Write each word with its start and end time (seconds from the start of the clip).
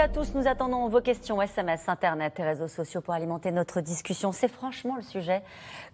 à 0.00 0.08
tous. 0.08 0.32
Nous 0.34 0.48
attendons 0.48 0.88
vos 0.88 1.02
questions 1.02 1.42
SMS, 1.42 1.86
Internet 1.86 2.40
et 2.40 2.42
réseaux 2.42 2.68
sociaux 2.68 3.02
pour 3.02 3.12
alimenter 3.12 3.50
notre 3.50 3.82
discussion. 3.82 4.32
C'est 4.32 4.48
franchement 4.48 4.96
le 4.96 5.02
sujet 5.02 5.42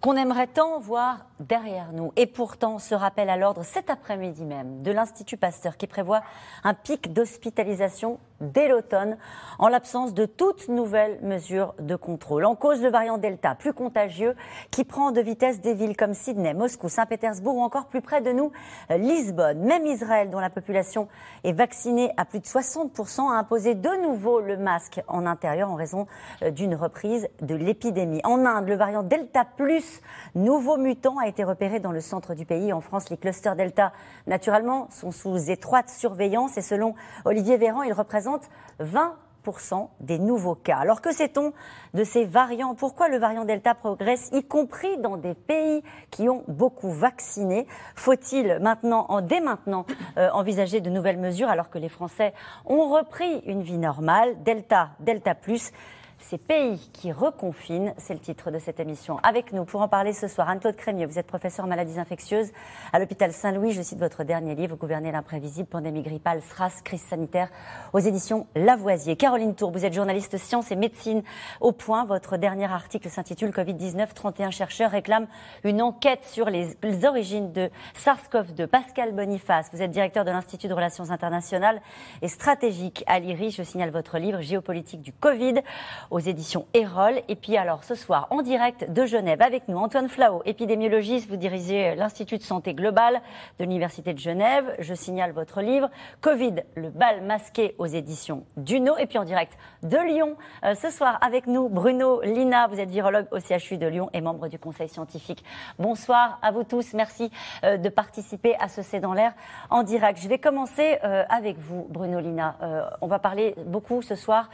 qu'on 0.01 0.15
aimerait 0.15 0.47
tant 0.47 0.79
voir 0.79 1.27
derrière 1.41 1.91
nous. 1.93 2.13
Et 2.15 2.27
pourtant, 2.27 2.79
ce 2.79 2.95
rappel 2.95 3.29
à 3.29 3.37
l'ordre 3.37 3.65
cet 3.65 3.91
après-midi 3.91 4.45
même 4.45 4.81
de 4.81 4.93
l'Institut 4.93 5.37
Pasteur 5.37 5.77
qui 5.77 5.89
prévoit 5.89 6.23
un 6.63 6.73
pic 6.73 7.13
d'hospitalisation 7.13 8.21
dès 8.41 8.69
l'automne 8.69 9.17
en 9.59 9.69
l'absence 9.69 10.15
de 10.15 10.27
toute 10.27 10.69
nouvelle 10.69 11.19
mesure 11.23 11.75
de 11.79 11.97
contrôle. 11.97 12.45
En 12.45 12.55
cause, 12.55 12.83
le 12.83 12.91
variant 12.91 13.19
Delta, 13.19 13.55
plus 13.55 13.73
contagieux, 13.73 14.35
qui 14.71 14.85
prend 14.85 15.11
de 15.11 15.21
vitesse 15.21 15.61
des 15.61 15.75
villes 15.75 15.97
comme 15.97 16.15
Sydney, 16.15 16.55
Moscou, 16.55 16.89
Saint-Pétersbourg 16.89 17.57
ou 17.57 17.63
encore 17.63 17.87
plus 17.87 18.03
près 18.03 18.21
de 18.21 18.33
nous, 18.33 18.53
Lisbonne. 18.91 19.61
Même 19.61 19.87
Israël, 19.87 20.31
dont 20.31 20.41
la 20.41 20.51
population 20.51 21.09
est 21.45 21.53
vaccinée 21.53 22.13
à 22.17 22.25
plus 22.25 22.41
de 22.41 22.45
60%, 22.45 23.31
a 23.31 23.39
imposé 23.39 23.75
de 23.75 24.03
nouveau 24.03 24.41
le 24.41 24.57
masque 24.57 25.01
en 25.09 25.27
intérieur 25.27 25.71
en 25.71 25.75
raison 25.75 26.07
euh, 26.43 26.51
d'une 26.51 26.75
reprise 26.75 27.29
de 27.41 27.55
l'épidémie. 27.55 28.21
En 28.25 28.45
Inde, 28.45 28.69
le 28.69 28.77
variant 28.77 29.03
Delta 29.03 29.45
plus, 29.45 30.01
nouveau 30.35 30.77
mutant, 30.77 31.19
a 31.19 31.29
été 31.29 31.45
repéré 31.45 31.81
dans 31.81 31.93
le 31.93 32.01
centre 32.01 32.35
du 32.35 32.45
pays. 32.45 32.73
En 32.73 32.81
France, 32.81 33.11
les 33.11 33.17
clusters 33.17 33.57
Delta, 33.57 33.93
naturellement, 34.27 34.89
sont 34.91 35.11
sous 35.11 35.51
étroite 35.51 35.89
surveillance 35.89 36.57
et 36.59 36.63
selon 36.63 36.95
Olivier 37.25 37.57
Véran, 37.57 37.83
il 37.83 37.93
représente 37.93 38.26
20% 38.81 39.89
des 40.01 40.19
nouveaux 40.19 40.55
cas. 40.55 40.79
Alors 40.79 41.01
que 41.01 41.13
sait-on 41.13 41.53
de 41.95 42.05
ces 42.05 42.25
variants? 42.25 42.75
Pourquoi 42.75 43.09
le 43.09 43.19
variant 43.19 43.45
Delta 43.45 43.75
progresse, 43.75 44.29
y 44.33 44.43
compris 44.43 44.99
dans 44.99 45.17
des 45.17 45.35
pays 45.35 45.83
qui 46.11 46.29
ont 46.29 46.45
beaucoup 46.49 46.91
vacciné? 46.91 47.67
Faut-il 47.95 48.59
maintenant, 48.61 49.21
dès 49.23 49.41
maintenant, 49.41 49.87
euh, 50.19 50.31
envisager 50.33 50.81
de 50.81 50.91
nouvelles 50.91 51.19
mesures 51.19 51.49
alors 51.49 51.71
que 51.71 51.79
les 51.79 51.89
Français 51.89 52.35
ont 52.65 52.89
repris 52.89 53.39
une 53.47 53.63
vie 53.63 53.79
normale? 53.79 54.43
Delta, 54.43 54.91
Delta 55.01 55.35
plus 55.35 55.73
ces 56.19 56.39
pays 56.39 56.79
qui 56.93 57.13
reconfinent, 57.13 57.95
c'est 57.99 58.15
le 58.15 58.21
titre 58.21 58.51
de 58.51 58.59
cette 58.59 58.81
émission. 58.81 59.19
Avec 59.23 59.53
nous 59.53 59.65
pour 59.65 59.83
en 59.83 59.89
parler 59.89 60.13
ce 60.13 60.29
soir, 60.29 60.49
Anne-Claude 60.49 60.77
Crémieux, 60.77 61.07
vous 61.07 61.19
êtes 61.19 61.27
professeur 61.27 61.65
en 61.65 61.69
maladies 61.69 61.99
infectieuses 61.99 62.53
à 62.93 62.99
l'hôpital 62.99 63.33
Saint-Louis. 63.33 63.73
Je 63.73 63.83
cite 63.83 63.99
votre 63.99 64.25
dernier 64.25 64.55
livre, 64.55 64.77
Gouverner 64.77 65.13
l'imprévisible, 65.13 65.69
pandémie 65.69 66.03
grippale, 66.03 66.43
SRAS, 66.43 66.83
crise 66.83 67.03
sanitaire, 67.03 67.49
aux 67.93 67.99
éditions 67.99 68.47
Lavoisier. 68.57 69.17
Caroline 69.17 69.55
Tour, 69.55 69.71
vous 69.71 69.85
êtes 69.85 69.93
journaliste 69.93 70.37
sciences 70.39 70.73
et 70.73 70.77
médecine 70.77 71.23
au 71.61 71.73
point. 71.73 72.05
Votre 72.05 72.37
dernier 72.37 72.71
article 72.71 73.09
s'intitule 73.09 73.51
Covid-19, 73.51 74.13
31 74.15 74.51
chercheurs 74.51 74.91
réclament 74.91 75.29
une 75.65 75.83
enquête 75.83 76.25
sur 76.25 76.51
les, 76.51 76.77
origines 77.05 77.53
de 77.53 77.71
SARS-CoV-2. 77.95 78.67
Pascal 78.67 79.13
Boniface, 79.13 79.69
vous 79.73 79.83
êtes 79.83 79.91
directeur 79.91 80.25
de 80.25 80.31
l'Institut 80.31 80.69
de 80.69 80.75
relations 80.75 81.11
internationales 81.11 81.81
et 82.23 82.29
stratégiques 82.29 83.05
à 83.07 83.19
l'IRI. 83.21 83.51
Je 83.51 83.63
signale 83.63 83.91
votre 83.91 84.19
livre 84.19 84.41
Géopolitique 84.41 85.03
du 85.03 85.13
Covid 85.13 85.63
aux 86.11 86.19
éditions 86.19 86.67
Erol. 86.75 87.21
Et 87.29 87.37
puis 87.37 87.57
alors 87.57 87.85
ce 87.85 87.95
soir, 87.95 88.27
en 88.31 88.43
direct 88.43 88.91
de 88.93 89.07
Genève, 89.07 89.43
avec 89.43 89.69
nous 89.69 89.79
Antoine 89.79 90.09
Flao, 90.09 90.43
épidémiologiste, 90.45 91.29
vous 91.29 91.37
dirigez 91.37 91.95
l'Institut 91.95 92.39
de 92.39 92.43
santé 92.43 92.75
globale 92.75 93.21
de 93.59 93.65
l'Université 93.65 94.15
de 94.15 94.19
Genève. 94.19 94.75
Je 94.79 94.95
signale 94.95 95.33
votre 95.33 95.61
livre 95.61 95.91
Covid, 96.21 96.57
le 96.75 96.91
bal 96.91 97.23
masqué 97.23 97.75
aux 97.79 97.87
éditions 97.87 98.45
Duno. 98.57 98.97
Et 98.99 99.07
puis 99.07 99.19
en 99.19 99.25
direct 99.25 99.57
de 99.83 99.99
Lyon, 99.99 100.37
euh, 100.65 100.75
ce 100.75 100.91
soir 100.91 101.19
avec 101.21 101.47
nous 101.47 101.69
Bruno 101.69 102.21
Lina, 102.23 102.67
vous 102.69 102.81
êtes 102.81 102.91
virologue 102.91 103.27
au 103.31 103.39
CHU 103.41 103.79
de 103.79 103.87
Lyon 103.87 104.11
et 104.13 104.21
membre 104.21 104.49
du 104.49 104.59
conseil 104.59 104.89
scientifique. 104.89 105.45
Bonsoir 105.79 106.39
à 106.43 106.53
vous 106.53 106.65
tous, 106.65 106.95
merci 106.95 107.31
euh, 107.65 107.77
de 107.77 107.89
participer 107.89 108.55
à 108.61 108.69
ce 108.69 108.83
C'est 108.83 109.01
dans 109.01 109.15
l'air 109.15 109.33
en 109.71 109.83
direct. 109.83 110.21
Je 110.23 110.29
vais 110.29 110.39
commencer 110.39 110.99
euh, 111.05 111.25
avec 111.29 111.59
vous, 111.59 111.87
Bruno 111.91 112.21
Lina. 112.21 112.57
on 113.01 113.07
va 113.07 113.19
parler 113.19 113.55
beaucoup 113.67 114.03
ce 114.03 114.15
soir 114.15 114.49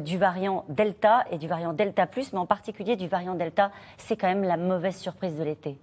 du 0.00 0.18
variant 0.18 0.64
Delta 0.68 0.95
et 1.30 1.38
du 1.38 1.48
variant 1.48 1.72
Delta 1.72 2.06
plus, 2.06 2.32
mais 2.32 2.38
en 2.38 2.46
particulier 2.46 2.96
du 2.96 3.08
variant 3.08 3.34
Delta, 3.34 3.70
c'est 3.96 4.16
quand 4.16 4.28
même 4.28 4.44
la 4.44 4.56
mauvaise 4.56 4.96
surprise 4.96 5.36
de 5.38 5.44
l'été. 5.44 5.76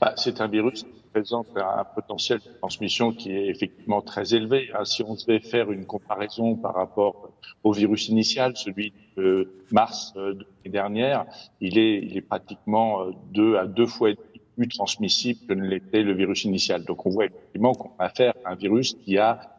Bah, 0.00 0.14
c'est 0.16 0.40
un 0.40 0.48
virus 0.48 0.84
qui 0.84 1.02
présente 1.12 1.48
un 1.56 1.84
potentiel 1.84 2.38
de 2.38 2.58
transmission 2.58 3.12
qui 3.12 3.32
est 3.32 3.48
effectivement 3.48 4.00
très 4.00 4.34
élevé. 4.34 4.70
Hein. 4.74 4.84
Si 4.84 5.02
on 5.02 5.14
devait 5.14 5.40
faire 5.40 5.70
une 5.72 5.86
comparaison 5.86 6.54
par 6.56 6.74
rapport 6.74 7.30
au 7.64 7.72
virus 7.72 8.08
initial, 8.08 8.56
celui 8.56 8.92
de 9.16 9.52
mars 9.70 10.12
euh, 10.16 10.34
de 10.34 10.40
l'année 10.40 10.72
dernière, 10.72 11.26
il 11.60 11.78
est, 11.78 11.98
il 11.98 12.16
est 12.16 12.22
pratiquement 12.22 13.02
euh, 13.02 13.10
deux 13.32 13.56
à 13.56 13.66
deux 13.66 13.86
fois 13.86 14.10
plus 14.56 14.68
transmissible 14.68 15.40
que 15.46 15.54
ne 15.54 15.66
l'était 15.66 16.02
le 16.02 16.14
virus 16.14 16.44
initial. 16.44 16.84
Donc 16.84 17.06
on 17.06 17.10
voit 17.10 17.26
effectivement 17.26 17.74
qu'on 17.74 17.92
a 17.98 18.06
affaire 18.06 18.34
à 18.44 18.52
un 18.52 18.54
virus 18.54 18.94
qui 18.94 19.18
a 19.18 19.57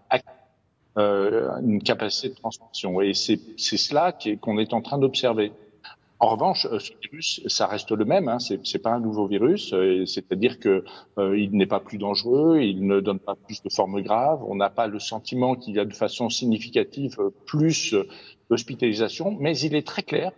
une 1.00 1.82
capacité 1.82 2.30
de 2.30 2.36
transmission. 2.36 3.02
Et 3.02 3.14
c'est 3.14 3.38
cela 3.58 4.12
qu'on 4.42 4.58
est, 4.58 4.74
en 4.74 4.82
train 4.82 4.98
d'observer. 4.98 5.52
En 6.22 6.28
revanche, 6.28 6.66
euh, 6.66 6.80
ce 6.80 6.92
virus, 7.02 7.42
ça 7.48 7.66
reste 7.66 7.92
le 7.92 8.04
même. 8.04 8.28
Hein, 8.28 8.40
c'est 8.40 8.82
pas 8.82 8.92
un 8.92 9.00
nouveau 9.00 9.26
virus. 9.26 9.74
Euh, 9.74 10.06
c'est-à-dire 10.06 10.60
que 10.60 10.84
euh, 11.18 11.40
il 11.40 11.52
n'est 11.52 11.66
pas 11.66 11.80
plus 11.80 11.98
dangereux, 11.98 12.60
il 12.60 12.86
ne 12.86 13.00
donne 13.00 13.20
pas 13.20 13.36
plus 13.36 13.64
de 13.64 13.70
formes 13.70 14.02
graves. 14.02 14.44
On 14.46 14.56
n'a 14.56 14.70
pas 14.70 14.88
le 14.88 15.00
sentiment 15.00 15.56
qu'il 15.56 15.76
y 15.76 15.80
a 15.80 15.86
de 15.86 15.94
façon 15.94 16.30
significative 16.30 17.18
plus 17.46 17.96
d'hospitalisation, 18.50 19.38
mais 19.40 19.58
il 19.60 19.76
est 19.76 19.88
très 19.88 20.04
clair 20.04 20.31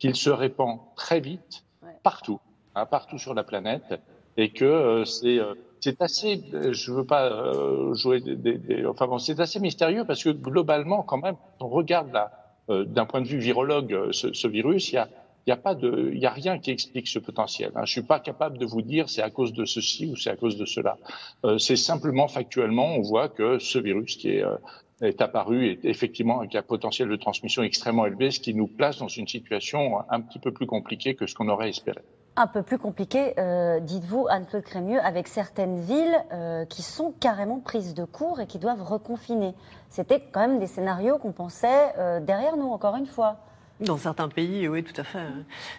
qu'il 0.00 0.16
se 0.16 0.30
répand 0.30 0.80
très 0.96 1.20
vite 1.20 1.64
partout, 2.02 2.40
hein, 2.74 2.86
partout 2.86 3.18
sur 3.18 3.34
la 3.34 3.44
planète, 3.44 4.00
et 4.36 4.50
que 4.50 5.04
c'est 5.04 5.38
c'est 5.80 6.00
assez, 6.02 6.42
je 6.52 6.92
veux 6.92 7.04
pas 7.04 7.30
euh, 7.30 7.94
jouer 7.94 8.20
des, 8.20 8.36
des, 8.36 8.86
enfin 8.86 9.06
bon, 9.06 9.18
c'est 9.18 9.38
assez 9.40 9.60
mystérieux 9.60 10.04
parce 10.04 10.22
que 10.22 10.30
globalement, 10.30 11.02
quand 11.02 11.18
même, 11.18 11.36
on 11.60 11.68
regarde 11.68 12.12
là, 12.12 12.30
euh, 12.70 12.84
d'un 12.84 13.06
point 13.06 13.20
de 13.20 13.26
vue 13.26 13.38
virologue, 13.38 13.92
euh, 13.92 14.12
ce, 14.12 14.48
virus, 14.48 14.92
il 14.92 14.96
y 15.46 15.50
a, 15.50 15.56
pas 15.56 15.74
de, 15.74 16.10
il 16.12 16.18
y 16.18 16.26
a 16.26 16.30
rien 16.30 16.58
qui 16.58 16.70
explique 16.70 17.08
ce 17.08 17.18
potentiel. 17.18 17.72
Hein. 17.74 17.84
Je 17.84 17.92
suis 17.92 18.02
pas 18.02 18.20
capable 18.20 18.58
de 18.58 18.66
vous 18.66 18.82
dire 18.82 19.08
c'est 19.08 19.22
à 19.22 19.30
cause 19.30 19.52
de 19.52 19.64
ceci 19.64 20.06
ou 20.06 20.16
c'est 20.16 20.30
à 20.30 20.36
cause 20.36 20.56
de 20.58 20.66
cela. 20.66 20.98
Euh, 21.44 21.58
c'est 21.58 21.76
simplement 21.76 22.28
factuellement, 22.28 22.96
on 22.96 23.02
voit 23.02 23.28
que 23.28 23.58
ce 23.58 23.78
virus 23.78 24.16
qui 24.16 24.30
est 24.30 24.44
est 25.00 25.22
apparu 25.22 25.68
est 25.68 25.84
effectivement 25.84 26.40
avec 26.40 26.56
un 26.56 26.62
potentiel 26.62 27.08
de 27.08 27.14
transmission 27.14 27.62
extrêmement 27.62 28.06
élevé, 28.06 28.32
ce 28.32 28.40
qui 28.40 28.52
nous 28.52 28.66
place 28.66 28.98
dans 28.98 29.06
une 29.06 29.28
situation 29.28 29.98
un 30.10 30.20
petit 30.20 30.40
peu 30.40 30.52
plus 30.52 30.66
compliquée 30.66 31.14
que 31.14 31.26
ce 31.28 31.36
qu'on 31.36 31.48
aurait 31.48 31.68
espéré 31.68 32.00
un 32.38 32.46
peu 32.46 32.62
plus 32.62 32.78
compliqué, 32.78 33.34
euh, 33.38 33.80
dites-vous, 33.80 34.28
Anne-Claude 34.30 34.62
Crémieux, 34.62 35.00
avec 35.00 35.26
certaines 35.26 35.80
villes 35.80 36.16
euh, 36.32 36.64
qui 36.66 36.82
sont 36.82 37.12
carrément 37.18 37.58
prises 37.58 37.94
de 37.94 38.04
court 38.04 38.40
et 38.40 38.46
qui 38.46 38.60
doivent 38.60 38.82
reconfiner. 38.82 39.54
C'était 39.88 40.20
quand 40.20 40.40
même 40.40 40.60
des 40.60 40.68
scénarios 40.68 41.18
qu'on 41.18 41.32
pensait 41.32 41.92
euh, 41.98 42.20
derrière 42.20 42.56
nous, 42.56 42.68
encore 42.68 42.94
une 42.94 43.06
fois. 43.06 43.38
Dans 43.80 43.96
certains 43.96 44.28
pays, 44.28 44.68
oui, 44.68 44.84
tout 44.84 44.98
à 45.00 45.04
fait. 45.04 45.22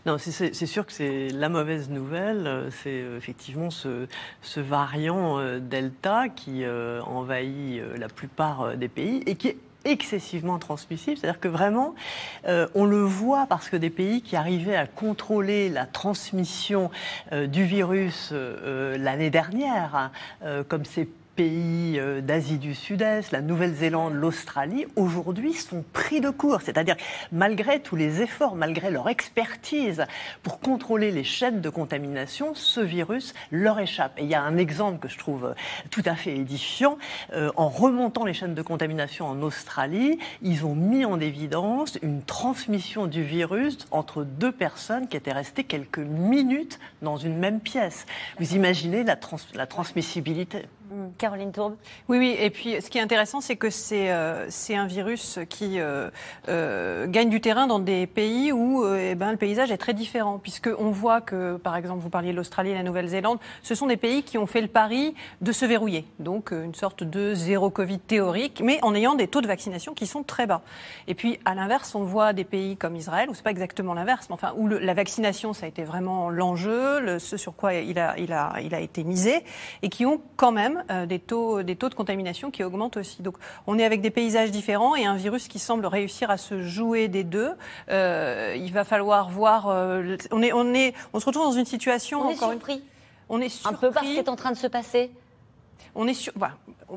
Non, 0.06 0.18
c'est 0.18 0.66
sûr 0.66 0.86
que 0.86 0.94
c'est 0.94 1.30
la 1.30 1.50
mauvaise 1.50 1.90
nouvelle. 1.90 2.70
C'est 2.72 3.04
effectivement 3.18 3.70
ce, 3.70 4.08
ce 4.42 4.62
variant 4.62 5.38
Delta 5.60 6.30
qui 6.30 6.64
envahit 6.66 7.82
la 7.98 8.08
plupart 8.08 8.78
des 8.78 8.88
pays 8.88 9.22
et 9.26 9.36
qui 9.36 9.50
est 9.50 9.58
excessivement 9.86 10.60
transmissible. 10.60 11.18
C'est-à-dire 11.18 11.40
que 11.40 11.48
vraiment, 11.48 11.96
euh, 12.48 12.68
on 12.76 12.86
le 12.86 13.02
voit 13.02 13.46
parce 13.48 13.70
que 13.70 13.78
des 13.78 13.90
pays 13.90 14.22
qui 14.22 14.36
arrivaient 14.36 14.76
à 14.76 14.88
contrôler 14.88 15.70
la 15.70 15.86
transmission 15.86 16.92
euh, 17.32 17.48
du 17.48 17.64
virus 17.64 18.30
euh, 18.32 18.98
l'année 18.98 19.30
dernière, 19.30 19.96
hein, 19.96 20.64
comme 20.68 20.86
c'est 20.86 21.08
pays 21.40 21.98
euh, 21.98 22.20
d'Asie 22.20 22.58
du 22.58 22.76
Sud-Est, 22.76 23.32
la 23.32 23.40
Nouvelle-Zélande, 23.40 24.14
l'Australie, 24.14 24.86
aujourd'hui 24.98 25.54
sont 25.54 25.86
pris 25.94 26.20
de 26.20 26.30
court. 26.30 26.62
C'est-à-dire, 26.62 26.98
malgré 27.32 27.82
tous 27.82 27.96
les 27.96 28.22
efforts, 28.22 28.56
malgré 28.56 28.92
leur 28.92 29.08
expertise 29.08 30.04
pour 30.44 30.60
contrôler 30.60 31.12
les 31.12 31.24
chaînes 31.24 31.62
de 31.62 31.70
contamination, 31.70 32.56
ce 32.56 32.82
virus 32.82 33.34
leur 33.54 33.80
échappe. 33.80 34.12
Et 34.18 34.24
il 34.24 34.30
y 34.30 34.36
a 34.36 34.42
un 34.42 34.58
exemple 34.58 35.00
que 35.00 35.08
je 35.08 35.18
trouve 35.18 35.56
tout 35.92 36.04
à 36.04 36.16
fait 36.16 36.36
édifiant. 36.36 36.98
Euh, 37.32 37.52
en 37.56 37.70
remontant 37.70 38.26
les 38.26 38.34
chaînes 38.34 38.54
de 38.54 38.62
contamination 38.62 39.26
en 39.26 39.42
Australie, 39.42 40.20
ils 40.42 40.66
ont 40.66 40.76
mis 40.76 41.06
en 41.06 41.22
évidence 41.22 41.98
une 42.02 42.22
transmission 42.22 43.08
du 43.08 43.24
virus 43.24 43.78
entre 43.92 44.26
deux 44.26 44.52
personnes 44.52 45.08
qui 45.08 45.16
étaient 45.16 45.32
restées 45.32 45.64
quelques 45.64 46.00
minutes 46.00 46.82
dans 47.02 47.16
une 47.16 47.38
même 47.38 47.62
pièce. 47.62 48.08
Vous 48.40 48.56
imaginez 48.56 49.06
la, 49.06 49.18
la 49.54 49.68
transmissibilité. 49.68 50.66
Caroline 51.18 51.52
Tourbe. 51.52 51.76
Oui, 52.08 52.18
oui. 52.18 52.36
Et 52.40 52.50
puis, 52.50 52.82
ce 52.82 52.90
qui 52.90 52.98
est 52.98 53.02
intéressant, 53.02 53.42
c'est 53.42 53.56
que 53.56 53.70
c'est 53.70 54.12
euh, 54.12 54.48
un 54.70 54.88
virus 54.88 55.40
qui 55.50 55.80
euh, 55.80 56.10
euh, 56.48 57.08
gagne 57.08 57.30
du 57.30 57.42
terrain 57.42 57.68
dans 57.68 57.80
des 57.80 58.08
pays 58.08 58.52
où 58.52 58.86
eh 58.86 59.16
ben, 59.16 59.32
le 59.32 59.38
paysage 59.38 59.72
est 59.72 59.78
très 59.78 59.94
différent. 59.94 60.40
Puisqu'on 60.40 60.92
voit 60.92 61.22
que, 61.22 61.58
par 61.58 61.76
exemple, 61.76 62.02
vous 62.02 62.10
parliez 62.10 62.32
de 62.32 62.38
l'Australie 62.38 62.72
et 62.72 62.76
la 62.76 62.84
Nouvelle-Zélande, 62.84 63.40
ce 63.62 63.76
sont 63.76 63.88
des 63.88 63.98
pays 63.98 64.24
qui 64.24 64.38
ont 64.38 64.46
fait 64.46 64.62
le 64.62 64.68
pari 64.68 65.14
de 65.42 65.52
se 65.52 65.66
verrouiller. 65.66 66.06
Donc, 66.20 66.52
une 66.52 66.76
sorte 66.76 67.04
de 67.04 67.34
zéro 67.34 67.70
Covid 67.70 68.00
théorique, 68.00 68.62
mais 68.64 68.80
en 68.82 68.96
ayant 68.96 69.16
des 69.16 69.28
taux 69.28 69.42
de 69.42 69.48
vaccination 69.48 69.94
qui 69.94 70.08
sont 70.08 70.24
très 70.24 70.48
bas. 70.48 70.62
Et 71.08 71.14
puis, 71.14 71.40
à 71.46 71.56
l'inverse, 71.56 71.96
on 71.96 72.04
voit 72.04 72.34
des 72.34 72.44
pays 72.44 72.78
comme 72.78 72.96
Israël, 72.96 73.30
où 73.30 73.34
c'est 73.34 73.44
pas 73.44 73.52
exactement 73.52 73.94
l'inverse, 73.94 74.28
mais 74.30 74.34
enfin, 74.34 74.54
où 74.58 74.68
la 74.68 74.94
vaccination, 74.94 75.54
ça 75.54 75.66
a 75.66 75.70
été 75.70 75.84
vraiment 75.84 76.30
l'enjeu, 76.30 77.20
ce 77.20 77.38
sur 77.38 77.56
quoi 77.56 77.74
il 77.74 78.00
a, 78.00 78.18
il, 78.18 78.34
a, 78.34 78.56
il 78.62 78.74
a 78.74 78.80
été 78.80 79.04
misé, 79.04 79.44
et 79.82 79.90
qui 79.90 80.06
ont 80.06 80.22
quand 80.36 80.52
même 80.52 80.79
même 80.88 81.06
des, 81.08 81.20
taux, 81.20 81.64
des 81.64 81.76
taux 81.76 81.90
de 81.90 81.96
contamination 81.96 82.52
qui 82.52 82.64
augmentent 82.64 82.98
aussi. 82.98 83.22
Donc 83.22 83.36
on 83.68 83.78
est 83.80 83.86
avec 83.86 84.02
des 84.02 84.10
paysages 84.10 84.52
différents 84.52 84.96
et 84.96 85.06
un 85.06 85.16
virus 85.16 85.48
qui 85.48 85.60
semble 85.60 85.86
réussir 85.86 86.30
à 86.30 86.38
se 86.38 86.62
jouer 86.62 87.08
des 87.08 87.24
deux. 87.24 87.52
il 87.90 88.72
va 88.74 88.84
falloir 88.84 89.30
voir. 89.30 89.68
on, 90.32 90.42
est, 90.42 90.54
on, 90.54 90.74
est, 90.74 90.94
on 91.14 91.20
se 91.20 91.26
retrouve 91.26 91.46
dans 91.46 91.52
une 91.52 91.66
situation. 91.66 92.22
On 92.22 92.30
est 92.30 92.36
surpris. 92.36 92.84
on 93.30 93.42
est 93.42 93.50
surpris. 93.50 93.76
Un 93.76 93.80
peu 93.80 93.92
par 93.92 94.04
ce 94.04 94.10
qui 94.10 94.18
est 94.18 94.30
en 94.30 94.36
train 94.36 94.52
de 94.52 94.58
se 94.58 94.68
passer 94.68 95.12
on 96.00 96.08
est 96.08 96.14
sur, 96.14 96.32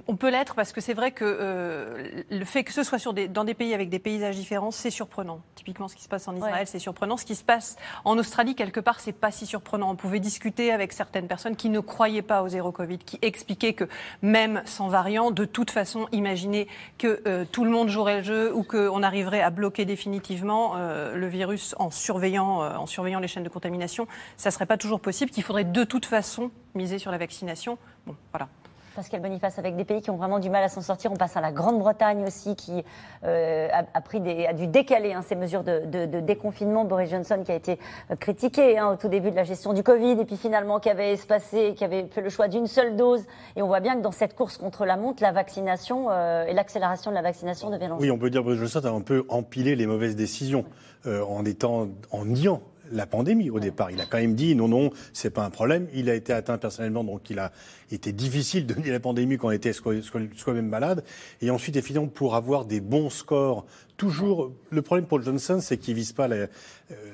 on 0.06 0.14
peut 0.14 0.31
l'être 0.31 0.54
parce 0.54 0.72
que 0.72 0.81
c'est 0.81 0.94
vrai 0.94 1.10
que 1.10 1.25
euh, 1.25 2.22
le 2.31 2.44
fait 2.44 2.62
que 2.62 2.72
ce 2.72 2.84
soit 2.84 3.00
sur 3.00 3.12
des, 3.12 3.26
dans 3.26 3.43
des 3.43 3.52
pays 3.52 3.75
avec 3.75 3.88
des 3.88 3.99
paysages 3.99 4.37
différents, 4.37 4.70
c'est 4.70 4.90
surprenant. 4.90 5.40
Typiquement, 5.56 5.88
ce 5.88 5.96
qui 5.96 6.04
se 6.04 6.08
passe 6.08 6.28
en 6.28 6.37
Israël, 6.37 6.69
c'est 6.69 6.78
surprenant. 6.78 7.16
Ce 7.16 7.25
qui 7.25 7.34
se 7.34 7.43
passe 7.43 7.76
en 8.04 8.16
Australie, 8.16 8.54
quelque 8.54 8.78
part, 8.78 9.00
c'est 9.00 9.12
pas 9.12 9.32
si 9.32 9.44
surprenant. 9.44 9.90
On 9.90 9.96
pouvait 9.96 10.20
discuter 10.20 10.70
avec 10.70 10.93
certaines 10.93 11.26
personnes 11.26 11.56
qui 11.56 11.69
ne 11.69 11.81
croyaient 11.81 12.22
pas 12.22 12.44
au 12.44 12.49
zéro 12.49 12.70
Covid, 12.70 12.99
qui 12.99 13.19
expliquaient 13.22 13.72
que 13.72 13.88
même 14.22 14.62
sans 14.66 14.87
variant, 14.87 15.32
de 15.32 15.46
toute 15.46 15.72
façon, 15.72 16.06
imaginer 16.12 16.69
que 16.96 17.20
euh, 17.26 17.44
tout 17.50 17.64
le 17.64 17.70
monde 17.70 17.88
jouerait 17.88 18.19
le 18.19 18.22
jeu 18.22 18.54
ou 18.54 18.62
qu'on 18.62 19.02
arriverait 19.02 19.43
à 19.43 19.50
bloquer 19.50 19.84
définitivement 19.84 20.75
euh, 20.76 21.16
le 21.16 21.26
virus 21.26 21.75
en 21.81 21.90
surveillant, 21.90 22.60
en 22.60 22.87
surveillant 22.87 23.19
les 23.19 23.26
chaînes 23.26 23.43
de 23.43 23.49
contamination, 23.49 24.06
ça 24.37 24.52
serait 24.52 24.66
pas 24.66 24.76
toujours 24.76 25.00
possible. 25.00 25.32
Qu'il 25.32 25.43
faudrait 25.43 25.64
de 25.64 25.82
toute 25.82 26.06
façon 26.06 26.52
miser 26.76 27.00
sur 27.00 27.10
la 27.10 27.19
vaccination. 27.19 27.78
Bon, 28.06 28.14
voilà. 28.31 28.49
Pascal 28.94 29.21
Boniface, 29.21 29.59
avec 29.59 29.77
des 29.77 29.85
pays 29.85 30.00
qui 30.00 30.11
ont 30.11 30.17
vraiment 30.17 30.39
du 30.39 30.50
mal 30.50 30.62
à 30.62 30.69
s'en 30.69 30.81
sortir. 30.81 31.11
On 31.12 31.17
passe 31.17 31.37
à 31.37 31.41
la 31.41 31.53
Grande-Bretagne 31.53 32.25
aussi, 32.27 32.56
qui 32.56 32.85
euh, 33.25 33.69
a, 33.73 34.00
pris 34.00 34.21
des, 34.21 34.47
a 34.47 34.53
dû 34.53 34.67
décaler 34.67 35.12
hein, 35.12 35.23
ces 35.27 35.35
mesures 35.35 35.62
de, 35.65 36.21
déconfinement. 36.21 36.85
Boris 36.85 37.11
Johnson 37.11 37.43
qui 37.44 37.53
a 37.53 37.55
été 37.55 37.79
euh, 38.11 38.17
critiqué 38.17 38.79
hein, 38.79 38.93
au 38.93 38.97
tout 38.97 39.09
début 39.09 39.31
de 39.31 39.37
la 39.37 39.44
gestion 39.44 39.73
du 39.73 39.83
Covid, 39.83 40.21
et 40.21 40.25
puis 40.25 40.37
finalement 40.37 40.81
qui 40.81 40.91
avait 40.91 41.12
espacé, 41.12 41.75
qui 41.75 41.85
avait 41.85 42.06
fait 42.06 42.21
le 42.21 42.29
choix 42.29 42.49
d'une 42.49 42.67
seule 42.67 42.97
dose. 42.97 43.25
Et 43.56 43.62
on 43.62 43.67
voit 43.67 43.81
bien 43.81 43.97
que 43.97 44.03
dans 44.03 44.12
cette 44.12 44.35
course 44.35 44.59
contre 44.59 44.85
la 44.85 44.97
montre, 44.97 45.23
la 45.23 45.33
vaccination 45.33 46.09
euh, 46.11 46.45
et 46.45 46.53
l'accélération 46.53 47.11
de 47.11 47.17
la 47.17 47.23
vaccination 47.23 47.71
devient 47.71 47.88
l'enjeu. 47.88 48.03
Oui, 48.03 48.11
on 48.11 48.19
peut 48.19 48.31
dire 48.31 48.43
que 48.43 48.47
Boris 48.47 48.61
Johnson 48.61 48.81
a 48.85 48.91
un 48.91 49.00
peu 49.00 49.25
empilé 49.29 49.77
les 49.77 49.87
mauvaises 49.87 50.17
décisions 50.17 50.65
en 51.05 51.45
étant 51.45 51.88
en 52.12 52.25
niant 52.25 52.62
la 52.93 53.06
pandémie 53.06 53.50
au 53.50 53.59
départ. 53.59 53.91
Il 53.91 54.00
a 54.00 54.06
quand 54.06 54.19
même 54.19 54.35
dit 54.35 54.55
non, 54.55 54.69
non, 54.69 54.91
c'est 55.12 55.31
pas 55.31 55.45
un 55.45 55.50
problème. 55.50 55.88
Il 55.95 56.09
a 56.11 56.15
été 56.15 56.33
atteint 56.33 56.59
personnellement, 56.59 57.05
donc 57.05 57.31
il 57.31 57.38
a 57.38 57.53
été 57.93 58.12
difficile 58.12 58.67
de 58.67 58.75
nier 58.75 58.91
la 58.91 59.00
pandémie 59.00 59.39
quand 59.39 59.49
on 59.49 59.53
était 59.53 59.73
soi-même 59.73 60.69
malade. 60.69 61.05
Et 61.41 61.50
ensuite, 61.50 61.77
évidemment, 61.77 62.09
pour 62.09 62.35
avoir 62.35 62.65
des 62.65 62.81
bons 62.81 63.11
scores 63.11 63.67
toujours. 63.97 64.53
Le 64.71 64.83
problème 64.83 65.06
pour 65.06 65.23
Johnson, 65.23 65.59
c'est 65.61 65.77
qu'il 65.77 65.94
vise 65.94 66.12
pas 66.12 66.29
euh, 66.29 66.47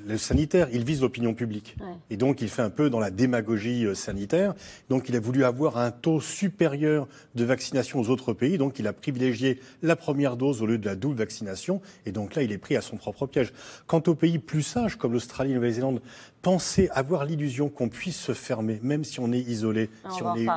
le 0.07 0.17
sanitaire, 0.17 0.69
il 0.71 0.83
vise 0.83 1.01
l'opinion 1.01 1.35
publique. 1.35 1.75
Et 2.09 2.17
donc, 2.17 2.41
il 2.41 2.49
fait 2.49 2.63
un 2.63 2.71
peu 2.71 2.89
dans 2.89 2.99
la 2.99 3.11
démagogie 3.11 3.85
euh, 3.85 3.93
sanitaire. 3.93 4.55
Donc, 4.89 5.07
il 5.07 5.15
a 5.15 5.19
voulu 5.19 5.43
avoir 5.43 5.77
un 5.77 5.91
taux 5.91 6.19
supérieur 6.19 7.07
de 7.35 7.43
vaccination 7.43 7.99
aux 7.99 8.09
autres 8.09 8.33
pays. 8.33 8.57
Donc, 8.57 8.79
il 8.79 8.87
a 8.87 8.93
privilégié 8.93 9.59
la 9.83 9.95
première 9.95 10.35
dose 10.35 10.63
au 10.63 10.65
lieu 10.65 10.79
de 10.79 10.85
la 10.85 10.95
double 10.95 11.17
vaccination. 11.17 11.81
Et 12.07 12.11
donc 12.11 12.33
là, 12.33 12.41
il 12.41 12.51
est 12.51 12.57
pris 12.57 12.75
à 12.75 12.81
son 12.81 12.97
propre 12.97 13.27
piège. 13.27 13.53
Quant 13.85 14.01
aux 14.07 14.15
pays 14.15 14.39
plus 14.39 14.63
sages, 14.63 14.95
comme 14.95 15.13
l'Australie 15.13 15.51
et 15.51 15.53
la 15.53 15.59
Nouvelle-Zélande, 15.59 16.01
penser 16.41 16.89
avoir 16.93 17.25
l'illusion 17.25 17.69
qu'on 17.69 17.89
puisse 17.89 18.19
se 18.19 18.33
fermer, 18.33 18.79
même 18.83 19.03
si 19.03 19.19
on 19.19 19.31
est 19.31 19.39
isolé, 19.39 19.89
si 20.09 20.23
on 20.23 20.35
est 20.35 20.47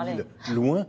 loin 0.52 0.86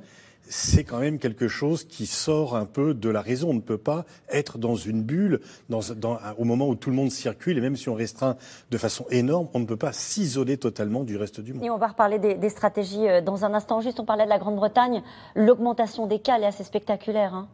c'est 0.47 0.83
quand 0.83 0.99
même 0.99 1.19
quelque 1.19 1.47
chose 1.47 1.83
qui 1.83 2.05
sort 2.05 2.55
un 2.55 2.65
peu 2.65 2.93
de 2.93 3.09
la 3.09 3.21
raison. 3.21 3.49
On 3.49 3.53
ne 3.53 3.59
peut 3.61 3.77
pas 3.77 4.05
être 4.29 4.57
dans 4.57 4.75
une 4.75 5.01
bulle 5.01 5.39
dans, 5.69 5.81
au 6.37 6.43
moment 6.43 6.67
où 6.67 6.75
tout 6.75 6.89
le 6.89 6.95
monde 6.95 7.11
circule, 7.11 7.57
et 7.57 7.61
même 7.61 7.75
si 7.75 7.89
on 7.89 7.95
restreint 7.95 8.37
de 8.69 8.77
façon 8.77 9.05
énorme, 9.09 9.47
on 9.53 9.59
ne 9.59 9.65
peut 9.65 9.77
pas 9.77 9.93
s'isoler 9.93 10.57
totalement 10.57 11.03
du 11.03 11.17
reste 11.17 11.41
du 11.41 11.53
monde. 11.53 11.63
Et 11.63 11.69
on 11.69 11.77
va 11.77 11.87
reparler 11.87 12.19
des, 12.19 12.49
stratégies 12.49 13.07
euh, 13.07 13.21
dans 13.21 13.45
un 13.45 13.53
instant. 13.53 13.81
Juste, 13.81 13.99
on 13.99 14.05
parlait 14.05 14.25
de 14.25 14.29
la 14.29 14.37
Grande-Bretagne. 14.37 15.01
L'augmentation 15.35 16.07
des 16.07 16.19
cas, 16.19 16.39
est 16.39 16.45
assez 16.45 16.63
spectaculaire. 16.63 17.33
Hein. 17.33 17.47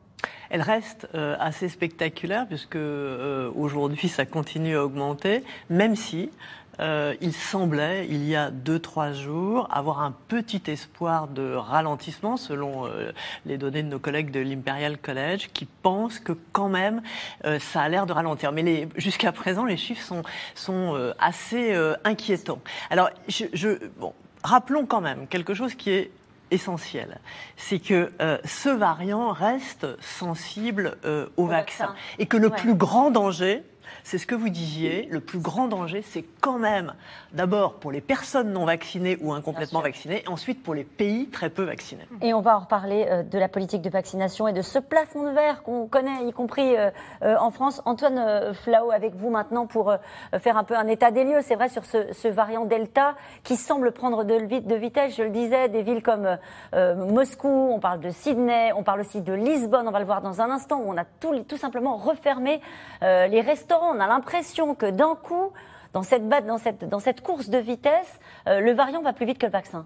elle 0.50 0.62
reste 0.62 1.08
euh, 1.14 1.36
assez 1.40 1.70
spectaculaire 1.70 2.48
puisque 2.48 2.76
euh, 2.76 3.52
aujourd'hui 3.56 4.08
ça 4.08 4.26
continue 4.26 4.76
à 4.76 4.84
augmenter, 4.84 5.44
même 5.70 5.96
si 5.96 6.32
euh, 6.80 7.16
il 7.22 7.34
semblait, 7.34 8.08
il 8.10 8.26
y 8.26 8.36
a 8.36 8.52
deux, 8.52 8.80
trois 8.80 9.12
jours, 9.12 9.68
avoir 9.72 10.02
un 10.02 10.14
petit 10.28 10.62
espoir 10.68 11.28
de 11.28 11.54
ralentissement, 11.54 12.38
selon 12.38 12.88
euh, 12.88 13.12
les 13.46 13.58
données 13.58 13.84
de 13.84 13.90
nos 13.90 14.00
collègues 14.00 14.32
de 14.32 14.40
l'Imperial 14.40 14.98
College, 14.98 15.50
qui 15.54 15.66
pensent 15.66 16.20
que 16.20 16.34
quand 16.52 16.70
même, 16.70 17.02
euh, 17.46 17.60
ça 17.60 17.82
a 17.82 17.90
l'air 17.90 18.06
de 18.06 18.14
ralentir. 18.14 18.52
Mais 18.52 18.88
jusqu'à 18.96 19.32
présent, 19.32 19.66
les 19.66 19.78
chiffres 19.78 20.04
sont, 20.04 20.24
sont 20.56 21.14
assez 21.20 21.76
inquiétants. 22.04 22.60
Alors, 22.90 23.10
je, 23.28 23.88
bon, 23.98 24.14
rappelons 24.44 24.86
quand 24.86 25.02
même 25.02 25.28
quelque 25.28 25.54
chose 25.54 25.76
qui 25.76 25.92
est 25.92 26.12
essentiel, 26.52 27.20
c'est 27.58 27.80
que 27.80 28.12
ce 28.46 28.70
variant 28.70 29.32
reste 29.32 29.88
sensible 30.02 30.98
au, 31.38 31.46
vaccin. 31.46 31.94
et 32.18 32.26
que 32.26 32.38
le 32.38 32.50
plus 32.50 32.74
grand 32.74 33.12
danger, 33.12 33.64
c'est 34.04 34.18
ce 34.18 34.28
que 34.28 34.36
vous 34.36 34.50
disiez, 34.50 35.08
le 35.12 35.20
plus 35.20 35.40
grand 35.40 35.68
danger, 35.68 36.02
c'est 36.02 36.26
quand 36.42 36.60
même 36.60 36.94
d'abord 37.34 37.76
pour 37.76 37.92
les 37.92 38.02
personnes 38.02 38.52
non 38.52 38.66
vaccinées 38.66 39.18
ou 39.22 39.34
incomplètement 39.34 39.82
vaccinées, 39.82 40.24
et 40.26 40.28
ensuite 40.28 40.64
pour 40.64 40.74
les 40.74 40.84
pays 40.84 41.28
très 41.28 41.50
peu 41.50 41.64
vaccinés. 41.64 42.08
Et 42.22 42.34
on 42.34 42.42
va 42.42 42.58
en 42.58 42.60
reparler 42.60 43.08
euh, 43.10 43.24
de 43.24 43.38
la 43.38 43.48
politique 43.48 43.82
de 43.82 43.90
vaccination 43.90 44.48
et 44.48 44.54
de 44.54 44.62
ce 44.62 44.80
plafond 44.80 45.24
de 45.24 45.30
verre 45.30 45.64
qu'on 45.64 45.88
connaît, 45.88 46.26
y 46.26 46.34
compris 46.34 46.76
euh, 46.76 46.90
euh, 47.24 47.36
en 47.40 47.52
France. 47.52 47.82
Antoine 47.86 48.54
Flao, 48.54 48.92
avec 48.92 49.16
vous 49.16 49.30
maintenant 49.30 49.66
pour 49.66 49.94
faire 50.40 50.58
un 50.58 50.64
peu 50.64 50.76
un 50.76 50.88
état 50.88 51.12
des 51.12 51.24
lieux. 51.24 51.42
C'est 51.42 51.56
vrai 51.56 51.70
sur 51.70 51.84
ce, 51.86 52.28
variant 52.28 52.66
Delta 52.66 53.16
qui 53.44 53.56
semble 53.56 53.92
prendre 53.92 54.24
de, 54.24 54.60
de 54.60 54.76
vitesse, 54.76 55.16
je 55.16 55.24
le 55.24 55.30
disais, 55.30 55.70
des 55.70 55.82
villes 55.82 56.04
comme 56.04 56.38
Moscou, 56.74 57.48
on 57.48 57.80
parle 57.80 58.00
de 58.00 58.10
Sydney, 58.10 58.72
on 58.76 58.84
parle 58.84 59.02
aussi 59.02 59.22
de 59.22 59.34
Lisbonne, 59.34 59.88
on 59.88 59.92
va 59.92 60.00
le 60.00 60.06
voir 60.06 60.22
dans 60.22 60.42
un 60.42 60.50
instant, 60.50 60.78
où 60.78 60.92
on 60.92 60.98
a 60.98 61.06
tout, 61.06 61.38
tout 61.44 61.58
simplement 61.58 61.96
refermé 61.96 62.62
les 63.02 63.42
restaurants. 63.42 63.89
On 63.90 64.00
a 64.00 64.08
l'impression 64.08 64.76
que 64.76 64.90
d'un 64.90 65.16
coup, 65.16 65.52
dans 65.94 66.04
cette, 66.04 66.28
dans 66.28 66.58
cette, 66.58 66.88
dans 66.88 67.00
cette 67.00 67.22
course 67.22 67.50
de 67.50 67.58
vitesse, 67.58 68.20
euh, 68.48 68.60
le 68.60 68.72
variant 68.74 69.02
va 69.02 69.14
plus 69.14 69.26
vite 69.26 69.38
que 69.38 69.46
le 69.46 69.52
vaccin. 69.52 69.86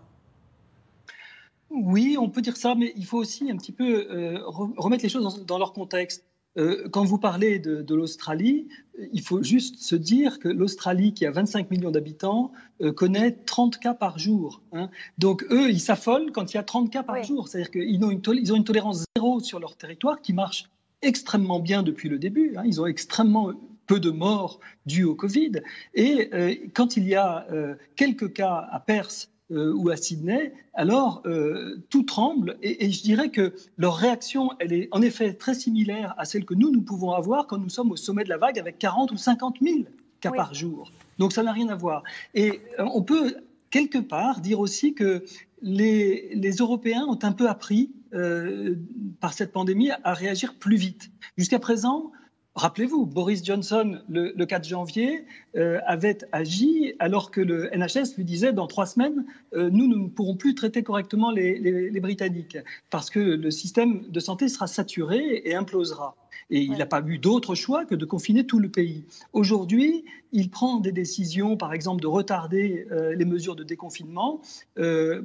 Oui, 1.69 2.17
on 2.19 2.29
peut 2.29 2.41
dire 2.41 2.57
ça, 2.57 2.75
mais 2.75 2.94
il 2.95 3.05
faut 3.05 3.17
aussi 3.17 3.50
un 3.50 3.57
petit 3.57 3.71
peu 3.71 4.07
euh, 4.11 4.39
remettre 4.45 5.03
les 5.03 5.09
choses 5.09 5.45
dans, 5.45 5.57
leur 5.57 5.73
contexte. 5.73 6.25
Euh, 6.55 6.88
quand 6.89 7.03
vous 7.03 7.17
parlez 7.17 7.57
de, 7.57 7.95
l'Australie, 7.95 8.67
il 9.11 9.21
faut 9.21 9.41
juste 9.41 9.81
se 9.81 9.95
dire 9.95 10.38
que 10.38 10.50
l'Australie, 10.50 11.13
qui 11.15 11.25
a 11.25 11.31
25 11.31 11.72
millions 11.72 11.89
d'habitants, 11.89 12.51
connaît 12.95 13.31
30 13.31 13.79
cas 13.79 13.95
par 13.95 14.19
jour. 14.19 14.62
Hein. 14.72 14.89
Donc 15.17 15.43
eux, 15.50 15.72
ils 15.72 15.79
s'affolent 15.79 16.31
quand 16.31 16.53
il 16.53 16.57
y 16.57 16.60
a 16.60 16.63
30 16.63 16.91
cas 16.91 17.01
par 17.01 17.24
jour. 17.24 17.48
C'est-à-dire 17.48 17.72
qu'ils 17.72 18.03
ont, 18.03 18.12
une 18.12 18.22
ils 18.33 18.53
ont 18.53 18.55
une 18.55 18.65
tolérance 18.65 19.05
zéro 19.15 19.39
sur 19.39 19.60
leur 19.60 19.75
territoire 19.75 20.22
qui 20.22 20.33
marche 20.33 20.69
extrêmement 21.01 21.60
bien 21.60 21.81
depuis 21.81 22.07
le 22.07 22.19
début. 22.19 22.55
Hein. 22.55 22.63
Ils 22.65 22.81
ont 22.81 22.86
extrêmement 22.86 23.51
peu 23.88 24.00
de 24.00 24.10
morts 24.10 24.60
dues 24.86 25.04
au 25.04 25.16
Covid. 25.16 25.62
Et 25.94 26.30
euh, 26.34 26.56
quand 26.74 26.98
il 26.98 27.08
y 27.08 27.16
a 27.16 27.46
euh, 27.52 27.75
quelques 27.96 28.34
cas 28.34 28.68
à 28.72 28.80
Perth 28.80 29.30
euh, 29.52 29.74
ou 29.74 29.90
à 29.90 29.98
Sydney, 29.98 30.54
alors 30.74 31.24
tout 31.90 32.04
tremble. 32.04 32.58
Et, 32.62 32.92
je 32.92 33.04
dirais 33.04 33.30
que 33.30 33.54
leur 33.78 33.96
réaction, 33.96 34.52
elle 34.60 34.74
est 34.74 34.88
en 34.92 35.02
effet 35.02 35.34
très 35.34 35.54
similaire 35.54 36.16
à 36.18 36.25
celle 36.25 36.46
que 36.46 36.54
nous, 36.54 36.72
nous 36.72 36.82
pouvons 36.82 37.12
avoir 37.12 37.48
quand 37.48 37.58
nous 37.58 37.70
sommes 37.70 37.92
au 37.92 37.96
sommet 37.96 38.24
de 38.24 38.30
la 38.30 38.38
vague 38.38 38.58
avec 38.58 38.80
40 38.80 39.12
ou 39.12 39.18
50 39.18 39.58
000 39.62 39.80
cas 40.20 40.32
par 40.32 40.54
jour. 40.54 40.92
Donc 41.20 41.34
ça 41.34 41.44
n'a 41.44 41.52
rien 41.52 41.68
à 41.70 41.75
voir. 41.75 42.04
Et 42.34 42.62
on 42.80 43.04
peut 43.04 43.36
quelque 43.70 44.00
part 44.00 44.40
dire 44.40 44.60
aussi 44.60 44.94
que 44.94 45.24
les, 45.62 46.32
les 46.34 46.52
Européens 46.56 47.06
ont 47.08 47.20
un 47.22 47.34
peu 47.34 47.48
appris 47.48 47.92
par 49.20 49.34
cette 49.34 49.52
pandémie 49.52 49.92
à 49.92 50.13
réagir 50.13 50.56
plus 50.56 50.78
vite. 50.78 51.12
Jusqu'à 51.38 51.60
présent, 51.60 52.12
Rappelez-vous, 52.55 53.07
Boris 53.07 53.43
Johnson, 53.43 54.00
le, 54.10 54.45
4 54.45 54.63
janvier, 54.67 55.25
euh, 55.55 55.79
avait 55.88 56.19
agi 56.31 56.93
alors 57.00 57.31
que 57.31 57.41
le 57.41 57.69
NHS 57.75 58.15
lui 58.15 58.25
disait 58.25 58.53
dans 58.53 58.67
trois 58.67 58.86
semaines, 58.86 59.25
euh, 59.55 59.72
nous, 59.72 59.88
ne 59.88 60.07
pourrons 60.07 60.36
plus 60.36 60.53
traiter 60.53 60.83
correctement 60.83 61.31
les, 61.31 62.00
Britanniques 62.00 62.57
parce 62.91 63.10
que 63.10 63.19
le 63.19 63.50
système 63.50 64.03
de 64.07 64.19
santé 64.19 64.50
sera 64.50 64.67
saturé 64.67 65.41
et 65.45 65.55
implosera. 65.55 66.15
Et 66.50 66.62
il 66.62 66.78
n'a 66.78 66.86
pas 66.86 67.02
eu 67.06 67.18
d'autre 67.18 67.56
choix 67.56 67.86
que 67.86 67.96
de 67.96 68.06
confiner 68.06 68.46
tout 68.46 68.60
le 68.60 68.70
pays. 68.70 69.06
Aujourd'hui, 69.34 70.06
il 70.34 70.50
prend 70.50 70.80
des 70.80 70.92
décisions, 70.92 71.56
par 71.58 71.74
exemple, 71.74 72.02
de 72.02 72.08
retarder 72.08 72.88
euh, 72.92 73.13
les 73.13 73.24
mesures 73.24 73.56
de 73.56 73.63
déconfinement 73.63 74.42
euh, 74.80 75.22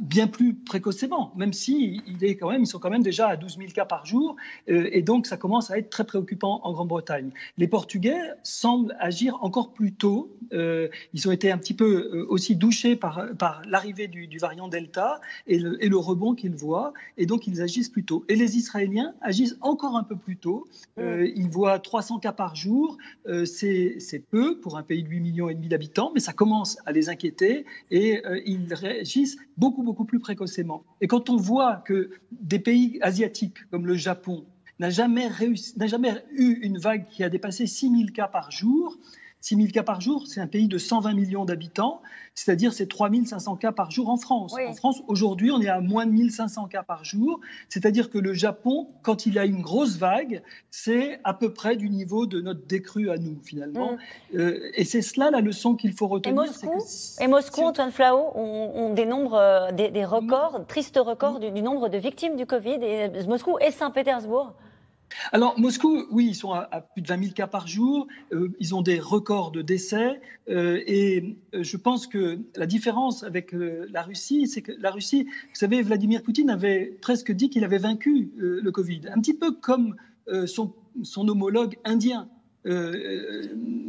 bien 0.00 0.26
plus 0.26 0.54
précocement, 0.54 1.32
même 1.36 1.52
si 1.52 2.00
il 2.06 2.24
est 2.24 2.36
quand 2.36 2.50
même, 2.50 2.62
ils 2.62 2.66
sont 2.66 2.78
quand 2.78 2.88
même 2.88 3.02
déjà 3.02 3.28
à 3.28 3.36
12 3.36 3.58
000 3.58 3.70
cas 3.72 3.84
par 3.84 4.06
jour, 4.06 4.36
euh, 4.70 4.88
et 4.92 5.02
donc 5.02 5.26
ça 5.26 5.36
commence 5.36 5.70
à 5.70 5.78
être 5.78 5.90
très 5.90 6.04
préoccupant 6.04 6.60
en 6.64 6.72
Grande-Bretagne. 6.72 7.32
Les 7.58 7.68
Portugais 7.68 8.18
semblent 8.42 8.96
agir 8.98 9.36
encore 9.42 9.72
plus 9.72 9.92
tôt. 9.92 10.34
ils 10.52 11.28
ont 11.28 11.32
été 11.32 11.50
un 11.50 11.58
petit 11.58 11.74
peu 11.74 12.26
aussi 12.28 12.56
douchés 12.56 12.96
par, 12.96 13.26
par 13.38 13.62
l'arrivée 13.68 14.08
du, 14.08 14.38
variant 14.38 14.68
Delta 14.68 15.20
et 15.46 15.58
le, 15.58 15.82
et 15.84 15.88
le 15.88 15.96
rebond 15.98 16.34
qu'ils 16.34 16.54
voient, 16.54 16.94
et 17.18 17.26
donc 17.26 17.46
ils 17.46 17.60
agissent 17.60 17.90
plus 17.90 18.04
tôt. 18.04 18.24
Et 18.28 18.36
les 18.36 18.56
Israéliens 18.56 19.14
agissent 19.20 19.58
encore 19.60 19.96
un 19.96 20.04
peu 20.04 20.13
peu 20.14 20.22
plus 20.24 20.36
tôt. 20.36 20.66
Euh, 20.98 21.30
ils 21.34 21.48
voient 21.48 21.78
300 21.78 22.18
cas 22.18 22.32
par 22.32 22.54
jour. 22.54 22.98
Euh, 23.26 23.44
c'est 23.44 24.24
peu 24.30 24.58
pour 24.60 24.76
un 24.76 24.82
pays 24.82 25.02
de 25.02 25.08
8 25.08 25.20
millions 25.20 25.48
et 25.48 25.54
demi 25.54 25.68
d'habitants, 25.68 26.12
mais 26.14 26.20
ça 26.20 26.32
commence 26.32 26.78
à 26.86 26.92
les 26.92 27.08
inquiéter 27.08 27.64
et 27.90 28.24
euh, 28.26 28.40
ils 28.46 28.72
réagissent 28.72 29.36
beaucoup, 29.56 29.82
beaucoup 29.82 30.04
plus 30.04 30.20
précocement. 30.20 30.84
Et 31.00 31.06
quand 31.06 31.30
on 31.30 31.36
voit 31.36 31.76
que 31.86 32.10
des 32.32 32.58
pays 32.58 32.98
asiatiques 33.02 33.58
comme 33.70 33.86
le 33.86 33.94
Japon 33.94 34.44
n'a 34.80 34.90
jamais, 34.90 35.28
jamais 35.86 36.24
eu 36.32 36.58
une 36.62 36.78
vague 36.78 37.06
qui 37.08 37.22
a 37.22 37.28
dépassé 37.28 37.66
6000 37.66 38.12
cas 38.12 38.28
par 38.28 38.50
jour, 38.50 38.98
6 39.44 39.56
000 39.56 39.68
cas 39.68 39.82
par 39.82 40.00
jour, 40.00 40.26
c'est 40.26 40.40
un 40.40 40.46
pays 40.46 40.68
de 40.68 40.78
120 40.78 41.12
millions 41.12 41.44
d'habitants, 41.44 42.00
c'est-à-dire 42.34 42.72
c'est 42.72 42.86
3 42.86 43.10
500 43.26 43.56
cas 43.56 43.72
par 43.72 43.90
jour 43.90 44.08
en 44.08 44.16
France. 44.16 44.54
En 44.54 44.72
France, 44.72 45.02
aujourd'hui, 45.06 45.50
on 45.50 45.60
est 45.60 45.68
à 45.68 45.82
moins 45.82 46.06
de 46.06 46.12
1500 46.12 46.66
cas 46.68 46.82
par 46.82 47.04
jour, 47.04 47.40
c'est-à-dire 47.68 48.08
que 48.08 48.16
le 48.16 48.32
Japon, 48.32 48.88
quand 49.02 49.26
il 49.26 49.38
a 49.38 49.44
une 49.44 49.60
grosse 49.60 49.98
vague, 49.98 50.42
c'est 50.70 51.20
à 51.24 51.34
peu 51.34 51.52
près 51.52 51.76
du 51.76 51.90
niveau 51.90 52.24
de 52.24 52.40
notre 52.40 52.66
décrue 52.66 53.10
à 53.10 53.18
nous, 53.18 53.38
finalement. 53.44 53.92
Mm. 53.92 54.38
Euh, 54.38 54.70
et 54.72 54.84
c'est 54.84 55.02
cela 55.02 55.30
la 55.30 55.42
leçon 55.42 55.74
qu'il 55.74 55.92
faut 55.92 56.08
retenir. 56.08 56.42
Et 57.20 57.28
Moscou, 57.28 57.64
Antoine 57.64 57.92
Flao, 57.92 58.32
on, 58.34 58.94
dénombre 58.94 59.34
euh, 59.34 59.72
des, 59.72 60.06
records, 60.06 60.64
tristes 60.68 60.98
records 60.98 61.38
du, 61.38 61.50
du 61.50 61.60
nombre 61.60 61.90
de 61.90 61.98
victimes 61.98 62.36
du 62.36 62.46
Covid, 62.46 62.78
et 62.82 63.10
Moscou 63.28 63.58
et 63.60 63.72
Saint-Pétersbourg 63.72 64.54
alors, 65.32 65.58
Moscou, 65.58 66.06
oui, 66.10 66.26
ils 66.28 66.34
sont 66.34 66.52
à, 66.52 66.80
plus 66.80 67.02
de 67.02 67.08
20 67.08 67.22
000 67.22 67.34
cas 67.34 67.46
par 67.46 67.66
jour. 67.66 68.06
Euh, 68.32 68.48
ils 68.58 68.74
ont 68.74 68.82
des 68.82 68.98
records 68.98 69.50
de 69.50 69.62
décès. 69.62 70.20
Euh, 70.48 70.80
et 70.86 71.36
euh, 71.54 71.62
je 71.62 71.76
pense 71.76 72.06
que 72.06 72.38
la 72.56 72.66
différence 72.66 73.22
avec 73.22 73.52
la 73.52 74.02
Russie, 74.02 74.46
c'est 74.46 74.62
que 74.62 74.72
la 74.78 74.90
Russie, 74.90 75.24
vous 75.24 75.54
savez, 75.54 75.82
Vladimir 75.82 76.22
Poutine 76.22 76.50
avait 76.50 76.96
presque 77.00 77.32
dit 77.32 77.50
qu'il 77.50 77.64
avait 77.64 77.78
vaincu 77.78 78.32
le 78.36 78.70
Covid. 78.70 79.02
Un 79.12 79.20
petit 79.20 79.34
peu 79.34 79.52
comme 79.52 79.96
son, 80.46 80.72
son 81.02 81.28
homologue 81.28 81.76
indien. 81.84 82.28
Euh, 82.66 83.42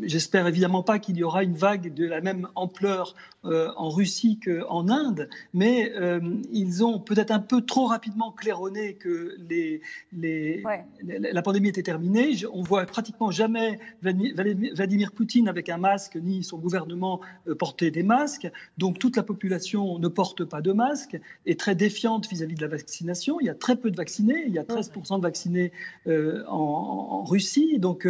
j'espère 0.03 0.47
évidemment 0.47 0.83
pas 0.83 0.99
qu'il 0.99 1.17
y 1.17 1.23
aura 1.23 1.43
une 1.43 1.55
vague 1.55 1.93
de 1.93 2.05
la 2.05 2.19
même 2.19 2.49
ampleur 2.55 3.15
euh, 3.45 3.71
en 3.77 3.89
Russie 3.89 4.39
qu'en 4.39 4.89
Inde, 4.89 5.29
mais 5.53 5.93
euh, 5.95 6.19
ils 6.51 6.83
ont 6.83 6.99
peut-être 6.99 7.31
un 7.31 7.39
peu 7.39 7.61
trop 7.61 7.85
rapidement 7.85 8.31
claironné 8.31 8.95
que 8.95 9.35
les, 9.49 9.81
les, 10.11 10.63
la 11.03 11.41
pandémie 11.41 11.69
était 11.69 11.83
terminée. 11.83 12.35
On 12.51 12.63
voit 12.63 12.85
pratiquement 12.85 13.31
jamais 13.31 13.79
Vladimir 14.01 15.11
Poutine 15.13 15.47
avec 15.47 15.69
un 15.69 15.77
masque 15.77 16.17
ni 16.21 16.43
son 16.43 16.57
gouvernement 16.57 17.21
porter 17.57 17.91
des 17.91 18.03
masques. 18.03 18.49
Donc 18.77 18.99
toute 18.99 19.15
la 19.15 19.23
population 19.23 19.99
ne 19.99 20.07
porte 20.07 20.43
pas 20.43 20.61
de 20.61 20.73
masque, 20.73 21.19
est 21.45 21.59
très 21.59 21.75
défiante 21.75 22.27
vis-à-vis 22.27 22.55
de 22.55 22.61
la 22.61 22.67
vaccination. 22.67 23.39
Il 23.39 23.45
y 23.45 23.49
a 23.49 23.55
très 23.55 23.75
peu 23.75 23.89
de 23.89 23.95
vaccinés, 23.95 24.43
il 24.47 24.53
y 24.53 24.59
a 24.59 24.63
13% 24.63 25.17
de 25.17 25.21
vaccinés 25.21 25.71
en, 26.07 26.43
en, 26.47 27.23
Russie. 27.23 27.79
Donc 27.79 28.07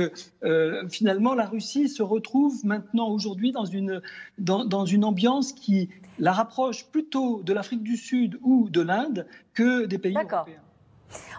euh, 0.56 0.88
finalement, 0.90 1.34
la 1.34 1.46
Russie 1.46 1.90
se 1.90 2.04
retrouve 2.04 2.66
maintenant, 2.66 3.10
aujourd'hui, 3.10 3.52
dans 3.52 3.66
une, 3.66 4.02
dans, 4.38 4.86
une 4.86 5.04
ambiance 5.04 5.54
qui 5.54 5.90
la 6.20 6.32
rapproche 6.32 6.86
plutôt 6.86 7.42
de 7.44 7.54
l'Afrique 7.54 7.84
du 7.84 7.98
Sud 7.98 8.40
ou 8.42 8.70
de 8.70 8.82
l'Inde 8.82 9.28
que 9.54 9.86
des 9.86 9.98
pays 9.98 10.16
européens. 10.16 10.62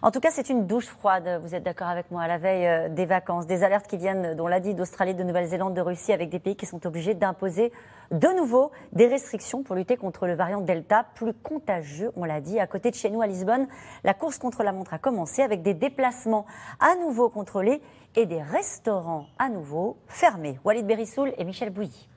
En 0.03 0.11
tout 0.11 0.21
cas, 0.21 0.31
c'est 0.31 0.49
une 0.49 0.67
douche 0.67 0.87
froide, 0.87 1.41
vous 1.43 1.55
êtes 1.55 1.63
d'accord 1.63 1.89
avec 1.89 2.11
moi, 2.11 2.23
à 2.23 2.29
la 2.29 2.39
veille 2.39 2.67
euh, 2.67 2.89
des 2.89 3.07
vacances. 3.07 3.47
Des 3.47 3.63
alertes 3.63 3.87
qui 3.87 3.97
viennent, 3.97 4.35
dont 4.35 4.47
l'a 4.47 4.61
dit, 4.61 4.75
d'Australie, 4.75 5.15
de 5.15 5.23
Nouvelle-Zélande, 5.23 5.75
de 5.75 5.81
Russie, 5.81 6.13
avec 6.13 6.31
des 6.31 6.39
pays 6.39 6.57
qui 6.57 6.67
sont 6.67 6.87
obligés 6.87 7.15
d'imposer 7.15 7.73
de 8.11 8.29
nouveau 8.37 8.71
des 8.93 9.07
restrictions 9.07 9.63
pour 9.63 9.75
lutter 9.75 9.97
contre 9.97 10.27
le 10.27 10.35
variant 10.35 10.61
Delta, 10.61 11.07
plus 11.15 11.33
contagieux, 11.35 12.13
on 12.17 12.25
l'a 12.25 12.41
dit. 12.41 12.61
À 12.61 12.67
côté 12.67 12.91
de 12.91 12.95
chez 12.95 13.11
nous, 13.11 13.23
à 13.23 13.27
Lisbonne, 13.27 13.67
la 14.05 14.15
course 14.15 14.39
contre 14.39 14.63
la 14.63 14.73
montre 14.73 14.95
a 14.95 14.99
commencé 14.99 15.43
avec 15.43 15.63
des 15.63 15.75
déplacements 15.75 16.47
à 16.81 16.95
nouveau 16.97 17.29
contrôlés 17.29 17.83
et 18.15 18.27
des 18.27 18.43
restaurants 18.43 19.27
à 19.39 19.49
nouveau 19.49 19.97
fermés. 20.09 20.59
Walid 20.65 20.87
Berissoul 20.87 21.33
et 21.37 21.45
Michel 21.45 21.71
Bouilly. 21.71 22.09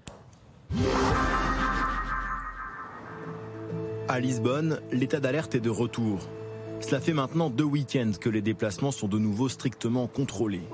À 4.08 4.20
Lisbonne, 4.20 4.80
l'état 4.92 5.20
d'alerte 5.20 5.56
est 5.56 5.60
de 5.60 5.70
retour. 5.70 6.28
Cela 6.81 7.01
fait 7.01 7.13
maintenant 7.13 7.50
deux 7.50 7.65
week-ends 7.65 8.12
que 8.19 8.29
les 8.29 8.41
déplacements 8.41 8.91
sont 8.91 9.07
de 9.07 9.19
nouveau 9.19 9.50
strictement 9.50 10.07
contrôlés. 10.07 10.67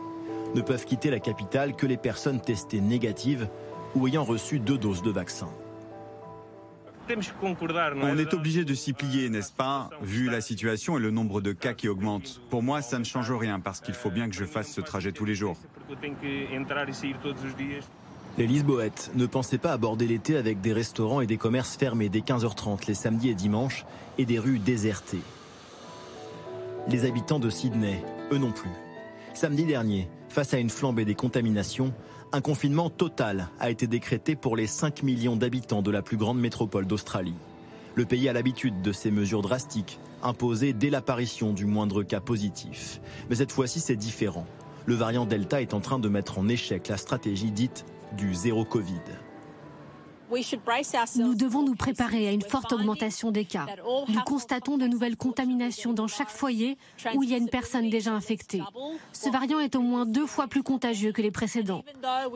Ne 0.53 0.61
peuvent 0.61 0.85
quitter 0.85 1.09
la 1.09 1.19
capitale 1.19 1.75
que 1.75 1.85
les 1.85 1.97
personnes 1.97 2.39
testées 2.39 2.79
négatives 2.79 3.49
ou 3.95 4.07
ayant 4.07 4.23
reçu 4.23 4.59
deux 4.59 4.77
doses 4.77 5.01
de 5.01 5.11
vaccin. 5.11 5.49
On 7.09 8.17
est 8.17 8.33
obligé 8.33 8.65
de 8.65 8.73
s'y 8.73 8.93
plier, 8.93 9.29
n'est-ce 9.29 9.51
pas, 9.51 9.89
vu 10.01 10.29
la 10.29 10.41
situation 10.41 10.97
et 10.97 11.01
le 11.01 11.11
nombre 11.11 11.41
de 11.41 11.51
cas 11.51 11.73
qui 11.73 11.87
augmentent. 11.87 12.41
Pour 12.49 12.63
moi, 12.63 12.81
ça 12.81 12.97
ne 12.97 13.03
change 13.03 13.31
rien 13.31 13.59
parce 13.59 13.81
qu'il 13.81 13.93
faut 13.93 14.09
bien 14.09 14.27
que 14.27 14.35
je 14.35 14.45
fasse 14.45 14.71
ce 14.71 14.81
trajet 14.81 15.11
tous 15.11 15.25
les 15.25 15.35
jours. 15.35 15.57
Les 18.37 18.47
Lisboètes 18.47 19.11
ne 19.15 19.25
pensaient 19.27 19.57
pas 19.57 19.71
aborder 19.71 20.07
l'été 20.07 20.35
avec 20.35 20.61
des 20.61 20.73
restaurants 20.73 21.21
et 21.21 21.27
des 21.27 21.37
commerces 21.37 21.77
fermés 21.77 22.09
dès 22.09 22.19
15h30 22.19 22.87
les 22.87 22.95
samedis 22.95 23.29
et 23.29 23.35
dimanches 23.35 23.85
et 24.17 24.25
des 24.25 24.39
rues 24.39 24.59
désertées. 24.59 25.21
Les 26.87 27.05
habitants 27.05 27.39
de 27.39 27.49
Sydney, 27.49 27.99
eux 28.31 28.37
non 28.37 28.51
plus. 28.51 28.69
Samedi 29.33 29.65
dernier, 29.65 30.07
face 30.29 30.53
à 30.53 30.59
une 30.59 30.69
flambée 30.69 31.03
des 31.03 31.15
contaminations, 31.15 31.93
un 32.31 32.41
confinement 32.41 32.91
total 32.91 33.49
a 33.59 33.71
été 33.71 33.87
décrété 33.87 34.35
pour 34.35 34.55
les 34.55 34.67
5 34.67 35.01
millions 35.01 35.35
d'habitants 35.35 35.81
de 35.81 35.89
la 35.89 36.03
plus 36.03 36.15
grande 36.15 36.39
métropole 36.39 36.85
d'Australie. 36.85 37.33
Le 37.95 38.05
pays 38.05 38.29
a 38.29 38.33
l'habitude 38.33 38.83
de 38.83 38.91
ces 38.91 39.09
mesures 39.09 39.41
drastiques, 39.41 39.99
imposées 40.21 40.73
dès 40.73 40.91
l'apparition 40.91 41.53
du 41.53 41.65
moindre 41.65 42.03
cas 42.03 42.19
positif. 42.19 43.01
Mais 43.29 43.37
cette 43.37 43.51
fois-ci, 43.51 43.79
c'est 43.79 43.95
différent. 43.95 44.45
Le 44.85 44.93
variant 44.93 45.25
Delta 45.25 45.63
est 45.63 45.73
en 45.73 45.79
train 45.79 45.97
de 45.97 46.07
mettre 46.07 46.37
en 46.37 46.47
échec 46.47 46.87
la 46.87 46.97
stratégie 46.97 47.51
dite 47.51 47.85
du 48.15 48.35
zéro 48.35 48.63
Covid. 48.63 49.01
Nous 51.17 51.35
devons 51.35 51.63
nous 51.63 51.75
préparer 51.75 52.27
à 52.27 52.31
une 52.31 52.41
forte 52.41 52.73
augmentation 52.73 53.31
des 53.31 53.45
cas. 53.45 53.67
Nous 54.07 54.21
constatons 54.21 54.77
de 54.77 54.87
nouvelles 54.87 55.17
contaminations 55.17 55.93
dans 55.93 56.07
chaque 56.07 56.29
foyer 56.29 56.77
où 57.13 57.23
il 57.23 57.29
y 57.29 57.33
a 57.33 57.37
une 57.37 57.49
personne 57.49 57.89
déjà 57.89 58.11
infectée. 58.11 58.61
Ce 59.13 59.29
variant 59.29 59.59
est 59.59 59.75
au 59.75 59.81
moins 59.81 60.05
deux 60.05 60.25
fois 60.25 60.47
plus 60.47 60.63
contagieux 60.63 61.11
que 61.11 61.21
les 61.21 61.31
précédents. 61.31 61.83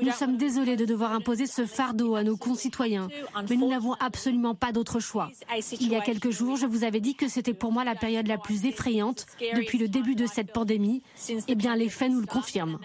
Nous 0.02 0.12
sommes 0.12 0.38
désolés 0.38 0.76
de 0.76 0.86
devoir 0.86 1.14
imposer 1.14 1.48
ce 1.48 1.66
fardeau 1.66 2.16
à 2.16 2.24
nos 2.24 2.38
concitoyens, 2.38 3.08
mais 3.50 3.56
nous 3.56 3.70
n'avons 3.70 3.94
absolument 3.94 4.56
pas 4.56 4.72
d'autre 4.72 5.00
choix. 5.00 5.30
Il 5.80 5.90
y 5.90 5.96
a 5.96 6.02
quelques 6.02 6.32
jours, 6.32 6.58
je 6.58 6.66
vous 6.66 6.84
avais 6.84 7.00
dit 7.00 7.16
que 7.16 7.28
c'était 7.28 7.54
pour 7.54 7.72
moi 7.72 7.84
la 7.84 7.96
période 7.96 8.28
la 8.28 8.38
plus 8.38 8.66
effrayante 8.66 9.26
depuis 9.56 9.78
le 9.78 9.88
début 9.88 10.16
de 10.16 10.26
cette 10.26 10.54
pandémie. 10.54 11.02
Eh 11.48 11.56
bien, 11.56 11.76
les 11.76 11.90
faits 11.90 12.12
nous 12.12 12.22
le 12.22 12.28
confirment. 12.28 12.80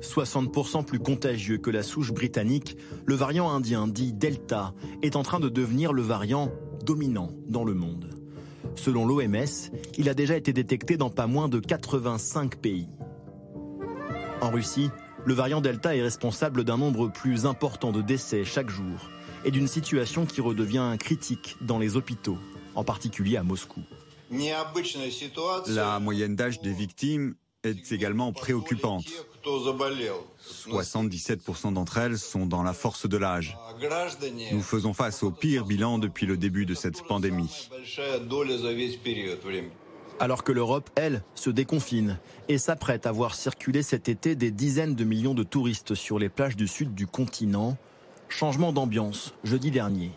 60% 0.00 0.84
plus 0.84 0.98
contagieux 0.98 1.58
que 1.58 1.70
la 1.70 1.82
souche 1.82 2.12
britannique, 2.12 2.76
le 3.04 3.14
variant 3.14 3.50
indien 3.50 3.86
dit 3.88 4.12
Delta 4.12 4.74
est 5.02 5.16
en 5.16 5.22
train 5.22 5.40
de 5.40 5.48
devenir 5.48 5.92
le 5.92 6.02
variant 6.02 6.50
dominant 6.84 7.30
dans 7.48 7.64
le 7.64 7.74
monde. 7.74 8.10
Selon 8.74 9.06
l'OMS, 9.06 9.70
il 9.98 10.08
a 10.08 10.14
déjà 10.14 10.36
été 10.36 10.52
détecté 10.52 10.96
dans 10.96 11.10
pas 11.10 11.26
moins 11.26 11.48
de 11.48 11.60
85 11.60 12.56
pays. 12.56 12.88
En 14.40 14.50
Russie, 14.50 14.90
le 15.24 15.34
variant 15.34 15.60
Delta 15.60 15.94
est 15.94 16.02
responsable 16.02 16.64
d'un 16.64 16.78
nombre 16.78 17.08
plus 17.08 17.46
important 17.46 17.92
de 17.92 18.02
décès 18.02 18.44
chaque 18.44 18.70
jour 18.70 19.10
et 19.44 19.50
d'une 19.50 19.68
situation 19.68 20.26
qui 20.26 20.40
redevient 20.40 20.96
critique 20.98 21.56
dans 21.60 21.78
les 21.78 21.96
hôpitaux, 21.96 22.38
en 22.74 22.84
particulier 22.84 23.36
à 23.36 23.42
Moscou. 23.42 23.82
La 25.68 26.00
moyenne 26.00 26.36
d'âge 26.36 26.60
des 26.60 26.72
victimes 26.72 27.34
est 27.62 27.92
également 27.92 28.32
préoccupante. 28.32 29.06
77% 29.44 31.72
d'entre 31.72 31.98
elles 31.98 32.18
sont 32.18 32.46
dans 32.46 32.62
la 32.62 32.72
force 32.72 33.08
de 33.08 33.16
l'âge. 33.16 33.56
Nous 34.52 34.62
faisons 34.62 34.92
face 34.92 35.22
au 35.22 35.30
pire 35.30 35.64
bilan 35.64 35.98
depuis 35.98 36.26
le 36.26 36.36
début 36.36 36.66
de 36.66 36.74
cette 36.74 37.02
pandémie. 37.02 37.68
Alors 40.20 40.44
que 40.44 40.52
l'Europe, 40.52 40.90
elle, 40.94 41.22
se 41.34 41.50
déconfine 41.50 42.18
et 42.48 42.58
s'apprête 42.58 43.06
à 43.06 43.12
voir 43.12 43.34
circuler 43.34 43.82
cet 43.82 44.08
été 44.08 44.36
des 44.36 44.50
dizaines 44.50 44.94
de 44.94 45.04
millions 45.04 45.34
de 45.34 45.42
touristes 45.42 45.94
sur 45.94 46.18
les 46.18 46.28
plages 46.28 46.56
du 46.56 46.68
sud 46.68 46.94
du 46.94 47.06
continent, 47.06 47.76
changement 48.28 48.72
d'ambiance 48.72 49.34
jeudi 49.42 49.70
dernier. 49.70 50.12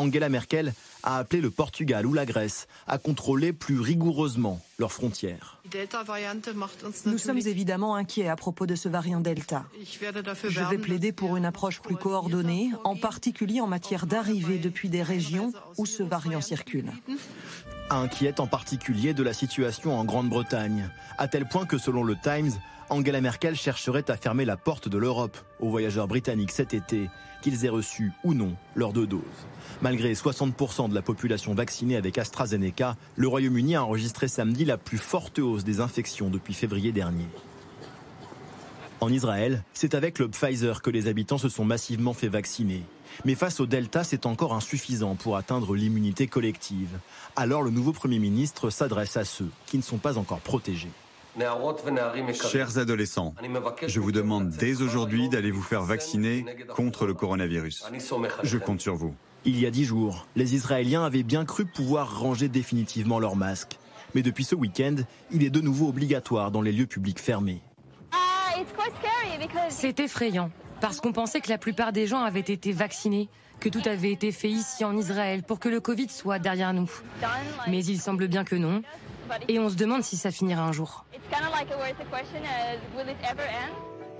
Angela 0.00 0.30
Merkel 0.30 0.72
a 1.02 1.18
appelé 1.18 1.42
le 1.42 1.50
Portugal 1.50 2.06
ou 2.06 2.14
la 2.14 2.24
Grèce 2.24 2.66
à 2.86 2.96
contrôler 2.96 3.52
plus 3.52 3.78
rigoureusement 3.80 4.60
leurs 4.78 4.92
frontières. 4.92 5.60
Nous 7.04 7.18
sommes 7.18 7.38
évidemment 7.38 7.94
inquiets 7.94 8.28
à 8.28 8.36
propos 8.36 8.64
de 8.64 8.74
ce 8.74 8.88
variant 8.88 9.20
Delta. 9.20 9.64
Je 9.78 10.70
vais 10.70 10.78
plaider 10.78 11.12
pour 11.12 11.36
une 11.36 11.44
approche 11.44 11.80
plus 11.80 11.96
coordonnée, 11.96 12.70
en 12.84 12.96
particulier 12.96 13.60
en 13.60 13.66
matière 13.66 14.06
d'arrivée 14.06 14.58
depuis 14.58 14.88
des 14.88 15.02
régions 15.02 15.52
où 15.76 15.84
ce 15.84 16.02
variant 16.02 16.40
circule. 16.40 16.90
Inquiète 17.90 18.40
en 18.40 18.46
particulier 18.46 19.12
de 19.12 19.22
la 19.22 19.34
situation 19.34 19.98
en 19.98 20.04
Grande-Bretagne, 20.04 20.90
à 21.18 21.28
tel 21.28 21.46
point 21.46 21.66
que 21.66 21.76
selon 21.76 22.04
le 22.04 22.16
Times, 22.16 22.52
Angela 22.88 23.20
Merkel 23.20 23.54
chercherait 23.54 24.10
à 24.10 24.16
fermer 24.16 24.44
la 24.44 24.56
porte 24.56 24.88
de 24.88 24.96
l'Europe 24.96 25.36
aux 25.60 25.68
voyageurs 25.68 26.08
britanniques 26.08 26.52
cet 26.52 26.72
été, 26.72 27.10
qu'ils 27.42 27.64
aient 27.64 27.70
reçu 27.70 28.12
ou 28.24 28.34
non 28.34 28.56
leur 28.74 28.92
deux 28.92 29.06
doses. 29.06 29.20
Malgré 29.82 30.12
60% 30.12 30.90
de 30.90 30.94
la 30.94 31.00
population 31.00 31.54
vaccinée 31.54 31.96
avec 31.96 32.18
AstraZeneca, 32.18 32.96
le 33.16 33.28
Royaume-Uni 33.28 33.76
a 33.76 33.84
enregistré 33.84 34.28
samedi 34.28 34.66
la 34.66 34.76
plus 34.76 34.98
forte 34.98 35.38
hausse 35.38 35.64
des 35.64 35.80
infections 35.80 36.28
depuis 36.28 36.52
février 36.52 36.92
dernier. 36.92 37.24
En 39.00 39.10
Israël, 39.10 39.64
c'est 39.72 39.94
avec 39.94 40.18
le 40.18 40.28
Pfizer 40.28 40.82
que 40.82 40.90
les 40.90 41.08
habitants 41.08 41.38
se 41.38 41.48
sont 41.48 41.64
massivement 41.64 42.12
fait 42.12 42.28
vacciner. 42.28 42.82
Mais 43.24 43.34
face 43.34 43.58
au 43.58 43.64
Delta, 43.64 44.04
c'est 44.04 44.26
encore 44.26 44.52
insuffisant 44.52 45.14
pour 45.14 45.38
atteindre 45.38 45.74
l'immunité 45.74 46.26
collective. 46.26 46.98
Alors 47.34 47.62
le 47.62 47.70
nouveau 47.70 47.92
Premier 47.92 48.18
ministre 48.18 48.68
s'adresse 48.68 49.16
à 49.16 49.24
ceux 49.24 49.48
qui 49.64 49.78
ne 49.78 49.82
sont 49.82 49.96
pas 49.96 50.18
encore 50.18 50.40
protégés. 50.40 50.90
Chers 52.50 52.76
adolescents, 52.76 53.34
je 53.86 54.00
vous 54.00 54.12
demande 54.12 54.50
dès 54.50 54.82
aujourd'hui 54.82 55.30
d'aller 55.30 55.50
vous 55.50 55.62
faire 55.62 55.84
vacciner 55.84 56.44
contre 56.74 57.06
le 57.06 57.14
coronavirus. 57.14 57.84
Je 58.42 58.58
compte 58.58 58.82
sur 58.82 58.96
vous. 58.96 59.14
Il 59.46 59.58
y 59.58 59.64
a 59.64 59.70
dix 59.70 59.84
jours, 59.84 60.26
les 60.36 60.54
Israéliens 60.54 61.02
avaient 61.02 61.22
bien 61.22 61.46
cru 61.46 61.64
pouvoir 61.64 62.20
ranger 62.20 62.48
définitivement 62.48 63.18
leur 63.18 63.36
masque. 63.36 63.78
Mais 64.14 64.22
depuis 64.22 64.44
ce 64.44 64.54
week-end, 64.54 64.96
il 65.30 65.42
est 65.42 65.50
de 65.50 65.60
nouveau 65.60 65.88
obligatoire 65.88 66.50
dans 66.50 66.60
les 66.60 66.72
lieux 66.72 66.86
publics 66.86 67.18
fermés. 67.18 67.62
C'est 69.70 69.98
effrayant, 70.00 70.50
parce 70.82 71.00
qu'on 71.00 71.12
pensait 71.12 71.40
que 71.40 71.48
la 71.48 71.56
plupart 71.56 71.92
des 71.92 72.06
gens 72.06 72.22
avaient 72.22 72.40
été 72.40 72.72
vaccinés, 72.72 73.30
que 73.60 73.70
tout 73.70 73.82
avait 73.86 74.12
été 74.12 74.30
fait 74.30 74.50
ici 74.50 74.84
en 74.84 74.94
Israël 74.94 75.42
pour 75.42 75.58
que 75.58 75.70
le 75.70 75.80
Covid 75.80 76.10
soit 76.10 76.38
derrière 76.38 76.74
nous. 76.74 76.90
Mais 77.66 77.82
il 77.82 77.98
semble 77.98 78.28
bien 78.28 78.44
que 78.44 78.56
non, 78.56 78.82
et 79.48 79.58
on 79.58 79.70
se 79.70 79.76
demande 79.76 80.02
si 80.02 80.18
ça 80.18 80.30
finira 80.30 80.64
un 80.64 80.72
jour. 80.72 81.06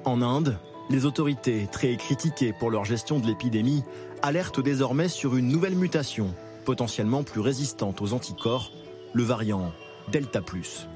En 0.04 0.22
Inde, 0.22 0.58
les 0.88 1.04
autorités, 1.04 1.68
très 1.70 1.96
critiquées 1.96 2.52
pour 2.52 2.70
leur 2.70 2.84
gestion 2.84 3.18
de 3.18 3.26
l'épidémie, 3.26 3.84
alertent 4.22 4.60
désormais 4.60 5.08
sur 5.08 5.36
une 5.36 5.48
nouvelle 5.48 5.74
mutation, 5.74 6.34
potentiellement 6.64 7.22
plus 7.22 7.40
résistante 7.40 8.02
aux 8.02 8.12
anticorps, 8.12 8.72
le 9.12 9.22
variant 9.22 9.72
Delta⁇ 10.08 10.40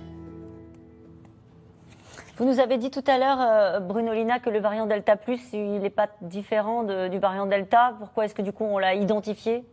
vous 2.37 2.45
nous 2.47 2.59
avez 2.59 2.79
dit 2.79 2.91
tout 2.91 3.05
à 3.07 3.17
l'heure, 3.17 3.39
euh, 3.41 3.79
Bruno 3.79 4.13
Lina, 4.13 4.41
que 4.41 4.51
le 4.51 4.59
variant 4.59 4.87
Delta 4.87 5.15
Plus, 5.15 5.41
il 5.53 5.79
n'est 5.79 5.91
pas 5.91 6.09
différent 6.21 6.83
du 6.83 7.19
variant 7.21 7.47
Delta. 7.47 7.95
Pourquoi 8.01 8.25
est-ce 8.25 8.35
que 8.35 8.43
du 8.43 8.53
coup 8.53 8.65
on 8.65 8.79
l'a 8.79 8.97
identifié? 8.97 9.65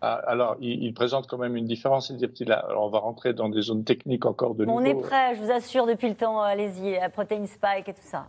Ah, 0.00 0.20
alors, 0.26 0.56
il, 0.60 0.92
présente 0.94 1.26
quand 1.26 1.38
même 1.38 1.56
une 1.56 1.66
différence. 1.66 2.10
Alors, 2.48 2.84
on 2.84 2.88
va 2.88 2.98
rentrer 3.00 3.34
dans 3.34 3.48
des 3.48 3.62
zones 3.62 3.84
techniques 3.84 4.24
encore 4.24 4.54
de 4.54 4.64
nouveau. 4.64 4.78
On 4.78 4.84
est 4.84 4.94
prêt, 4.94 5.34
je 5.34 5.42
vous 5.42 5.50
assure, 5.50 5.86
depuis 5.86 6.08
le 6.08 6.14
temps. 6.14 6.40
Allez-y, 6.40 6.92
la 6.92 7.08
protéine 7.10 7.46
spike 7.46 7.88
et 7.88 7.94
tout 7.94 8.00
ça. 8.02 8.26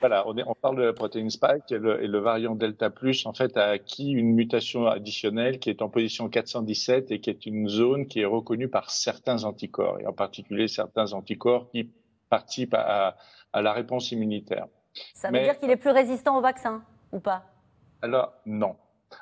Voilà, 0.00 0.26
on, 0.26 0.34
on, 0.36 0.54
parle 0.54 0.76
de 0.76 0.82
la 0.82 0.92
protéine 0.92 1.30
spike 1.30 1.70
et 1.70 1.78
le, 1.78 2.02
et 2.02 2.06
le, 2.06 2.18
variant 2.18 2.54
delta 2.54 2.90
plus, 2.90 3.26
en 3.26 3.32
fait, 3.32 3.56
a 3.56 3.66
acquis 3.68 4.10
une 4.10 4.34
mutation 4.34 4.86
additionnelle 4.86 5.58
qui 5.58 5.70
est 5.70 5.82
en 5.82 5.88
position 5.88 6.28
417 6.28 7.10
et 7.10 7.20
qui 7.20 7.30
est 7.30 7.46
une 7.46 7.68
zone 7.68 8.06
qui 8.06 8.20
est 8.20 8.26
reconnue 8.26 8.68
par 8.68 8.90
certains 8.90 9.44
anticorps 9.44 10.00
et 10.00 10.06
en 10.06 10.12
particulier 10.12 10.68
certains 10.68 11.12
anticorps 11.12 11.70
qui 11.70 11.90
participent 12.28 12.74
à, 12.74 13.16
à 13.52 13.62
la 13.62 13.72
réponse 13.72 14.12
immunitaire. 14.12 14.66
Ça 15.14 15.30
veut 15.30 15.40
dire 15.40 15.58
qu'il 15.58 15.70
est 15.70 15.76
plus 15.76 15.90
résistant 15.90 16.36
au 16.38 16.40
vaccin 16.40 16.82
ou 17.12 17.20
pas? 17.20 17.44
Alors 18.02 18.32
non. 18.46 18.76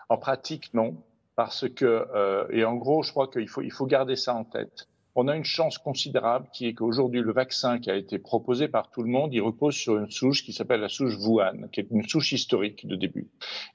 En 0.08 0.18
pratique, 0.18 0.72
non 0.74 0.96
parce 1.38 1.68
que, 1.68 1.84
euh, 1.84 2.48
et 2.50 2.64
en 2.64 2.74
gros, 2.74 3.04
je 3.04 3.12
crois 3.12 3.28
qu'il 3.28 3.48
faut, 3.48 3.62
il 3.62 3.70
faut 3.70 3.86
garder 3.86 4.16
ça 4.16 4.34
en 4.34 4.42
tête. 4.42 4.88
On 5.20 5.26
a 5.26 5.34
une 5.34 5.42
chance 5.42 5.78
considérable 5.78 6.46
qui 6.52 6.68
est 6.68 6.74
qu'aujourd'hui, 6.74 7.22
le 7.22 7.32
vaccin 7.32 7.80
qui 7.80 7.90
a 7.90 7.96
été 7.96 8.20
proposé 8.20 8.68
par 8.68 8.88
tout 8.88 9.02
le 9.02 9.08
monde, 9.08 9.34
il 9.34 9.40
repose 9.40 9.74
sur 9.74 9.98
une 9.98 10.08
souche 10.08 10.44
qui 10.44 10.52
s'appelle 10.52 10.80
la 10.80 10.88
souche 10.88 11.16
Wuhan, 11.18 11.66
qui 11.72 11.80
est 11.80 11.88
une 11.90 12.06
souche 12.06 12.30
historique 12.30 12.86
de 12.86 12.94
début. 12.94 13.26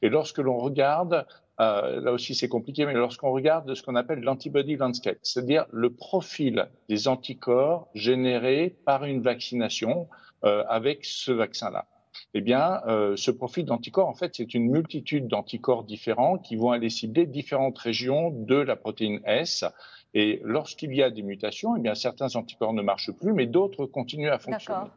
Et 0.01 0.07
lorsque 0.07 0.37
l'on 0.37 0.57
regarde, 0.57 1.27
euh, 1.59 1.99
là 1.99 2.13
aussi 2.13 2.33
c'est 2.33 2.47
compliqué, 2.47 2.85
mais 2.85 2.93
lorsqu'on 2.93 3.33
regarde 3.33 3.75
ce 3.75 3.83
qu'on 3.83 3.95
appelle 3.95 4.21
l'antibody 4.21 4.77
landscape, 4.77 5.17
c'est-à-dire 5.21 5.65
le 5.73 5.93
profil 5.93 6.69
des 6.87 7.09
anticorps 7.09 7.89
générés 7.93 8.77
par 8.85 9.03
une 9.03 9.21
vaccination 9.21 10.07
euh, 10.45 10.63
avec 10.69 11.03
ce 11.03 11.33
vaccin-là 11.33 11.87
eh 12.33 12.41
bien, 12.41 12.81
euh, 12.87 13.15
ce 13.15 13.31
profil 13.31 13.65
d'anticorps, 13.65 14.07
en 14.07 14.13
fait, 14.13 14.35
c'est 14.35 14.53
une 14.53 14.69
multitude 14.69 15.27
d'anticorps 15.27 15.83
différents 15.83 16.37
qui 16.37 16.55
vont 16.55 16.71
aller 16.71 16.89
cibler 16.89 17.25
différentes 17.25 17.77
régions 17.77 18.31
de 18.31 18.55
la 18.55 18.75
protéine 18.75 19.19
S. 19.25 19.65
Et 20.13 20.41
lorsqu'il 20.43 20.93
y 20.95 21.01
a 21.01 21.09
des 21.09 21.23
mutations, 21.23 21.75
eh 21.75 21.79
bien, 21.79 21.95
certains 21.95 22.35
anticorps 22.35 22.73
ne 22.73 22.81
marchent 22.81 23.11
plus, 23.11 23.33
mais 23.33 23.47
d'autres 23.47 23.85
continuent 23.85 24.31
à 24.31 24.39
fonctionner. 24.39 24.89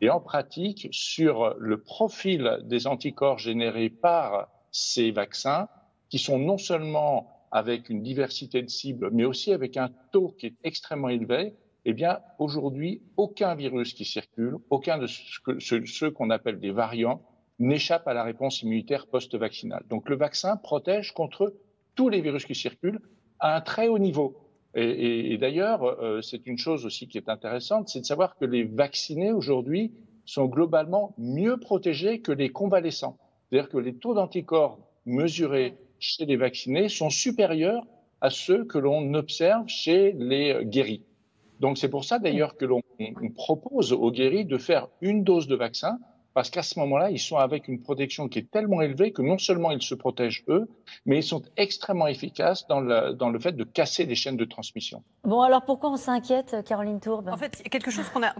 Et 0.00 0.10
en 0.10 0.20
pratique, 0.20 0.88
sur 0.92 1.54
le 1.58 1.82
profil 1.82 2.58
des 2.64 2.86
anticorps 2.86 3.38
générés 3.38 3.90
par 3.90 4.48
ces 4.70 5.10
vaccins, 5.10 5.68
qui 6.08 6.18
sont 6.18 6.38
non 6.38 6.58
seulement 6.58 7.28
avec 7.52 7.90
une 7.90 8.02
diversité 8.02 8.62
de 8.62 8.68
cibles, 8.68 9.10
mais 9.12 9.24
aussi 9.24 9.52
avec 9.52 9.76
un 9.76 9.90
taux 10.12 10.34
qui 10.38 10.46
est 10.46 10.54
extrêmement 10.64 11.08
élevé, 11.08 11.54
eh 11.84 11.92
bien, 11.92 12.20
aujourd'hui, 12.38 13.02
aucun 13.16 13.54
virus 13.54 13.94
qui 13.94 14.04
circule, 14.04 14.56
aucun 14.68 14.98
de 14.98 15.06
ceux 15.06 16.10
qu'on 16.10 16.30
appelle 16.30 16.60
des 16.60 16.70
variants, 16.70 17.22
n'échappe 17.58 18.06
à 18.08 18.14
la 18.14 18.24
réponse 18.24 18.62
immunitaire 18.62 19.06
post-vaccinale. 19.06 19.84
Donc, 19.88 20.08
le 20.08 20.16
vaccin 20.16 20.56
protège 20.56 21.12
contre 21.12 21.54
tous 21.94 22.08
les 22.08 22.20
virus 22.20 22.44
qui 22.44 22.54
circulent 22.54 23.00
à 23.38 23.56
un 23.56 23.60
très 23.60 23.88
haut 23.88 23.98
niveau. 23.98 24.36
Et, 24.74 25.36
d'ailleurs, 25.38 25.82
euh, 25.84 26.20
c'est 26.22 26.46
une 26.46 26.58
chose 26.58 26.86
aussi 26.86 27.08
qui 27.08 27.18
est 27.18 27.28
intéressante, 27.28 27.88
c'est 27.88 28.00
de 28.00 28.06
savoir 28.06 28.36
que 28.36 28.44
les 28.44 28.62
vaccinés 28.62 29.32
aujourd'hui 29.32 29.92
sont 30.24 30.46
globalement 30.46 31.14
mieux 31.18 31.56
protégés 31.56 32.20
que 32.20 32.30
les 32.30 32.50
convalescents. 32.50 33.18
C'est-à-dire 33.48 33.68
que 33.68 33.78
les 33.78 33.94
taux 33.96 34.14
d'anticorps 34.14 34.78
mesurés 35.06 35.76
chez 35.98 36.24
les 36.24 36.36
vaccinés 36.36 36.88
sont 36.88 37.10
supérieurs 37.10 37.84
à 38.20 38.30
ceux 38.30 38.64
que 38.64 38.78
l'on 38.78 39.12
observe 39.14 39.66
chez 39.66 40.12
les 40.12 40.64
guéris. 40.64 41.04
Donc 41.60 41.78
c'est 41.78 41.90
pour 41.90 42.04
ça 42.04 42.18
d'ailleurs 42.18 42.56
que 42.56 42.64
l'on 42.64 42.82
propose 43.34 43.92
aux 43.92 44.10
guéris 44.10 44.46
de 44.46 44.58
faire 44.58 44.88
une 45.00 45.22
dose 45.24 45.46
de 45.46 45.54
vaccin 45.54 45.98
parce 46.40 46.48
qu'à 46.48 46.62
ce 46.62 46.78
moment-là, 46.78 47.10
ils 47.10 47.18
sont 47.18 47.36
avec 47.36 47.68
une 47.68 47.82
protection 47.82 48.26
qui 48.26 48.38
est 48.38 48.50
tellement 48.50 48.80
élevée 48.80 49.12
que 49.12 49.20
non 49.20 49.36
seulement 49.36 49.72
ils 49.72 49.82
se 49.82 49.94
protègent 49.94 50.42
eux, 50.48 50.70
mais 51.04 51.18
ils 51.18 51.22
sont 51.22 51.42
extrêmement 51.58 52.06
efficaces 52.06 52.66
dans 52.66 52.80
le, 52.80 53.12
dans 53.12 53.28
le 53.28 53.38
fait 53.38 53.52
de 53.52 53.62
casser 53.62 54.06
les 54.06 54.14
chaînes 54.14 54.38
de 54.38 54.46
transmission. 54.46 55.02
Bon, 55.24 55.42
alors 55.42 55.66
pourquoi 55.66 55.90
on 55.90 55.98
s'inquiète, 55.98 56.56
Caroline 56.66 56.98
Tourbe? 56.98 57.28
En 57.28 57.36
fait, 57.36 57.58
il 57.60 57.64
y 57.64 57.66
a 57.66 57.68
quelque 57.68 57.90
chose 57.90 58.08
qu'on 58.08 58.22
a. 58.22 58.32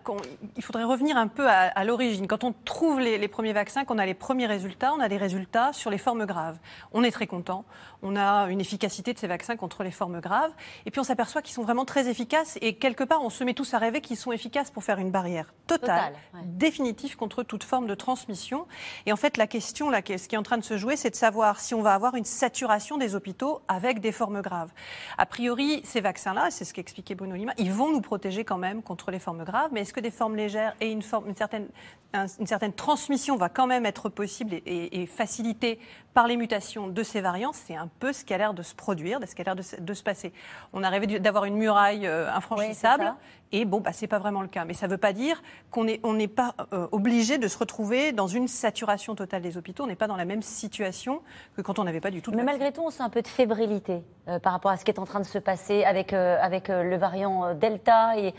il 0.56 0.62
faudrait 0.62 0.84
revenir 0.84 1.18
un 1.18 1.28
peu 1.28 1.46
à, 1.46 1.84
l'origine. 1.84 2.26
Quand 2.26 2.42
on 2.42 2.54
trouve 2.64 3.00
les, 3.00 3.18
les, 3.18 3.28
premiers 3.28 3.52
vaccins, 3.52 3.84
qu'on 3.84 3.98
a 3.98 4.06
les 4.06 4.14
premiers 4.14 4.46
résultats, 4.46 4.94
on 4.96 5.00
a 5.00 5.10
des 5.10 5.18
résultats 5.18 5.74
sur 5.74 5.90
les 5.90 5.98
formes 5.98 6.24
graves. 6.24 6.58
On 6.92 7.04
est 7.04 7.10
très 7.10 7.26
content. 7.26 7.66
On 8.02 8.16
a 8.16 8.44
une 8.48 8.62
efficacité 8.62 9.12
de 9.12 9.18
ces 9.18 9.26
vaccins 9.26 9.56
contre 9.56 9.82
les 9.82 9.90
formes 9.90 10.22
graves. 10.22 10.52
Et 10.86 10.90
puis 10.90 11.00
on 11.00 11.04
s'aperçoit 11.04 11.42
qu'ils 11.42 11.52
sont 11.52 11.64
vraiment 11.64 11.84
très 11.84 12.08
efficaces. 12.08 12.56
Et 12.62 12.76
quelque 12.76 13.04
part, 13.04 13.22
on 13.22 13.28
se 13.28 13.44
met 13.44 13.52
tous 13.52 13.74
à 13.74 13.78
rêver 13.78 14.00
qu'ils 14.00 14.16
sont 14.16 14.32
efficaces 14.32 14.70
pour 14.70 14.84
faire 14.84 14.98
une 14.98 15.10
barrière 15.10 15.52
totale, 15.66 16.14
définitive 16.46 17.16
contre 17.16 17.42
toute 17.42 17.62
forme 17.62 17.89
de 17.90 17.94
transmission. 17.94 18.66
Et 19.06 19.12
en 19.12 19.16
fait, 19.16 19.36
la 19.36 19.46
question, 19.46 19.90
là, 19.90 20.00
ce 20.06 20.28
qui 20.28 20.34
est 20.34 20.38
en 20.38 20.42
train 20.42 20.58
de 20.58 20.64
se 20.64 20.78
jouer, 20.78 20.96
c'est 20.96 21.10
de 21.10 21.16
savoir 21.16 21.60
si 21.60 21.74
on 21.74 21.82
va 21.82 21.92
avoir 21.92 22.14
une 22.14 22.24
saturation 22.24 22.96
des 22.96 23.14
hôpitaux 23.14 23.60
avec 23.68 24.00
des 24.00 24.12
formes 24.12 24.40
graves. 24.40 24.70
A 25.18 25.26
priori, 25.26 25.82
ces 25.84 26.00
vaccins-là, 26.00 26.50
c'est 26.50 26.64
ce 26.64 26.72
qu'expliquait 26.72 27.14
Bruno 27.14 27.34
Lima, 27.34 27.52
ils 27.58 27.72
vont 27.72 27.92
nous 27.92 28.00
protéger 28.00 28.44
quand 28.44 28.58
même 28.58 28.82
contre 28.82 29.10
les 29.10 29.18
formes 29.18 29.44
graves. 29.44 29.70
Mais 29.72 29.80
est-ce 29.82 29.92
que 29.92 30.00
des 30.00 30.10
formes 30.10 30.36
légères 30.36 30.74
et 30.80 30.90
une, 30.90 31.02
certaine, 31.02 31.68
une 32.14 32.46
certaine 32.46 32.72
transmission 32.72 33.36
va 33.36 33.48
quand 33.48 33.66
même 33.66 33.86
être 33.86 34.08
possible 34.08 34.54
et, 34.54 35.02
et 35.02 35.06
facilitée 35.06 35.78
par 36.14 36.26
les 36.26 36.36
mutations 36.36 36.88
de 36.88 37.02
ces 37.02 37.20
variants 37.20 37.52
C'est 37.52 37.76
un 37.76 37.88
peu 38.00 38.12
ce 38.12 38.24
qui 38.24 38.34
a 38.34 38.38
l'air 38.38 38.54
de 38.54 38.62
se 38.62 38.74
produire, 38.74 39.20
de 39.20 39.26
ce 39.26 39.34
qui 39.34 39.42
a 39.42 39.44
l'air 39.44 39.56
de, 39.56 39.94
se 39.94 40.02
passer. 40.02 40.32
On 40.72 40.82
a 40.82 40.88
rêvé 40.88 41.06
d'avoir 41.20 41.44
une 41.44 41.56
muraille 41.56 42.06
euh, 42.06 42.32
infranchissable. 42.32 43.14
Et 43.52 43.64
bon, 43.64 43.80
bah, 43.80 43.92
ce 43.92 44.02
n'est 44.02 44.08
pas 44.08 44.18
vraiment 44.18 44.42
le 44.42 44.48
cas. 44.48 44.64
Mais 44.64 44.74
ça 44.74 44.86
ne 44.86 44.92
veut 44.92 44.98
pas 44.98 45.12
dire 45.12 45.42
qu'on 45.70 45.84
n'est 45.84 46.00
on 46.04 46.16
pas 46.28 46.54
euh, 46.72 46.86
obligé 46.92 47.38
de 47.38 47.48
se 47.48 47.58
retrouver 47.58 48.12
dans 48.12 48.26
une 48.26 48.48
saturation 48.48 49.14
totale 49.14 49.42
des 49.42 49.56
hôpitaux. 49.56 49.84
On 49.84 49.88
n'est 49.88 49.96
pas 49.96 50.06
dans 50.06 50.16
la 50.16 50.24
même 50.24 50.42
situation 50.42 51.22
que 51.56 51.62
quand 51.62 51.78
on 51.78 51.84
n'avait 51.84 52.00
pas 52.00 52.10
du 52.10 52.22
tout 52.22 52.30
de 52.30 52.36
Mais 52.36 52.44
malgré 52.44 52.72
tout, 52.72 52.82
on 52.84 52.90
sent 52.90 53.02
un 53.02 53.10
peu 53.10 53.22
de 53.22 53.28
fébrilité 53.28 54.02
euh, 54.28 54.38
par 54.38 54.52
rapport 54.52 54.70
à 54.70 54.76
ce 54.76 54.84
qui 54.84 54.90
est 54.90 55.00
en 55.00 55.06
train 55.06 55.20
de 55.20 55.24
se 55.24 55.38
passer 55.38 55.84
avec, 55.84 56.12
avec 56.12 56.68
le 56.68 56.96
variant 56.96 57.54
Delta. 57.54 58.18
Et 58.18 58.34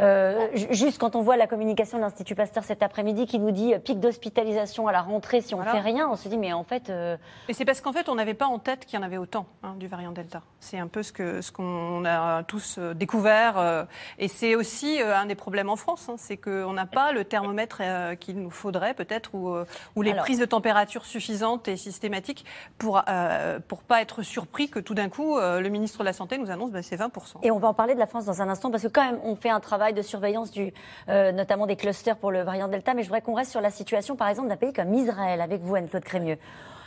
euh, 0.00 0.48
juste 0.70 0.98
quand 0.98 1.16
on 1.16 1.22
voit 1.22 1.36
la 1.36 1.46
communication 1.46 1.98
de 1.98 2.02
l'Institut 2.02 2.34
Pasteur 2.34 2.64
cet 2.64 2.82
après-midi 2.82 3.26
qui 3.26 3.38
nous 3.38 3.50
dit 3.50 3.74
euh, 3.74 3.78
pic 3.78 4.00
d'hospitalisation 4.00 4.88
à 4.88 4.92
la 4.92 5.02
rentrée 5.02 5.40
si 5.40 5.54
on 5.54 5.60
ne 5.60 5.64
fait 5.64 5.80
rien, 5.80 6.08
on 6.08 6.16
se 6.16 6.28
dit 6.28 6.38
mais 6.38 6.52
en 6.52 6.64
fait. 6.64 6.90
Euh... 6.90 7.16
Et 7.48 7.54
c'est 7.54 7.64
parce 7.64 7.80
qu'en 7.80 7.92
fait 7.92 8.08
on 8.08 8.14
n'avait 8.14 8.34
pas 8.34 8.46
en 8.46 8.58
tête 8.58 8.86
qu'il 8.86 8.98
y 8.98 9.02
en 9.02 9.04
avait 9.04 9.18
autant 9.18 9.46
hein, 9.62 9.74
du 9.78 9.86
variant 9.86 10.12
Delta. 10.12 10.42
C'est 10.60 10.78
un 10.78 10.88
peu 10.88 11.02
ce 11.02 11.12
que 11.12 11.40
ce 11.40 11.52
qu'on 11.52 12.04
a 12.04 12.42
tous 12.44 12.76
euh, 12.78 12.94
découvert 12.94 13.84
et 14.18 14.28
c'est 14.28 14.54
aussi 14.54 15.00
un 15.00 15.26
des 15.26 15.34
problèmes 15.34 15.68
en 15.68 15.76
France, 15.76 16.08
hein, 16.08 16.14
c'est 16.16 16.36
qu'on 16.36 16.72
n'a 16.72 16.86
pas 16.86 17.12
le 17.12 17.24
thermomètre 17.24 17.82
qu'il 18.18 18.40
nous 18.40 18.50
faudrait 18.50 18.94
peut-être 18.94 19.34
ou, 19.34 19.54
ou 19.96 20.02
les 20.02 20.14
prises 20.14 20.38
de 20.38 20.44
température 20.44 21.04
suffisantes 21.04 21.68
et 21.68 21.76
systématiques 21.76 22.44
pour 22.78 23.02
pour 23.68 23.82
pas 23.82 24.00
être 24.00 24.22
surpris 24.22 24.68
que 24.68 24.78
tout 24.78 24.94
d'un 24.94 25.08
coup 25.08 25.38
le 25.38 25.68
ministre 25.68 26.00
de 26.00 26.04
la 26.04 26.12
santé 26.12 26.38
nous 26.38 26.50
annonce 26.50 26.70
que 26.70 26.74
bah, 26.74 26.82
c'est 26.82 26.96
20% 26.96 27.10
Et 27.42 27.50
on 27.50 27.58
va 27.58 27.68
en 27.68 27.74
parler 27.74 27.94
de 27.94 27.98
la 27.98 28.06
France 28.06 28.24
dans 28.24 28.42
un 28.42 28.48
instant 28.48 28.70
parce 28.70 28.82
que 28.82 28.88
quand 28.88 29.04
même 29.04 29.20
on 29.24 29.36
fait 29.36 29.50
un 29.50 29.60
travail 29.60 29.83
de 29.92 30.02
surveillance 30.02 30.50
du, 30.50 30.72
euh, 31.08 31.32
notamment 31.32 31.66
des 31.66 31.76
clusters 31.76 32.16
pour 32.16 32.30
le 32.30 32.42
variant 32.42 32.68
Delta, 32.68 32.94
mais 32.94 33.02
je 33.02 33.08
voudrais 33.08 33.22
qu'on 33.22 33.34
reste 33.34 33.50
sur 33.50 33.60
la 33.60 33.70
situation, 33.70 34.16
par 34.16 34.28
exemple, 34.28 34.48
d'un 34.48 34.56
pays 34.56 34.72
comme 34.72 34.94
Israël, 34.94 35.40
avec 35.40 35.60
vous, 35.60 35.74
Anne-Claude 35.74 36.04
Crémieux. 36.04 36.38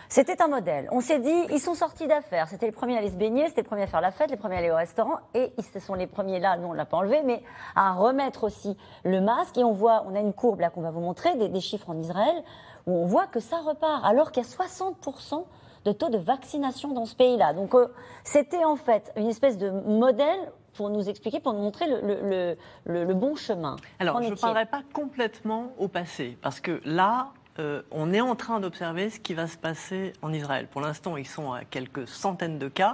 C'était 0.10 0.42
un 0.42 0.48
modèle. 0.48 0.88
On 0.92 1.02
s'est 1.02 1.20
dit, 1.20 1.36
ils 1.52 1.60
sont 1.60 1.74
sortis 1.74 2.08
d'affaires. 2.08 2.48
C'était 2.48 2.68
les 2.68 2.72
premiers 2.72 2.96
à 2.96 3.00
aller 3.00 3.10
se 3.10 3.16
baigner, 3.16 3.46
c'était 3.48 3.62
les 3.62 3.68
premiers 3.68 3.84
à 3.84 3.88
faire 3.88 4.00
la 4.00 4.12
fête, 4.12 4.30
les 4.32 4.38
premiers 4.38 4.56
à 4.56 4.60
aller 4.60 4.72
au 4.72 4.76
restaurant. 4.76 5.18
Et 5.34 5.52
ce 5.74 5.80
sont 5.80 5.96
les 5.96 6.08
premiers 6.08 6.40
là, 6.40 6.56
nous 6.56 6.70
on 6.70 6.74
l'a 6.74 6.86
pas 6.86 6.98
enlevé, 6.98 7.22
mais 7.26 7.44
à 7.76 7.92
remettre 7.92 8.46
aussi 8.46 8.78
le 9.04 9.20
masque. 9.20 9.58
Et 9.58 9.66
on 9.66 9.74
voit, 9.74 10.06
on 10.08 10.16
a 10.16 10.20
une 10.22 10.34
courbe 10.34 10.62
là 10.62 10.70
qu'on 10.70 10.82
va 10.82 10.92
vous 10.92 11.02
montrer, 11.02 11.36
des, 11.36 11.60
chiffres 11.60 11.90
en 11.90 12.00
Israël, 12.00 12.44
où 12.86 12.96
on 12.96 13.06
voit 13.06 13.28
que 13.28 13.42
ça 13.42 13.58
repart, 13.58 14.06
alors 14.06 14.32
qu'il 14.32 14.44
y 14.44 14.46
a 14.46 14.50
60% 14.50 15.44
de 15.84 15.92
taux 15.92 16.10
de 16.10 16.18
vaccination 16.18 16.94
dans 16.94 17.06
ce 17.06 17.16
pays-là. 17.16 17.52
Donc 17.52 17.76
euh, 17.76 17.88
c'était 18.24 18.64
en 18.64 18.78
fait 18.78 19.12
une 19.18 19.28
espèce 19.28 19.58
de 19.58 19.70
modèle 19.70 20.40
pour 20.78 20.90
nous 20.90 21.10
expliquer, 21.10 21.40
pour 21.40 21.54
nous 21.54 21.62
montrer 21.62 21.86
le, 21.88 22.56
le 22.86 23.13
bon 23.13 23.36
chemin. 23.36 23.76
Alors, 24.00 24.22
je 24.22 24.30
ne 24.30 24.36
parlerai 24.36 24.68
pas 24.68 24.84
complètement 24.94 25.74
au 25.78 25.88
passé, 25.88 26.38
parce 26.42 26.60
que 26.62 26.80
là, 26.86 27.34
euh, 27.60 27.82
on 27.92 28.13
est 28.13 28.22
en 28.22 28.36
train 28.36 28.60
d'observer 28.60 29.10
ce 29.10 29.20
qui 29.20 29.34
va 29.34 29.48
se 29.48 29.58
passer 29.58 30.13
en 30.22 30.32
Israël. 30.32 30.68
Pour 30.68 30.82
l'instant, 30.82 31.18
ils 31.18 31.28
sont 31.28 31.54
à 31.54 31.63
quelques 31.63 32.08
centaines 32.08 32.60
de 32.60 32.68
cas. 32.68 32.94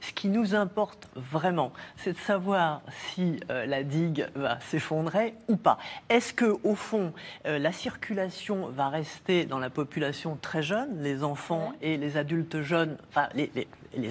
Ce 0.00 0.12
qui 0.12 0.28
nous 0.28 0.54
importe 0.54 1.08
vraiment, 1.14 1.72
c'est 1.96 2.12
de 2.12 2.18
savoir 2.18 2.80
si 3.12 3.38
euh, 3.50 3.66
la 3.66 3.82
digue 3.82 4.26
va 4.34 4.60
s'effondrer 4.60 5.34
ou 5.48 5.56
pas. 5.56 5.78
Est-ce 6.08 6.32
que, 6.32 6.56
au 6.64 6.74
fond, 6.74 7.12
euh, 7.46 7.58
la 7.58 7.72
circulation 7.72 8.68
va 8.68 8.88
rester 8.88 9.44
dans 9.44 9.58
la 9.58 9.70
population 9.70 10.38
très 10.40 10.62
jeune, 10.62 11.02
les 11.02 11.22
enfants 11.22 11.72
et 11.82 11.96
les 11.98 12.16
adultes 12.16 12.62
jeunes, 12.62 12.96
enfin 13.10 13.28
les, 13.34 13.50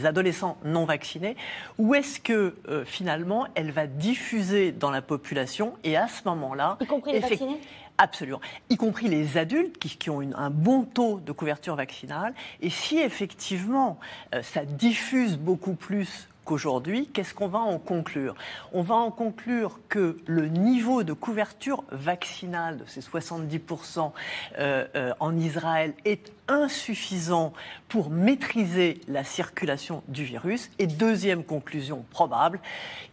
adolescents 0.06 0.58
non 0.63 0.86
vaccinés, 0.86 1.36
ou 1.78 1.95
est-ce 1.95 2.19
que 2.19 2.56
finalement 2.86 3.47
elle 3.56 3.71
va 3.71 3.88
diffuser 3.88 4.71
dans 4.71 4.91
la 4.91 5.02
population 5.02 5.73
et 5.84 5.97
à 5.97 6.08
ce 6.08 6.21
moment-là, 6.26 6.78
y 6.82 6.86
compris 6.86 7.13
les 7.13 7.19
vaccinés? 7.19 7.60
Absolument. 7.97 8.41
Y 8.69 8.78
compris 8.78 9.08
les 9.08 9.38
adultes 9.38 9.78
qui, 9.80 10.10
ont 10.10 10.21
un 10.36 10.50
bon 10.52 10.84
taux 10.84 11.19
de 11.19 11.32
couverture 11.32 11.76
vaccinale. 11.76 12.34
Et 12.62 12.69
si 12.69 13.00
effectivement 13.00 14.00
euh, 14.36 14.43
ça 14.43 14.65
diffuse 14.65 15.38
beaucoup 15.38 15.73
plus 15.73 16.30
qu'aujourd'hui, 16.45 17.10
qu'est-ce 17.12 17.34
qu'on 17.34 17.47
va 17.47 17.60
en 17.60 17.80
conclure? 17.80 18.36
On 18.71 18.82
va 18.82 18.95
en 18.95 19.12
conclure 19.12 19.80
que 19.89 20.17
le 20.28 20.47
niveau 20.47 21.04
de 21.04 21.13
couverture 21.13 21.84
vaccinale 21.91 22.78
de 22.78 22.86
ces 22.86 23.02
70% 23.02 24.12
euh, 24.60 24.86
euh, 24.95 25.13
en 25.19 25.36
Israël 25.36 25.93
est 26.06 26.32
insuffisant 26.47 27.53
pour 27.89 28.10
maîtriser 28.10 29.01
la 29.07 29.23
circulation 29.23 30.03
du 30.07 30.23
virus. 30.23 30.69
Et 30.79 30.88
deuxième 30.88 31.43
conclusion 31.43 32.05
probable, 32.10 32.60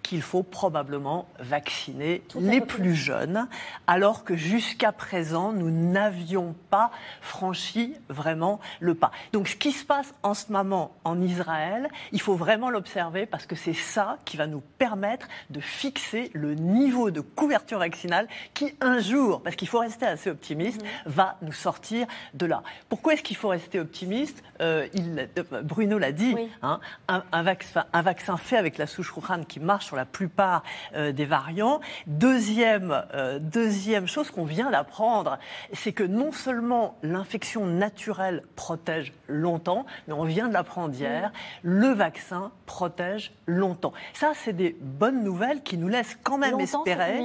qu'il 0.03 0.23
faut 0.23 0.43
probablement 0.43 1.27
vacciner 1.39 2.23
les 2.39 2.61
plus 2.61 2.95
jeunes, 2.95 3.49
alors 3.87 4.23
que 4.23 4.37
jusqu'à 4.37 4.93
présent, 4.93 5.53
nous 5.53 5.71
n'avions 5.71 6.55
pas 6.71 6.91
franchi 7.21 7.95
vraiment 8.09 8.61
le 8.81 8.95
pas. 8.95 9.11
Donc 9.33 9.49
ce 9.49 9.57
qui 9.57 9.73
se 9.73 9.85
passe 9.85 10.15
en 10.23 10.35
ce 10.35 10.53
moment 10.53 10.93
en 11.05 11.21
Israël, 11.21 11.89
il 12.13 12.21
faut 12.21 12.35
vraiment 12.35 12.71
l'observer 12.71 13.27
parce 13.27 13.47
que 13.47 13.57
c'est 13.57 13.75
ça 13.75 14.19
qui 14.25 14.37
va 14.37 14.47
nous 14.47 14.63
permettre 14.79 15.27
de 15.51 15.61
fixer 15.61 16.31
le 16.35 16.55
niveau 16.55 17.11
de 17.11 17.21
couverture 17.21 17.79
vaccinale 17.79 18.29
qui 18.53 18.75
un 18.81 18.99
jour, 19.01 19.43
parce 19.43 19.57
qu'il 19.57 19.69
faut 19.69 19.79
rester 19.79 20.07
assez 20.07 20.31
optimiste, 20.31 20.83
mhm. 20.83 20.89
va 21.07 21.37
nous 21.43 21.53
sortir 21.53 22.07
de 22.35 22.47
là. 22.47 22.63
Pourquoi 22.89 23.15
est-ce 23.15 23.23
qu'il 23.25 23.37
faut 23.37 23.49
rester 23.49 23.81
optimiste 23.81 24.45
euh, 24.61 24.87
il, 24.95 25.29
euh, 25.39 25.63
Bruno 25.63 25.99
l'a 25.99 26.13
dit, 26.13 26.37
hein, 26.63 26.81
un, 27.09 27.43
vaccin, 27.43 27.85
un, 27.93 28.03
vaccin, 28.03 28.37
fait 28.37 28.57
avec 28.57 28.79
la 28.79 28.87
souche 28.87 29.13
Wuhan 29.17 29.45
qui 29.45 29.61
marche 29.61 29.87
sur 29.87 29.97
la 29.97 30.05
plupart 30.05 30.63
euh, 30.95 31.13
des 31.13 31.25
variants. 31.25 31.81
Deuxième, 32.07 33.05
deuxième 33.41 34.07
chose 34.07 34.31
qu'on 34.31 34.45
vient 34.45 34.71
d'apprendre, 34.71 35.39
c'est 35.73 35.93
que 35.93 36.05
non 36.05 36.33
seulement 36.33 36.97
l'infection 37.03 37.67
naturelle 37.67 38.43
protège 38.57 39.13
longtemps, 39.29 39.87
mais 40.07 40.15
on 40.15 40.25
vient 40.25 40.49
de 40.49 40.53
l'apprendre 40.53 40.95
hier, 40.95 41.33
le 41.63 41.89
vaccin 41.89 42.53
protège 42.67 43.33
longtemps. 43.47 43.93
Ça, 44.13 44.33
c'est 44.35 44.53
des 44.53 44.77
bonnes 44.81 45.25
nouvelles 45.25 45.63
qui 45.63 45.79
nous 45.79 45.89
laissent 45.89 46.19
quand 46.23 46.39
même 46.39 46.61
espérer 46.61 47.25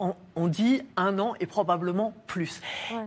on, 0.00 0.48
dit 0.48 0.82
un 0.96 1.18
an 1.18 1.34
et 1.40 1.46
probablement 1.46 2.14
plus. 2.26 2.60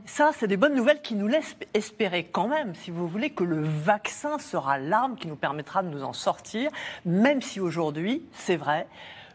Ça, 0.06 0.32
c'est 0.38 0.48
des 0.48 0.58
bonnes 0.58 0.76
nouvelles 0.76 1.02
qui 1.02 1.16
nous 1.16 1.28
laissent 1.28 1.56
espérer 1.74 2.24
quand 2.26 2.48
même, 2.48 2.76
si 2.76 2.92
vous 2.92 3.08
voulez, 3.08 3.32
que 3.32 3.44
le 3.44 3.62
vaccin 3.62 4.38
sera 4.38 4.78
l'arme 4.78 5.16
qui 5.16 5.28
nous 5.28 5.36
permettra 5.36 5.82
de 5.82 5.90
nous 5.90 6.04
en 6.04 6.14
sortir, 6.14 6.70
même 7.06 7.42
si 7.42 7.60
aujourd'hui, 7.60 8.24
c'est 8.32 8.56
vrai, 8.56 8.88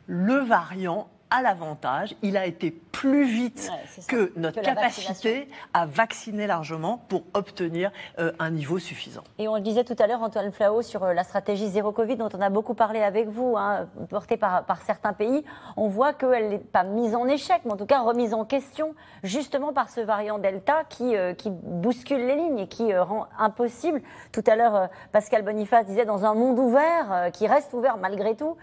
le 0.06 0.36
variant 0.36 1.08
a 1.30 1.42
l'avantage, 1.42 2.16
il 2.22 2.36
a 2.36 2.46
été 2.46 2.70
plus 2.70 3.24
vite 3.24 3.70
que 4.08 4.32
notre 4.36 4.60
capacité 4.60 5.48
à 5.72 5.86
vacciner 5.86 6.46
largement 6.46 6.98
pour 7.08 7.22
obtenir 7.34 7.90
euh, 8.18 8.32
un 8.38 8.50
niveau 8.50 8.78
suffisant. 8.78 9.22
Et 9.38 9.46
on 9.46 9.54
le 9.54 9.60
disait 9.60 9.84
tout 9.84 9.96
à 9.98 10.06
l'heure, 10.06 10.22
Antoine 10.22 10.52
Flao, 10.52 10.82
sur 10.82 11.04
euh, 11.04 11.12
la 11.12 11.24
stratégie 11.24 11.68
zéro 11.68 11.92
Covid 11.92 12.16
dont 12.16 12.28
on 12.34 12.40
a 12.40 12.50
beaucoup 12.50 12.74
parlé 12.74 13.00
avec 13.00 13.28
vous, 13.28 13.56
hein, 13.56 13.88
portée 14.08 14.36
par, 14.36 14.64
par, 14.64 14.82
certains 14.82 15.12
pays, 15.12 15.44
on 15.76 15.88
voit 15.88 16.12
qu'elle 16.12 16.48
n'est 16.48 16.58
pas 16.58 16.82
mise 16.82 17.14
en 17.14 17.28
échec, 17.28 17.60
mais 17.64 17.72
en 17.72 17.76
tout 17.76 17.86
cas 17.86 18.00
remise 18.00 18.34
en 18.34 18.44
question, 18.44 18.94
justement 19.22 19.72
par 19.72 19.90
ce 19.90 20.00
variant 20.00 20.38
Delta 20.38 20.84
qui, 20.88 21.16
euh, 21.16 21.34
qui 21.34 21.50
bouscule 21.50 22.26
les 22.26 22.36
lignes 22.36 22.58
et 22.60 22.68
qui 22.68 22.96
rend 22.96 23.26
impossible. 23.38 24.02
Tout 24.32 24.44
à 24.46 24.56
l'heure, 24.56 24.88
Pascal 25.12 25.42
Boniface 25.42 25.86
disait 25.86 26.04
dans 26.04 26.24
un 26.24 26.34
monde 26.34 26.58
ouvert, 26.58 27.30
qui 27.32 27.46
reste 27.46 27.72
ouvert 27.74 27.96
malgré 27.96 28.34
tout, 28.34 28.56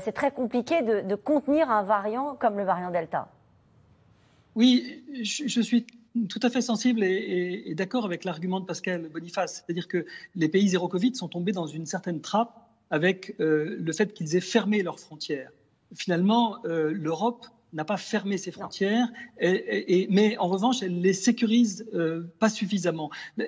c'est 0.00 0.12
très 0.12 0.30
compliqué 0.30 0.82
de, 0.82 1.00
de 1.00 1.14
contenir 1.14 1.70
un 1.70 1.82
variant 1.82 2.36
comme 2.36 2.56
le 2.56 2.64
variant 2.64 2.90
Delta 2.90 3.28
Oui, 4.54 5.02
je, 5.22 5.60
suis 5.60 5.86
tout 6.28 6.40
à 6.42 6.50
fait 6.50 6.60
sensible 6.60 7.02
et, 7.02 7.74
d'accord 7.74 8.04
avec 8.04 8.24
l'argument 8.24 8.60
de 8.60 8.66
Pascal 8.66 9.08
Boniface. 9.08 9.64
C'est-à-dire 9.64 9.88
que 9.88 10.06
les 10.34 10.48
pays 10.48 10.68
zéro 10.68 10.88
Covid 10.88 11.14
sont 11.14 11.28
tombés 11.28 11.52
dans 11.52 11.66
une 11.66 11.86
certaine 11.86 12.20
trappe 12.20 12.54
avec 12.90 13.34
euh, 13.40 13.76
le 13.80 13.92
fait 13.92 14.12
qu'ils 14.12 14.36
aient 14.36 14.40
fermé 14.40 14.82
leurs 14.82 15.00
frontières. 15.00 15.50
Finalement, 15.94 16.58
euh, 16.64 16.92
l'Europe 16.92 17.46
n'a 17.72 17.84
pas 17.84 17.96
fermé 17.96 18.38
ses 18.38 18.50
frontières, 18.50 19.08
et, 19.40 20.06
mais 20.10 20.36
en 20.38 20.48
revanche, 20.48 20.82
elle 20.82 21.00
les 21.00 21.12
sécurise 21.12 21.86
euh, 21.94 22.22
pas 22.38 22.48
suffisamment. 22.48 23.10
Je 23.38 23.44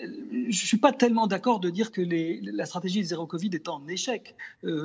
ne 0.46 0.52
suis 0.52 0.78
pas 0.78 0.92
tellement 0.92 1.26
d'accord 1.26 1.60
de 1.60 1.70
dire 1.70 1.92
que 1.92 2.00
les, 2.00 2.40
la 2.42 2.66
stratégie 2.66 3.04
zéro 3.04 3.26
Covid 3.26 3.50
est 3.52 3.68
en 3.68 3.86
échec. 3.86 4.34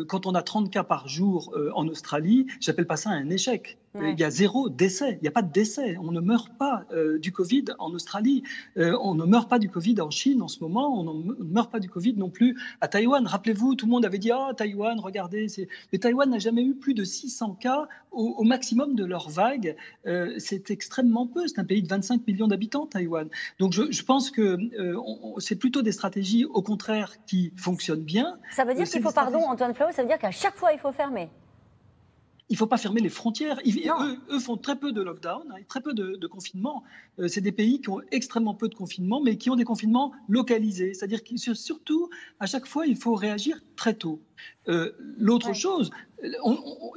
quand 0.08 0.26
on 0.26 0.36
a 0.36 0.42
30 0.42 0.72
cas 0.72 0.84
par 0.84 1.08
jour 1.08 1.56
en 1.76 1.88
Australie, 1.88 2.48
j'appelle 2.60 2.88
pas 2.88 2.98
ça 2.98 3.10
un 3.10 3.30
échec. 3.30 3.78
Il 3.96 4.20
y 4.20 4.24
a 4.24 4.30
zéro 4.30 4.70
décès. 4.70 5.18
Il 5.20 5.24
n'y 5.24 5.28
a 5.28 5.32
pas 5.32 5.42
de 5.42 5.52
décès. 5.52 5.98
On 5.98 6.12
ne 6.12 6.20
meurt 6.20 6.50
pas 6.58 6.86
euh, 6.92 7.18
du 7.18 7.32
Covid 7.32 7.66
en 7.80 7.92
Australie. 7.92 8.44
Euh, 8.78 8.98
on 9.02 9.16
ne 9.16 9.26
meurt 9.26 9.50
pas 9.50 9.58
du 9.58 9.70
Covid 9.70 10.00
en 10.02 10.12
Chine 10.12 10.42
en 10.42 10.48
ce 10.48 10.60
moment. 10.60 11.00
On 11.00 11.04
ne 11.04 11.44
meurt 11.44 11.72
pas 11.72 11.80
du 11.80 11.90
Covid 11.90 12.14
non 12.14 12.30
plus 12.30 12.56
à 12.82 12.88
Taïwan. 12.88 13.26
Rappelez-vous, 13.26 13.76
tout 13.76 13.88
le 13.88 13.92
monde 13.92 14.06
avait 14.06 14.20
dit 14.20 14.32
Ah, 14.32 14.52
Taïwan, 14.56 15.00
regardez. 15.00 15.48
Mais 15.92 16.00
Taïwan 16.00 16.30
n'a 16.30 16.40
jamais 16.40 16.64
eu 16.64 16.76
plus 16.76 16.94
de 16.94 17.04
600 17.04 17.58
cas 17.60 17.88
au, 18.12 18.44
maximum 18.44 18.96
de 18.96 19.06
leur 19.06 19.30
vague. 19.30 19.76
Euh, 20.06 20.36
c'est 20.38 20.70
extrêmement 20.70 21.26
peu. 21.26 21.48
C'est 21.48 21.60
un 21.60 21.66
pays 21.66 21.82
de 21.82 21.88
25 21.88 22.28
millions 22.28 22.48
d'habitants, 22.48 22.86
Taïwan. 22.86 23.28
Donc 23.58 23.74
je, 23.74 24.04
pense 24.04 24.30
que 24.32 24.58
c'est 25.40 25.56
plutôt 25.56 25.82
des 25.82 25.92
stratégies, 25.92 26.46
au 26.46 26.62
contraire, 26.62 27.14
qui 27.26 27.54
fonctionnent 27.56 28.04
bien. 28.04 28.38
Ça 28.52 28.66
veut 28.66 28.74
dire 28.74 28.86
qu'il 28.86 29.02
faut, 29.02 29.12
pardon, 29.12 29.40
Antoine 29.40 29.74
Flau, 29.74 29.88
ça 29.92 30.02
veut 30.04 30.08
dire 30.08 30.20
qu'à 30.20 30.32
chaque 30.32 30.56
fois, 30.56 30.74
il 30.74 30.80
faut 30.80 30.92
fermer 30.92 31.30
il 32.50 32.54
ne 32.54 32.58
faut 32.58 32.68
pas 32.68 32.78
fermer 32.78 33.00
les 33.00 33.10
frontières. 33.10 33.60
eux, 34.30 34.40
font 34.40 34.58
très 34.58 34.76
peu 34.76 34.92
de 34.92 35.02
lockdown, 35.02 35.44
hein, 35.52 35.62
très 35.68 35.82
peu 35.82 35.94
de, 35.94 36.28
confinement. 36.28 36.84
Euh, 37.20 37.28
c'est 37.28 37.42
des 37.42 37.52
pays 37.52 37.80
qui 37.80 37.90
ont 37.90 38.02
extrêmement 38.12 38.56
peu 38.56 38.68
de 38.68 38.76
confinement, 38.76 39.22
mais 39.22 39.38
qui 39.38 39.50
ont 39.52 39.56
des 39.56 39.66
confinements 39.66 40.14
localisés. 40.28 40.94
C'est-à-dire 40.94 41.24
que 41.24 41.38
surtout, 41.38 42.10
à 42.40 42.48
chaque 42.48 42.66
fois, 42.66 42.88
il 42.88 42.96
faut 42.96 43.14
réagir 43.14 43.62
très 43.76 43.94
tôt. 43.94 44.20
Euh, 44.68 44.92
l'autre 45.18 45.54
chose, 45.54 45.92
il 46.24 46.34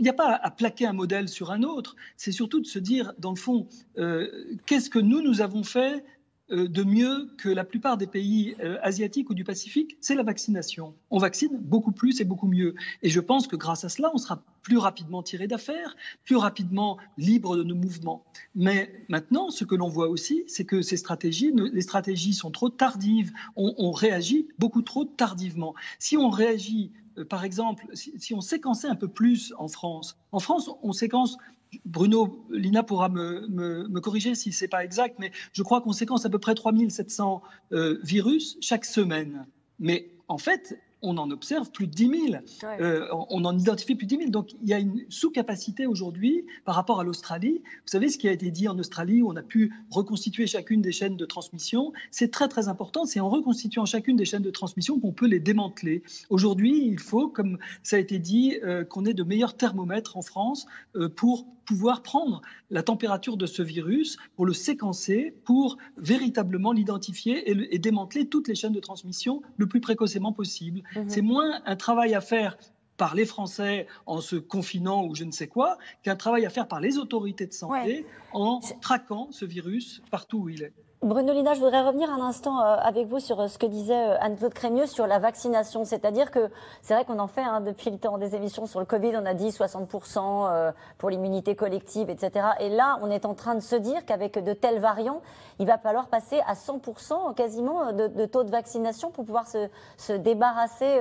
n'y 0.01 0.09
a 0.09 0.15
pas 0.15 0.35
à 0.35 0.51
plaquer 0.51 0.87
un 0.87 0.93
modèle 0.93 1.29
sur 1.29 1.51
un 1.51 1.62
autre. 1.62 1.97
C'est 2.17 2.33
surtout 2.33 2.61
de 2.61 2.67
se 2.67 2.79
dire, 2.79 3.12
dans 3.19 3.31
le 3.31 3.37
fond, 3.37 3.69
euh, 3.99 4.57
qu'est-ce 4.67 4.88
que 4.88 4.99
nous, 4.99 5.21
nous 5.21 5.43
avons 5.43 5.65
fait 5.65 6.05
de 6.53 6.83
mieux 6.85 7.31
que 7.38 7.49
la 7.49 7.65
plupart 7.65 7.97
des 7.97 8.07
pays 8.07 8.55
euh, 8.61 8.79
asiatiques 8.83 9.31
ou 9.31 9.35
du 9.35 9.45
Pacifique, 9.45 9.97
c'est 10.01 10.15
la 10.15 10.23
vaccination. 10.23 10.95
On 11.11 11.19
vaccine 11.19 11.57
beaucoup 11.59 11.93
plus 11.93 12.21
et 12.21 12.25
beaucoup 12.25 12.47
mieux. 12.47 12.75
Et 13.03 13.09
je 13.09 13.21
pense 13.21 13.47
que 13.47 13.57
grâce 13.57 13.85
à 13.85 13.88
cela, 13.88 14.11
on 14.12 14.19
sera 14.19 14.43
plus 14.62 14.77
rapidement 14.77 15.23
tiré 15.23 15.47
d'affaire, 15.47 15.97
plus 16.25 16.37
rapidement 16.37 16.99
libre 17.17 17.57
de 17.57 17.62
nos 17.62 17.75
mouvements. 17.75 18.25
Mais 18.55 19.05
maintenant, 19.09 19.51
ce 19.51 19.65
que 19.65 19.75
l'on 19.75 19.88
voit 19.88 20.09
aussi, 20.09 20.45
c'est 20.47 20.65
que 20.65 20.83
ces 20.83 20.97
stratégies, 20.97 21.53
les 21.73 21.81
stratégies 21.81 22.35
sont 22.35 22.51
trop 22.51 22.69
tardives. 22.69 23.33
On, 23.57 23.93
réagit 23.93 24.49
beaucoup 24.59 24.83
trop 24.83 25.05
tardivement. 25.05 25.75
Si 25.99 26.17
on 26.17 26.31
réagit 26.31 26.93
euh, 27.19 27.25
par 27.25 27.45
exemple, 27.45 27.85
si, 27.95 28.35
on 28.35 28.41
séquençait 28.41 28.88
un 28.88 28.95
peu 28.95 29.09
plus 29.09 29.53
en 29.59 29.69
France, 29.69 30.17
en 30.33 30.38
France, 30.38 30.71
on 30.83 30.93
séquence 30.93 31.37
Bruno, 31.85 32.47
Lina 32.51 32.83
pourra 32.83 33.09
me, 33.09 34.01
corriger 34.01 34.35
si 34.35 34.53
ce 34.53 34.65
n'est 34.65 34.69
pas 34.69 34.85
exact, 34.85 35.19
mais 35.19 35.33
je 35.53 35.63
crois 35.63 35.81
qu'on 35.81 35.93
séquence 35.93 36.25
à 36.27 36.31
peu 36.31 36.39
près 36.39 36.55
3700 36.55 37.43
euh, 37.73 37.99
virus 38.03 38.57
chaque 38.61 38.85
semaine. 38.85 39.47
Mais 39.79 40.11
en 40.29 40.39
fait, 40.39 40.79
on 41.03 41.19
en 41.19 41.31
observe 41.31 41.71
plus 41.71 41.87
de 41.87 41.93
10 41.93 42.31
000. 42.31 42.43
Euh, 42.81 43.09
on 43.29 43.45
en 43.45 43.59
identifie 43.59 43.95
plus 43.95 44.07
de 44.07 44.11
10 44.11 44.19
000. 44.19 44.31
Donc 44.31 44.53
il 44.62 44.69
y 44.69 44.73
a 44.73 44.79
une 44.79 45.05
sous-capacité 45.09 45.87
aujourd'hui 45.87 46.47
par 46.65 46.75
rapport 46.75 47.01
à 47.01 47.05
l'Australie. 47.05 47.61
Vous 47.65 47.88
savez 47.88 48.09
ce 48.09 48.19
qui 48.19 48.29
a 48.29 48.33
été 48.33 48.51
dit 48.51 48.69
en 48.69 48.79
Australie, 48.79 49.23
où 49.23 49.31
on 49.31 49.37
a 49.37 49.43
pu 49.43 49.73
reconstituer 49.91 50.47
chacune 50.47 50.81
des 50.81 50.93
chaînes 50.93 51.17
de 51.17 51.27
transmission. 51.27 51.93
C'est 52.11 52.31
très 52.31 52.49
très 52.49 52.69
important. 52.69 53.05
C'est 53.05 53.21
en 53.21 53.29
reconstituant 53.29 53.85
chacune 53.85 54.17
des 54.17 54.25
chaînes 54.25 54.43
de 54.43 54.51
transmission 54.51 54.99
qu'on 55.01 55.12
peut 55.12 55.27
les 55.27 55.41
démanteler. 55.41 56.03
Aujourd'hui, 56.31 56.87
il 56.87 57.01
faut, 57.01 57.29
comme 57.29 57.59
ça 57.83 57.97
a 57.97 57.99
été 57.99 58.19
dit, 58.19 58.59
euh, 58.62 58.85
qu'on 58.85 59.05
ait 59.05 59.15
de 59.15 59.25
meilleurs 59.25 59.57
thermomètres 59.57 60.17
en 60.17 60.23
France 60.23 60.67
euh, 60.97 61.09
pour 61.09 61.47
pouvoir 61.65 62.03
prendre 62.03 62.43
la 62.71 62.83
température 62.83 63.37
de 63.37 63.47
ce 63.47 63.62
virus, 63.62 64.17
pour 64.37 64.47
le 64.47 64.53
séquencer, 64.53 65.35
pour 65.45 65.79
véritablement 65.97 66.73
l'identifier 66.73 67.51
et, 67.51 67.79
démanteler 67.79 68.29
toutes 68.29 68.49
les 68.49 68.55
chaînes 68.55 68.73
de 68.73 68.81
transmission 68.81 69.43
le 69.57 69.67
plus 69.67 69.81
précocement 69.81 70.33
possible. 70.33 70.83
Mhm. 70.96 71.09
C'est 71.09 71.22
moins 71.22 71.61
un 71.66 71.76
travail 71.76 72.14
à 72.14 72.20
faire 72.20 72.57
par 72.96 73.14
les 73.14 73.24
Français 73.24 73.87
en 74.07 74.20
se 74.20 74.37
confinant 74.37 75.05
ou 75.07 75.14
je 75.14 75.24
ne 75.24 75.33
sais 75.33 75.48
quoi, 75.48 75.78
qu'un 76.02 76.16
travail 76.16 76.46
à 76.46 76.50
faire 76.50 76.68
par 76.68 76.81
les 76.81 76.98
autorités 76.98 77.46
de 77.46 77.52
santé 77.52 78.07
en 78.33 78.61
traquant 78.81 79.28
ce 79.33 79.44
virus 79.44 80.02
partout 80.11 80.38
où 80.38 80.48
il 80.48 80.62
est. 80.62 80.72
Bruno 81.03 81.33
Lina, 81.33 81.55
je 81.55 81.59
voudrais 81.59 81.81
revenir 81.81 82.09
un 82.12 82.21
instant 82.21 82.61
euh, 82.61 82.77
avec 82.77 83.09
vous 83.09 83.19
sur 83.19 83.41
euh, 83.41 83.49
ce 83.49 83.59
que 83.59 83.67
disait 83.67 84.11
euh, 84.11 84.17
Anne-Claude 84.21 84.55
Crémieux 84.55 84.87
sur 84.87 85.09
la 85.09 85.19
vaccination. 85.19 85.85
C'est-à-dire 85.85 86.31
que 86.31 86.49
c'est 86.81 86.95
vrai 86.95 87.05
qu'on 87.05 87.19
en 87.19 87.27
fait 87.27 87.43
hein, 87.43 87.61
depuis 87.61 87.91
le 87.91 87.99
temps 87.99 88.19
des 88.19 88.37
émissions 88.37 88.67
sur 88.67 88.79
le 88.79 88.87
Covid, 88.87 89.17
on 89.17 89.27
a 89.27 89.35
dit 89.35 89.49
60% 89.49 90.73
pour 90.99 91.11
l'immunité 91.11 91.57
collective, 91.57 92.09
etc. 92.09 92.47
Et 92.61 92.69
là, 92.69 93.01
on 93.03 93.11
est 93.11 93.27
en 93.27 93.35
train 93.35 93.57
de 93.57 93.61
se 93.61 93.75
dire 93.75 94.05
qu'avec 94.07 94.38
de 94.38 94.53
tels 94.53 94.79
variants, 94.79 95.23
il 95.59 95.67
va 95.67 95.77
falloir 95.77 96.07
passer 96.07 96.41
à 96.47 96.55
100% 96.55 97.35
quasiment 97.35 97.93
de, 97.93 98.27
taux 98.27 98.45
de 98.45 98.51
vaccination 98.51 99.11
pour 99.11 99.25
pouvoir 99.25 99.47
se, 99.49 100.12
débarrasser 100.12 101.01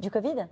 du 0.00 0.10
Covid? 0.10 0.46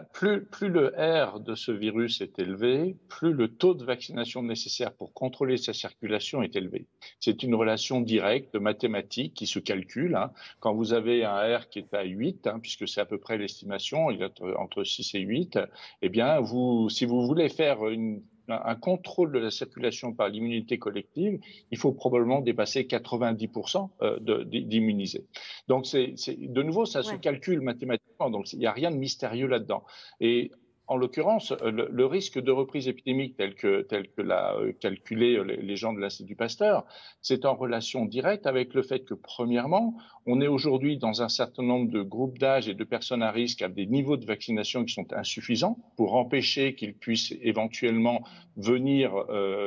Plus, 0.00 0.44
plus, 0.44 0.68
le 0.68 0.94
R 0.96 1.40
de 1.40 1.54
ce 1.54 1.70
virus 1.70 2.20
est 2.20 2.38
élevé, 2.38 2.96
plus 3.08 3.32
le 3.32 3.48
taux 3.48 3.74
de 3.74 3.84
vaccination 3.84 4.42
nécessaire 4.42 4.92
pour 4.92 5.12
contrôler 5.12 5.56
sa 5.56 5.72
circulation 5.72 6.42
est 6.42 6.56
élevé. 6.56 6.86
C'est 7.20 7.42
une 7.42 7.54
relation 7.54 8.00
directe, 8.00 8.54
mathématique, 8.54 9.34
qui 9.34 9.46
se 9.46 9.58
calcule. 9.58 10.14
Hein. 10.14 10.32
Quand 10.60 10.74
vous 10.74 10.92
avez 10.94 11.24
un 11.24 11.58
R 11.58 11.68
qui 11.68 11.80
est 11.80 11.94
à 11.94 12.04
8, 12.04 12.46
hein, 12.46 12.58
puisque 12.60 12.88
c'est 12.88 13.00
à 13.00 13.06
peu 13.06 13.18
près 13.18 13.36
l'estimation, 13.38 14.10
il 14.10 14.22
est 14.22 14.40
entre 14.56 14.82
6 14.84 15.14
et 15.14 15.20
8, 15.20 15.58
eh 16.02 16.08
bien, 16.08 16.40
vous, 16.40 16.88
si 16.88 17.04
vous 17.04 17.26
voulez 17.26 17.48
faire 17.48 17.86
une 17.88 18.22
un 18.64 18.74
contrôle 18.74 19.32
de 19.32 19.38
la 19.38 19.50
circulation 19.50 20.12
par 20.12 20.28
l'immunité 20.28 20.78
collective, 20.78 21.38
il 21.70 21.78
faut 21.78 21.92
probablement 21.92 22.40
dépasser 22.40 22.84
90% 22.84 23.88
euh, 24.02 24.44
d'immunisés. 24.44 25.26
Donc, 25.68 25.86
c'est, 25.86 26.14
de 26.38 26.62
nouveau, 26.62 26.84
ça 26.84 27.02
se 27.02 27.14
calcule 27.14 27.60
mathématiquement, 27.60 28.30
donc 28.30 28.52
il 28.52 28.58
n'y 28.58 28.66
a 28.66 28.72
rien 28.72 28.90
de 28.90 28.96
mystérieux 28.96 29.46
là-dedans. 29.46 29.84
Et 30.20 30.50
en 30.88 30.96
l'occurrence, 30.96 31.52
euh, 31.62 31.70
le, 31.70 32.06
risque 32.06 32.40
de 32.40 32.50
reprise 32.50 32.88
épidémique 32.88 33.36
tel 33.36 33.54
que, 33.54 33.82
tel 33.82 34.08
l'a 34.18 34.54
euh, 34.56 34.72
calculé 34.72 35.36
euh, 35.36 35.42
les, 35.42 35.76
gens 35.76 35.92
de 35.92 36.00
l'Institut 36.00 36.34
Pasteur, 36.34 36.84
c'est 37.20 37.44
en 37.44 37.54
relation 37.54 38.04
directe 38.04 38.46
avec 38.46 38.74
le 38.74 38.82
fait 38.82 39.04
que, 39.04 39.14
premièrement, 39.14 39.96
on 40.26 40.40
est 40.40 40.48
aujourd'hui 40.48 40.98
dans 40.98 41.22
un 41.22 41.28
certain 41.28 41.62
nombre 41.62 41.90
de 41.90 42.02
groupes 42.02 42.38
d'âge 42.38 42.68
et 42.68 42.74
de 42.74 42.84
personnes 42.84 43.22
à 43.22 43.30
risque 43.30 43.62
avec 43.62 43.76
des 43.76 43.86
niveaux 43.86 44.16
de 44.16 44.26
vaccination 44.26 44.84
qui 44.84 44.92
sont 44.92 45.12
insuffisants 45.12 45.78
pour 45.96 46.14
empêcher 46.14 46.74
qu'ils 46.74 46.94
puissent 46.94 47.34
éventuellement 47.40 48.22
venir 48.56 49.12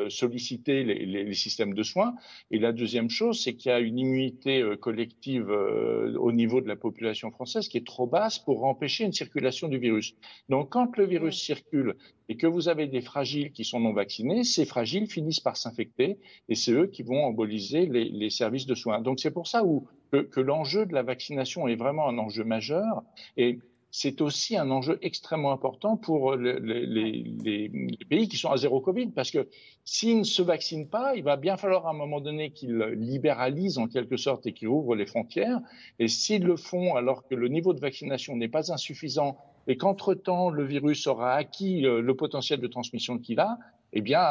solliciter 0.09 0.83
les, 0.83 1.05
les, 1.05 1.33
systèmes 1.33 1.73
de 1.73 1.83
soins. 1.83 2.15
Et 2.51 2.59
la 2.59 2.71
deuxième 2.71 3.09
chose, 3.09 3.41
c'est 3.43 3.55
qu'il 3.55 3.71
y 3.71 3.73
a 3.73 3.79
une 3.79 3.97
immunité 3.97 4.63
collective 4.79 5.49
au 5.49 6.31
niveau 6.31 6.61
de 6.61 6.67
la 6.67 6.75
population 6.75 7.31
française 7.31 7.67
qui 7.67 7.77
est 7.77 7.85
trop 7.85 8.07
basse 8.07 8.39
pour 8.39 8.63
empêcher 8.63 9.03
une 9.03 9.13
circulation 9.13 9.67
du 9.67 9.77
virus. 9.77 10.15
Donc, 10.47 10.69
quand 10.69 10.95
le 10.97 11.04
le 11.05 11.11
virus 11.11 11.41
circule 11.41 11.95
et 12.29 12.37
que 12.37 12.47
vous 12.47 12.67
avez 12.67 12.87
des 12.87 13.01
fragiles 13.01 13.51
qui 13.51 13.63
sont 13.63 13.79
non 13.79 13.93
vaccinés, 13.93 14.43
ces 14.43 14.65
fragiles 14.65 15.07
finissent 15.07 15.39
par 15.39 15.57
s'infecter 15.57 16.17
et 16.49 16.55
c'est 16.55 16.71
eux 16.71 16.87
qui 16.87 17.03
vont 17.03 17.23
emboliser 17.23 17.85
les, 17.85 18.29
services 18.29 18.65
de 18.65 18.75
soins. 18.75 19.01
Donc 19.01 19.19
c'est 19.19 19.31
pour 19.31 19.47
ça 19.47 19.63
où, 19.63 19.87
que, 20.11 20.41
l'enjeu 20.41 20.85
de 20.85 20.93
la 20.93 21.03
vaccination 21.03 21.67
est 21.67 21.75
vraiment 21.75 22.07
un 22.09 22.17
enjeu 22.17 22.43
majeur 22.43 23.03
et 23.37 23.59
c'est 23.91 24.19
aussi 24.19 24.57
un 24.57 24.71
enjeu 24.71 24.99
extrêmement 25.01 25.53
important 25.53 25.95
pour 25.95 26.35
les, 26.35 27.71
pays 28.09 28.27
qui 28.27 28.35
sont 28.35 28.49
à 28.49 28.57
zéro 28.57 28.81
Covid, 28.81 29.11
parce 29.11 29.31
que 29.31 29.47
s'ils 29.85 30.17
ne 30.17 30.23
se 30.23 30.41
vaccinent 30.41 30.89
pas, 30.89 31.15
il 31.15 31.23
va 31.23 31.37
bien 31.37 31.55
falloir 31.55 31.87
à 31.87 31.91
un 31.91 31.93
moment 31.93 32.19
donné 32.19 32.51
qu'ils 32.51 32.77
libéralisent 32.97 33.77
en 33.77 33.87
quelque 33.87 34.17
sorte 34.17 34.47
et 34.47 34.53
qu'ils 34.53 34.67
ouvrent 34.67 34.95
les 34.95 35.05
frontières. 35.05 35.61
Et 35.99 36.09
s'ils 36.09 36.43
le 36.43 36.57
font 36.57 36.95
alors 36.95 37.25
que 37.25 37.35
le 37.35 37.47
niveau 37.47 37.73
de 37.73 37.79
vaccination 37.79 38.35
n'est 38.35 38.49
pas 38.49 38.73
insuffisant 38.73 39.37
et 39.67 39.77
qu'entre-temps, 39.77 40.49
le 40.49 40.63
virus 40.63 41.07
aura 41.07 41.33
acquis 41.33 41.81
le 41.81 42.13
potentiel 42.15 42.59
de 42.59 42.67
transmission 42.67 43.17
qu'il 43.17 43.39
a, 43.39 43.57
eh 43.95 44.01
bien, 44.01 44.23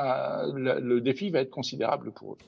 le, 0.54 1.00
défi 1.00 1.30
va 1.30 1.40
être 1.40 1.50
considérable 1.50 2.12
pour 2.12 2.34
eux. 2.34 2.38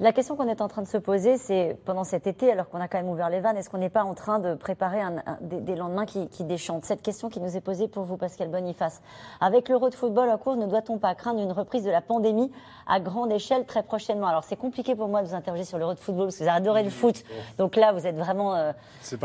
La 0.00 0.12
question 0.12 0.36
qu'on 0.36 0.48
est 0.48 0.60
en 0.60 0.68
train 0.68 0.82
de 0.82 0.86
se 0.86 0.96
poser, 0.96 1.38
c'est 1.38 1.76
pendant 1.84 2.04
cet 2.04 2.26
été, 2.26 2.52
alors 2.52 2.68
qu'on 2.68 2.80
a 2.80 2.88
quand 2.88 2.98
même 2.98 3.08
ouvert 3.08 3.30
les 3.30 3.40
vannes, 3.40 3.56
est-ce 3.56 3.68
qu'on 3.68 3.78
n'est 3.78 3.90
pas 3.90 4.04
en 4.04 4.14
train 4.14 4.38
de 4.38 4.54
préparer 4.54 5.00
des, 5.40 5.74
lendemains 5.76 6.06
qui, 6.06 6.44
déchantent? 6.44 6.84
Cette 6.84 7.02
question 7.02 7.28
qui 7.28 7.40
nous 7.40 7.56
est 7.56 7.60
posée 7.60 7.88
pour 7.88 8.04
vous, 8.04 8.16
Pascal 8.16 8.48
Boniface. 8.48 9.02
Avec 9.40 9.68
l'Euro 9.68 9.88
de 9.88 9.94
football 9.94 10.30
en 10.30 10.38
cours, 10.38 10.56
ne 10.56 10.66
doit-on 10.66 10.98
pas 10.98 11.14
craindre 11.14 11.40
une 11.40 11.52
reprise 11.52 11.84
de 11.84 11.90
la 11.90 12.00
pandémie 12.00 12.50
à 12.86 13.00
grande 13.00 13.32
échelle 13.32 13.66
très 13.66 13.82
prochainement? 13.82 14.26
Alors 14.26 14.44
c'est 14.44 14.56
compliqué 14.56 14.94
pour 14.94 15.08
moi 15.08 15.22
de 15.22 15.28
vous 15.28 15.34
interroger 15.34 15.64
sur 15.64 15.78
l'Euro 15.78 15.94
de 15.94 15.98
football 15.98 16.26
parce 16.26 16.38
que 16.38 16.44
vous 16.44 16.50
adorez 16.50 16.84
le 16.84 16.90
foot. 16.90 17.24
Donc 17.58 17.76
là, 17.76 17.92
vous 17.92 18.06
êtes 18.06 18.16
vraiment 18.16 18.54
euh, 18.54 18.72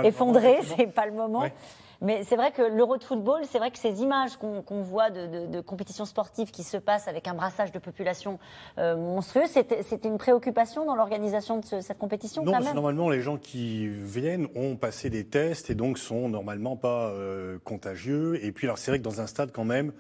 effondré, 0.04 0.60
c'est 0.64 0.88
pas 0.88 1.06
le 1.06 1.14
moment. 1.14 1.44
Mais 2.04 2.24
c'est 2.24 2.36
vrai 2.36 2.52
que 2.52 2.62
l'Euro 2.62 2.98
de 2.98 3.04
football, 3.04 3.42
c'est 3.50 3.58
vrai 3.58 3.72
que 3.72 3.80
ces 3.80 4.02
images 4.02 4.36
qu'on 4.38 4.82
voit 4.82 5.10
de, 5.10 5.62
compétitions 5.62 6.06
sportives 6.06 6.52
qui 6.52 6.64
se 6.64 6.76
passent 6.78 7.08
avec 7.08 7.28
un 7.28 7.34
brassage 7.34 7.72
de 7.72 7.80
population 7.80 8.40
euh, 8.78 8.98
monstrueux, 8.98 9.46
c'était 9.48 10.08
une 10.08 10.18
préoccupation 10.18 10.86
dans 10.86 10.96
l'organisation 10.96 11.60
de 11.60 11.80
cette 11.80 11.98
compétition 11.98 12.44
Non, 12.44 12.52
quand 12.52 12.62
même 12.62 12.76
normalement, 12.76 13.10
les 13.10 13.22
gens 13.22 13.38
qui 13.38 13.88
viennent 13.88 14.48
ont 14.56 14.76
passé 14.76 15.10
des 15.10 15.24
tests 15.24 15.70
et 15.70 15.76
donc 15.76 15.98
sont 15.98 16.28
normalement 16.28 16.76
pas 16.76 17.08
euh, 17.08 17.58
contagieux. 17.64 18.44
Et 18.44 18.52
puis, 18.52 18.68
alors 18.68 18.78
c'est 18.78 18.92
vrai 18.92 19.00
que 19.00 19.04
dans 19.04 19.22
un 19.22 19.28
stade 19.28 19.52
quand 19.54 19.66
même, 19.66 19.94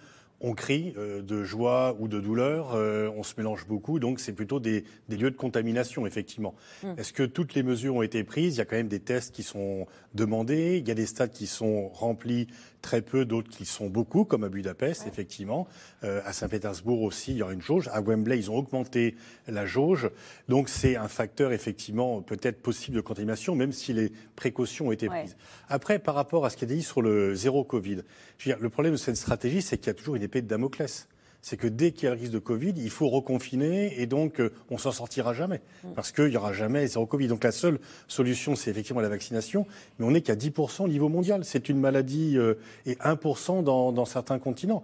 on 0.43 0.53
crie 0.53 0.93
euh, 0.97 1.21
de 1.21 1.43
joie 1.43 1.95
ou 1.99 2.09
de 2.09 2.19
douleur, 2.19 2.75
euh, 2.75 3.09
on 3.15 3.23
se 3.23 3.33
mélange 3.37 3.65
beaucoup, 3.65 3.97
donc 3.97 4.19
c'est 4.19 4.33
plutôt 4.33 4.59
des, 4.59 4.83
lieux 5.09 5.31
de 5.31 5.37
contamination, 5.37 6.05
effectivement. 6.05 6.53
Hmm. 6.83 6.93
Est-ce 6.97 7.13
que 7.13 7.23
toutes 7.23 7.55
les 7.55 7.63
mesures 7.63 7.95
ont 7.95 8.01
été 8.01 8.23
prises? 8.25 8.55
Il 8.55 8.57
y 8.57 8.61
a 8.61 8.65
quand 8.65 8.75
même 8.75 8.89
des 8.89 8.99
tests 8.99 9.33
qui 9.33 9.43
sont 9.43 9.87
demandés, 10.13 10.77
il 10.77 10.87
y 10.87 10.91
a 10.91 10.95
des 10.95 11.05
stades 11.05 11.31
qui 11.31 11.47
sont 11.47 11.87
remplis 11.89 12.47
très 12.83 13.01
peu, 13.01 13.25
d'autres 13.25 13.49
qui 13.49 13.65
sont 13.65 13.87
beaucoup, 13.87 14.25
comme 14.25 14.43
à 14.43 14.49
Budapest, 14.49 15.07
effectivement. 15.07 15.67
Euh, 16.03 16.21
à 16.25 16.33
Saint-Pétersbourg 16.33 17.01
aussi, 17.01 17.31
il 17.31 17.37
y 17.37 17.41
aura 17.41 17.53
une 17.53 17.61
jauge. 17.61 17.89
À 17.91 18.01
Wembley, 18.01 18.37
ils 18.37 18.51
ont 18.51 18.57
augmenté 18.57 19.15
la 19.47 19.65
jauge. 19.65 20.11
Donc 20.49 20.69
c'est 20.69 20.95
un 20.95 21.07
facteur, 21.07 21.51
effectivement, 21.53 22.21
peut-être 22.21 22.61
possible 22.61 22.97
de 22.97 23.01
contamination, 23.01 23.55
même 23.55 23.71
si 23.71 23.93
les 23.93 24.11
précautions 24.35 24.89
ont 24.89 24.91
été 24.91 25.07
prises. 25.07 25.35
Après, 25.69 25.97
par 25.97 26.13
rapport 26.13 26.45
à 26.45 26.51
ce 26.51 26.57
qui 26.57 26.65
a 26.65 26.67
dit 26.67 26.83
sur 26.83 27.01
le 27.01 27.33
zéro 27.33 27.63
Covid, 27.63 28.03
je 28.37 28.49
veux 28.49 28.55
dire, 28.55 28.61
le 28.61 28.69
problème 28.69 28.93
de 28.93 28.97
cette 28.97 29.17
stratégie, 29.17 29.61
c'est 29.61 29.77
qu'il 29.77 29.87
y 29.87 29.91
a 29.91 29.95
toujours 29.95 30.15
une 30.15 30.23
épée 30.23 30.41
de 30.41 30.47
Damoclès 30.47 31.07
c'est 31.43 31.57
que 31.57 31.67
dès 31.67 31.91
qu'il 31.91 32.05
y 32.05 32.07
a 32.07 32.15
le 32.15 32.19
risque 32.19 32.31
de 32.31 32.39
Covid, 32.39 32.73
il 32.77 32.89
faut 32.89 33.09
reconfiner 33.09 34.01
et 34.01 34.07
donc 34.07 34.39
euh, 34.39 34.53
on 34.71 34.77
s'en 34.77 34.93
sortira 34.93 35.33
jamais 35.33 35.59
mm. 35.83 35.89
parce 35.93 36.13
qu'il 36.13 36.29
n'y 36.29 36.37
aura 36.37 36.53
jamais 36.53 36.87
zéro 36.87 37.05
Covid. 37.05 37.27
Donc 37.27 37.43
la 37.43 37.51
seule 37.51 37.79
solution, 38.07 38.55
c'est 38.55 38.71
effectivement 38.71 39.01
la 39.01 39.09
vaccination, 39.09 39.67
mais 39.99 40.05
on 40.05 40.11
n'est 40.11 40.21
qu'à 40.21 40.35
10% 40.35 40.83
au 40.83 40.87
niveau 40.87 41.09
mondial. 41.09 41.43
C'est 41.43 41.67
une 41.67 41.81
maladie 41.81 42.37
euh, 42.37 42.55
et 42.85 42.93
1% 42.95 43.61
dans, 43.61 43.91
dans, 43.91 44.05
certains 44.05 44.39
continents. 44.39 44.83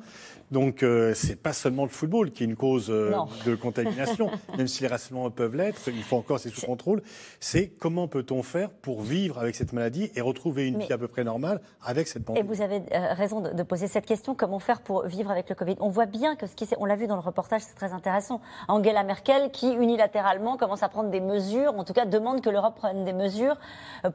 Donc 0.51 0.83
euh, 0.83 1.13
c'est 1.13 1.35
pas 1.35 1.53
seulement 1.53 1.83
le 1.83 1.89
football 1.89 2.31
qui 2.31 2.43
est 2.43 2.47
une 2.47 2.55
cause 2.55 2.89
euh, 2.89 3.13
de 3.45 3.55
contamination, 3.55 4.31
même 4.57 4.67
si 4.67 4.81
les 4.81 4.87
rassemblements 4.87 5.29
peuvent 5.29 5.55
l'être, 5.55 5.79
il 5.87 6.03
faut 6.03 6.17
encore 6.17 6.39
c'est 6.39 6.49
sous 6.49 6.65
contrôle. 6.65 7.01
C'est 7.39 7.67
comment 7.67 8.07
peut-on 8.07 8.41
faire 8.41 8.69
pour 8.69 9.01
vivre 9.01 9.37
avec 9.39 9.55
cette 9.55 9.73
maladie 9.73 10.11
et 10.15 10.21
retrouver 10.21 10.67
une 10.67 10.79
vie 10.79 10.91
à 10.91 10.97
peu 10.97 11.07
près 11.07 11.23
normale 11.23 11.61
avec 11.83 12.07
cette 12.07 12.25
pandémie? 12.25 12.45
Et 12.45 12.47
vous 12.47 12.61
avez 12.61 12.81
euh, 12.93 13.13
raison 13.13 13.41
de, 13.41 13.63
poser 13.63 13.87
cette 13.87 14.05
question 14.05 14.33
comment 14.33 14.59
faire 14.59 14.81
pour 14.81 15.05
vivre 15.05 15.29
avec 15.29 15.49
le 15.49 15.55
Covid? 15.55 15.75
On 15.79 15.89
voit 15.89 16.07
bien 16.07 16.35
que 16.35 16.47
ce 16.47 16.55
qui 16.55 16.67
on 16.77 16.85
l'a 16.85 16.95
vu 16.95 17.07
dans 17.07 17.15
le 17.15 17.21
reportage, 17.21 17.61
c'est 17.61 17.75
très 17.75 17.93
intéressant. 17.93 18.41
Angela 18.67 19.03
Merkel 19.03 19.51
qui 19.51 19.71
unilatéralement 19.71 20.57
commence 20.57 20.83
à 20.83 20.89
prendre 20.89 21.09
des 21.09 21.19
mesures, 21.19 21.77
en 21.77 21.83
tout 21.83 21.93
cas 21.93 22.05
demande 22.05 22.41
que 22.41 22.49
l'Europe 22.49 22.75
prenne 22.75 23.05
des 23.05 23.13
mesures 23.13 23.57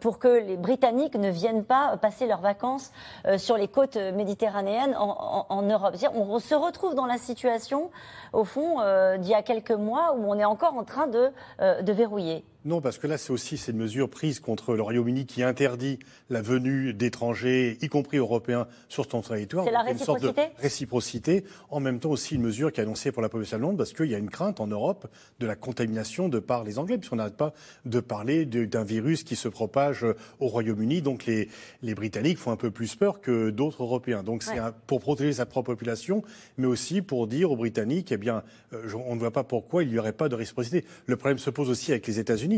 pour 0.00 0.18
que 0.18 0.28
les 0.28 0.56
Britanniques 0.56 1.16
ne 1.16 1.30
viennent 1.30 1.64
pas 1.64 1.96
passer 1.96 2.26
leurs 2.26 2.40
vacances 2.40 2.92
sur 3.38 3.56
les 3.56 3.68
côtes 3.68 3.96
méditerranéennes 3.96 4.94
en, 4.96 5.46
en, 5.48 5.62
Europe 5.62 5.94
on 6.14 6.23
se 6.38 6.54
retrouve 6.54 6.94
dans 6.94 7.06
la 7.06 7.18
situation, 7.18 7.90
au 8.32 8.44
fond, 8.44 8.80
euh, 8.80 9.16
d'il 9.18 9.30
y 9.30 9.34
a 9.34 9.42
quelques 9.42 9.70
mois, 9.70 10.14
où 10.16 10.30
on 10.30 10.38
est 10.38 10.44
encore 10.44 10.74
en 10.76 10.84
train 10.84 11.06
de, 11.06 11.30
euh, 11.60 11.82
de 11.82 11.92
verrouiller. 11.92 12.44
Non, 12.64 12.80
parce 12.80 12.96
que 12.96 13.06
là, 13.06 13.18
c'est 13.18 13.30
aussi 13.30 13.58
cette 13.58 13.74
mesure 13.74 14.08
prise 14.08 14.40
contre 14.40 14.74
le 14.74 14.80
Royaume-Uni 14.80 15.26
qui 15.26 15.42
interdit 15.42 15.98
la 16.30 16.40
venue 16.40 16.94
d'étrangers, 16.94 17.76
y 17.82 17.88
compris 17.88 18.16
européens, 18.16 18.66
sur 18.88 19.04
son 19.10 19.20
territoire. 19.20 19.66
C'est 19.66 19.70
la 19.70 19.82
réciprocité. 19.82 20.26
Une 20.28 20.34
sorte 20.34 20.36
de 20.36 20.62
réciprocité? 20.62 21.44
En 21.68 21.80
même 21.80 22.00
temps 22.00 22.10
aussi 22.10 22.36
une 22.36 22.42
mesure 22.42 22.72
qui 22.72 22.80
est 22.80 22.84
annoncée 22.84 23.12
pour 23.12 23.20
la 23.20 23.28
population 23.28 23.56
allemande 23.56 23.76
parce 23.76 23.92
qu'il 23.92 24.06
y 24.06 24.14
a 24.14 24.18
une 24.18 24.30
crainte 24.30 24.60
en 24.60 24.66
Europe 24.66 25.06
de 25.40 25.46
la 25.46 25.56
contamination 25.56 26.28
de 26.28 26.38
par 26.38 26.64
les 26.64 26.78
Anglais, 26.78 26.96
puisqu'on 26.96 27.16
n'arrête 27.16 27.36
pas 27.36 27.52
de 27.84 28.00
parler 28.00 28.46
d'un 28.46 28.84
virus 28.84 29.24
qui 29.24 29.36
se 29.36 29.48
propage 29.48 30.06
au 30.40 30.46
Royaume-Uni. 30.46 31.02
Donc 31.02 31.26
les, 31.26 31.48
les 31.82 31.94
Britanniques 31.94 32.38
font 32.38 32.50
un 32.50 32.56
peu 32.56 32.70
plus 32.70 32.94
peur 32.94 33.20
que 33.20 33.50
d'autres 33.50 33.82
Européens. 33.82 34.22
Donc 34.22 34.42
c'est 34.42 34.58
pour 34.86 35.00
protéger 35.00 35.34
sa 35.34 35.44
propre 35.44 35.72
population, 35.72 36.22
mais 36.56 36.66
aussi 36.66 37.02
pour 37.02 37.26
dire 37.26 37.50
aux 37.50 37.56
Britanniques, 37.56 38.10
eh 38.12 38.16
bien, 38.16 38.42
euh, 38.72 38.88
on 39.06 39.16
ne 39.16 39.20
voit 39.20 39.32
pas 39.32 39.44
pourquoi 39.44 39.82
il 39.82 39.90
n'y 39.90 39.98
aurait 39.98 40.12
pas 40.12 40.28
de 40.28 40.34
réciprocité. 40.34 40.84
Le 41.06 41.16
problème 41.16 41.38
se 41.38 41.50
pose 41.50 41.68
aussi 41.68 41.90
avec 41.90 42.06
les 42.06 42.18
États-Unis, 42.18 42.53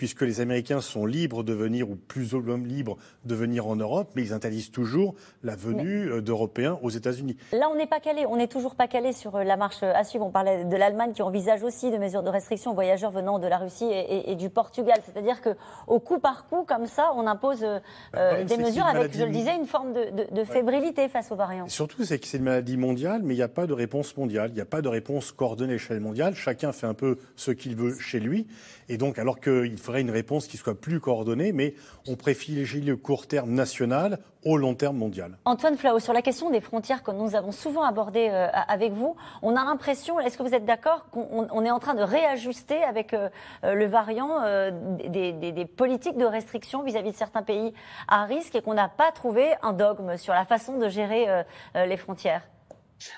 puisque 0.00 0.22
les 0.22 0.40
Américains 0.40 0.80
sont 0.80 1.04
libres 1.04 1.42
de 1.42 1.52
venir, 1.52 1.90
ou 1.90 1.94
plus 1.94 2.32
ou 2.32 2.40
moins 2.40 2.56
libres 2.56 2.96
de 3.26 3.34
venir 3.34 3.66
en 3.66 3.76
Europe, 3.76 4.12
mais 4.16 4.22
ils 4.22 4.32
interdisent 4.32 4.70
toujours 4.70 5.14
la 5.42 5.54
venue 5.54 6.08
euh, 6.08 6.22
d'Européens 6.22 6.78
aux 6.82 6.88
États-Unis. 6.88 7.36
Là, 7.52 7.68
on 7.70 7.76
n'est 7.76 7.86
pas 7.86 8.00
calé, 8.00 8.24
on 8.26 8.36
n'est 8.36 8.48
toujours 8.48 8.76
pas 8.76 8.88
calé 8.88 9.12
sur 9.12 9.36
euh, 9.36 9.44
la 9.44 9.58
marche 9.58 9.82
à 9.82 10.02
suivre. 10.04 10.24
On 10.24 10.30
parlait 10.30 10.64
de 10.64 10.74
l'Allemagne 10.74 11.12
qui 11.12 11.20
envisage 11.20 11.62
aussi 11.62 11.90
de 11.90 11.98
mesures 11.98 12.22
de 12.22 12.30
restriction 12.30 12.70
aux 12.70 12.74
voyageurs 12.74 13.10
venant 13.10 13.38
de 13.38 13.46
la 13.46 13.58
Russie 13.58 13.90
et, 13.90 14.34
du 14.36 14.48
Portugal. 14.48 15.00
C'est-à-dire 15.04 15.42
qu'au 15.42 16.00
coup 16.00 16.18
par 16.18 16.46
coup, 16.46 16.64
comme 16.66 16.86
ça, 16.86 17.12
on 17.16 17.26
impose 17.26 17.66
bah, 18.14 18.42
des 18.42 18.56
mesures 18.56 18.86
avec, 18.86 19.14
je 19.14 19.24
le 19.24 19.30
disais, 19.30 19.54
une 19.54 19.66
forme 19.66 19.92
de, 19.92 20.44
fébrilité 20.44 21.08
face 21.08 21.30
aux 21.30 21.36
variants. 21.36 21.68
surtout, 21.68 22.04
c'est 22.04 22.18
que 22.18 22.26
c'est 22.26 22.38
une 22.38 22.44
maladie 22.44 22.78
mondiale, 22.78 23.20
mais 23.22 23.34
il 23.34 23.36
n'y 23.36 23.42
a 23.42 23.48
pas 23.48 23.66
de 23.66 23.74
réponse 23.74 24.16
mondiale. 24.16 24.50
Il 24.52 24.54
n'y 24.54 24.62
a 24.62 24.66
pas 24.66 24.80
de 24.80 24.88
réponse 24.88 25.30
coordonnée 25.32 25.72
à 25.72 25.76
l'échelle 25.76 26.00
mondiale. 26.00 26.34
Chacun 26.34 26.72
fait 26.72 26.86
un 26.86 26.94
peu 26.94 27.18
ce 27.36 27.50
qu'il 27.50 27.76
veut 27.76 27.98
chez 27.98 28.18
lui. 28.18 28.46
Et 28.88 28.96
donc, 28.96 29.18
alors 29.18 29.39
qu'il 29.40 29.78
faudrait 29.78 30.00
une 30.00 30.10
réponse 30.10 30.46
qui 30.46 30.56
soit 30.56 30.78
plus 30.78 31.00
coordonnée, 31.00 31.52
mais 31.52 31.74
on 32.06 32.16
privilégie 32.16 32.80
le 32.80 32.96
court 32.96 33.26
terme 33.26 33.50
national 33.50 34.18
au 34.44 34.56
long 34.56 34.74
terme 34.74 34.96
mondial. 34.96 35.36
Antoine 35.44 35.76
Flao, 35.76 35.98
sur 35.98 36.12
la 36.12 36.22
question 36.22 36.50
des 36.50 36.60
frontières 36.60 37.02
que 37.02 37.10
nous 37.10 37.34
avons 37.34 37.52
souvent 37.52 37.82
abordée 37.82 38.28
euh, 38.30 38.48
avec 38.68 38.92
vous, 38.92 39.16
on 39.42 39.56
a 39.56 39.64
l'impression, 39.64 40.18
est-ce 40.20 40.38
que 40.38 40.42
vous 40.42 40.54
êtes 40.54 40.64
d'accord 40.64 41.10
qu'on 41.10 41.64
est 41.64 41.70
en 41.70 41.78
train 41.78 41.94
de 41.94 42.02
réajuster 42.02 42.82
avec 42.82 43.12
euh, 43.12 43.28
euh, 43.64 43.74
le 43.74 43.86
variant 43.86 44.40
des, 45.08 45.64
politiques 45.76 46.16
de 46.16 46.24
restriction 46.24 46.82
vis-à-vis 46.82 47.12
de 47.12 47.16
certains 47.16 47.42
pays 47.42 47.72
à 48.08 48.24
risque 48.24 48.54
et 48.54 48.62
qu'on 48.62 48.74
n'a 48.74 48.88
pas 48.88 49.12
trouvé 49.12 49.54
un 49.62 49.72
dogme 49.72 50.16
sur 50.16 50.32
la 50.32 50.44
façon 50.44 50.78
de 50.78 50.88
gérer 50.88 51.26
les 51.74 51.96
frontières? 51.96 52.42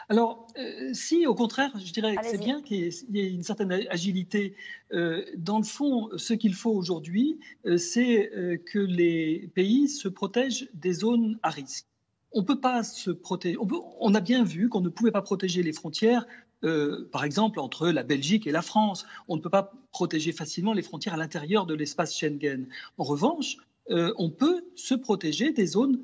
Alors, 0.09 0.47
euh, 0.59 0.90
si, 0.92 1.27
au 1.27 1.35
contraire, 1.35 1.73
je 1.79 1.92
dirais 1.92 2.16
que 2.16 2.25
c'est 2.25 2.38
bien 2.38 2.62
qu'il 2.62 2.92
y, 3.11 3.21
ait 3.21 3.31
une 3.31 3.42
certaine 3.42 3.73
agilité. 3.90 4.55
Euh, 4.92 5.25
dans 5.37 5.59
le 5.59 5.64
fond, 5.64 6.11
ce 6.16 6.35
qu'il 6.35 6.55
faut 6.55 6.73
aujourd'hui, 6.73 7.40
euh, 7.66 7.77
c'est 7.77 8.31
que 8.66 8.79
les 8.79 9.51
pays 9.55 9.88
se 9.88 10.09
protègent 10.09 10.68
des 10.75 10.92
zones 10.92 11.38
à 11.42 11.51
risque. 11.51 11.87
On 12.33 12.45
peut 12.45 12.61
pas 12.61 12.83
se 12.83 13.11
protéger. 13.11 13.59
On, 14.01 14.14
a 14.14 14.21
bien 14.21 14.42
vu 14.42 14.68
qu'on 14.68 14.81
ne 14.81 14.88
pouvait 14.88 15.11
pas 15.11 15.21
protéger 15.23 15.62
les 15.62 15.73
frontières, 15.73 16.27
par 16.62 17.25
exemple, 17.25 17.61
entre 17.61 17.88
la 17.88 18.03
Belgique 18.03 18.47
et 18.47 18.53
la 18.53 18.62
France. 18.62 19.05
On 19.29 19.37
ne 19.37 19.42
peut 19.42 19.51
pas 19.51 19.73
protéger 19.90 20.33
facilement 20.33 20.73
les 20.73 20.81
frontières 20.81 21.12
à 21.12 21.18
l'intérieur 21.18 21.66
de 21.66 21.75
l'espace 21.75 22.16
Schengen. 22.16 22.68
En 22.97 23.05
revanche, 23.05 23.59
on 23.90 24.31
peut 24.31 24.64
se 24.77 24.95
protéger 24.95 25.53
des 25.53 25.66
zones 25.66 26.01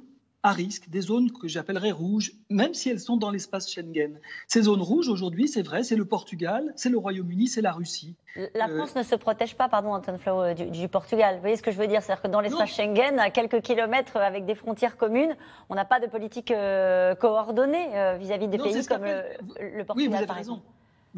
à 0.48 0.52
risque, 0.52 0.88
des 0.88 1.02
zones 1.02 1.30
que 1.30 1.46
j'appellerais 1.46 1.90
rouges, 1.90 2.32
même 2.48 2.72
si 2.72 2.88
elles 2.88 3.00
sont 3.00 3.16
dans 3.16 3.30
l'espace 3.30 3.70
Schengen. 3.70 4.18
Ces 4.46 4.62
zones 4.62 4.80
rouges, 4.80 5.08
aujourd'hui, 5.08 5.46
c'est 5.46 5.62
vrai, 5.62 5.82
c'est 5.82 5.96
le 5.96 6.06
Portugal, 6.06 6.72
c'est 6.74 6.88
le 6.88 6.96
Royaume-Uni, 6.96 7.48
c'est 7.48 7.61
la 7.61 7.72
Russie. 7.72 8.14
La 8.54 8.68
euh, 8.68 8.76
France 8.76 8.94
ne 8.94 9.02
se 9.02 9.14
protège 9.14 9.56
pas, 9.56 9.68
pardon, 9.68 9.92
Antoine 9.92 10.18
Flau, 10.18 10.40
euh, 10.40 10.54
du, 10.54 10.88
Portugal. 10.88 11.37
Vous 11.37 11.40
voyez 11.42 11.56
ce 11.56 11.62
que 11.62 11.70
je 11.70 11.76
veux 11.76 11.87
dire? 11.87 12.02
C'est-à-dire 12.02 12.22
que 12.22 12.28
dans 12.28 12.40
l'espace 12.40 12.70
Schengen, 12.70 13.18
à 13.18 13.30
quelques 13.30 13.61
kilomètres 13.61 14.16
avec 14.16 14.46
des 14.46 14.54
frontières 14.54 14.96
communes, 14.96 15.37
on 15.68 15.74
n'a 15.74 15.84
pas 15.84 16.00
de 16.00 16.06
politique 16.06 16.50
euh, 16.50 17.14
coordonnée 17.14 18.16
vis-à-vis 18.18 18.48
des 18.48 18.58
pays 18.58 18.87
comme 18.87 19.04
le, 19.04 19.84
Portugal, 19.84 19.96
oui, 19.96 20.08
vous 20.08 20.14
avez 20.14 20.26
par 20.26 20.37
raison. 20.37 20.62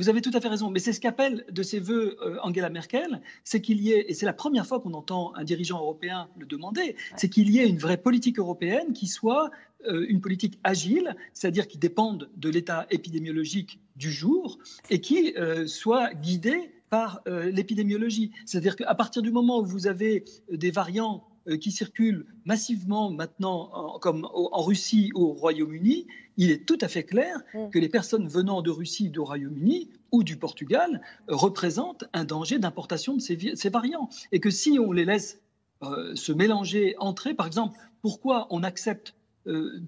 Vous 0.01 0.09
avez 0.09 0.23
tout 0.23 0.31
à 0.33 0.41
fait 0.41 0.49
raison, 0.49 0.71
mais 0.71 0.79
c'est 0.79 0.95
ce 0.95 1.01
qu'appelle 1.01 1.45
de 1.51 1.63
ses 1.63 1.79
voeux 1.79 2.17
euh, 2.23 2.39
Angela 2.43 2.71
Merkel, 2.71 3.21
c'est 3.45 3.61
qu'il 3.61 3.83
y 3.83 3.93
ait, 3.93 4.07
et 4.09 4.15
c'est 4.15 4.25
la 4.25 4.33
première 4.33 4.67
fois 4.67 4.81
qu'on 4.81 4.95
entend 4.95 5.35
un 5.35 5.45
dirigeant 5.45 5.79
européen 5.79 6.31
le 6.39 6.47
demander, 6.47 6.97
c'est 7.17 7.29
qu'il 7.29 7.51
y 7.51 7.59
ait 7.59 7.69
une 7.69 7.77
vraie 7.77 7.99
politique 7.99 8.39
européenne 8.39 8.95
qui 8.95 9.07
soit 9.07 9.51
euh, 9.87 10.07
une 10.09 10.23
politique 10.23 10.59
agile, 10.65 11.15
c'est-à-dire 11.35 11.69
qui 11.69 11.77
dépende 11.77 12.31
de 12.35 12.49
l'état 12.49 12.87
épidémiologique 12.89 13.79
du 13.97 14.11
jour 14.11 14.59
et 14.89 15.03
qui 15.03 15.35
euh, 15.37 15.67
soit 15.67 16.15
guidée 16.15 16.73
par 16.89 17.21
l'épidémiologie. 17.27 18.33
C'est-à-dire 18.47 18.75
qu'à 18.75 18.97
partir 18.97 19.23
du 19.23 19.31
moment 19.31 19.61
où 19.61 19.65
vous 19.65 19.87
avez 19.87 20.25
des 20.51 20.73
variants 20.73 21.30
qui 21.61 21.73
circulent 21.73 22.27
massivement 22.45 23.11
maintenant, 23.11 23.99
comme 24.01 24.29
en 24.33 24.63
Russie 24.63 25.11
ou 25.15 25.25
au 25.25 25.33
Royaume-Uni, 25.33 26.07
il 26.37 26.51
est 26.51 26.67
tout 26.67 26.79
à 26.81 26.89
fait 26.89 27.05
clair 27.05 27.39
mm. 27.55 27.71
que 27.71 27.79
les 27.79 27.89
personnes 27.89 28.27
venant 28.27 28.63
de 28.63 28.71
Russie, 28.71 29.11
du 29.11 29.21
Royaume-Uni 29.21 29.91
ou 30.11 30.23
du 30.25 30.37
Portugal 30.37 31.03
euh, 31.29 31.37
représentent 31.37 32.05
un 32.13 32.25
danger 32.25 32.59
d'importation 32.59 33.15
de 33.15 33.21
ces, 33.21 33.71
variants. 33.71 34.09
Et 34.33 34.41
que 34.41 34.51
si 34.51 34.79
on 34.79 34.93
les 34.93 35.05
laisse 35.05 35.41
euh, 35.83 36.15
se 36.15 36.33
mélanger, 36.33 36.95
entrer, 36.99 37.35
par 37.35 37.47
exemple, 37.47 37.79
pourquoi 38.03 38.47
on 38.51 38.63
accepte 38.63 39.15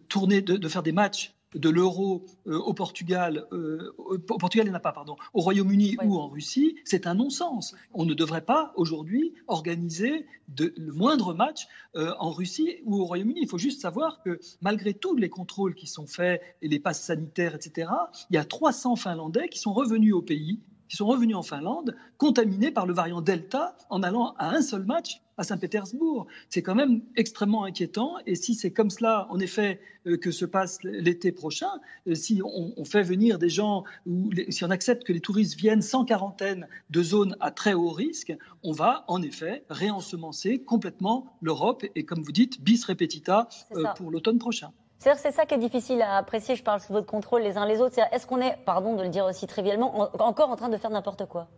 tourner, 0.08 0.40
de, 0.40 0.68
faire 0.68 0.82
des 0.82 0.92
matchs 0.92 1.34
de 1.54 1.68
l'euro 1.68 2.24
euh, 2.46 2.58
au 2.58 2.74
Portugal, 2.74 3.46
euh, 3.52 3.92
au 3.98 4.18
Portugal 4.18 4.66
il 4.66 4.70
n'y 4.70 4.74
en 4.74 4.78
a 4.78 4.80
pas, 4.80 4.92
pardon, 4.92 5.16
au 5.34 5.40
Royaume-Uni 5.40 5.96
ou 6.04 6.16
en 6.16 6.28
Russie, 6.28 6.76
c'est 6.84 7.06
un 7.06 7.14
non-sens. 7.14 7.74
On 7.92 8.04
ne 8.04 8.14
devrait 8.14 8.44
pas 8.44 8.72
aujourd'hui 8.76 9.34
organiser 9.46 10.26
de, 10.48 10.72
le 10.76 10.92
moindre 10.92 11.34
match 11.34 11.68
euh, 11.96 12.12
en 12.18 12.30
Russie 12.30 12.76
ou 12.84 13.00
au 13.00 13.04
Royaume-Uni. 13.04 13.40
Il 13.42 13.48
faut 13.48 13.58
juste 13.58 13.80
savoir 13.80 14.22
que 14.22 14.38
malgré 14.60 14.94
tous 14.94 15.16
les 15.16 15.28
contrôles 15.28 15.74
qui 15.74 15.86
sont 15.86 16.06
faits 16.06 16.42
et 16.62 16.68
les 16.68 16.78
passes 16.78 17.02
sanitaires, 17.02 17.54
etc., 17.54 17.90
il 18.30 18.34
y 18.34 18.38
a 18.38 18.44
300 18.44 18.96
Finlandais 18.96 19.48
qui 19.48 19.58
sont 19.58 19.72
revenus 19.72 20.14
au 20.14 20.22
pays 20.22 20.60
qui 20.92 20.98
sont 20.98 21.06
revenus 21.06 21.36
en 21.36 21.42
Finlande, 21.42 21.96
contaminés 22.18 22.70
par 22.70 22.84
le 22.84 22.92
variant 22.92 23.22
Delta 23.22 23.74
en 23.88 24.02
allant 24.02 24.34
à 24.36 24.50
un 24.50 24.60
seul 24.60 24.84
match 24.84 25.22
à 25.38 25.42
Saint-Pétersbourg. 25.42 26.26
C'est 26.50 26.60
quand 26.60 26.74
même 26.74 27.00
extrêmement 27.16 27.64
inquiétant. 27.64 28.16
Et 28.26 28.34
si 28.34 28.54
c'est 28.54 28.72
comme 28.72 28.90
cela, 28.90 29.26
en 29.30 29.40
effet, 29.40 29.80
euh, 30.06 30.18
que 30.18 30.30
se 30.30 30.44
passe 30.44 30.82
l'été 30.82 31.32
prochain, 31.32 31.70
euh, 32.08 32.14
si 32.14 32.42
on, 32.44 32.84
fait 32.84 33.02
venir 33.02 33.38
des 33.38 33.48
gens, 33.48 33.84
ou 34.04 34.32
si 34.50 34.66
on 34.66 34.70
accepte 34.70 35.04
que 35.04 35.14
les 35.14 35.20
touristes 35.20 35.58
viennent 35.58 35.80
sans 35.80 36.04
quarantaine 36.04 36.68
de 36.90 37.02
zones 37.02 37.38
à 37.40 37.50
très 37.50 37.72
haut 37.72 37.88
risque, 37.88 38.36
on 38.62 38.72
va 38.72 39.06
en 39.08 39.22
effet 39.22 39.64
réensemencer 39.70 40.58
complètement 40.58 41.38
l'Europe 41.40 41.86
et, 41.94 42.04
comme 42.04 42.22
vous 42.22 42.32
dites, 42.32 42.62
bis 42.62 42.84
repetita 42.84 43.48
euh, 43.74 43.84
pour 43.96 44.10
l'automine 44.10 44.38
prochain. 44.38 44.72
C'est 45.02 45.32
ça 45.32 45.46
qui 45.46 45.54
est 45.54 45.58
difficile 45.58 46.00
à 46.00 46.16
apprécier, 46.18 46.54
je 46.54 46.62
parle 46.62 46.80
sous 46.80 46.92
votre 46.92 47.08
contrôle 47.08 47.42
les 47.42 47.58
uns 47.58 47.66
les 47.66 47.80
autres. 47.80 47.98
Est-ce 48.12 48.24
qu'on 48.24 48.40
est, 48.40 48.56
pardon 48.64 48.94
de 48.94 49.02
le 49.02 49.08
dire 49.08 49.24
aussi 49.24 49.48
trivialement, 49.48 50.08
encore 50.20 50.48
en 50.48 50.54
train 50.54 50.68
de 50.68 50.76
faire 50.76 50.90
n'importe 50.90 51.26
quoi? 51.26 51.48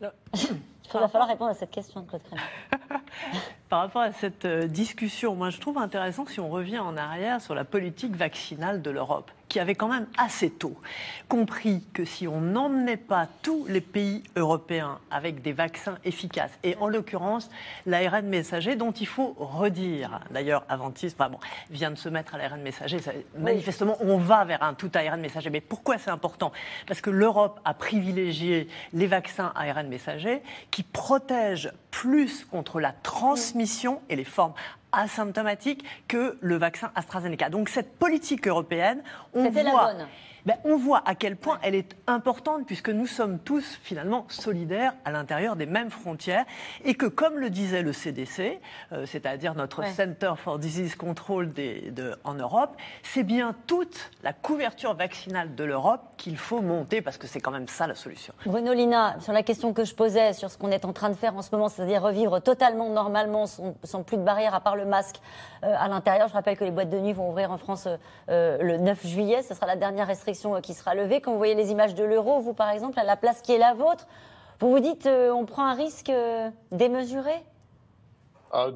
Il 0.94 1.00
va 1.00 1.08
falloir 1.08 1.28
répondre 1.28 1.50
à 1.50 1.54
cette 1.54 1.70
question, 1.70 2.04
Claude. 2.04 2.22
Par 3.68 3.80
rapport 3.80 4.02
à 4.02 4.12
cette 4.12 4.44
euh, 4.44 4.66
discussion, 4.66 5.34
moi 5.34 5.50
je 5.50 5.58
trouve 5.58 5.78
intéressant 5.78 6.26
si 6.26 6.38
on 6.38 6.48
revient 6.48 6.80
en 6.80 6.96
arrière 6.96 7.40
sur 7.40 7.54
la 7.54 7.64
politique 7.64 8.14
vaccinale 8.14 8.82
de 8.82 8.90
l'Europe, 8.90 9.30
qui 9.52 9.60
avait 9.60 9.74
quand 9.74 9.88
même 9.88 10.06
assez 10.16 10.48
tôt 10.48 10.78
compris 11.28 11.84
que 11.92 12.06
si 12.06 12.26
on 12.26 12.40
n'emmenait 12.40 12.96
pas 12.96 13.28
tous 13.42 13.66
les 13.68 13.82
pays 13.82 14.22
européens 14.34 14.98
avec 15.10 15.42
des 15.42 15.52
vaccins 15.52 15.98
efficaces, 16.06 16.52
et 16.62 16.74
en 16.76 16.88
l'occurrence 16.88 17.50
l'ARN 17.84 18.26
messager, 18.26 18.76
dont 18.76 18.92
il 18.92 19.06
faut 19.06 19.36
redire, 19.38 20.20
d'ailleurs 20.30 20.64
Aventis 20.70 21.08
enfin 21.12 21.28
bon, 21.28 21.38
vient 21.70 21.90
de 21.90 21.96
se 21.96 22.08
mettre 22.08 22.34
à 22.34 22.38
l'ARN 22.38 22.62
messager, 22.62 22.96
manifestement 23.36 23.98
on 24.00 24.16
va 24.16 24.46
vers 24.46 24.62
un 24.62 24.72
tout 24.72 24.90
ARN 24.94 25.20
messager. 25.20 25.50
Mais 25.50 25.60
pourquoi 25.60 25.98
c'est 25.98 26.10
important? 26.10 26.50
Parce 26.86 27.02
que 27.02 27.10
l'Europe 27.10 27.60
a 27.66 27.74
privilégié 27.74 28.68
les 28.94 29.06
vaccins 29.06 29.52
ARN 29.54 29.86
messager 29.86 30.42
qui 30.70 30.82
protègent 30.82 31.72
plus 31.90 32.46
contre 32.46 32.80
la 32.80 32.92
transmission 32.92 34.00
et 34.08 34.16
les 34.16 34.24
formes 34.24 34.54
asymptomatiques 34.92 35.84
que 36.08 36.36
le 36.40 36.56
vaccin 36.56 36.90
AstraZeneca. 36.94 37.48
Donc 37.48 37.68
cette 37.68 37.96
politique 37.96 38.46
européenne, 38.46 39.02
on 39.34 39.50
voit... 39.50 39.62
La 39.62 39.70
bonne. 39.70 40.06
Ben, 40.44 40.56
on 40.64 40.76
voit 40.76 41.02
à 41.06 41.14
quel 41.14 41.36
point 41.36 41.60
elle 41.62 41.76
est 41.76 41.94
importante 42.08 42.66
puisque 42.66 42.88
nous 42.88 43.06
sommes 43.06 43.38
tous 43.38 43.78
finalement 43.80 44.26
solidaires 44.28 44.92
à 45.04 45.12
l'intérieur 45.12 45.54
des 45.54 45.66
mêmes 45.66 45.90
frontières 45.90 46.44
et 46.84 46.94
que, 46.94 47.06
comme 47.06 47.38
le 47.38 47.48
disait 47.48 47.82
le 47.82 47.92
CDC, 47.92 48.60
euh, 48.90 49.06
c'est-à-dire 49.06 49.54
notre 49.54 49.86
Center 49.86 50.32
for 50.36 50.58
Disease 50.58 50.96
Control 50.96 51.52
de, 51.52 52.18
en 52.24 52.34
Europe, 52.34 52.76
c'est 53.04 53.22
bien 53.22 53.54
toute 53.68 54.10
la 54.24 54.32
couverture 54.32 54.94
vaccinale 54.94 55.54
de 55.54 55.62
l'Europe 55.62 56.00
qu'il 56.16 56.36
faut 56.36 56.60
monter 56.60 57.02
parce 57.02 57.18
que 57.18 57.28
c'est 57.28 57.40
quand 57.40 57.52
même 57.52 57.68
ça 57.68 57.86
la 57.86 57.94
solution. 57.94 58.34
Bruno 58.44 58.72
Lina, 58.72 59.20
sur 59.20 59.32
la 59.32 59.44
question 59.44 59.72
que 59.72 59.84
je 59.84 59.94
posais 59.94 60.32
sur 60.32 60.50
ce 60.50 60.58
qu'on 60.58 60.72
est 60.72 60.84
en 60.84 60.92
train 60.92 61.10
de 61.10 61.14
faire 61.14 61.36
en 61.36 61.42
ce 61.42 61.54
moment, 61.54 61.68
c'est-à-dire 61.68 62.02
revivre 62.02 62.42
totalement 62.42 62.88
normalement 62.88 63.46
sans, 63.46 64.02
plus 64.02 64.16
de 64.16 64.22
barrières 64.22 64.56
à 64.56 64.60
part 64.60 64.74
le 64.74 64.86
masque 64.86 65.20
euh, 65.62 65.72
à 65.78 65.86
l'intérieur, 65.86 66.26
je 66.26 66.32
rappelle 66.32 66.56
que 66.56 66.64
les 66.64 66.72
boîtes 66.72 66.90
de 66.90 66.98
nuit 66.98 67.12
vont 67.12 67.28
ouvrir 67.28 67.52
en 67.52 67.58
France 67.58 67.86
euh, 68.28 68.58
le 68.60 68.78
9 68.78 69.06
juillet, 69.06 69.42
ce 69.42 69.54
sera 69.54 69.66
la 69.66 69.76
dernière 69.76 70.08
restriction 70.08 70.31
euh, 70.46 70.60
qui 70.60 70.74
sera 70.74 70.94
levée. 70.94 71.20
Quand 71.20 71.32
vous 71.32 71.38
voyez 71.38 71.54
les 71.54 71.70
images 71.70 71.94
de 71.94 72.04
l'euro, 72.04 72.40
vous 72.40 72.54
par 72.54 72.70
exemple, 72.70 72.98
à 72.98 73.04
la 73.04 73.16
place 73.16 73.42
qui 73.42 73.52
est 73.52 73.58
la 73.58 73.74
vôtre, 73.74 74.06
vous 74.60 74.70
vous 74.70 74.80
dites 74.80 75.06
euh, 75.06 75.30
on 75.30 75.44
prend 75.44 75.66
un 75.66 75.74
risque 75.74 76.10
euh, 76.10 76.50
démesuré? 76.70 77.34
Ah, 78.52 78.68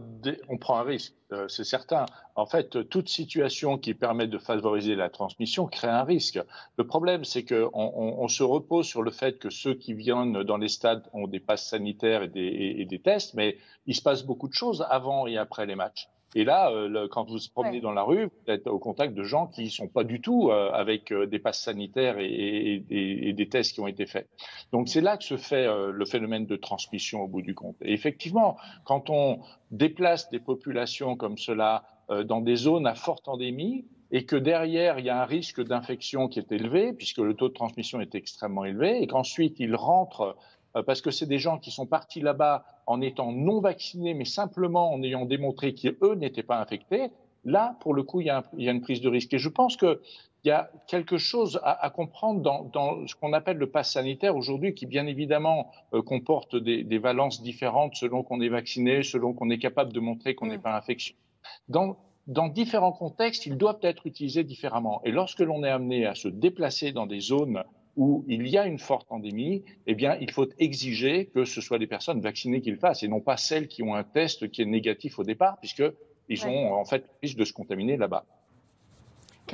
on 0.49 0.57
prend 0.57 0.79
un 0.79 0.85
risque, 0.85 1.13
c'est 1.49 1.65
certain. 1.65 2.07
En 2.35 2.47
fait, 2.47 2.89
toute 2.89 3.11
situation 3.11 3.77
qui 3.77 3.93
permet 3.93 4.27
de 4.27 4.39
favoriser 4.39 4.95
la 4.95 5.11
transmission 5.11 5.67
crée 5.67 5.89
un 5.89 6.03
risque. 6.03 6.41
Le 6.79 6.87
problème, 6.87 7.25
c'est 7.25 7.45
qu'on 7.45 7.71
on, 7.75 8.29
se 8.29 8.43
repose 8.43 8.87
sur 8.87 9.03
le 9.03 9.11
fait 9.11 9.39
que 9.39 9.51
ceux 9.51 9.75
qui 9.75 9.93
viennent 9.93 10.43
dans 10.45 10.57
les 10.57 10.69
stades 10.69 11.07
ont 11.13 11.27
des 11.27 11.41
passes 11.41 11.67
sanitaires 11.67 12.23
et 12.23 12.87
des 12.89 13.01
tests, 13.05 13.35
mais 13.35 13.59
il 13.85 13.95
se 13.95 14.01
passe 14.01 14.23
beaucoup 14.23 14.49
de 14.49 14.55
choses 14.55 14.83
avant 14.89 15.27
et 15.27 15.37
après 15.37 15.67
les 15.67 15.75
matchs. 15.75 16.09
Et 16.37 16.45
là, 16.45 16.71
euh, 16.71 17.09
quand 17.11 17.25
vous 17.25 17.39
vous 17.39 17.51
promenez 17.55 17.81
dans 17.81 17.93
la 17.93 18.03
rue, 18.03 18.27
vous 18.27 18.53
êtes 18.53 18.67
au 18.67 18.79
contact 18.79 19.15
de 19.15 19.23
gens 19.23 19.47
qui 19.47 19.65
ne 19.65 19.69
sont 19.71 19.89
pas 19.89 20.05
du 20.05 20.21
tout 20.21 20.51
euh, 20.51 20.71
avec 20.71 21.11
euh, 21.11 21.27
des 21.27 21.39
passes 21.39 21.63
sanitaires 21.63 22.17
et, 22.19 22.85
des 23.35 23.49
tests 23.49 23.73
qui 23.73 23.81
ont 23.81 23.87
été 23.87 24.05
faits. 24.05 24.29
Donc 24.71 24.91
c'est 24.91 25.01
là 25.01 25.17
que 25.17 25.25
se 25.25 25.39
fait 25.39 25.67
le 25.67 26.05
phénomène 26.05 26.45
de 26.45 26.57
transmission 26.57 27.23
au 27.23 27.27
bout 27.27 27.41
du 27.41 27.55
compte. 27.55 27.77
Et 27.81 27.93
effectivement, 27.93 28.57
quand 28.85 29.09
on 29.09 29.41
déplace 29.71 30.29
des 30.29 30.41
populations 30.41 31.17
comme 31.17 31.39
cela 31.39 31.85
dans 32.25 32.41
des 32.41 32.57
zones 32.57 32.87
à 32.87 32.95
forte 32.95 33.29
endémie, 33.29 33.87
et 34.11 34.25
que 34.25 34.37
derrière, 34.37 34.99
il 34.99 35.07
y 35.07 35.11
a 35.11 35.21
un 35.21 35.25
risque 35.25 35.63
d'infection 35.63 36.29
qui 36.29 36.39
est 36.39 36.53
élevé, 36.53 36.93
puisque 36.93 37.19
le 37.19 37.35
taux 37.35 37.49
de 37.49 37.55
transmission 37.55 38.01
est 38.01 38.15
extrêmement 38.15 38.65
élevé, 38.65 39.03
et 39.03 39.07
qu'ensuite 39.07 39.59
ils 39.59 39.75
rentrent 39.75 40.21
euh, 40.21 40.33
parce 40.83 41.01
que 41.01 41.11
c'est 41.11 41.27
des 41.27 41.39
gens 41.39 41.59
qui 41.59 41.71
sont 41.71 41.87
partis 41.87 42.21
là-bas 42.21 42.65
en 42.87 43.01
étant 43.01 43.33
non 43.33 43.61
vaccinés, 43.61 44.15
mais 44.15 44.25
simplement 44.25 44.93
en 44.93 45.03
ayant 45.03 45.25
démontré 45.25 45.75
qu'eux 45.75 46.15
n'étaient 46.15 46.43
pas 46.43 46.61
infectés. 46.61 47.11
Là, 47.45 47.77
pour 47.81 47.95
le 47.95 48.03
coup, 48.03 48.21
il 48.21 48.27
y, 48.27 48.31
a 48.31 48.43
une 48.57 48.81
prise 48.81 49.01
de 49.01 49.09
risque. 49.09 49.33
Et 49.33 49.39
je 49.39 49.49
pense 49.49 49.77
qu'il 49.77 49.99
y 50.45 50.51
a 50.51 50.69
quelque 50.89 51.17
chose 51.17 51.61
à, 51.63 51.89
comprendre 51.91 52.41
dans, 52.73 53.07
ce 53.07 53.15
qu'on 53.15 53.33
appelle 53.33 53.57
le 53.57 53.71
pass 53.71 53.93
sanitaire 53.93 54.37
aujourd'hui, 54.37 54.75
qui 54.75 54.85
bien 54.85 55.07
évidemment 55.07 55.71
euh, 55.95 56.03
comporte 56.03 56.57
des, 56.57 56.99
valences 56.99 57.43
différentes 57.43 57.95
selon 57.95 58.25
qu'on 58.25 58.41
est 58.41 58.49
vacciné, 58.49 59.05
selon 59.05 59.33
qu'on 59.33 59.49
est 59.51 59.59
capable 59.59 59.93
de 59.93 60.01
montrer 60.01 60.35
qu'on 60.35 60.47
n'est 60.47 60.59
mm. 60.59 60.63
pas 60.63 60.77
infectieux. 60.77 61.15
Dans, 61.69 61.97
dans 62.27 62.49
différents 62.49 62.93
contextes, 62.93 63.47
ils 63.47 63.57
doivent 63.57 63.79
être 63.83 64.07
utilisés 64.09 64.43
différemment. 64.43 65.01
Et 65.05 65.13
lorsque 65.13 65.41
l'on 65.41 65.63
est 65.63 65.71
amené 65.71 66.05
à 66.05 66.17
se 66.17 66.27
déplacer 66.27 66.91
dans 66.91 67.07
des 67.07 67.21
zones 67.21 67.63
où 67.97 68.25
il 68.29 68.47
y 68.47 68.59
a 68.59 68.67
une 68.67 68.79
forte 68.79 69.11
endémie, 69.11 69.65
eh 69.87 69.95
bien, 69.95 70.17
il 70.21 70.31
faut 70.31 70.47
exiger 70.59 71.27
que 71.27 71.45
ce 71.45 71.61
soit 71.61 71.79
les 71.79 71.87
personnes 71.87 72.21
vaccinées 72.21 72.61
qui 72.61 72.71
le 72.71 72.77
fassent 72.77 73.03
et 73.03 73.09
non 73.09 73.21
pas 73.21 73.37
celles 73.37 73.69
qui 73.69 73.83
ont 73.83 73.95
un 73.95 74.05
test 74.05 74.51
qui 74.51 74.63
est 74.63 74.67
négatif 74.67 75.19
au 75.19 75.25
départ, 75.25 75.59
puisqu'ils 75.59 76.47
ont 76.47 76.75
en 76.75 76.85
fait 76.85 77.09
risque 77.23 77.39
de 77.39 77.45
se 77.45 77.53
contaminer 77.53 77.97
là-bas 77.97 78.27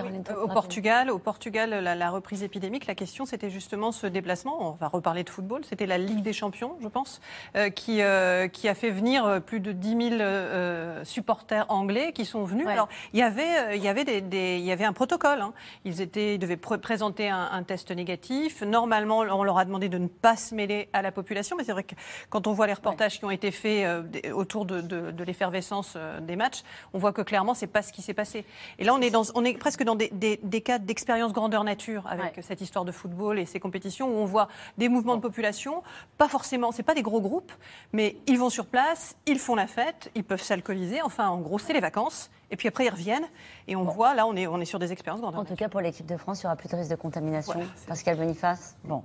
au 0.01 0.49
Portugal, 0.49 1.11
au 1.11 1.19
Portugal, 1.19 1.71
la, 1.71 2.11
reprise 2.11 2.43
épidémique, 2.43 2.87
la 2.87 2.95
question 2.95 3.27
c'était 3.27 3.51
justement 3.51 3.93
ce 3.93 4.07
déplacement. 4.07 4.71
On 4.71 4.73
va 4.73 4.89
reparler 4.89 5.23
de 5.23 5.31
football. 5.31 5.65
C'était 5.65 5.87
la 5.87 5.99
Ligue 5.99 6.23
des 6.23 6.33
Champions, 6.33 6.77
je 6.81 6.89
pense, 6.89 7.21
euh, 7.57 7.69
qui 7.69 8.01
euh, 8.01 8.49
qui 8.49 8.69
a 8.69 8.75
fait 8.75 8.91
venir 8.91 9.25
euh, 9.25 9.41
plus 9.41 9.61
de 9.61 9.73
10 9.73 10.19
000 10.19 11.05
supporters 11.05 11.67
anglais 11.69 12.13
qui 12.13 12.25
sont 12.25 12.45
venus. 12.45 12.67
Alors 12.67 12.89
il 13.13 13.21
y 13.21 13.23
avait 13.23 13.77
il 13.77 13.83
y 13.83 13.89
avait 13.89 14.05
des, 14.05 14.57
il 14.59 14.65
y 14.65 14.73
avait 14.73 14.85
un 14.85 14.93
protocole. 14.93 15.41
Hein. 15.41 15.53
Ils 15.85 16.01
étaient 16.01 16.35
ils 16.35 16.39
devaient 16.39 16.57
présenter 16.57 17.29
un, 17.29 17.63
test 17.63 17.91
négatif. 17.91 18.63
Normalement, 18.63 19.19
on 19.19 19.45
leur 19.45 19.59
a 19.59 19.65
demandé 19.65 19.89
de 19.89 19.99
ne 19.99 20.09
pas 20.09 20.37
se 20.37 20.55
mêler 20.55 20.89
à 20.93 21.03
la 21.03 21.13
population, 21.13 21.57
mais 21.57 21.65
c'est 21.65 21.73
vrai 21.73 21.85
que 21.85 21.95
quand 22.29 22.47
on 22.47 22.53
voit 22.53 22.67
les 22.67 22.73
reportages 22.73 23.19
qui 23.19 23.25
ont 23.25 23.31
été 23.31 23.51
faits 23.51 23.87
autour 24.33 24.65
de, 24.65 24.81
de, 24.81 25.11
de 25.11 25.25
l'effervescence 25.25 25.97
des 26.23 26.37
matchs, 26.37 26.63
on 26.93 26.99
voit 26.99 27.13
que 27.13 27.23
clairement 27.23 27.55
c'est 27.55 27.67
pas 27.67 27.83
ce 27.83 27.93
qui 27.93 28.03
s'est 28.03 28.15
passé. 28.15 28.45
Et 28.79 28.85
là 28.85 28.95
on 28.95 29.01
est 29.01 29.11
dans 29.11 29.23
on 29.35 29.45
est 29.45 29.57
presque 29.59 29.82
dans 29.85 29.95
des, 29.95 30.11
des, 30.11 30.61
cas 30.61 30.79
d'expérience 30.79 31.33
grandeur 31.33 31.65
nature 31.65 32.07
avec 32.07 32.39
cette 32.43 32.61
histoire 32.61 32.85
de 32.85 32.93
football 32.93 33.39
et 33.39 33.47
ces 33.47 33.61
compétitions 33.61 34.09
où 34.09 34.23
on 34.23 34.25
voit 34.25 34.49
des 34.79 34.89
mouvements 34.89 35.17
de 35.17 35.21
population, 35.21 35.83
pas 36.19 36.29
forcément, 36.29 36.73
c'est 36.73 36.83
pas 36.83 36.95
des 36.95 37.03
gros 37.03 37.21
groupes, 37.21 37.53
mais 37.93 38.17
ils 38.27 38.39
vont 38.39 38.51
sur 38.51 38.67
place, 38.67 39.17
ils 39.27 39.39
font 39.39 39.55
la 39.55 39.67
fête, 39.67 40.11
ils 40.15 40.25
peuvent 40.25 40.43
s'alcooliser, 40.43 41.03
enfin 41.03 41.29
en 41.29 41.39
gros 41.39 41.59
c'est 41.59 41.73
les 41.73 41.81
vacances. 41.81 42.31
Et 42.53 42.57
puis 42.57 42.69
après, 42.69 42.85
ils 42.85 42.91
reviennent 42.91 43.27
et 43.67 43.77
on 43.77 43.85
voit, 43.85 44.15
là, 44.15 44.27
on 44.27 44.37
est, 44.37 44.47
on 44.47 44.61
est 44.61 44.67
sur 44.67 44.79
des 44.79 44.93
expériences 44.93 45.23
grandeur 45.23 45.41
En 45.41 45.45
tout 45.47 45.57
cas, 45.57 45.71
pour 45.71 45.81
l'équipe 45.81 46.05
de 46.05 46.19
France, 46.19 46.43
il 46.43 46.47
n'y 46.47 46.49
aura 46.49 46.57
plus 46.57 46.69
de 46.69 46.77
risque 46.77 46.91
de 46.91 46.97
contamination. 46.97 47.61
Pascal 47.89 48.19
Boniface 48.19 48.77
Bon. 48.85 49.03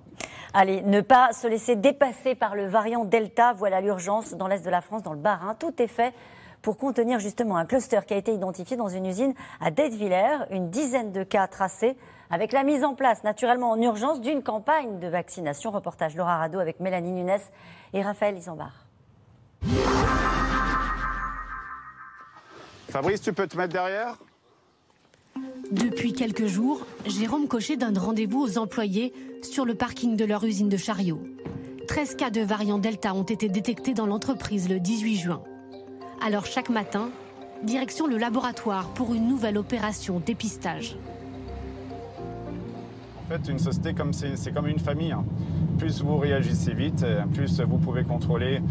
Allez, 0.53 0.81
ne 0.81 0.99
pas 0.99 1.31
se 1.31 1.47
laisser 1.47 1.77
dépasser 1.77 2.35
par 2.35 2.55
le 2.55 2.67
variant 2.67 3.05
Delta. 3.05 3.53
Voilà 3.53 3.79
l'urgence 3.79 4.33
dans 4.33 4.49
l'Est 4.49 4.65
de 4.65 4.69
la 4.69 4.81
France, 4.81 5.01
dans 5.01 5.13
le 5.13 5.19
Bas-Rhin. 5.19 5.55
Tout 5.55 5.81
est 5.81 5.87
fait 5.87 6.13
pour 6.61 6.77
contenir 6.77 7.19
justement 7.19 7.57
un 7.57 7.65
cluster 7.65 7.99
qui 8.05 8.13
a 8.13 8.17
été 8.17 8.33
identifié 8.33 8.77
dans 8.77 8.89
une 8.89 9.05
usine 9.05 9.33
à 9.61 9.71
Detteviller, 9.71 10.45
une 10.51 10.69
dizaine 10.69 11.11
de 11.11 11.23
cas 11.23 11.47
tracés 11.47 11.95
avec 12.29 12.51
la 12.51 12.63
mise 12.63 12.83
en 12.83 12.93
place 12.93 13.23
naturellement 13.23 13.71
en 13.71 13.81
urgence 13.81 14.21
d'une 14.21 14.43
campagne 14.43 14.99
de 14.99 15.07
vaccination. 15.07 15.71
Reportage 15.71 16.15
Laura 16.15 16.37
Rado 16.37 16.59
avec 16.59 16.79
Mélanie 16.79 17.11
Nunes 17.11 17.39
et 17.93 18.01
Raphaël 18.01 18.37
Isambard. 18.37 18.85
Fabrice, 22.89 23.21
tu 23.21 23.33
peux 23.33 23.47
te 23.47 23.57
mettre 23.57 23.73
derrière? 23.73 24.17
Depuis 25.71 26.13
quelques 26.13 26.45
jours, 26.45 26.85
Jérôme 27.05 27.47
Cochet 27.47 27.75
donne 27.75 27.97
rendez-vous 27.97 28.41
aux 28.41 28.57
employés 28.57 29.13
sur 29.43 29.65
le 29.65 29.75
parking 29.75 30.15
de 30.15 30.25
leur 30.25 30.43
usine 30.43 30.69
de 30.69 30.77
chariot. 30.77 31.19
13 31.87 32.15
cas 32.15 32.29
de 32.29 32.41
variant 32.41 32.77
Delta 32.77 33.13
ont 33.13 33.23
été 33.23 33.49
détectés 33.49 33.93
dans 33.93 34.05
l'entreprise 34.05 34.69
le 34.69 34.79
18 34.79 35.15
juin. 35.17 35.41
Alors 36.21 36.45
chaque 36.45 36.69
matin, 36.69 37.09
direction 37.63 38.07
le 38.07 38.17
laboratoire 38.17 38.89
pour 38.89 39.13
une 39.13 39.27
nouvelle 39.27 39.57
opération 39.57 40.19
dépistage. 40.19 40.97
En 43.25 43.29
fait, 43.29 43.51
une 43.51 43.59
société, 43.59 43.93
comme 43.93 44.13
c'est 44.13 44.53
comme 44.53 44.67
une 44.67 44.79
famille. 44.79 45.11
Hein. 45.11 45.25
Plus 45.77 46.01
vous 46.01 46.17
réagissez 46.17 46.73
vite, 46.73 47.05
plus 47.33 47.61
vous 47.61 47.77
pouvez 47.77 48.03
contrôler 48.03 48.61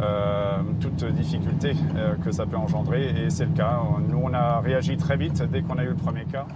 euh, 0.00 0.62
toute 0.80 1.04
difficulté 1.04 1.74
euh, 1.96 2.14
que 2.24 2.32
ça 2.32 2.46
peut 2.46 2.56
engendrer. 2.56 3.24
Et 3.24 3.30
c'est 3.30 3.44
le 3.44 3.52
cas. 3.52 3.80
Nous, 4.08 4.18
on 4.22 4.32
a 4.34 4.60
réagi 4.60 4.96
très 4.96 5.16
vite 5.16 5.42
dès 5.42 5.62
qu'on 5.62 5.78
a 5.78 5.84
eu 5.84 5.88
le 5.88 5.94
premier 5.94 6.24
cas. 6.24 6.46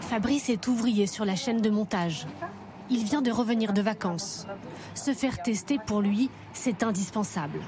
Fabrice 0.00 0.50
est 0.50 0.68
ouvrier 0.68 1.06
sur 1.06 1.24
la 1.24 1.34
chaîne 1.34 1.60
de 1.60 1.70
montage. 1.70 2.26
Il 2.90 3.04
vient 3.04 3.22
de 3.22 3.30
revenir 3.30 3.72
de 3.72 3.80
vacances. 3.80 4.46
Se 4.94 5.12
faire 5.12 5.42
tester 5.42 5.78
pour 5.86 6.02
lui, 6.02 6.30
c'est 6.52 6.82
indispensable. 6.82 7.58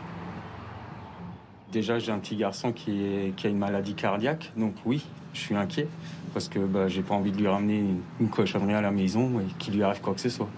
Déjà, 1.76 1.98
j'ai 1.98 2.10
un 2.10 2.18
petit 2.18 2.36
garçon 2.36 2.72
qui, 2.72 3.34
a 3.44 3.48
une 3.48 3.58
maladie 3.58 3.92
cardiaque, 3.92 4.50
donc 4.56 4.72
oui, 4.86 5.04
je 5.34 5.40
suis 5.40 5.54
inquiet 5.54 5.88
parce 6.32 6.48
que 6.48 6.58
bah, 6.58 6.88
j'ai 6.88 7.02
pas 7.02 7.14
envie 7.14 7.32
de 7.32 7.36
lui 7.36 7.48
ramener 7.48 7.84
une, 8.18 8.30
cochonnerie 8.30 8.72
à 8.72 8.80
la 8.80 8.90
maison 8.90 9.40
et 9.40 9.52
qu'il 9.58 9.74
lui 9.74 9.82
arrive 9.82 10.00
quoi 10.00 10.14
que 10.14 10.22
ce 10.22 10.30
soit. 10.30 10.48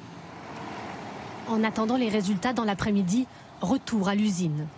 En 1.48 1.64
attendant 1.64 1.96
les 1.96 2.08
résultats 2.08 2.52
dans 2.52 2.62
l'après-midi, 2.62 3.26
retour 3.60 4.08
à 4.08 4.14
l'usine. 4.14 4.68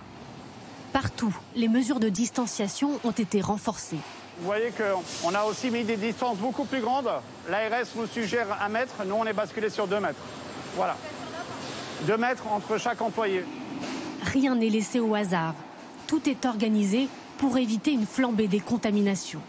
Partout, 0.95 1.37
les 1.57 1.69
mesures 1.69 2.01
de 2.01 2.09
distanciation 2.09 2.99
ont 3.05 3.11
été 3.11 3.43
renforcées. 3.43 3.99
Vous 4.39 4.47
voyez 4.47 4.71
qu'on 4.71 5.35
a 5.35 5.45
aussi 5.45 5.71
mis 5.71 5.85
des 5.85 5.99
distances 5.99 6.39
beaucoup 6.39 6.65
plus 6.65 6.81
grandes. 6.81 7.11
L'ARS 7.51 7.85
nous 7.97 8.07
suggère 8.07 8.47
un 8.65 8.71
mètre, 8.71 8.95
nous 9.07 9.15
on 9.15 9.27
est 9.27 9.35
basculé 9.35 9.69
sur 9.69 9.87
deux 9.87 10.01
mètres. 10.01 10.23
Voilà. 10.75 10.97
Deux 12.07 12.17
mètres 12.17 12.47
entre 12.51 12.79
chaque 12.79 13.03
employé. 13.03 13.45
Rien 14.23 14.55
n'est 14.55 14.71
laissé 14.71 15.01
au 15.01 15.15
hasard 15.15 15.55
tout 16.11 16.29
est 16.29 16.45
organisé 16.45 17.07
pour 17.39 17.57
éviter 17.57 17.93
une 17.93 18.05
flambée 18.05 18.49
des 18.49 18.59
contaminations. 18.59 19.41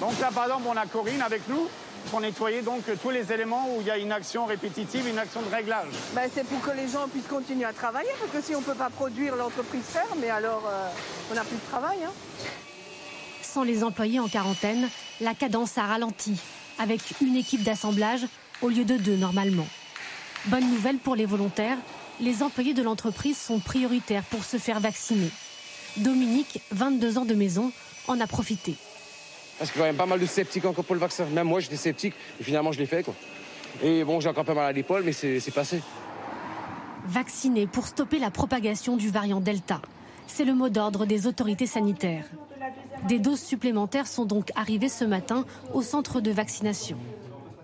Donc 0.00 0.18
là, 0.18 0.30
par 0.34 0.44
exemple, 0.44 0.62
on 0.66 0.76
a 0.76 0.86
Corinne 0.86 1.20
avec 1.20 1.46
nous 1.46 1.68
pour 2.10 2.22
nettoyer 2.22 2.62
donc 2.62 2.84
tous 3.02 3.10
les 3.10 3.30
éléments 3.30 3.68
où 3.68 3.82
il 3.82 3.86
y 3.86 3.90
a 3.90 3.98
une 3.98 4.12
action 4.12 4.46
répétitive, 4.46 5.06
une 5.06 5.18
action 5.18 5.42
de 5.42 5.54
réglage. 5.54 5.88
Ben, 6.14 6.30
c'est 6.34 6.46
pour 6.46 6.58
que 6.62 6.70
les 6.70 6.88
gens 6.88 7.06
puissent 7.08 7.26
continuer 7.28 7.66
à 7.66 7.74
travailler, 7.74 8.08
parce 8.18 8.32
que 8.32 8.40
si 8.40 8.56
on 8.56 8.60
ne 8.60 8.64
peut 8.64 8.74
pas 8.74 8.88
produire, 8.88 9.36
l'entreprise 9.36 9.82
ferme, 9.82 10.18
mais 10.18 10.30
alors 10.30 10.62
euh, 10.66 10.88
on 11.30 11.34
n'a 11.34 11.44
plus 11.44 11.56
de 11.56 11.70
travail. 11.70 11.98
Hein. 12.02 12.12
Sans 13.42 13.62
les 13.62 13.84
employés 13.84 14.18
en 14.18 14.28
quarantaine, 14.28 14.88
la 15.20 15.34
cadence 15.34 15.76
a 15.76 15.82
ralenti, 15.82 16.40
avec 16.78 17.02
une 17.20 17.36
équipe 17.36 17.62
d'assemblage 17.62 18.26
au 18.62 18.70
lieu 18.70 18.86
de 18.86 18.96
deux 18.96 19.16
normalement. 19.16 19.66
Bonne 20.46 20.70
nouvelle 20.70 20.96
pour 20.96 21.14
les 21.14 21.26
volontaires, 21.26 21.76
les 22.20 22.42
employés 22.42 22.72
de 22.72 22.82
l'entreprise 22.82 23.36
sont 23.36 23.58
prioritaires 23.58 24.24
pour 24.30 24.44
se 24.44 24.56
faire 24.56 24.80
vacciner. 24.80 25.30
Dominique, 25.98 26.60
22 26.72 27.18
ans 27.18 27.24
de 27.24 27.34
maison, 27.34 27.72
en 28.08 28.20
a 28.20 28.26
profité. 28.26 28.74
Parce 29.58 29.70
qu'il 29.70 29.80
y 29.80 29.84
a 29.84 29.92
pas 29.94 30.06
mal 30.06 30.20
de 30.20 30.26
sceptiques 30.26 30.64
encore 30.64 30.84
pour 30.84 30.94
le 30.94 31.00
vaccin. 31.00 31.24
Même 31.26 31.46
moi, 31.46 31.60
j'étais 31.60 31.76
sceptique 31.76 32.14
et 32.40 32.44
finalement, 32.44 32.72
je 32.72 32.78
l'ai 32.78 32.86
fait. 32.86 33.02
Quoi. 33.02 33.14
Et 33.82 34.04
bon, 34.04 34.20
j'ai 34.20 34.28
encore 34.28 34.44
pas 34.44 34.54
mal 34.54 34.66
à 34.66 34.72
l'épaule, 34.72 35.02
mais 35.04 35.12
c'est 35.12 35.54
passé. 35.54 35.80
Vacciner 37.06 37.66
pour 37.66 37.86
stopper 37.86 38.18
la 38.18 38.30
propagation 38.30 38.96
du 38.96 39.10
variant 39.10 39.40
Delta. 39.40 39.80
C'est 40.26 40.44
le 40.44 40.54
mot 40.54 40.68
d'ordre 40.68 41.06
des 41.06 41.26
autorités 41.26 41.66
sanitaires. 41.66 42.26
Des 43.08 43.18
doses 43.18 43.42
supplémentaires 43.42 44.06
sont 44.06 44.24
donc 44.24 44.50
arrivées 44.56 44.88
ce 44.88 45.04
matin 45.04 45.44
au 45.72 45.82
centre 45.82 46.20
de 46.20 46.30
vaccination. 46.30 46.98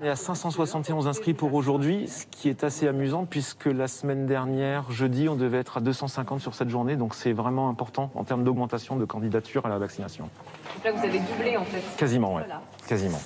Il 0.02 0.06
y 0.06 0.08
a 0.08 0.16
571 0.16 1.06
inscrits 1.06 1.32
pour 1.32 1.54
aujourd'hui, 1.54 2.08
ce 2.08 2.26
qui 2.26 2.48
est 2.48 2.64
assez 2.64 2.88
amusant 2.88 3.24
puisque 3.24 3.66
la 3.66 3.86
semaine 3.86 4.26
dernière, 4.26 4.90
jeudi, 4.90 5.28
on 5.28 5.36
devait 5.36 5.58
être 5.58 5.76
à 5.76 5.80
250 5.80 6.40
sur 6.40 6.56
cette 6.56 6.70
journée. 6.70 6.96
Donc 6.96 7.14
c'est 7.14 7.32
vraiment 7.32 7.68
important 7.68 8.10
en 8.16 8.24
termes 8.24 8.42
d'augmentation 8.42 8.96
de 8.96 9.04
candidature 9.04 9.64
à 9.64 9.68
la 9.68 9.78
vaccination. 9.78 10.28
Donc 10.74 10.84
là, 10.84 10.90
vous 10.90 11.06
avez 11.06 11.20
doublé 11.20 11.56
en 11.56 11.64
fait 11.64 11.80
Quasiment, 11.96 12.34
oui. 12.34 12.42
Quasiment. 12.88 13.20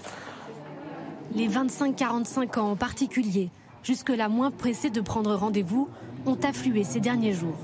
Les 1.35 1.49
25-45 1.49 2.59
ans 2.59 2.73
en 2.73 2.77
particulier, 2.77 3.49
jusque-là 3.83 4.29
moins 4.29 4.51
pressés 4.51 4.91
de 4.91 5.01
prendre 5.01 5.35
rendez-vous, 5.35 5.89
ont 6.27 6.39
afflué 6.47 6.85
ces 6.85 7.01
derniers 7.01 7.33
jours. 7.33 7.57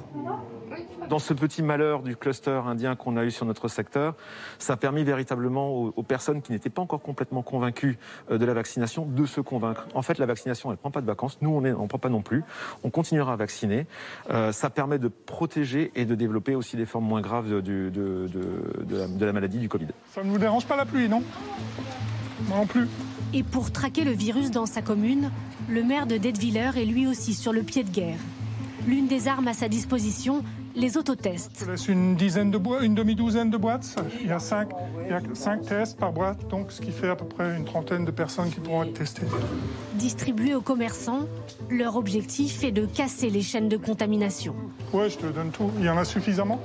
Dans 1.08 1.18
ce 1.18 1.34
petit 1.34 1.62
malheur 1.62 2.02
du 2.02 2.16
cluster 2.16 2.60
indien 2.66 2.96
qu'on 2.96 3.16
a 3.16 3.24
eu 3.24 3.30
sur 3.30 3.44
notre 3.46 3.68
secteur, 3.68 4.14
ça 4.58 4.74
a 4.74 4.76
permis 4.76 5.04
véritablement 5.04 5.70
aux, 5.72 6.02
personnes 6.02 6.42
qui 6.42 6.52
n'étaient 6.52 6.70
pas 6.70 6.82
encore 6.82 7.02
complètement 7.02 7.42
convaincues 7.42 7.98
euh, 8.30 8.38
de 8.38 8.44
la 8.44 8.54
vaccination 8.54 9.04
de 9.06 9.26
se 9.26 9.40
convaincre. 9.40 9.86
En 9.94 10.02
fait, 10.02 10.18
la 10.18 10.26
vaccination, 10.26 10.70
elle 10.70 10.74
ne 10.74 10.78
prend 10.78 10.90
pas 10.90 11.00
de 11.00 11.06
vacances. 11.06 11.38
Nous, 11.40 11.50
on 11.50 11.60
ne 11.60 11.86
prend 11.86 11.98
pas 11.98 12.08
non 12.08 12.22
plus. 12.22 12.44
On 12.82 12.90
continuera 12.90 13.34
à 13.34 13.36
vacciner. 13.36 13.86
Euh, 14.30 14.52
ça 14.52 14.70
permet 14.70 14.98
de 14.98 15.08
protéger 15.08 15.92
et 15.94 16.04
de 16.04 16.14
développer 16.14 16.54
aussi 16.54 16.76
des 16.76 16.86
formes 16.86 17.06
moins 17.06 17.20
graves 17.20 17.48
de, 17.48 17.60
de, 17.60 18.28
la, 18.90 19.06
de 19.06 19.26
la 19.26 19.32
maladie 19.32 19.58
du 19.58 19.68
Covid. 19.68 19.88
Ça 20.14 20.22
ne 20.22 20.30
vous 20.30 20.38
dérange 20.38 20.66
pas 20.66 20.76
la 20.76 20.86
pluie, 20.86 21.08
non? 21.08 21.22
Moi 22.48 22.58
non 22.58 22.66
plus. 22.66 22.88
Et 23.34 23.42
pour 23.42 23.72
traquer 23.72 24.04
le 24.04 24.12
virus 24.12 24.50
dans 24.50 24.66
sa 24.66 24.82
commune, 24.82 25.30
le 25.68 25.82
maire 25.82 26.06
de 26.06 26.16
Detwiller 26.16 26.70
est 26.76 26.84
lui 26.84 27.06
aussi 27.06 27.34
sur 27.34 27.52
le 27.52 27.62
pied 27.62 27.84
de 27.84 27.90
guerre. 27.90 28.18
L'une 28.86 29.06
des 29.06 29.28
armes 29.28 29.48
à 29.48 29.54
sa 29.54 29.68
disposition, 29.68 30.42
les 30.74 30.96
autotests. 30.96 31.64
Je 31.64 31.70
laisse 31.70 31.88
une 31.88 32.16
dizaine 32.16 32.50
de 32.50 32.58
boîtes, 32.58 32.82
une 32.82 32.94
demi-douzaine 32.94 33.50
de 33.50 33.56
boîtes. 33.56 33.96
Il 34.20 34.28
y, 34.28 34.32
a 34.32 34.38
cinq, 34.38 34.70
il 35.04 35.10
y 35.10 35.12
a 35.12 35.20
cinq 35.34 35.62
tests 35.62 35.98
par 35.98 36.12
boîte, 36.12 36.48
donc 36.48 36.72
ce 36.72 36.80
qui 36.80 36.90
fait 36.90 37.08
à 37.08 37.16
peu 37.16 37.24
près 37.24 37.56
une 37.56 37.64
trentaine 37.64 38.04
de 38.04 38.10
personnes 38.10 38.50
qui 38.50 38.60
pourront 38.60 38.84
être 38.84 38.94
testées. 38.94 39.26
Distribués 39.94 40.54
aux 40.54 40.60
commerçants, 40.60 41.26
leur 41.70 41.96
objectif 41.96 42.64
est 42.64 42.72
de 42.72 42.86
casser 42.86 43.30
les 43.30 43.42
chaînes 43.42 43.68
de 43.68 43.76
contamination. 43.76 44.54
Oui, 44.92 45.10
je 45.10 45.18
te 45.18 45.26
donne 45.26 45.50
tout. 45.50 45.70
Il 45.78 45.84
y 45.84 45.90
en 45.90 45.96
a 45.96 46.04
suffisamment. 46.04 46.60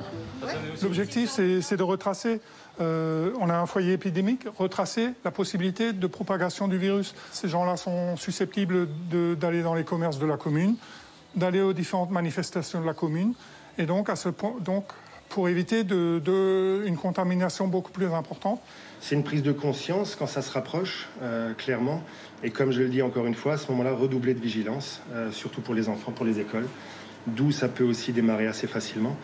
L'objectif, 0.81 1.29
c'est 1.29 1.77
de 1.77 1.83
retracer. 1.83 2.39
Euh, 2.79 3.31
on 3.39 3.49
a 3.49 3.57
un 3.57 3.65
foyer 3.65 3.93
épidémique, 3.93 4.45
retracer 4.57 5.09
la 5.25 5.31
possibilité 5.31 5.93
de 5.93 6.07
propagation 6.07 6.67
du 6.67 6.77
virus. 6.77 7.15
Ces 7.31 7.47
gens-là 7.47 7.75
sont 7.75 8.15
susceptibles 8.17 8.87
d'aller 9.35 9.63
dans 9.63 9.73
les 9.73 9.83
commerces 9.83 10.19
de 10.19 10.27
la 10.27 10.37
commune, 10.37 10.75
d'aller 11.35 11.61
aux 11.61 11.73
différentes 11.73 12.11
manifestations 12.11 12.79
de 12.79 12.85
la 12.85 12.93
commune, 12.93 13.33
et 13.77 13.85
donc, 13.85 14.09
à 14.09 14.15
ce 14.15 14.29
point, 14.29 14.55
donc 14.61 14.85
pour 15.29 15.49
éviter 15.49 15.83
de, 15.83 16.83
une 16.85 16.97
contamination 16.97 17.67
beaucoup 17.67 17.91
plus 17.91 18.07
importante. 18.13 18.61
C'est 19.01 19.15
une 19.15 19.23
prise 19.23 19.43
de 19.43 19.51
conscience 19.51 20.15
quand 20.15 20.27
ça 20.27 20.41
se 20.41 20.51
rapproche, 20.51 21.07
euh, 21.21 21.53
clairement. 21.53 22.01
Et 22.43 22.49
comme 22.49 22.71
je 22.71 22.81
le 22.81 22.89
dis 22.89 23.01
encore 23.01 23.25
une 23.25 23.35
fois, 23.35 23.53
à 23.53 23.57
ce 23.57 23.69
moment-là, 23.71 23.93
redoubler 23.93 24.33
de 24.33 24.39
vigilance, 24.39 25.01
euh, 25.13 25.31
surtout 25.31 25.61
pour 25.61 25.75
les 25.75 25.89
enfants, 25.89 26.11
pour 26.11 26.25
les 26.25 26.39
écoles, 26.39 26.67
d'où 27.27 27.51
ça 27.51 27.67
peut 27.67 27.83
aussi 27.83 28.13
démarrer 28.13 28.47
assez 28.47 28.67
facilement. 28.67 29.15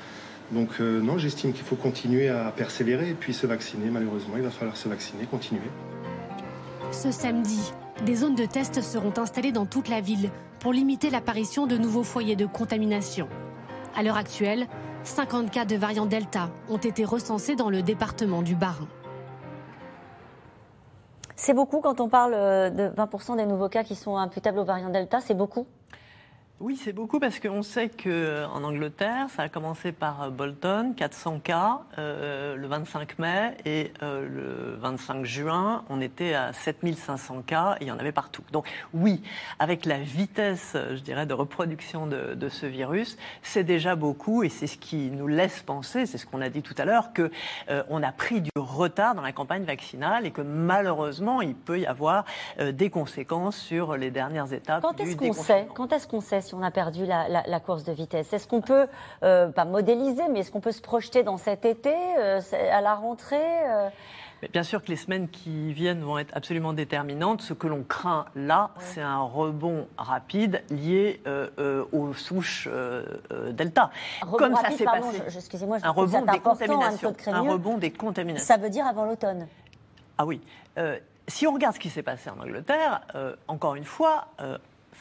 Donc 0.51 0.69
euh, 0.79 1.01
non, 1.01 1.17
j'estime 1.17 1.53
qu'il 1.53 1.63
faut 1.63 1.75
continuer 1.75 2.29
à 2.29 2.51
persévérer 2.51 3.09
et 3.09 3.15
puis 3.15 3.33
se 3.33 3.47
vacciner. 3.47 3.89
Malheureusement, 3.89 4.35
il 4.37 4.43
va 4.43 4.51
falloir 4.51 4.77
se 4.77 4.87
vacciner, 4.87 5.25
continuer. 5.25 5.61
Ce 6.91 7.11
samedi, 7.11 7.71
des 8.05 8.15
zones 8.15 8.35
de 8.35 8.45
test 8.45 8.81
seront 8.81 9.13
installées 9.17 9.51
dans 9.51 9.65
toute 9.65 9.89
la 9.89 10.01
ville 10.01 10.29
pour 10.59 10.73
limiter 10.73 11.09
l'apparition 11.09 11.65
de 11.65 11.77
nouveaux 11.77 12.03
foyers 12.03 12.35
de 12.35 12.45
contamination. 12.45 13.27
À 13.95 14.01
l'heure 14.01 14.17
actuelle, 14.17 14.67
50 15.03 15.51
cas 15.51 15.65
de 15.65 15.75
variant 15.75 16.07
Delta 16.07 16.49
ont 16.67 16.77
été 16.77 17.05
recensés 17.05 17.55
dans 17.55 17.69
le 17.69 17.83
département 17.83 18.41
du 18.41 18.55
Bas-Rhin. 18.55 18.87
C'est 21.35 21.53
beaucoup 21.53 21.79
quand 21.79 21.99
on 21.99 22.09
parle 22.09 22.33
euh, 22.33 22.69
de 22.71 22.89
20% 22.89 23.37
des 23.37 23.45
nouveaux 23.45 23.69
cas 23.69 23.83
qui 23.83 23.95
sont 23.95 24.17
imputables 24.17 24.57
au 24.57 24.63
variant 24.63 24.89
Delta, 24.89 25.19
c'est 25.19 25.35
beaucoup? 25.35 25.67
Oui, 26.59 26.79
c'est 26.81 26.93
beaucoup 26.93 27.19
parce 27.19 27.39
qu'on 27.39 27.63
sait 27.63 27.89
qu'en 27.89 28.09
euh, 28.09 28.45
Angleterre, 28.47 29.27
ça 29.35 29.41
a 29.41 29.49
commencé 29.49 29.91
par 29.91 30.21
euh, 30.21 30.29
Bolton, 30.29 30.93
400 30.95 31.39
cas 31.39 31.81
euh, 31.97 32.55
le 32.55 32.67
25 32.67 33.17
mai, 33.17 33.57
et 33.65 33.91
le 34.01 34.75
25 34.77 35.25
juin, 35.25 35.83
on 35.89 35.99
était 35.99 36.35
à 36.35 36.53
7500 36.53 37.41
cas, 37.41 37.75
et 37.79 37.85
il 37.85 37.87
y 37.87 37.91
en 37.91 37.97
avait 37.97 38.11
partout. 38.11 38.43
Donc 38.51 38.67
oui, 38.93 39.23
avec 39.57 39.85
la 39.85 39.97
vitesse, 39.97 40.77
je 40.91 40.99
dirais, 40.99 41.25
de 41.25 41.33
reproduction 41.33 42.05
de, 42.05 42.35
de 42.35 42.49
ce 42.49 42.67
virus, 42.67 43.17
c'est 43.41 43.63
déjà 43.63 43.95
beaucoup, 43.95 44.43
et 44.43 44.49
c'est 44.49 44.67
ce 44.67 44.77
qui 44.77 45.09
nous 45.09 45.27
laisse 45.27 45.63
penser, 45.63 46.05
c'est 46.05 46.19
ce 46.19 46.25
qu'on 46.25 46.39
a 46.39 46.49
dit 46.49 46.61
tout 46.61 46.75
à 46.77 46.85
l'heure, 46.85 47.13
que 47.13 47.31
on 47.89 48.03
a 48.03 48.11
pris 48.11 48.41
du 48.41 48.51
retard 48.55 49.15
dans 49.15 49.21
la 49.21 49.31
campagne 49.31 49.63
vaccinale, 49.63 50.25
et 50.25 50.31
que 50.31 50.41
malheureusement, 50.41 51.41
il 51.41 51.55
peut 51.55 51.79
y 51.79 51.85
avoir 51.85 52.25
des 52.59 52.89
conséquences 52.89 53.57
sur 53.57 53.97
les 53.97 54.11
dernières 54.11 54.53
étapes 54.53 54.81
Quand 54.81 54.99
est-ce 54.99 55.17
qu'on 55.17 55.33
sait? 55.33 55.67
Quand 55.73 55.91
est-ce 55.91 56.07
qu'on 56.07 56.21
sait? 56.21 56.42
On 56.53 56.63
a 56.63 56.71
perdu 56.71 57.05
la, 57.05 57.59
course 57.59 57.83
de 57.83 57.93
vitesse 57.93 58.33
Est-ce 58.33 58.47
qu'on 58.47 58.61
peut, 58.61 58.87
euh, 59.23 59.47
pas 59.47 59.65
modéliser, 59.65 60.23
mais 60.29 60.39
est-ce 60.39 60.51
qu'on 60.51 60.59
peut 60.59 60.71
se 60.71 60.81
projeter 60.81 61.23
dans 61.23 61.37
cet 61.37 61.65
été, 61.65 61.93
euh, 62.17 62.41
à 62.71 62.81
la 62.81 62.95
rentrée 62.95 63.37
euh? 63.37 63.89
Bien 64.51 64.63
sûr 64.63 64.83
que 64.83 64.89
les 64.89 64.97
semaines 64.97 65.29
qui 65.29 65.71
viennent 65.71 66.01
vont 66.01 66.17
être 66.17 66.35
absolument 66.35 66.73
déterminantes. 66.73 67.41
Ce 67.41 67.53
que 67.53 67.65
l'on 67.65 67.83
craint 67.83 68.25
là, 68.35 68.71
c'est 68.79 69.01
un 69.01 69.21
rebond 69.21 69.87
rapide 69.97 70.63
lié 70.69 71.21
aux 71.93 72.13
souches 72.13 72.67
Delta. 73.51 73.89
Comme 74.37 74.53
ça 74.57 74.71
s'est 74.71 74.83
passé. 74.83 75.21
Excusez-moi, 75.33 75.77
un 75.81 75.91
rebond 75.91 76.25
des 76.25 76.39
contaminations. 76.39 77.15
Un 77.27 77.39
rebond 77.39 77.77
des 77.77 77.91
contaminations. 77.91 78.45
Ça 78.45 78.57
veut 78.57 78.69
dire 78.69 78.85
avant 78.85 79.05
l'automne. 79.05 79.47
Ah 80.17 80.25
oui. 80.25 80.41
si 81.29 81.47
on 81.47 81.53
regarde 81.53 81.75
ce 81.75 81.79
qui 81.79 81.89
s'est 81.89 82.03
passé 82.03 82.29
en 82.29 82.43
Angleterre, 82.43 82.99
encore 83.47 83.75
une 83.75 83.85
fois, 83.85 84.27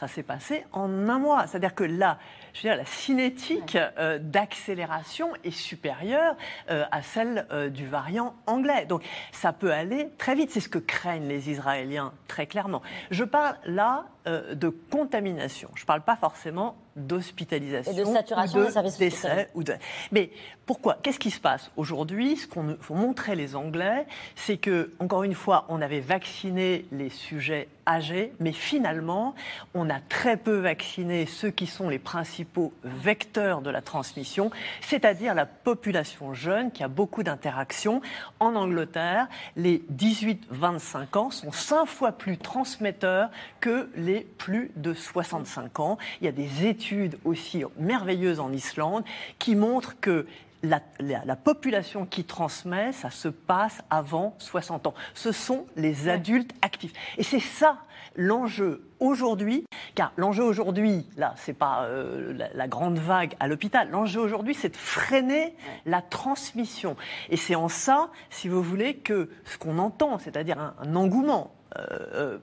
ça 0.07 0.15
s'est 0.15 0.23
passé 0.23 0.65
en 0.73 1.07
un 1.07 1.17
mois. 1.17 1.47
C'est-à-dire 1.47 1.73
que 1.73 1.85
là, 1.85 2.17
je 2.53 2.59
veux 2.61 2.69
dire, 2.69 2.77
la 2.77 2.85
cinétique 2.85 3.77
euh, 3.77 4.19
d'accélération 4.19 5.29
est 5.45 5.51
supérieure 5.51 6.35
euh, 6.69 6.83
à 6.91 7.01
celle 7.01 7.47
euh, 7.51 7.69
du 7.69 7.87
variant 7.87 8.35
anglais. 8.45 8.85
Donc 8.85 9.03
ça 9.31 9.53
peut 9.53 9.71
aller 9.71 10.09
très 10.17 10.35
vite. 10.35 10.51
C'est 10.51 10.59
ce 10.59 10.67
que 10.67 10.79
craignent 10.79 11.27
les 11.27 11.49
Israéliens 11.49 12.11
très 12.27 12.47
clairement. 12.47 12.81
Je 13.11 13.23
parle 13.23 13.55
là 13.65 14.05
de 14.25 14.69
contamination. 14.89 15.69
Je 15.75 15.83
ne 15.83 15.85
parle 15.85 16.01
pas 16.01 16.15
forcément 16.15 16.75
d'hospitalisation. 16.95 17.91
Et 17.91 17.95
de 17.95 18.05
saturation 18.05 18.59
ou 18.59 18.65
de 18.65 18.97
décès. 18.97 19.49
Ou 19.55 19.63
de... 19.63 19.73
Mais 20.11 20.29
pourquoi? 20.65 20.97
Qu'est-ce 21.01 21.19
qui 21.19 21.31
se 21.31 21.39
passe? 21.39 21.71
Aujourd'hui 21.75 22.37
Ce 22.37 22.47
qu'on 22.47 22.77
faut 22.79 22.93
montrer 22.93 23.35
les 23.35 23.55
Anglais, 23.55 24.05
c'est 24.35 24.57
que, 24.57 24.91
encore 24.99 25.23
une 25.23 25.33
fois, 25.33 25.65
on 25.69 25.81
avait 25.81 25.99
vacciné 25.99 26.85
les 26.91 27.09
sujets 27.09 27.67
âgés, 27.85 28.33
mais 28.39 28.53
finalement, 28.53 29.35
on 29.73 29.89
a 29.89 29.99
très 29.99 30.37
peu 30.37 30.57
vacciné 30.57 31.25
ceux 31.25 31.49
qui 31.49 31.67
sont 31.67 31.89
les 31.89 31.99
principaux 31.99 32.71
vecteurs 32.83 33.61
de 33.61 33.69
la 33.69 33.81
transmission, 33.81 34.51
c'est-à-dire 34.81 35.33
la 35.33 35.45
population 35.45 36.33
jeune 36.33 36.71
qui 36.71 36.83
a 36.83 36.87
beaucoup 36.87 37.23
d'interactions. 37.23 38.01
En 38.39 38.55
Angleterre, 38.55 39.27
les 39.57 39.83
18-25 39.93 41.17
ans 41.17 41.31
sont 41.31 41.51
cinq 41.51 41.85
fois 41.85 42.13
plus 42.13 42.37
transmetteurs 42.37 43.29
que 43.59 43.89
les 43.95 44.12
plus 44.21 44.71
de 44.75 44.93
65 44.93 45.79
ans. 45.79 45.97
Il 46.21 46.25
y 46.25 46.27
a 46.27 46.31
des 46.31 46.65
études 46.65 47.17
aussi 47.25 47.63
merveilleuses 47.77 48.39
en 48.39 48.51
Islande 48.51 49.03
qui 49.39 49.55
montrent 49.55 49.99
que 49.99 50.25
la, 50.63 51.35
population 51.35 52.05
qui 52.05 52.23
transmet, 52.23 52.91
ça 52.93 53.09
se 53.09 53.27
passe 53.27 53.81
avant 53.89 54.35
60 54.39 54.87
ans. 54.87 54.93
Ce 55.13 55.31
sont 55.31 55.65
les 55.75 56.07
adultes 56.07 56.53
actifs. 56.61 56.93
Et 57.17 57.23
c'est 57.23 57.39
ça 57.39 57.79
l'enjeu 58.15 58.87
aujourd'hui, 58.99 59.65
car 59.95 60.13
l'enjeu 60.15 60.43
aujourd'hui, 60.43 61.05
là, 61.17 61.33
c'est 61.37 61.53
pas 61.53 61.85
euh, 61.85 62.47
la, 62.53 62.67
grande 62.67 62.97
vague 62.97 63.35
à 63.39 63.47
l'hôpital. 63.47 63.89
L'enjeu 63.89 64.21
aujourd'hui, 64.21 64.53
c'est 64.53 64.69
de 64.69 64.77
freiner 64.77 65.55
la 65.85 66.01
transmission. 66.01 66.95
Et 67.29 67.37
c'est 67.37 67.55
en 67.55 67.69
ça, 67.69 68.09
si 68.29 68.47
vous 68.47 68.61
voulez, 68.61 68.95
que 68.95 69.29
ce 69.45 69.57
qu'on 69.57 69.79
entend, 69.79 70.17
c'est-à-dire 70.19 70.73
un 70.79 70.95
engouement 70.95 71.51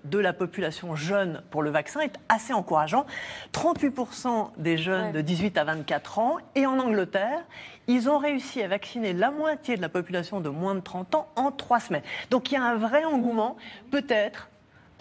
de 0.05 0.19
la 0.19 0.33
population 0.33 0.97
jeune 0.97 1.43
pour 1.51 1.63
le 1.63 1.71
vaccin 1.71 2.01
est 2.01 2.17
assez 2.29 2.53
encourageant. 2.53 3.07
38% 3.53 4.51
des 4.59 4.77
jeunes 4.77 5.13
de 5.13 5.21
18 5.21 5.57
à 5.59 5.65
24 5.65 6.19
ans. 6.19 6.39
Et 6.55 6.67
en 6.67 6.79
Angleterre, 6.79 7.45
ils 7.87 8.09
ont 8.09 8.19
réussi 8.19 8.63
à 8.63 8.69
vacciner 8.69 9.13
la 9.13 9.31
moitié 9.31 9.77
de 9.77 9.83
la 9.83 9.89
population 9.89 10.41
de 10.41 10.49
moins 10.49 10.75
de 10.75 10.81
30 10.81 11.15
ans 11.15 11.29
en 11.37 11.51
trois 11.51 11.81
semaines. 11.81 12.03
Donc 12.31 12.51
il 12.51 12.55
y 12.55 12.59
a 12.59 12.65
un 12.65 12.77
vrai 12.77 13.05
engouement, 13.05 13.57
peut-être 13.91 14.49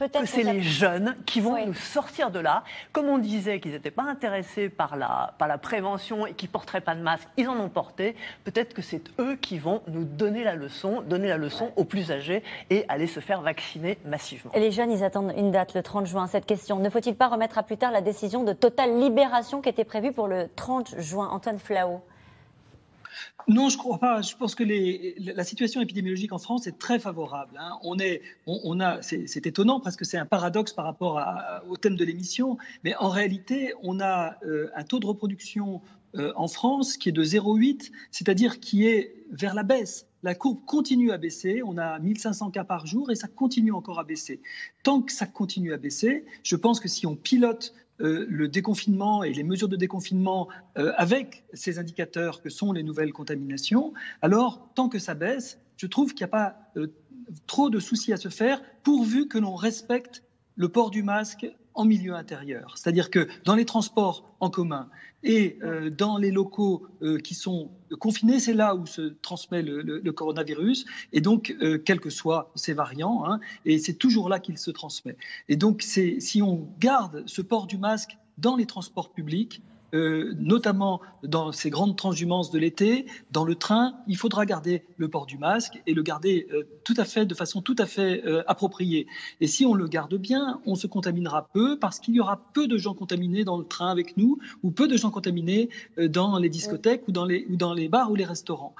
que 0.08 0.26
c'est 0.26 0.43
les 0.43 0.62
jeunes 0.62 1.16
qui 1.26 1.41
vont 1.41 1.66
nous 1.66 1.74
sortir 1.74 2.32
de 2.32 2.39
là. 2.39 2.64
Comme 2.91 3.08
on 3.08 3.18
disait 3.18 3.60
qu'ils 3.60 3.72
n'étaient 3.72 3.91
pas 3.91 4.04
intéressés 4.04 4.70
par 4.70 4.95
la, 4.95 5.34
par 5.38 5.47
la 5.47 5.58
prévention 5.58 6.26
et 6.26 6.34
qu'ils 6.34 6.50
ne 6.50 6.54
porteraient 6.54 6.82
pas 6.82 6.95
de 6.95 7.02
masque, 7.02 7.28
ils 7.38 7.47
en 7.47 7.60
ont 7.60 7.70
porté. 7.70 8.16
Peut-être 8.43 8.74
que 8.74 8.82
c'est 8.82 9.04
eux 9.20 9.36
qui 9.36 9.58
vont 9.58 9.82
nous 9.88 10.06
donner 10.06 10.43
la 10.43 10.56
leçon, 10.56 11.02
donner 11.02 11.28
la 11.28 11.38
leçon 11.38 11.72
aux 11.76 11.86
plus 11.86 12.12
âgés 12.12 12.43
et 12.70 12.86
aller 12.88 13.08
se 13.08 13.20
faire 13.20 13.41
vacciner 13.41 13.97
massivement. 14.06 14.52
Et 14.54 14.60
les 14.60 14.72
jeunes, 14.72 14.91
ils 14.91 15.04
attendent 15.04 15.34
une 15.36 15.52
date, 15.52 15.74
le 15.74 15.84
30 15.84 16.06
juin. 16.06 16.28
Cette 16.28 16.45
question, 16.45 16.80
ne 16.80 16.89
faut-il 16.89 17.16
pas 17.16 17.28
remettre 17.28 17.58
à 17.58 17.64
plus 17.64 17.78
tard 17.78 17.91
la 17.91 18.02
décision 18.02 18.43
de 18.43 18.54
totale 18.54 19.00
libération 19.00 19.62
qui 19.62 19.70
était 19.70 19.84
prévue 19.84 20.12
pour 20.12 20.28
le 20.28 20.47
30 20.56 21.00
juin? 21.00 21.30
Antoine 21.32 21.60
Flao 21.60 22.02
non, 23.48 23.70
je 23.70 23.78
ne 23.78 23.80
crois 23.80 23.98
pas. 23.98 24.22
Je 24.22 24.36
pense 24.36 24.54
que 24.54 24.64
la 24.64 25.44
situation 25.44 25.82
épidémiologique 25.82 26.34
en 26.34 26.38
France 26.38 26.68
est 26.68 26.78
très 26.78 27.00
favorable. 27.00 27.58
Hein. 27.60 27.80
On 27.84 27.98
est, 27.98 28.22
on, 28.46 28.80
a, 28.80 29.02
c'est 29.02 29.46
étonnant 29.48 29.80
parce 29.80 29.96
que 29.96 30.06
c'est 30.06 30.18
un 30.18 30.26
paradoxe 30.26 30.74
par 30.74 30.86
rapport 30.86 31.20
au 31.68 31.78
thème 31.78 31.96
de 31.96 32.06
l'émission, 32.06 32.58
mais 32.84 32.96
en 32.96 33.10
réalité, 33.10 33.74
on 33.82 34.00
a 34.00 34.36
euh, 34.46 34.70
un 34.76 34.84
taux 34.84 35.00
de 35.00 35.06
reproduction 35.06 35.82
euh, 36.16 36.32
en 36.36 36.48
France 36.48 36.98
qui 36.98 37.10
est 37.10 37.12
de 37.12 37.24
0,8, 37.24 37.92
c'est-à-dire 38.12 38.60
qui 38.60 38.86
est 38.86 39.16
vers 39.32 39.54
la 39.54 39.64
baisse. 39.64 40.08
La 40.24 40.36
courbe 40.36 40.60
continue 40.66 41.12
à 41.12 41.18
baisser. 41.18 41.62
On 41.64 41.78
a 41.78 41.98
1500 42.00 42.52
cas 42.52 42.64
par 42.64 42.86
jour 42.86 43.10
et 43.10 43.16
ça 43.16 43.28
continue 43.28 43.72
encore 43.72 44.00
à 44.00 44.04
baisser. 44.04 44.42
Tant 44.84 45.02
que 45.02 45.12
ça 45.12 45.26
continue 45.26 45.74
à 45.74 45.78
baisser, 45.78 46.26
je 46.44 46.56
pense 46.56 46.80
que 46.80 46.88
si 46.88 47.06
on 47.06 47.16
pilote 47.16 47.74
euh, 48.02 48.26
le 48.30 48.47
déconfinement 48.47 49.24
et 49.24 49.34
les 49.34 49.43
mesures 49.43 49.68
de 49.68 49.76
déconfinement 49.76 50.47
euh, 50.78 50.93
avec 50.97 51.43
ces 51.54 51.80
indicateurs 51.80 52.41
que 52.41 52.50
sont 52.50 52.72
les 52.72 52.84
nouvelles 52.84 53.14
contaminations, 53.14 53.93
alors 54.22 54.70
tant 54.76 54.89
que 54.89 55.00
ça 55.00 55.16
baisse, 55.16 55.60
je 55.78 55.88
trouve 55.88 56.14
qu'il 56.14 56.26
n'y 56.26 56.30
a 56.30 56.36
pas 56.38 56.56
euh, 56.78 56.88
trop 57.47 57.70
de 57.70 57.80
soucis 57.80 58.14
à 58.14 58.18
se 58.18 58.30
faire 58.30 58.62
pourvu 58.84 59.28
que 59.28 59.38
l'on 59.38 59.56
respecte 59.56 60.24
le 60.56 60.70
port 60.70 60.91
du 60.91 61.04
masque 61.04 61.47
en 61.80 61.86
milieu 61.86 62.14
intérieur. 62.14 62.74
C'est-à-dire 62.76 63.10
que 63.10 63.30
dans 63.46 63.56
les 63.56 63.64
transports 63.64 64.30
en 64.42 64.50
commun 64.50 64.90
et 65.24 65.58
euh, 65.64 65.90
dans 65.90 66.18
les 66.18 66.30
locaux 66.30 66.86
euh, 67.02 67.20
qui 67.20 67.36
sont 67.36 67.72
confinés, 68.00 68.42
c'est 68.42 68.54
là 68.54 68.76
où 68.76 68.86
se 68.86 69.14
transmet 69.22 69.62
le, 69.62 70.12
coronavirus, 70.12 70.86
et 71.14 71.22
donc, 71.22 71.56
euh, 71.62 71.78
quels 71.78 72.02
que 72.02 72.10
soient 72.10 72.52
ces 72.54 72.74
variants, 72.74 73.24
hein, 73.26 73.40
et 73.64 73.80
c'est 73.80 73.94
toujours 73.94 74.28
là 74.28 74.40
qu'il 74.40 74.58
se 74.58 74.72
transmet. 74.72 75.16
Et 75.48 75.56
donc, 75.56 75.82
si 75.82 76.42
on 76.42 76.68
garde 76.80 77.24
ce 77.28 77.42
port 77.42 77.66
du 77.66 77.78
masque 77.78 78.18
dans 78.38 78.58
les 78.58 78.66
transports 78.66 79.12
publics, 79.12 79.62
euh, 79.94 80.34
notamment 80.38 81.02
dans 81.24 81.52
ces 81.52 81.70
grandes 81.70 81.96
transhumances 81.96 82.52
de 82.52 82.60
l'été, 82.60 83.06
dans 83.32 83.44
le 83.44 83.56
train, 83.56 83.96
il 84.08 84.18
faudra 84.18 84.46
garder 84.46 84.84
le 84.98 85.08
port 85.08 85.26
du 85.26 85.38
masque 85.38 85.82
et 85.88 85.94
le 85.94 86.02
garder 86.04 86.48
euh, 86.54 86.64
tout 86.84 86.94
à 86.98 87.06
fait 87.06 87.26
de 87.26 87.34
façon 87.34 87.62
tout 87.62 87.76
à 87.78 87.86
fait 87.86 88.24
euh, 88.26 88.44
appropriée. 88.48 89.08
Et 89.42 89.48
si 89.48 89.66
on 89.66 89.74
le 89.74 89.88
garde 89.88 90.16
bien, 90.16 90.62
on 90.66 90.76
se 90.76 90.88
contaminera 90.88 91.48
peu 91.54 91.78
parce 91.80 92.00
qu'il 92.00 92.14
y 92.14 92.20
aura 92.20 92.42
peu 92.54 92.68
de 92.68 92.78
gens 92.78 92.94
contaminés 92.94 93.44
dans 93.44 93.58
le 93.58 93.66
train 93.66 93.90
avec 93.90 94.18
nous 94.18 94.40
ou 94.64 94.72
peu 94.72 94.88
de 94.88 94.98
gens 94.98 95.12
contaminés 95.12 95.70
dans 95.98 96.38
les 96.38 96.50
discothèques 96.50 97.08
ou 97.08 97.12
dans 97.12 97.26
les, 97.26 97.46
ou 97.50 97.56
dans 97.56 97.74
les 97.74 97.90
bars 97.90 98.12
ou 98.12 98.16
les 98.16 98.26
restaurants. 98.26 98.76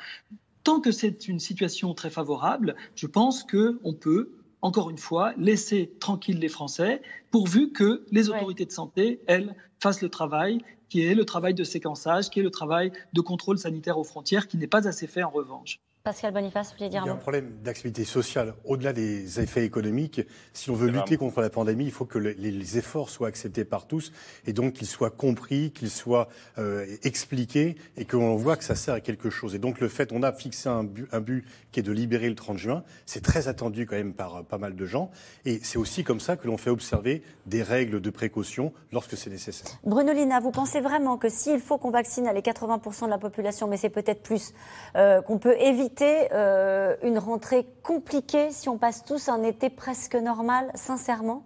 Tant 0.64 0.82
que 0.82 0.91
c'est 0.91 1.28
une 1.28 1.39
situation 1.39 1.93
très 1.93 2.10
favorable, 2.10 2.76
je 2.95 3.07
pense 3.07 3.43
qu'on 3.43 3.93
peut 3.93 4.30
encore 4.62 4.89
une 4.89 4.97
fois, 4.97 5.34
laisser 5.38 5.93
tranquilles 5.99 6.39
les 6.39 6.49
Français, 6.49 7.01
pourvu 7.32 7.72
que 7.72 8.05
les 8.12 8.30
autorités 8.30 8.66
de 8.66 8.72
santé, 8.72 9.22
elles, 9.28 9.55
fassent 9.80 10.01
le 10.01 10.10
travail 10.10 10.60
qui 10.89 11.01
est 11.01 11.16
le 11.16 11.24
travail 11.24 11.53
de 11.53 11.64
séquençage, 11.64 12.30
qui 12.30 12.39
est 12.39 12.43
le 12.43 12.51
travail 12.51 12.91
de 13.14 13.22
contrôle 13.22 13.57
sanitaire 13.57 13.97
aux 13.97 14.03
frontières, 14.03 14.47
qui 14.47 14.57
n'est 14.57 14.68
pas 14.68 14.88
assez 14.88 15.07
fait 15.07 15.24
en 15.24 15.30
revanche. 15.30 15.80
Pascal 16.04 16.34
Boniface, 16.34 16.70
vous 16.72 16.78
vouliez 16.78 16.89
dire 16.89 17.02
Il 17.04 17.08
y 17.08 17.10
a 17.10 17.14
un 17.14 17.18
problème 17.18 17.58
d'activité 17.62 18.06
sociale. 18.06 18.54
Au-delà 18.64 18.93
des 18.93 19.41
effets 19.41 19.66
économiques, 19.66 20.22
si 20.54 20.70
on 20.70 20.74
veut 20.74 20.88
lutter 20.88 21.18
contre 21.18 21.41
la 21.41 21.50
pandémie, 21.50 21.84
il 21.84 21.91
faut 21.91 22.06
que 22.06 22.18
les, 22.18 22.78
efforts 22.78 23.10
soient 23.10 23.28
acceptés 23.28 23.66
par 23.66 23.86
tous 23.86 24.14
et 24.45 24.54
donc 24.54 24.74
qu'ils 24.74 24.88
soient 24.88 25.10
compris, 25.10 25.72
qu'ils 25.72 25.89
soient 25.89 26.30
euh, 26.58 26.86
expliqués 27.04 27.76
et 27.97 28.06
qu'on 28.06 28.36
voit 28.38 28.56
que 28.56 28.64
ça 28.64 28.76
sert 28.76 28.93
à 28.93 29.02
quelque 29.02 29.30
chose. 29.30 29.56
Et 29.56 29.60
donc 29.60 29.82
le 29.82 29.89
fait, 29.89 30.14
on 30.14 30.24
a 30.24 30.32
fixé 30.32 30.70
un 30.70 30.86
but, 30.86 31.10
un 31.12 31.20
but 31.20 31.45
qui 31.74 31.82
est 31.82 31.84
de 31.84 31.91
libérer 31.91 32.30
le 32.30 32.36
30 32.36 32.58
juin, 32.58 32.84
c'est 33.06 33.22
très 33.22 33.50
attendu 33.50 33.86
quand 33.86 33.97
même 33.97 34.14
par 34.14 34.45
pas 34.45 34.58
mal 34.58 34.76
de 34.76 34.86
gens. 34.86 35.12
Et 35.43 35.60
c'est 35.64 35.78
aussi 35.78 36.06
comme 36.06 36.22
ça 36.22 36.38
que 36.38 36.47
l'on 36.47 36.58
fait 36.58 36.70
observer 36.70 37.24
des 37.45 37.62
règles 37.62 38.00
de 38.00 38.10
précaution 38.10 38.72
lorsque 38.93 39.18
c'est 39.18 39.30
nécessaire. 39.30 39.72
Bruno 39.84 40.14
Lina, 40.14 40.39
vous 40.39 40.52
pensez 40.52 40.80
vraiment 40.80 41.18
que 41.18 41.28
s'il 41.28 41.60
faut 41.60 41.78
qu'on 41.78 41.91
vaccine 41.91 42.30
les 42.34 42.41
80% 42.41 43.06
de 43.06 43.10
la 43.10 43.18
population, 43.18 43.68
mais 43.68 43.78
c'est 43.78 43.89
peut-être 43.89 44.22
plus, 44.22 44.54
euh, 44.95 45.22
qu'on 45.22 45.39
peut 45.39 45.60
éviter 45.60 45.89
euh, 46.32 46.96
une 47.04 47.18
rentrée 47.18 47.66
compliquée 47.84 48.52
si 48.52 48.70
on 48.70 48.78
passe 48.78 49.04
tous 49.04 49.30
un 49.30 49.44
été 49.44 49.70
presque 49.70 50.16
normal, 50.16 50.72
sincèrement? 50.76 51.44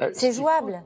Euh, 0.00 0.10
C'est 0.14 0.32
jouable? 0.32 0.82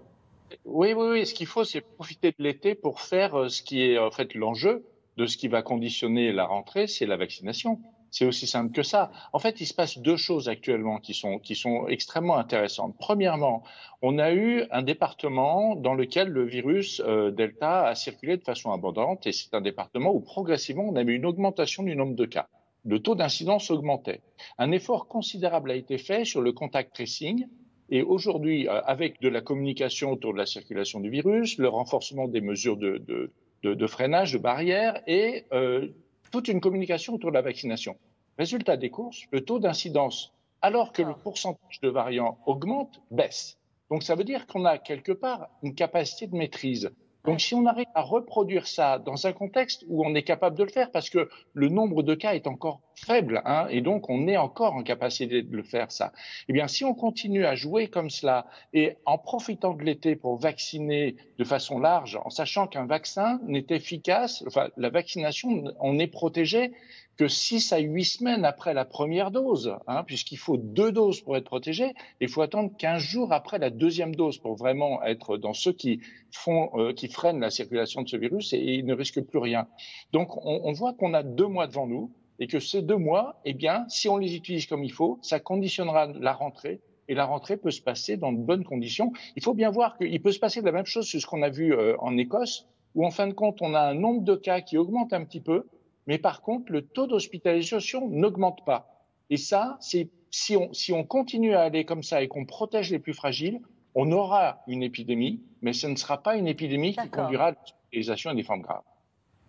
Oui, 0.65 0.93
oui, 0.93 1.09
oui. 1.11 1.27
Ce 1.27 1.35
qu'il 1.35 1.47
faut, 1.47 1.65
c'est 1.65 1.81
profiter 1.81 2.31
de 2.31 2.43
l'été 2.43 2.75
pour 2.75 3.01
faire 3.01 3.39
euh, 3.39 3.49
ce 3.49 3.63
qui 3.63 3.83
est 3.83 3.99
en 3.99 4.11
fait 4.11 4.35
l'enjeu 4.35 4.85
de 5.17 5.27
ce 5.27 5.37
qui 5.37 5.49
va 5.49 5.63
conditionner 5.63 6.33
la 6.33 6.47
rentrée, 6.47 6.87
c'est 6.87 7.07
la 7.07 7.17
vaccination. 7.17 7.81
C'est 8.11 8.25
aussi 8.25 8.47
simple 8.47 8.73
que 8.73 8.83
ça. 8.83 9.11
En 9.33 9.39
fait, 9.39 9.61
il 9.61 9.67
se 9.67 9.75
passe 9.75 9.99
deux 9.99 10.17
choses 10.17 10.49
actuellement 10.49 10.99
qui 10.99 11.15
sont, 11.15 11.41
extrêmement 11.89 12.37
intéressantes. 12.37 12.95
Premièrement, 12.99 13.63
on 14.03 14.19
a 14.19 14.33
eu 14.33 14.65
un 14.71 14.83
département 14.83 15.77
dans 15.77 15.95
lequel 15.95 16.29
le 16.29 16.45
virus 16.45 17.03
euh, 17.05 17.31
Delta 17.31 17.87
a 17.87 17.95
circulé 17.95 18.37
de 18.37 18.43
façon 18.43 18.73
abondante 18.73 19.27
et 19.27 19.33
c'est 19.33 19.55
un 19.55 19.61
département 19.61 20.13
où 20.13 20.21
progressivement 20.21 20.85
on 20.89 20.97
a 20.97 21.03
eu 21.03 21.15
une 21.15 21.27
augmentation 21.27 21.83
du 21.83 21.95
nombre 21.97 22.15
de 22.15 22.25
cas. 22.25 22.49
Le 22.85 23.01
taux 23.01 23.15
d'incidence 23.15 23.71
augmentait. 23.71 24.21
Un 24.57 24.71
effort 24.73 25.09
considérable 25.09 25.71
a 25.71 25.75
été 25.75 25.99
fait 25.99 26.25
sur 26.25 26.41
le 26.41 26.53
contact 26.53 26.95
tracing 26.95 27.47
et 27.91 28.03
aujourd'hui, 28.03 28.69
euh, 28.69 28.81
avec 28.83 29.21
de 29.21 29.29
la 29.29 29.41
communication 29.41 30.13
autour 30.13 30.33
de 30.33 30.39
la 30.39 30.47
circulation 30.47 31.01
du 31.01 31.11
virus, 31.11 31.59
le 31.59 31.69
renforcement 31.69 32.29
des 32.29 32.41
mesures 32.41 32.77
de 32.77 33.87
freinage, 33.87 34.33
de 34.33 34.39
barrières 34.39 35.03
et 35.07 35.45
euh, 35.53 35.89
toute 36.31 36.49
une 36.49 36.61
communication 36.61 37.15
autour 37.15 37.31
de 37.31 37.35
la 37.35 37.43
vaccination. 37.43 37.97
Résultat 38.39 38.77
des 38.77 38.91
courses, 38.91 39.25
le 39.33 39.45
taux 39.45 39.59
d'incidence, 39.59 40.33
alors 40.63 40.93
que 40.93 41.03
le 41.03 41.15
pourcentage 41.15 41.81
de 41.81 41.89
variants 41.89 42.39
augmente, 42.47 43.01
baisse. 43.11 43.59
Donc 43.91 44.03
ça 44.03 44.15
veut 44.15 44.25
dire 44.25 44.47
qu'on 44.47 44.65
a 44.65 44.79
quelque 44.79 45.13
part 45.13 45.49
une 45.63 45.75
capacité 45.75 46.27
de 46.27 46.37
maîtrise. 46.37 46.91
Donc 47.29 47.43
si 47.43 47.55
on 47.55 47.67
arrive 47.67 47.85
à 47.95 48.01
reproduire 48.01 48.67
ça 48.67 48.99
dans 48.99 49.27
un 49.27 49.35
contexte 49.35 49.85
où 49.87 50.03
on 50.03 50.15
est 50.15 50.23
capable 50.23 50.57
de 50.57 50.65
le 50.65 50.71
faire, 50.71 50.91
parce 50.91 51.11
que 51.11 51.29
le 51.53 51.69
nombre 51.69 52.03
de 52.03 52.15
cas 52.15 52.33
est 52.33 52.47
encore 52.47 52.81
faible, 52.95 53.43
hein, 53.45 53.67
et 53.69 53.83
donc 53.83 54.09
on 54.09 54.27
est 54.29 54.39
encore 54.39 54.73
en 54.73 54.83
capacité 54.83 55.43
de 55.43 55.55
le 55.55 55.63
faire 55.63 55.93
ça, 55.93 56.15
eh 56.49 56.55
bien 56.55 56.69
si 56.69 56.87
on 56.87 56.95
continue 56.95 57.45
à 57.45 57.55
jouer 57.55 57.89
comme 57.89 58.09
cela 58.09 58.47
et 58.73 58.97
en 59.05 59.19
profitant 59.19 59.75
de 59.75 59.83
l'été 59.83 60.17
pour 60.17 60.39
vacciner 60.39 61.17
de 61.39 61.45
façon 61.45 61.79
large, 61.79 62.19
en 62.25 62.31
sachant 62.31 62.67
qu'un 62.67 62.87
vaccin 62.87 63.41
n'est 63.45 63.67
efficace, 63.69 64.43
enfin 64.47 64.71
la 64.79 64.89
vaccination, 64.89 65.65
on 65.81 65.99
est 65.99 66.07
protégé 66.07 66.73
que 67.19 67.27
6 67.27 67.73
à 67.73 67.79
8 67.79 68.05
semaines 68.05 68.45
après 68.45 68.73
la 68.73 68.85
première 68.85 69.33
dose, 69.33 69.77
hein, 69.89 70.05
puisqu'il 70.05 70.39
faut 70.39 70.57
deux 70.57 70.93
doses 70.93 71.21
pour 71.21 71.37
être 71.37 71.45
protégé, 71.45 71.93
il 72.21 72.29
faut 72.29 72.43
attendre 72.43 72.71
15 72.79 73.03
jours 73.03 73.33
après 73.33 73.59
la 73.59 73.71
deuxième 73.71 74.15
dose 74.15 74.39
pour 74.39 74.55
vraiment 74.55 75.03
être 75.03 75.37
dans 75.37 75.53
ceux 75.53 75.73
qui 75.73 76.01
font, 76.31 76.71
euh, 76.75 76.93
qui 76.93 77.09
freinent 77.09 77.41
la 77.41 77.51
circulation 77.51 78.03
de 78.03 78.09
ce 78.09 78.17
virus 78.17 78.53
et, 78.53 78.59
ils 78.59 78.87
ne 78.87 78.95
risquent 78.95 79.23
plus 79.23 79.41
rien. 79.41 79.67
Donc 80.13 80.37
on, 80.47 80.61
on 80.63 80.73
voit 80.73 80.95
qu'on 80.95 81.13
a 81.13 81.25
deux 81.25 81.49
mois 81.49 81.67
devant 81.67 81.89
nous 81.89 82.13
et 82.39 82.47
que 82.47 82.61
ces 82.61 82.83
deux 82.83 82.97
mois, 82.97 83.41
eh 83.45 83.53
bien, 83.53 83.85
si 83.89 84.09
on 84.09 84.17
les 84.17 84.37
utilise 84.37 84.67
comme 84.67 84.85
il 84.85 84.93
faut, 84.93 85.19
ça 85.23 85.41
conditionnera 85.41 86.07
la 86.07 86.33
rentrée 86.33 86.81
et 87.09 87.15
la 87.15 87.25
rentrée 87.25 87.57
peut 87.57 87.73
se 87.73 87.83
passer 87.83 88.17
dans 88.17 88.33
de 88.33 88.39
bonnes 88.39 88.65
conditions. 88.65 89.13
Il 89.35 89.43
faut 89.43 89.55
bien 89.55 89.71
voir 89.71 89.99
qu'il 89.99 90.23
peut 90.23 90.33
se 90.33 90.39
passer 90.39 90.61
de 90.61 90.67
la 90.67 90.73
même 90.73 90.87
chose 90.87 91.07
sur 91.07 91.21
ce 91.21 91.27
qu'on 91.27 91.43
a 91.43 91.51
vu 91.51 91.75
euh, 91.75 91.97
en 91.99 92.17
Écosse, 92.17 92.67
où 92.95 93.05
en 93.05 93.11
fin 93.11 93.27
de 93.27 93.33
compte, 93.33 93.61
on 93.61 93.75
a 93.75 93.81
un 93.81 93.95
nombre 93.95 94.23
de 94.23 94.37
cas 94.37 94.61
qui 94.61 94.77
augmente 94.77 95.13
un 95.13 95.25
petit 95.25 95.41
peu, 95.41 95.65
mais 96.09 96.19
par 96.19 96.41
contre, 96.41 96.73
le 96.73 96.83
taux 96.83 97.07
d'hospitalisation 97.07 98.09
n'augmente 98.09 98.65
pas. 98.65 99.05
Et 99.31 99.37
ça, 99.37 99.77
c'est 99.81 100.09
si 100.31 100.57
on, 100.57 100.73
si 100.73 100.93
on 100.93 101.05
continue 101.05 101.55
à 101.55 101.61
aller 101.61 101.85
comme 101.85 102.03
ça 102.03 102.23
et 102.23 102.29
qu'on 102.29 102.47
protège 102.47 102.91
les 102.91 102.99
plus 102.99 103.13
fragiles, 103.13 103.61
on 103.95 104.11
aura 104.11 104.63
une 104.67 104.83
épidémie, 104.83 105.43
mais 105.61 105.75
ce 105.75 105.87
ne 105.87 105.97
sera 105.97 106.23
pas 106.23 106.37
une 106.37 106.49
épidémie 106.49 106.97
qui 106.97 107.11
conduira 107.11 107.49
à 107.49 107.51
l'hospitalisation 107.51 108.31
et 108.31 108.35
des 108.35 108.43
formes 108.43 108.63
graves. 108.63 108.83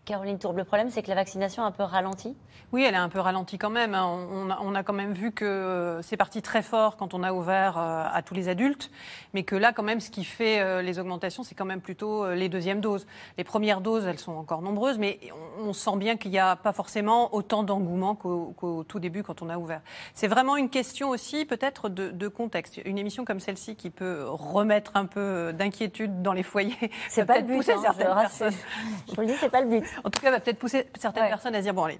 Caroline 0.09 0.39
Tourbe, 0.39 0.57
le 0.57 0.63
problème, 0.63 0.89
c'est 0.89 1.03
que 1.03 1.09
la 1.09 1.13
vaccination 1.13 1.61
a 1.61 1.67
un 1.67 1.71
peu 1.71 1.83
ralenti 1.83 2.35
Oui, 2.71 2.83
elle 2.83 2.95
est 2.95 2.97
un 2.97 3.09
peu 3.09 3.19
ralentie 3.19 3.59
quand 3.59 3.69
même. 3.69 3.93
Hein. 3.93 4.57
On 4.59 4.73
a, 4.73 4.81
quand 4.81 4.93
même 4.93 5.13
vu 5.13 5.31
que 5.31 5.45
euh, 5.45 6.01
c'est 6.01 6.17
parti 6.17 6.41
très 6.41 6.63
fort 6.63 6.97
quand 6.97 7.13
on 7.13 7.21
a 7.21 7.31
ouvert 7.31 7.77
euh, 7.77 8.05
à 8.11 8.23
tous 8.23 8.33
les 8.33 8.49
adultes, 8.49 8.89
mais 9.35 9.43
que 9.43 9.55
là, 9.55 9.71
quand 9.71 9.83
même, 9.83 9.99
ce 9.99 10.09
qui 10.09 10.23
fait 10.23 10.61
euh, 10.61 10.81
les 10.81 10.97
augmentations, 10.97 11.43
c'est 11.43 11.53
quand 11.53 11.65
même 11.65 11.79
plutôt 11.79 12.27
les 12.31 12.49
deuxièmes 12.49 12.81
doses. 12.81 13.05
Les 13.37 13.43
premières 13.43 13.81
doses, 13.81 14.07
elles 14.07 14.17
sont 14.17 14.31
encore 14.31 14.63
nombreuses, 14.63 14.97
mais 14.97 15.19
on, 15.59 15.73
sent 15.73 15.97
bien 15.97 16.17
qu'il 16.17 16.31
n'y 16.31 16.39
a 16.39 16.55
pas 16.55 16.73
forcément 16.73 17.31
autant 17.35 17.61
d'engouement 17.61 18.15
qu'au 18.15 18.83
tout 18.87 18.99
début 18.99 19.21
quand 19.21 19.43
on 19.43 19.49
a 19.49 19.59
ouvert. 19.59 19.81
C'est 20.15 20.27
vraiment 20.27 20.57
une 20.57 20.71
question 20.71 21.09
aussi, 21.09 21.45
peut-être, 21.45 21.87
de, 21.87 22.27
contexte. 22.27 22.81
Une 22.83 22.97
émission 22.97 23.25
comme 23.25 23.39
celle-ci 23.39 23.75
qui 23.75 23.91
peut 23.91 24.23
remettre 24.27 24.93
un 24.95 25.05
peu 25.05 25.53
d'inquiétude 25.53 26.23
dans 26.23 26.33
les 26.33 26.41
foyers. 26.41 26.89
C'est 27.09 27.25
pas 27.27 27.37
le 27.37 27.45
but, 27.45 27.69
hein, 27.69 28.23
je, 28.39 28.45
je 29.09 29.15
vous 29.15 29.21
le 29.21 29.27
dis, 29.27 29.35
c'est 29.39 29.49
pas 29.49 29.61
le 29.61 29.67
but 29.67 29.85
en 30.03 30.09
tout 30.09 30.21
cas, 30.21 30.31
va 30.31 30.39
peut-être 30.39 30.59
pousser 30.59 30.87
certaines 30.97 31.27
personnes 31.27 31.55
à 31.55 31.59
se 31.59 31.63
dire 31.63 31.73
bon, 31.73 31.83
allez, 31.83 31.99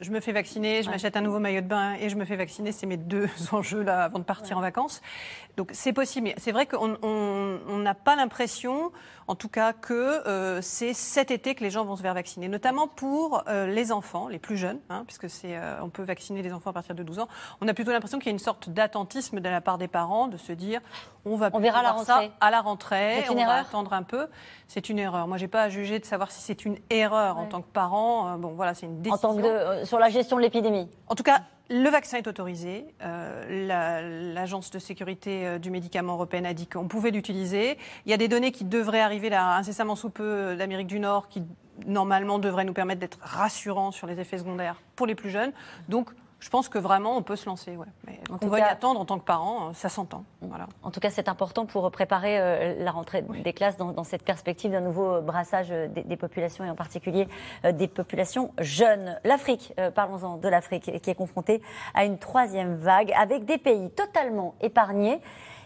je 0.00 0.10
me 0.10 0.20
fais 0.20 0.32
vacciner, 0.32 0.82
je 0.82 0.90
m'achète 0.90 1.16
un 1.16 1.20
nouveau 1.20 1.40
maillot 1.40 1.60
de 1.60 1.66
bain 1.66 1.94
et 1.94 2.08
je 2.08 2.16
me 2.16 2.24
fais 2.24 2.36
vacciner. 2.36 2.72
C'est 2.72 2.86
mes 2.86 2.96
deux 2.96 3.28
enjeux 3.52 3.82
là 3.82 4.04
avant 4.04 4.18
de 4.18 4.24
partir 4.24 4.56
en 4.58 4.60
vacances. 4.60 5.02
Donc 5.58 5.70
c'est 5.72 5.92
possible. 5.92 6.32
C'est 6.36 6.52
vrai 6.52 6.66
qu'on 6.66 6.86
n'a 6.86 7.94
pas 7.94 8.14
l'impression, 8.14 8.92
en 9.26 9.34
tout 9.34 9.48
cas, 9.48 9.72
que 9.72 9.92
euh, 10.28 10.62
c'est 10.62 10.94
cet 10.94 11.32
été 11.32 11.56
que 11.56 11.64
les 11.64 11.70
gens 11.70 11.84
vont 11.84 11.96
se 11.96 12.02
faire 12.02 12.14
vacciner, 12.14 12.46
notamment 12.46 12.86
pour 12.86 13.42
euh, 13.48 13.66
les 13.66 13.90
enfants, 13.90 14.28
les 14.28 14.38
plus 14.38 14.56
jeunes, 14.56 14.78
hein, 14.88 15.02
puisque 15.04 15.28
c'est, 15.28 15.56
euh, 15.56 15.82
on 15.82 15.90
peut 15.90 16.04
vacciner 16.04 16.42
les 16.42 16.52
enfants 16.52 16.70
à 16.70 16.72
partir 16.72 16.94
de 16.94 17.02
12 17.02 17.18
ans. 17.18 17.28
On 17.60 17.66
a 17.66 17.74
plutôt 17.74 17.90
l'impression 17.90 18.18
qu'il 18.18 18.28
y 18.28 18.30
a 18.30 18.32
une 18.32 18.38
sorte 18.38 18.70
d'attentisme 18.70 19.40
de 19.40 19.48
la 19.48 19.60
part 19.60 19.78
des 19.78 19.88
parents 19.88 20.28
de 20.28 20.36
se 20.36 20.52
dire 20.52 20.80
on 21.24 21.34
va 21.34 21.50
on 21.52 21.58
verra 21.58 21.82
la 21.82 21.90
rentrée. 21.90 22.06
ça 22.06 22.22
à 22.40 22.50
la 22.52 22.60
rentrée, 22.60 23.24
on 23.28 23.34
va 23.34 23.54
attendre 23.54 23.92
un 23.94 24.04
peu. 24.04 24.28
C'est 24.68 24.88
une 24.88 25.00
erreur. 25.00 25.26
Moi, 25.26 25.38
j'ai 25.38 25.48
pas 25.48 25.62
à 25.62 25.68
juger 25.68 25.98
de 25.98 26.04
savoir 26.04 26.30
si 26.30 26.40
c'est 26.40 26.64
une 26.64 26.78
erreur 26.88 27.36
en 27.36 27.46
tant 27.46 27.62
que 27.62 27.72
parent. 27.72 28.38
bon, 28.38 28.52
voilà, 28.54 28.74
c'est 28.74 28.86
une 28.86 29.02
décision. 29.02 29.30
En 29.30 29.34
tant 29.34 29.42
que 29.42 29.84
sur 29.84 29.98
la 29.98 30.08
gestion 30.08 30.36
de 30.36 30.42
l'épidémie. 30.42 30.88
En 31.08 31.16
tout 31.16 31.24
cas, 31.24 31.40
le 31.70 31.90
vaccin 31.90 32.18
est 32.18 32.26
autorisé. 32.26 32.86
Euh, 33.02 34.32
L'Agence 34.34 34.70
de 34.70 34.78
sécurité 34.78 35.46
euh, 35.46 35.58
du 35.58 35.70
médicament 35.70 36.14
européenne 36.14 36.46
a 36.46 36.54
dit 36.54 36.66
qu'on 36.66 36.88
pouvait 36.88 37.10
l'utiliser. 37.10 37.76
Il 38.06 38.10
y 38.10 38.14
a 38.14 38.16
des 38.16 38.28
données 38.28 38.52
qui 38.52 38.64
devraient 38.64 39.00
arriver 39.00 39.34
incessamment 39.34 39.94
sous 39.94 40.10
peu 40.10 40.24
euh, 40.24 40.56
d'Amérique 40.56 40.86
du 40.86 40.98
Nord 40.98 41.28
qui 41.28 41.42
normalement 41.86 42.38
devraient 42.38 42.64
nous 42.64 42.72
permettre 42.72 43.00
d'être 43.00 43.18
rassurants 43.20 43.92
sur 43.92 44.06
les 44.06 44.18
effets 44.18 44.38
secondaires 44.38 44.80
pour 44.96 45.06
les 45.06 45.14
plus 45.14 45.30
jeunes. 45.30 45.52
Donc 45.88 46.10
je 46.40 46.50
pense 46.50 46.68
que 46.68 46.78
vraiment 46.78 47.16
on 47.16 47.22
peut 47.22 47.36
se 47.36 47.46
lancer. 47.46 47.76
Ouais. 47.76 47.86
Mais 48.06 48.20
on 48.40 48.46
va 48.46 48.60
y 48.60 48.62
attendre 48.62 49.00
en 49.00 49.04
tant 49.04 49.18
que 49.18 49.24
parent, 49.24 49.72
ça 49.74 49.88
s'entend. 49.88 50.24
Voilà. 50.40 50.68
En 50.82 50.90
tout 50.90 51.00
cas, 51.00 51.10
c'est 51.10 51.28
important 51.28 51.66
pour 51.66 51.90
préparer 51.90 52.38
euh, 52.38 52.84
la 52.84 52.90
rentrée 52.92 53.22
des 53.22 53.52
classes 53.52 53.76
dans, 53.76 54.04
cette 54.04 54.22
perspective 54.22 54.70
d'un 54.70 54.80
nouveau 54.80 55.20
brassage 55.20 55.68
des, 55.70 56.16
populations 56.16 56.64
et 56.64 56.70
en 56.70 56.76
particulier 56.76 57.28
euh, 57.64 57.72
des 57.72 57.88
populations 57.88 58.52
jeunes. 58.60 59.18
L'Afrique, 59.24 59.74
euh, 59.80 59.90
parlons-en 59.90 60.36
de 60.36 60.48
l'Afrique, 60.48 61.00
qui 61.02 61.10
est 61.10 61.14
confrontée 61.14 61.60
à 61.94 62.04
une 62.04 62.18
troisième 62.18 62.76
vague 62.76 63.12
avec 63.16 63.44
des 63.44 63.58
pays 63.58 63.90
totalement 63.90 64.54
épargnés 64.60 65.20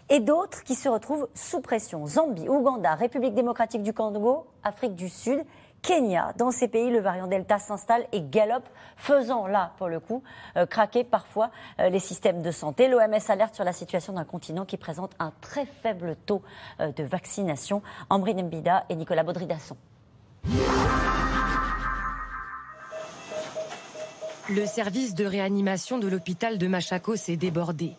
et 0.09 0.19
d'autres 0.19 0.63
qui 0.63 0.75
se 0.75 0.89
retrouvent 0.89 1.27
sous 1.33 1.61
pression. 1.61 2.05
Zambie, 2.07 2.49
Ouganda, 2.49 2.95
République 2.95 3.35
démocratique 3.35 3.83
du 3.83 3.93
Congo, 3.93 4.47
Afrique 4.63 4.95
du 4.95 5.09
Sud 5.09 5.43
Kenya. 5.83 6.33
Dans 6.37 6.49
ces 6.49 6.69
pays, 6.69 6.89
le 6.89 6.99
variant 6.99 7.27
Delta 7.27 7.59
s'installe 7.59 8.07
et 8.13 8.21
galope, 8.21 8.67
faisant 8.95 9.47
là, 9.47 9.73
pour 9.77 9.89
le 9.89 9.99
coup, 9.99 10.23
euh, 10.55 10.65
craquer 10.65 11.03
parfois 11.03 11.51
euh, 11.79 11.89
les 11.89 11.99
systèmes 11.99 12.41
de 12.41 12.51
santé. 12.51 12.87
L'OMS 12.87 13.19
alerte 13.27 13.53
sur 13.53 13.65
la 13.65 13.73
situation 13.73 14.13
d'un 14.13 14.23
continent 14.23 14.63
qui 14.65 14.77
présente 14.77 15.11
un 15.19 15.33
très 15.41 15.65
faible 15.65 16.15
taux 16.25 16.41
euh, 16.79 16.91
de 16.93 17.03
vaccination. 17.03 17.81
Ambry 18.09 18.33
Mbida 18.33 18.85
et 18.89 18.95
Nicolas 18.95 19.23
Baudry-Dasson. 19.23 19.75
Le 24.49 24.65
service 24.65 25.15
de 25.15 25.25
réanimation 25.25 25.99
de 25.99 26.07
l'hôpital 26.07 26.57
de 26.57 26.67
Machako 26.67 27.17
s'est 27.17 27.37
débordé. 27.37 27.93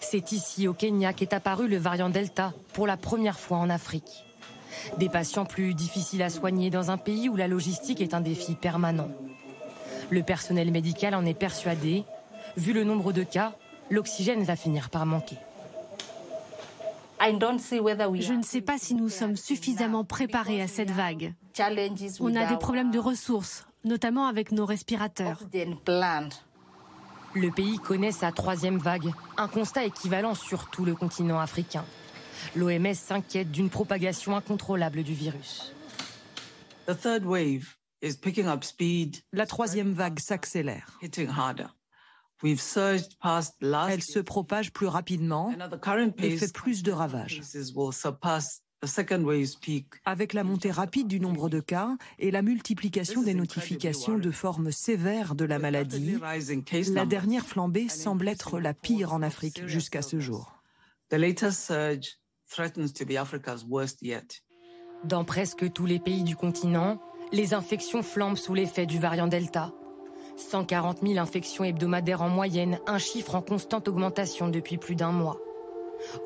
C'est 0.00 0.30
ici, 0.30 0.68
au 0.68 0.74
Kenya, 0.74 1.12
qu'est 1.12 1.32
apparu 1.32 1.66
le 1.66 1.78
variant 1.78 2.10
Delta 2.10 2.52
pour 2.74 2.86
la 2.86 2.96
première 2.96 3.40
fois 3.40 3.58
en 3.58 3.70
Afrique. 3.70 4.31
Des 4.98 5.08
patients 5.08 5.44
plus 5.44 5.74
difficiles 5.74 6.22
à 6.22 6.30
soigner 6.30 6.70
dans 6.70 6.90
un 6.90 6.98
pays 6.98 7.28
où 7.28 7.36
la 7.36 7.48
logistique 7.48 8.00
est 8.00 8.14
un 8.14 8.20
défi 8.20 8.54
permanent. 8.54 9.08
Le 10.10 10.22
personnel 10.22 10.70
médical 10.70 11.14
en 11.14 11.24
est 11.24 11.34
persuadé. 11.34 12.04
Vu 12.56 12.72
le 12.72 12.84
nombre 12.84 13.12
de 13.12 13.22
cas, 13.22 13.52
l'oxygène 13.90 14.44
va 14.44 14.56
finir 14.56 14.90
par 14.90 15.06
manquer. 15.06 15.36
Je 17.20 18.32
ne 18.32 18.42
sais 18.42 18.60
pas 18.60 18.78
si 18.78 18.94
nous 18.94 19.08
sommes 19.08 19.36
suffisamment 19.36 20.04
préparés 20.04 20.60
à 20.60 20.66
cette 20.66 20.90
vague. 20.90 21.34
On 22.20 22.34
a 22.34 22.46
des 22.46 22.56
problèmes 22.56 22.90
de 22.90 22.98
ressources, 22.98 23.66
notamment 23.84 24.26
avec 24.26 24.50
nos 24.50 24.66
respirateurs. 24.66 25.38
Le 27.34 27.50
pays 27.50 27.78
connaît 27.78 28.12
sa 28.12 28.32
troisième 28.32 28.78
vague, 28.78 29.10
un 29.38 29.48
constat 29.48 29.84
équivalent 29.84 30.34
sur 30.34 30.68
tout 30.68 30.84
le 30.84 30.94
continent 30.94 31.38
africain. 31.38 31.84
L'OMS 32.56 32.94
s'inquiète 32.94 33.50
d'une 33.50 33.70
propagation 33.70 34.36
incontrôlable 34.36 35.02
du 35.02 35.14
virus. 35.14 35.74
La 39.32 39.46
troisième 39.46 39.92
vague 39.92 40.18
s'accélère. 40.18 40.98
Elle 43.88 44.02
se 44.02 44.18
propage 44.18 44.72
plus 44.72 44.86
rapidement 44.86 45.54
et 46.18 46.36
fait 46.36 46.52
plus 46.52 46.82
de 46.82 46.92
ravages. 46.92 47.40
Avec 50.04 50.32
la 50.32 50.42
montée 50.42 50.72
rapide 50.72 51.06
du 51.06 51.20
nombre 51.20 51.48
de 51.48 51.60
cas 51.60 51.96
et 52.18 52.32
la 52.32 52.42
multiplication 52.42 53.22
des 53.22 53.34
notifications 53.34 54.18
de 54.18 54.30
formes 54.32 54.72
sévères 54.72 55.36
de 55.36 55.44
la 55.44 55.60
maladie, 55.60 56.18
la 56.92 57.06
dernière 57.06 57.46
flambée 57.46 57.88
semble 57.88 58.26
être 58.26 58.58
la 58.58 58.74
pire 58.74 59.12
en 59.12 59.22
Afrique 59.22 59.64
jusqu'à 59.68 60.02
ce 60.02 60.18
jour. 60.18 60.60
Dans 65.04 65.24
presque 65.24 65.72
tous 65.72 65.86
les 65.86 65.98
pays 65.98 66.22
du 66.22 66.36
continent, 66.36 67.00
les 67.32 67.54
infections 67.54 68.02
flambent 68.02 68.36
sous 68.36 68.52
l'effet 68.52 68.84
du 68.84 68.98
variant 68.98 69.26
Delta. 69.26 69.72
140 70.36 70.98
000 71.02 71.18
infections 71.18 71.64
hebdomadaires 71.64 72.20
en 72.20 72.28
moyenne, 72.28 72.78
un 72.86 72.98
chiffre 72.98 73.34
en 73.36 73.42
constante 73.42 73.88
augmentation 73.88 74.48
depuis 74.48 74.76
plus 74.76 74.96
d'un 74.96 75.12
mois. 75.12 75.38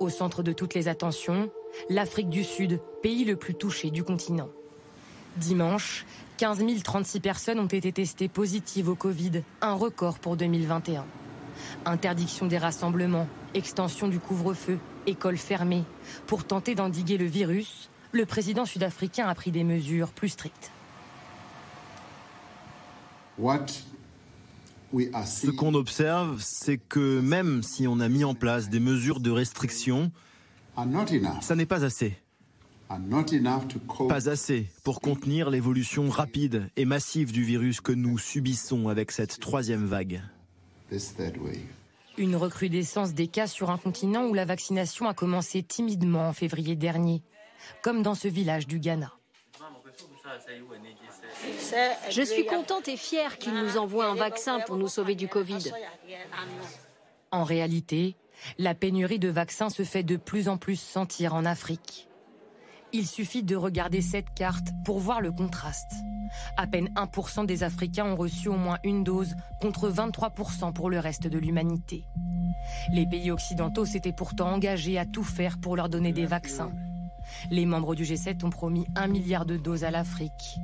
Au 0.01 0.09
centre 0.09 0.43
de 0.43 0.53
toutes 0.53 0.74
les 0.74 0.89
attentions, 0.89 1.49
l'Afrique 1.89 2.29
du 2.29 2.43
Sud, 2.43 2.81
pays 3.03 3.24
le 3.24 3.37
plus 3.37 3.55
touché 3.55 3.91
du 3.91 4.03
continent. 4.03 4.49
Dimanche, 5.37 6.07
15 6.39 6.64
036 6.83 7.20
personnes 7.20 7.61
ont 7.61 7.66
été 7.66 7.93
testées 7.93 8.29
positives 8.29 8.89
au 8.89 8.97
Covid, 8.97 9.43
un 9.61 9.74
record 9.74 10.18
pour 10.18 10.37
2021. 10.37 11.05
Interdiction 11.85 12.47
des 12.47 12.59
rassemblements, 12.59 13.29
extension 13.55 14.09
du 14.09 14.18
couvre-feu, 14.18 14.79
écoles 15.07 15.38
fermées. 15.38 15.84
Pour 16.26 16.44
tenter 16.44 16.74
d'endiguer 16.74 17.18
le 17.18 17.26
virus, 17.26 17.90
le 18.12 18.26
président 18.26 18.64
sud-africain 18.64 19.26
a 19.26 19.34
pris 19.34 19.50
des 19.50 19.64
mesures 19.64 20.11
plus 20.11 20.30
strictes. 20.30 20.70
Ce 25.24 25.50
qu'on 25.50 25.74
observe, 25.74 26.40
c'est 26.42 26.78
que 26.78 27.20
même 27.20 27.62
si 27.62 27.86
on 27.86 28.00
a 28.00 28.09
mis 28.09 28.24
en 28.24 28.34
place 28.34 28.68
des 28.70 28.80
mesures 28.80 29.20
de 29.20 29.30
restriction, 29.30 30.11
ça 31.40 31.54
n'est 31.54 31.66
pas 31.66 31.84
assez. 31.84 32.16
Pas 34.09 34.28
assez 34.28 34.68
pour 34.84 35.00
contenir 35.00 35.50
l'évolution 35.50 36.09
rapide 36.09 36.70
et 36.76 36.84
massive 36.84 37.32
du 37.32 37.42
virus 37.42 37.80
que 37.80 37.92
nous 37.92 38.16
subissons 38.16 38.88
avec 38.88 39.11
cette 39.11 39.40
troisième 39.40 39.84
vague. 39.84 40.22
Une 42.18 42.36
recrudescence 42.36 43.12
des 43.14 43.26
cas 43.26 43.46
sur 43.46 43.70
un 43.70 43.78
continent 43.78 44.24
où 44.24 44.34
la 44.34 44.44
vaccination 44.44 45.08
a 45.08 45.14
commencé 45.14 45.62
timidement 45.62 46.28
en 46.28 46.32
février 46.32 46.76
dernier, 46.76 47.22
comme 47.82 48.02
dans 48.02 48.14
ce 48.14 48.28
village 48.28 48.66
du 48.66 48.78
Ghana. 48.78 49.12
Je 52.10 52.22
suis 52.22 52.46
contente 52.46 52.88
et 52.88 52.96
fière 52.96 53.38
qu'ils 53.38 53.54
nous 53.54 53.76
envoient 53.76 54.06
un 54.06 54.14
vaccin 54.14 54.60
pour 54.60 54.76
nous 54.76 54.88
sauver 54.88 55.14
du 55.14 55.28
Covid. 55.28 55.72
En 57.30 57.44
réalité, 57.44 58.16
la 58.58 58.74
pénurie 58.74 59.18
de 59.18 59.28
vaccins 59.28 59.70
se 59.70 59.82
fait 59.82 60.02
de 60.02 60.16
plus 60.16 60.48
en 60.48 60.56
plus 60.56 60.80
sentir 60.80 61.34
en 61.34 61.44
Afrique. 61.44 62.08
Il 62.99 63.07
suffit 63.07 63.42
de 63.42 63.57
regarder 63.57 64.01
cette 64.01 64.32
carte 64.32 64.68
pour 64.82 65.01
voir 65.01 65.20
le 65.20 65.30
contraste. 65.30 65.92
À 66.57 66.66
peine 66.66 66.88
1% 66.97 67.44
des 67.44 67.62
Africains 67.62 68.07
ont 68.07 68.16
reçu 68.16 68.49
au 68.49 68.57
moins 68.57 68.78
une 68.84 69.05
dose 69.05 69.34
contre 69.61 69.90
23% 69.90 70.72
pour 70.72 70.88
le 70.88 70.99
reste 70.99 71.26
de 71.26 71.36
l'humanité. 71.36 72.05
Les 72.94 73.07
pays 73.07 73.30
occidentaux 73.30 73.84
s'étaient 73.84 74.14
pourtant 74.14 74.51
engagés 74.51 74.97
à 74.97 75.05
tout 75.05 75.24
faire 75.24 75.59
pour 75.59 75.76
leur 75.76 75.90
donner 75.90 76.14
des 76.14 76.24
vaccins. 76.24 76.72
Les 77.51 77.66
membres 77.66 77.94
du 77.94 78.05
G7 78.05 78.42
ont 78.47 78.51
promis 78.51 78.86
un 78.97 79.09
milliard 79.09 79.44
de 79.44 79.59
doses 79.59 79.84
à 79.84 79.90
l'Afrique. 79.90 80.57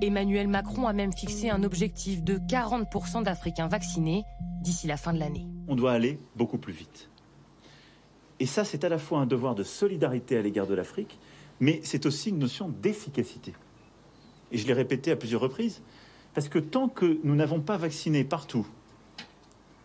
Emmanuel 0.00 0.48
Macron 0.48 0.86
a 0.86 0.94
même 0.94 1.12
fixé 1.12 1.50
un 1.50 1.64
objectif 1.64 2.22
de 2.22 2.38
40% 2.38 3.24
d'Africains 3.24 3.68
vaccinés 3.68 4.24
d'ici 4.62 4.86
la 4.86 4.96
fin 4.96 5.12
de 5.12 5.18
l'année. 5.18 5.46
On 5.68 5.76
doit 5.76 5.92
aller 5.92 6.18
beaucoup 6.34 6.56
plus 6.56 6.72
vite. 6.72 7.10
Et 8.40 8.46
ça, 8.46 8.64
c'est 8.64 8.84
à 8.84 8.88
la 8.88 8.98
fois 8.98 9.18
un 9.18 9.26
devoir 9.26 9.54
de 9.54 9.62
solidarité 9.62 10.38
à 10.38 10.42
l'égard 10.42 10.66
de 10.66 10.74
l'Afrique, 10.74 11.18
mais 11.62 11.78
c'est 11.84 12.06
aussi 12.06 12.30
une 12.30 12.40
notion 12.40 12.68
d'efficacité. 12.68 13.54
Et 14.50 14.58
je 14.58 14.66
l'ai 14.66 14.72
répété 14.72 15.12
à 15.12 15.16
plusieurs 15.16 15.40
reprises, 15.40 15.80
parce 16.34 16.48
que 16.48 16.58
tant 16.58 16.88
que 16.88 17.20
nous 17.22 17.36
n'avons 17.36 17.60
pas 17.60 17.76
vacciné 17.76 18.24
partout, 18.24 18.66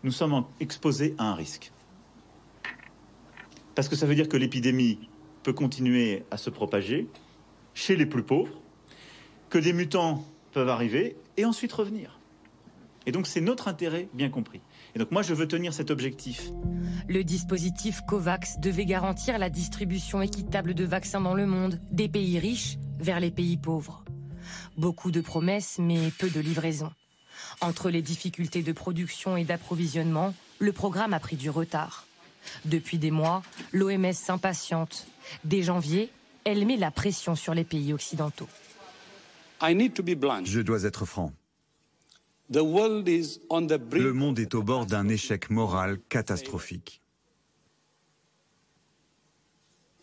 nous 0.02 0.10
sommes 0.10 0.44
exposés 0.58 1.14
à 1.18 1.30
un 1.30 1.34
risque. 1.36 1.70
Parce 3.76 3.88
que 3.88 3.94
ça 3.94 4.06
veut 4.06 4.16
dire 4.16 4.28
que 4.28 4.36
l'épidémie 4.36 4.98
peut 5.44 5.52
continuer 5.52 6.24
à 6.32 6.36
se 6.36 6.50
propager 6.50 7.06
chez 7.74 7.94
les 7.94 8.06
plus 8.06 8.24
pauvres, 8.24 8.60
que 9.48 9.58
des 9.58 9.72
mutants 9.72 10.24
peuvent 10.50 10.68
arriver 10.68 11.16
et 11.36 11.44
ensuite 11.44 11.72
revenir. 11.72 12.18
Et 13.06 13.12
donc 13.12 13.28
c'est 13.28 13.40
notre 13.40 13.68
intérêt 13.68 14.08
bien 14.14 14.30
compris. 14.30 14.60
Et 14.94 14.98
donc 14.98 15.10
moi, 15.10 15.22
je 15.22 15.34
veux 15.34 15.48
tenir 15.48 15.72
cet 15.72 15.90
objectif. 15.90 16.50
Le 17.08 17.24
dispositif 17.24 18.02
COVAX 18.06 18.58
devait 18.58 18.84
garantir 18.84 19.38
la 19.38 19.50
distribution 19.50 20.22
équitable 20.22 20.74
de 20.74 20.84
vaccins 20.84 21.20
dans 21.20 21.34
le 21.34 21.46
monde, 21.46 21.80
des 21.90 22.08
pays 22.08 22.38
riches 22.38 22.76
vers 22.98 23.20
les 23.20 23.30
pays 23.30 23.56
pauvres. 23.56 24.04
Beaucoup 24.76 25.10
de 25.10 25.20
promesses, 25.20 25.78
mais 25.78 26.10
peu 26.18 26.30
de 26.30 26.40
livraisons. 26.40 26.92
Entre 27.60 27.90
les 27.90 28.02
difficultés 28.02 28.62
de 28.62 28.72
production 28.72 29.36
et 29.36 29.44
d'approvisionnement, 29.44 30.34
le 30.58 30.72
programme 30.72 31.14
a 31.14 31.20
pris 31.20 31.36
du 31.36 31.50
retard. 31.50 32.06
Depuis 32.64 32.98
des 32.98 33.10
mois, 33.10 33.42
l'OMS 33.72 34.12
s'impatiente. 34.12 35.06
Dès 35.44 35.62
janvier, 35.62 36.10
elle 36.44 36.66
met 36.66 36.76
la 36.76 36.90
pression 36.90 37.34
sur 37.34 37.54
les 37.54 37.64
pays 37.64 37.92
occidentaux. 37.92 38.48
Je 39.60 40.60
dois 40.60 40.84
être 40.84 41.04
franc. 41.04 41.32
Le 42.50 44.12
monde 44.12 44.38
est 44.38 44.54
au 44.54 44.62
bord 44.62 44.86
d'un 44.86 45.08
échec 45.08 45.50
moral 45.50 45.98
catastrophique. 46.08 47.02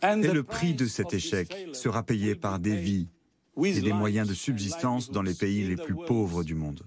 Et 0.03 0.27
le 0.27 0.43
prix 0.43 0.75
de 0.75 0.85
cet 0.85 1.13
échec 1.13 1.69
sera 1.73 2.03
payé 2.03 2.35
par 2.35 2.59
des 2.59 2.75
vies 2.75 3.07
et 3.63 3.81
des 3.81 3.93
moyens 3.93 4.27
de 4.27 4.33
subsistance 4.33 5.09
dans 5.09 5.23
les 5.23 5.33
pays 5.33 5.63
les 5.63 5.75
plus 5.75 5.95
pauvres 5.95 6.43
du 6.43 6.53
monde. 6.53 6.85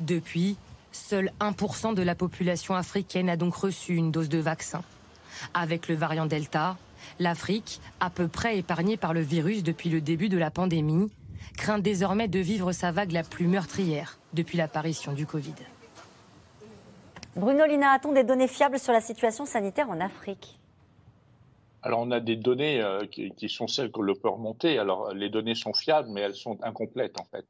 Depuis, 0.00 0.56
seul 0.90 1.30
1% 1.40 1.94
de 1.94 2.02
la 2.02 2.14
population 2.14 2.74
africaine 2.74 3.28
a 3.28 3.36
donc 3.36 3.54
reçu 3.54 3.94
une 3.94 4.10
dose 4.10 4.28
de 4.28 4.38
vaccin. 4.38 4.82
Avec 5.54 5.88
le 5.88 5.94
variant 5.94 6.26
Delta, 6.26 6.76
l'Afrique, 7.20 7.80
à 8.00 8.10
peu 8.10 8.26
près 8.26 8.58
épargnée 8.58 8.96
par 8.96 9.14
le 9.14 9.20
virus 9.20 9.62
depuis 9.62 9.90
le 9.90 10.00
début 10.00 10.28
de 10.28 10.38
la 10.38 10.50
pandémie, 10.50 11.10
craint 11.56 11.78
désormais 11.78 12.28
de 12.28 12.38
vivre 12.38 12.72
sa 12.72 12.92
vague 12.92 13.12
la 13.12 13.22
plus 13.22 13.46
meurtrière 13.46 14.18
depuis 14.32 14.58
l'apparition 14.58 15.12
du 15.12 15.26
Covid. 15.26 15.54
Bruno 17.36 17.66
Lina, 17.66 17.90
a-t-on 17.90 18.12
des 18.12 18.24
données 18.24 18.48
fiables 18.48 18.78
sur 18.78 18.92
la 18.92 19.00
situation 19.00 19.44
sanitaire 19.44 19.90
en 19.90 20.00
Afrique? 20.00 20.58
Alors, 21.86 22.00
on 22.00 22.10
a 22.10 22.18
des 22.18 22.34
données 22.34 22.80
euh, 22.80 23.06
qui, 23.06 23.48
sont 23.48 23.68
celles 23.68 23.92
que 23.92 24.00
l'on 24.00 24.16
peut 24.16 24.28
remonter. 24.28 24.76
Alors, 24.76 25.14
les 25.14 25.28
données 25.28 25.54
sont 25.54 25.72
fiables, 25.72 26.08
mais 26.10 26.22
elles 26.22 26.34
sont 26.34 26.58
incomplètes, 26.64 27.20
en 27.20 27.24
fait. 27.24 27.46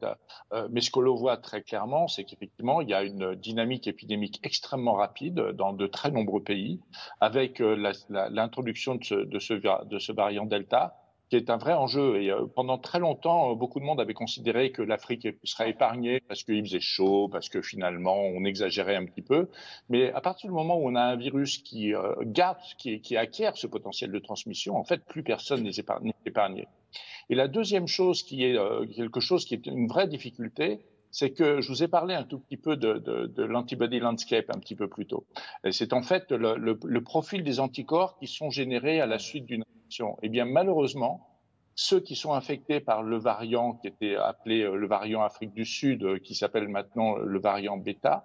Euh, 0.53 0.69
mais 0.71 0.83
ce 0.83 0.91
que 0.91 1.01
l'on 1.01 1.15
voit 1.15 1.39
très 1.39 1.63
clairement, 1.63 2.07
c'est 2.07 2.25
qu'effectivement, 2.25 2.83
il 2.83 2.91
y 2.91 2.93
a 2.95 3.03
une 3.03 3.35
dynamique 3.35 3.87
épidémique 3.87 4.41
extrêmement 4.43 4.93
rapide 4.93 5.37
dans 5.55 5.73
de 5.73 5.87
très 5.87 6.11
nombreux 6.11 6.43
pays, 6.43 6.81
avec 7.21 7.63
euh, 7.63 7.93
l'introduction 8.11 8.97
de 8.97 9.05
ce, 9.05 9.15
de, 9.15 9.39
ce, 9.39 9.55
de 9.55 9.99
ce 9.99 10.13
variant 10.13 10.45
Delta 10.45 10.97
qui 11.29 11.37
est 11.37 11.51
un 11.51 11.57
vrai 11.57 11.73
enjeu. 11.73 12.23
Et 12.23 12.31
euh, 12.31 12.47
pendant 12.47 12.79
très 12.79 12.99
longtemps, 12.99 13.53
euh, 13.53 13.55
beaucoup 13.55 13.81
de 13.81 13.85
monde 13.85 14.01
avait 14.01 14.15
considéré 14.15 14.71
que 14.71 14.83
l'Afrique 14.83 15.29
serait 15.45 15.71
épargnée 15.71 16.21
parce 16.21 16.45
qu'il 16.45 16.65
faisait 16.65 16.81
chaud, 16.81 17.29
parce 17.29 17.49
que 17.49 17.63
finalement 17.63 18.17
on 18.17 18.45
exagérait 18.45 18.97
un 18.97 19.05
petit 19.07 19.23
peu. 19.23 19.49
Mais 19.89 20.13
à 20.13 20.21
partir 20.21 20.51
du 20.51 20.55
moment 20.55 20.77
où 20.77 20.89
on 20.89 20.95
a 20.95 21.03
un 21.03 21.17
virus 21.17 21.59
qui 21.59 21.95
euh, 21.95 22.15
garde, 22.23 22.59
qui, 22.79 23.01
qui, 23.01 23.17
acquiert 23.17 23.57
ce 23.57 23.67
potentiel 23.67 24.13
de 24.13 24.19
transmission, 24.19 24.77
en 24.77 24.85
fait, 24.85 25.05
plus 25.05 25.23
personne 25.23 25.63
n'est 25.63 25.73
épargné. 26.25 26.69
Et 27.29 27.35
la 27.35 27.49
deuxième 27.49 27.87
chose 27.89 28.23
qui 28.23 28.45
est 28.45 28.57
quelque 28.95 29.21
chose 29.21 29.45
qui 29.45 29.55
est 29.55 29.67
une 29.67 29.89
vraie 29.89 30.07
difficulté, 30.07 30.81
c'est 31.11 31.31
que 31.31 31.61
je 31.61 31.69
vous 31.69 31.83
ai 31.83 31.89
parlé 31.89 32.15
un 32.15 32.25
tout 32.25 32.39
petit 32.39 32.57
peu 32.57 32.77
de, 32.77 33.43
l'antibody 33.43 33.99
landscape 33.99 34.47
un 34.55 34.59
petit 34.59 34.77
peu 34.77 34.87
plus 34.87 35.07
tôt. 35.07 35.25
C'est 35.71 35.93
en 35.93 36.03
fait 36.03 36.31
le, 36.31 37.01
profil 37.01 37.43
des 37.43 37.59
anticorps 37.59 38.19
qui 38.19 38.27
sont 38.27 38.51
générés 38.51 39.01
à 39.01 39.07
la 39.07 39.19
suite 39.19 39.47
d'une 39.47 39.65
eh 40.23 40.29
bien, 40.29 40.45
malheureusement, 40.45 41.37
ceux 41.77 42.01
qui 42.01 42.17
sont 42.17 42.33
infectés 42.33 42.81
par 42.81 43.03
le 43.03 43.19
variant 43.19 43.75
qui 43.75 43.87
était 43.87 44.17
appelé 44.17 44.63
euh, 44.63 44.75
le 44.75 44.89
variant 44.89 45.23
Afrique 45.23 45.53
du 45.53 45.67
Sud, 45.67 46.03
euh, 46.03 46.19
qui 46.19 46.35
s'appelle 46.35 46.69
maintenant 46.69 47.17
le 47.17 47.39
variant 47.39 47.77
bêta, 47.77 48.25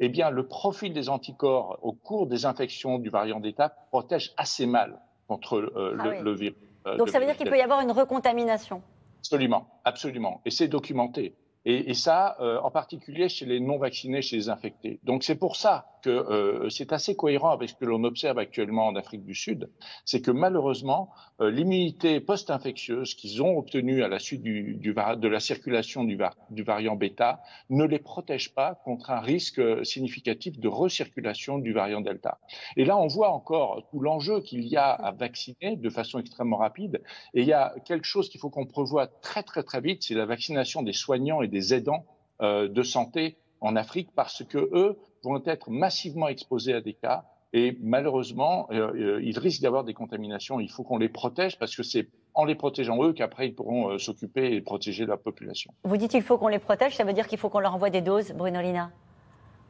eh 0.00 0.08
bien, 0.08 0.30
le 0.30 0.46
profil 0.46 0.92
des 0.92 1.08
anticorps 1.08 1.78
au 1.82 1.92
cours 1.92 2.26
des 2.26 2.46
infections 2.46 2.98
du 2.98 3.10
variant 3.10 3.38
bêta 3.38 3.68
protège 3.90 4.32
assez 4.36 4.66
mal 4.66 4.98
contre 5.28 5.56
euh, 5.56 5.96
ah 6.00 6.22
le, 6.22 6.34
virus. 6.34 6.56
Donc, 6.98 7.10
ça 7.10 7.18
veut 7.18 7.26
dire 7.26 7.36
qu'il 7.36 7.48
peut 7.48 7.58
y 7.58 7.62
avoir 7.62 7.80
une 7.80 7.92
recontamination 7.92 8.82
Absolument, 9.18 9.66
absolument. 9.84 10.40
Et 10.44 10.50
c'est 10.50 10.68
documenté. 10.68 11.34
Et, 11.64 11.90
et 11.90 11.94
ça, 11.94 12.36
en 12.62 12.70
particulier 12.70 13.28
chez 13.28 13.44
les 13.44 13.58
non 13.58 13.76
vaccinés, 13.76 14.22
chez 14.22 14.36
les 14.36 14.48
infectés. 14.48 15.00
Donc, 15.02 15.24
c'est 15.24 15.34
pour 15.34 15.56
ça 15.56 15.86
que 16.06 16.10
euh, 16.10 16.70
c'est 16.70 16.92
assez 16.92 17.16
cohérent 17.16 17.50
avec 17.50 17.70
ce 17.70 17.74
que 17.74 17.84
l'on 17.84 18.04
observe 18.04 18.38
actuellement 18.38 18.86
en 18.86 18.94
Afrique 18.94 19.24
du 19.24 19.34
Sud, 19.34 19.68
c'est 20.04 20.20
que 20.20 20.30
malheureusement, 20.30 21.10
euh, 21.40 21.50
l'immunité 21.50 22.20
post-infectieuse 22.20 23.14
qu'ils 23.14 23.42
ont 23.42 23.58
obtenue 23.58 24.04
à 24.04 24.08
la 24.08 24.20
suite 24.20 24.44
de 24.44 25.28
la 25.28 25.40
circulation 25.40 26.04
du, 26.04 26.16
du, 26.50 26.62
variant 26.62 26.94
bêta 26.94 27.40
ne 27.70 27.84
les 27.84 27.98
protège 27.98 28.54
pas 28.54 28.76
contre 28.84 29.10
un 29.10 29.18
risque 29.18 29.60
significatif 29.84 30.60
de 30.60 30.68
recirculation 30.68 31.58
du 31.58 31.72
variant 31.72 32.00
delta. 32.00 32.38
Et 32.76 32.84
là, 32.84 32.96
on 32.96 33.08
voit 33.08 33.30
encore 33.30 33.88
tout 33.90 33.98
l'enjeu 33.98 34.40
qu'il 34.42 34.64
y 34.64 34.76
a 34.76 34.90
à 34.90 35.10
vacciner 35.10 35.76
de 35.76 35.90
façon 35.90 36.20
extrêmement 36.20 36.58
rapide. 36.58 37.02
Et 37.34 37.40
il 37.40 37.48
y 37.48 37.52
a 37.52 37.74
quelque 37.84 38.06
chose 38.06 38.28
qu'il 38.28 38.40
faut 38.40 38.50
qu'on 38.50 38.66
prévoit 38.66 39.08
très 39.08 39.42
très 39.42 39.64
très 39.64 39.80
vite, 39.80 40.04
c'est 40.04 40.14
la 40.14 40.26
vaccination 40.26 40.82
des 40.82 40.92
soignants 40.92 41.42
et 41.42 41.48
des 41.48 41.74
aidants 41.74 42.04
euh, 42.42 42.68
de 42.68 42.82
santé 42.82 43.38
en 43.60 43.76
Afrique 43.76 44.10
parce 44.14 44.44
que 44.44 44.58
eux 44.58 44.98
vont 45.22 45.42
être 45.44 45.70
massivement 45.70 46.28
exposés 46.28 46.74
à 46.74 46.80
des 46.80 46.94
cas 46.94 47.24
et 47.52 47.78
malheureusement, 47.80 48.66
euh, 48.70 48.92
euh, 48.94 49.22
il 49.22 49.38
risque 49.38 49.62
d'avoir 49.62 49.84
des 49.84 49.94
contaminations. 49.94 50.60
Il 50.60 50.70
faut 50.70 50.82
qu'on 50.82 50.98
les 50.98 51.08
protège 51.08 51.58
parce 51.58 51.74
que 51.74 51.82
c'est 51.82 52.08
en 52.34 52.44
les 52.44 52.54
protégeant 52.54 53.02
eux 53.02 53.12
qu'après 53.12 53.48
ils 53.48 53.54
pourront 53.54 53.90
euh, 53.90 53.98
s'occuper 53.98 54.54
et 54.54 54.60
protéger 54.60 55.06
la 55.06 55.16
population. 55.16 55.72
Vous 55.84 55.96
dites 55.96 56.10
qu'il 56.10 56.22
faut 56.22 56.36
qu'on 56.38 56.48
les 56.48 56.58
protège, 56.58 56.96
ça 56.96 57.04
veut 57.04 57.14
dire 57.14 57.26
qu'il 57.26 57.38
faut 57.38 57.48
qu'on 57.48 57.60
leur 57.60 57.74
envoie 57.74 57.90
des 57.90 58.02
doses, 58.02 58.32
Bruno 58.32 58.60
Lina 58.60 58.90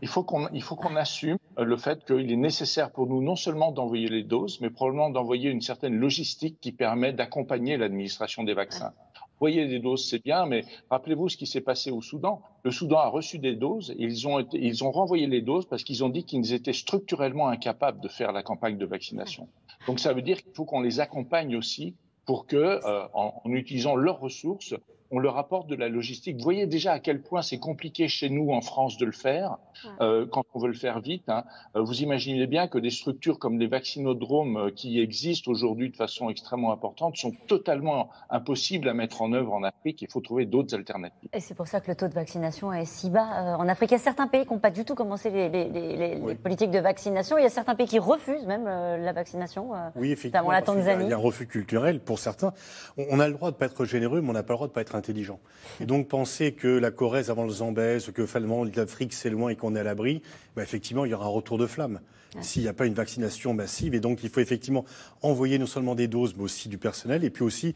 il 0.03 0.09
faut 0.09 0.23
qu'on 0.23 0.49
il 0.53 0.63
faut 0.63 0.77
qu'on 0.77 0.95
assume 0.95 1.39
le 1.57 1.77
fait 1.79 2.05
qu'il 2.05 2.31
est 2.31 2.37
nécessaire 2.37 2.91
pour 2.91 3.07
nous 3.07 3.23
non 3.23 3.35
seulement 3.35 3.73
d'envoyer 3.73 4.09
les 4.09 4.25
doses, 4.25 4.61
mais 4.61 4.69
probablement 4.69 5.09
d'envoyer 5.09 5.49
une 5.49 5.63
certaine 5.63 5.95
logistique 5.95 6.59
qui 6.61 6.71
permet 6.73 7.15
d'accompagner 7.15 7.79
l'administration 7.79 8.45
des 8.45 8.53
vaccins. 8.53 8.93
Envoyer 9.39 9.67
des 9.67 9.81
doses, 9.81 10.09
c'est 10.09 10.23
bien, 10.23 10.47
mais 10.47 10.65
rappelez-vous 10.89 11.29
ce 11.29 11.37
qui 11.37 11.47
s'est 11.47 11.61
passé 11.61 11.91
au 11.91 12.01
Soudan. 12.01 12.41
Le 12.63 12.71
Soudan 12.71 12.99
a 12.99 13.09
reçu 13.09 13.39
des 13.39 13.55
doses 13.55 13.91
et 13.91 14.03
ils 14.03 14.27
ont, 14.27 14.39
été, 14.39 14.59
ils 14.59 14.83
ont 14.83 14.91
renvoyé 14.91 15.27
les 15.27 15.43
doses 15.43 15.67
parce 15.67 15.85
qu'ils 15.85 16.03
ont 16.05 16.09
dit 16.09 16.25
qu'ils 16.25 16.55
étaient 16.55 16.73
structurellement 16.73 17.49
incapables 17.49 18.01
de 18.01 18.09
faire 18.09 18.33
la 18.33 18.43
campagne 18.43 18.79
de 18.79 18.87
vaccination. 18.87 19.49
Donc 19.87 20.01
ça 20.01 20.15
veut 20.15 20.23
dire 20.23 20.43
qu'il 20.43 20.53
faut 20.55 20.65
qu'on 20.65 20.81
les 20.81 21.01
accompagne 21.01 21.55
aussi 21.55 21.95
pour 22.25 22.47
que, 22.47 22.57
euh, 22.57 23.07
en, 23.13 23.41
en, 23.45 23.53
utilisant 23.53 23.95
leurs 23.95 24.21
ressources, 24.21 24.75
on 25.11 25.19
leur 25.19 25.37
apporte 25.39 25.69
de 25.69 25.75
la 25.75 25.89
logistique. 25.89 26.37
Vous 26.37 26.45
voyez 26.45 26.67
déjà 26.67 26.93
à 26.93 26.99
quel 26.99 27.23
point 27.23 27.43
c'est 27.43 27.59
compliqué 27.59 28.09
chez 28.09 28.29
nous 28.29 28.51
en 28.53 28.61
France 28.61 28.97
de 28.97 29.07
le 29.07 29.13
faire 29.13 29.59
euh, 30.01 30.27
quand 30.31 30.45
on 30.55 30.59
veut 30.59 30.69
le 30.69 30.75
faire 30.75 31.01
vite. 31.01 31.29
Hein. 31.29 31.45
Euh, 31.77 31.83
vous 31.83 32.03
imaginez 32.03 32.47
bien 32.47 32.69
que 32.69 32.79
des 32.79 32.91
structures 32.91 33.39
comme 33.39 33.59
les 33.59 33.67
vaccinodromes 33.67 34.57
euh, 34.57 34.71
qui 34.71 35.01
existent 35.01 35.51
aujourd'hui 35.51 35.91
de 35.91 35.97
façon 35.97 36.31
extrêmement 36.31 36.73
importante 36.73 37.17
sont 37.17 37.33
totalement 37.47 38.11
impossibles 38.31 38.89
à 38.89 38.95
mettre 38.95 39.23
en 39.23 39.33
œuvre 39.33 39.53
en 39.53 39.63
Afrique. 39.63 40.03
Il 40.03 40.11
faut 40.11 40.21
trouver 40.21 40.47
d'autres 40.47 40.75
alternatives. 40.75 41.29
Et 41.33 41.41
c'est 41.41 41.55
pour 41.55 41.67
ça 41.67 41.81
que 41.81 41.91
le 41.91 41.97
taux 41.97 42.09
de 42.09 42.15
vaccination 42.15 42.73
est 42.73 42.85
si 42.85 43.11
bas 43.11 43.57
en 43.59 43.69
Afrique. 43.69 43.91
Il 43.91 43.95
y 43.95 43.97
a 43.97 44.01
certains 44.01 44.27
pays 44.27 44.45
qui 44.45 44.53
n'ont 44.53 44.59
pas 44.59 44.71
du 44.71 44.85
tout 44.85 44.95
commencé 44.95 45.31
les, 45.31 46.37
politiques 46.43 46.71
de 46.71 46.79
vaccination. 46.79 47.39
Il 47.39 47.43
y 47.43 47.47
a 47.47 47.51
certains 47.51 47.75
pays 47.75 47.87
qui 47.87 47.99
refusent 47.99 48.47
même 48.47 48.65
la 48.65 49.13
vaccination. 49.13 49.71
oui, 49.95 50.13
effectivement. 50.13 50.51
La 50.51 50.63
Il 51.01 51.09
y 51.09 51.13
a 51.13 51.17
un 51.17 51.19
refus 51.19 51.47
culturel 51.47 52.01
pour 52.01 52.19
certains. 52.19 52.53
On 52.97 53.21
a 53.21 53.29
le 53.29 53.35
droit 53.35 53.51
de 53.51 53.57
ne 53.57 53.59
pas 53.59 53.67
être 53.67 53.85
généreux, 53.85 54.21
mais 54.21 54.31
on 54.31 54.33
n'a 54.33 54.43
pas 54.43 54.55
le 54.55 54.57
droit 54.57 54.67
de 54.67 54.73
ne 54.73 54.75
pas 54.75 54.81
être 54.81 54.96
intelligent. 54.97 55.41
Et 55.81 55.87
donc 55.87 56.09
penser 56.09 56.53
que 56.53 56.69
la 56.69 56.91
Corrèze 56.91 57.31
avant 57.31 57.45
le 57.45 57.51
Zambèze, 57.51 58.11
que 58.13 58.27
finalement 58.27 58.65
l'Afrique 58.65 59.13
c'est 59.13 59.31
loin 59.31 59.51
et 59.51 59.57
qu'on 59.57 59.77
est 59.77 59.81
à 59.81 59.85
l'abri, 59.85 60.23
bah, 60.57 60.63
effectivement 60.63 61.05
il 61.05 61.11
y 61.11 61.15
aura 61.15 61.27
un 61.27 61.31
retour 61.31 61.59
de 61.59 61.67
flamme. 61.67 62.01
S'il 62.43 62.63
n'y 62.63 62.69
a 62.69 62.75
pas 62.75 62.85
une 62.85 62.93
vaccination 62.93 63.55
massive, 63.55 63.95
et 63.95 64.01
donc 64.01 64.23
il 64.23 64.29
faut 64.29 64.41
effectivement 64.41 64.85
envoyer 65.23 65.59
non 65.59 65.65
seulement 65.65 65.95
des 65.95 66.07
doses, 66.07 66.35
mais 66.37 66.43
aussi 66.43 66.69
du 66.69 66.77
personnel, 66.77 67.25
et 67.25 67.31
puis 67.31 67.43
aussi 67.43 67.75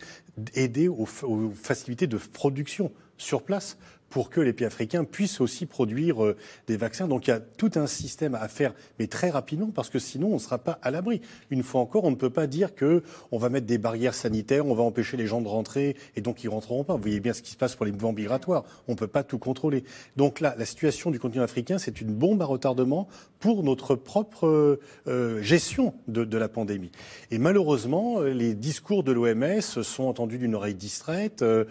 aider 0.55 0.87
aux 0.87 1.07
facilités 1.07 2.07
de 2.07 2.19
production 2.19 2.93
sur 3.17 3.43
place 3.43 3.79
pour 4.11 4.29
que 4.29 4.41
les 4.41 4.53
pays 4.53 4.67
africains 4.67 5.05
puissent 5.05 5.41
aussi 5.41 5.67
produire 5.67 6.23
euh, 6.23 6.37
des 6.67 6.77
vaccins. 6.77 7.09
Donc 7.09 7.27
il 7.27 7.31
y 7.31 7.33
a 7.33 7.41
tout 7.41 7.71
un 7.77 7.87
système 7.87 8.35
à 8.35 8.49
faire, 8.49 8.75
mais 8.99 9.07
très 9.07 9.31
rapidement, 9.31 9.71
parce 9.73 9.89
que 9.89 9.99
sinon 9.99 10.29
on 10.29 10.35
ne 10.35 10.39
sera 10.39 10.59
pas 10.59 10.79
à 10.83 10.91
l'abri. 10.91 11.23
Une 11.51 11.63
fois 11.63 11.81
encore, 11.81 12.05
on 12.05 12.11
ne 12.11 12.17
peut 12.17 12.31
pas 12.31 12.47
dire 12.47 12.75
que 12.75 13.03
on 13.31 13.39
va 13.39 13.49
mettre 13.49 13.67
des 13.67 13.79
barrières 13.79 14.15
sanitaires, 14.15 14.67
on 14.67 14.75
va 14.75 14.83
empêcher 14.83 15.17
les 15.17 15.27
gens 15.27 15.41
de 15.41 15.49
rentrer, 15.49 15.97
et 16.17 16.21
donc 16.21 16.45
ils 16.45 16.49
rentreront 16.49 16.85
pas. 16.85 16.95
Vous 16.95 17.03
voyez 17.03 17.21
bien 17.21 17.33
ce 17.33 17.43
qui 17.43 17.53
se 17.53 17.57
passe 17.57 17.77
pour 17.77 17.87
les 17.87 17.93
mouvements 17.93 18.13
migratoires. 18.13 18.65
On 18.89 18.93
ne 18.93 18.97
peut 18.97 19.07
pas 19.07 19.23
tout 19.23 19.39
contrôler. 19.39 19.85
Donc 20.17 20.41
là, 20.41 20.55
la 20.59 20.67
situation 20.67 21.11
du 21.11 21.21
continent 21.21 21.45
africain, 21.45 21.79
c'est 21.79 22.01
une 22.01 22.13
bombe 22.13 22.43
à 22.43 22.45
retardement 22.45 23.09
pour 23.39 23.63
notre 23.63 23.95
propre 23.95 24.79
euh, 25.07 25.43
gestion 25.43 25.95
de, 26.09 26.37
la 26.37 26.49
pandémie. 26.49 26.91
Et 27.31 27.39
malheureusement, 27.39 28.21
les 28.21 28.55
discours 28.55 29.03
de 29.05 29.13
l'OMS 29.13 29.61
sont 29.61 30.05
entendus 30.05 30.39
d'une 30.39 30.55
oreille 30.55 30.75
distraite. 30.75 31.43
Euh, 31.43 31.65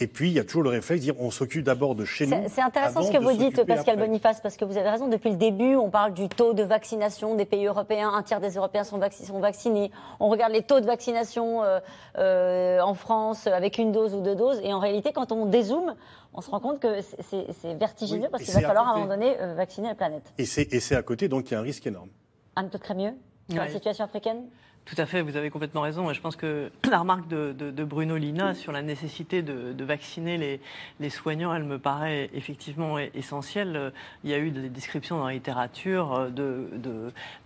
et 0.00 0.06
puis 0.06 0.28
il 0.28 0.34
y 0.34 0.38
a 0.38 0.44
toujours 0.44 0.62
le 0.62 0.70
réflexe 0.70 1.00
de 1.00 1.12
dire 1.12 1.20
on 1.20 1.30
s'occupe 1.30 1.64
d'abord 1.74 1.94
de 1.94 2.04
chez 2.04 2.26
nous. 2.26 2.36
C'est 2.48 2.62
intéressant 2.62 3.02
ce 3.02 3.10
que 3.10 3.18
vous 3.18 3.32
dites, 3.32 3.64
Pascal 3.64 3.98
Boniface, 3.98 4.40
parce 4.40 4.56
que 4.56 4.64
vous 4.64 4.76
avez 4.76 4.88
raison. 4.88 5.08
Depuis 5.08 5.30
le 5.30 5.36
début, 5.36 5.74
on 5.76 5.90
parle 5.90 6.14
du 6.14 6.28
taux 6.28 6.54
de 6.54 6.62
vaccination 6.62 7.34
des 7.34 7.44
pays 7.44 7.66
européens. 7.66 8.12
Un 8.14 8.22
tiers 8.22 8.40
des 8.40 8.54
Européens 8.54 8.84
sont, 8.84 9.00
sont 9.10 9.40
vaccinés. 9.40 9.90
On 10.20 10.28
regarde 10.28 10.52
les 10.52 10.62
taux 10.62 10.80
de 10.80 10.86
vaccination 10.86 11.62
euh, 11.62 11.80
euh, 12.18 12.80
en 12.80 12.94
France 12.94 13.46
avec 13.46 13.78
une 13.78 13.92
dose 13.92 14.14
ou 14.14 14.20
deux 14.20 14.36
doses. 14.36 14.60
Et 14.62 14.72
en 14.72 14.78
réalité, 14.78 15.12
quand 15.12 15.32
on 15.32 15.46
dézoome, 15.46 15.94
on 16.32 16.40
se 16.40 16.50
rend 16.50 16.60
compte 16.60 16.80
que 16.80 17.00
c'est 17.00 17.74
vertigineux 17.74 18.28
parce 18.30 18.44
qu'il 18.44 18.54
va 18.54 18.60
falloir 18.60 18.88
à, 18.88 18.92
un 18.92 18.94
moment 18.94 19.08
donné 19.08 19.36
euh, 19.40 19.54
vacciner 19.54 19.88
la 19.88 19.94
planète. 19.94 20.32
Et 20.38 20.46
c'est 20.46 20.96
à 20.96 21.02
côté, 21.02 21.28
donc 21.28 21.50
il 21.50 21.54
y 21.54 21.56
a 21.56 21.60
un 21.60 21.62
risque 21.62 21.86
énorme. 21.86 22.08
Anne 22.56 22.70
mieux 22.96 23.14
dans 23.48 23.56
la 23.56 23.68
situation 23.68 24.04
africaine? 24.04 24.44
Tout 24.86 24.96
à 24.98 25.06
fait, 25.06 25.22
vous 25.22 25.36
avez 25.36 25.48
complètement 25.48 25.80
raison. 25.80 26.10
Et 26.10 26.14
je 26.14 26.20
pense 26.20 26.36
que 26.36 26.70
la 26.90 26.98
remarque 26.98 27.26
de, 27.28 27.84
Bruno 27.84 28.16
Lina 28.16 28.54
sur 28.54 28.72
la 28.72 28.82
nécessité 28.82 29.42
de, 29.42 29.84
vacciner 29.84 30.60
les, 31.00 31.10
soignants, 31.10 31.54
elle 31.54 31.64
me 31.64 31.78
paraît 31.78 32.30
effectivement 32.34 32.98
essentielle. 32.98 33.92
Il 34.24 34.30
y 34.30 34.34
a 34.34 34.38
eu 34.38 34.50
des 34.50 34.68
descriptions 34.68 35.18
dans 35.18 35.26
la 35.26 35.32
littérature 35.32 36.30
de, 36.30 36.68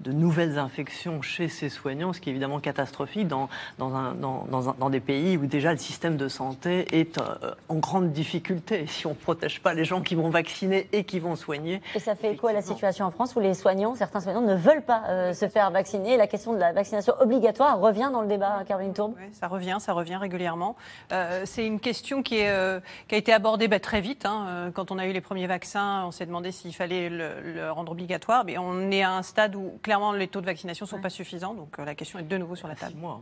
nouvelles 0.06 0.58
infections 0.58 1.22
chez 1.22 1.48
ces 1.48 1.68
soignants, 1.68 2.12
ce 2.12 2.20
qui 2.20 2.30
est 2.30 2.32
évidemment 2.32 2.60
catastrophique 2.60 3.28
dans, 3.28 3.48
dans, 3.78 4.90
des 4.90 5.00
pays 5.00 5.36
où 5.36 5.46
déjà 5.46 5.72
le 5.72 5.78
système 5.78 6.16
de 6.16 6.28
santé 6.28 6.86
est 6.98 7.18
euh, 7.18 7.52
en 7.68 7.76
grande 7.76 8.12
difficulté. 8.12 8.86
Si 8.98 9.06
on 9.06 9.10
ne 9.10 9.14
protège 9.14 9.60
pas 9.60 9.74
les 9.74 9.84
gens 9.84 10.00
qui 10.00 10.16
vont 10.16 10.28
vacciner 10.28 10.88
et 10.92 11.04
qui 11.04 11.20
vont 11.20 11.36
soigner. 11.36 11.80
Et 11.94 12.00
ça 12.00 12.16
fait 12.16 12.34
quoi 12.34 12.52
la 12.52 12.62
situation 12.62 13.04
en 13.04 13.12
France 13.12 13.36
où 13.36 13.40
les 13.40 13.54
soignants, 13.54 13.94
certains 13.94 14.20
soignants 14.20 14.40
ne 14.40 14.56
veulent 14.56 14.82
pas 14.82 15.04
euh, 15.08 15.32
se 15.32 15.46
faire 15.46 15.70
vacciner? 15.70 16.16
La 16.16 16.26
question 16.26 16.52
de 16.52 16.58
la 16.58 16.72
vaccination 16.72 17.14
obligatoire 17.28 17.78
revient 17.78 18.10
dans 18.12 18.22
le 18.22 18.28
débat, 18.28 18.64
Caroline 18.66 18.92
Tourbe 18.92 19.14
oui, 19.18 19.28
Ça 19.32 19.48
revient, 19.48 19.76
ça 19.80 19.92
revient 19.92 20.16
régulièrement. 20.16 20.76
Euh, 21.12 21.42
c'est 21.44 21.66
une 21.66 21.80
question 21.80 22.22
qui, 22.22 22.38
est, 22.38 22.50
euh, 22.50 22.80
qui, 23.06 23.14
a 23.14 23.18
été 23.18 23.32
abordée 23.32 23.68
bah, 23.68 23.80
très 23.80 24.00
vite. 24.00 24.24
Hein. 24.26 24.46
Euh, 24.48 24.70
quand 24.70 24.90
on 24.90 24.98
a 24.98 25.06
eu 25.06 25.12
les 25.12 25.20
premiers 25.20 25.46
vaccins, 25.46 26.04
on 26.06 26.10
s'est 26.10 26.26
demandé 26.26 26.52
s'il 26.52 26.74
fallait 26.74 27.08
le, 27.08 27.70
rendre 27.70 27.92
obligatoire. 27.92 28.44
Mais 28.44 28.58
on 28.58 28.90
est 28.90 29.02
à 29.02 29.12
un 29.12 29.22
stade 29.22 29.54
où 29.54 29.78
clairement 29.82 30.12
les 30.12 30.28
taux 30.28 30.40
de 30.40 30.46
vaccination 30.46 30.86
ne 30.86 30.88
sont 30.88 31.00
pas 31.00 31.10
suffisants. 31.10 31.54
Donc 31.54 31.78
la 31.78 31.94
question 31.94 32.18
est 32.18 32.22
de 32.22 32.36
nouveau 32.36 32.56
sur 32.56 32.68
la 32.68 32.74
table. 32.74 32.94
Moi. 32.96 33.20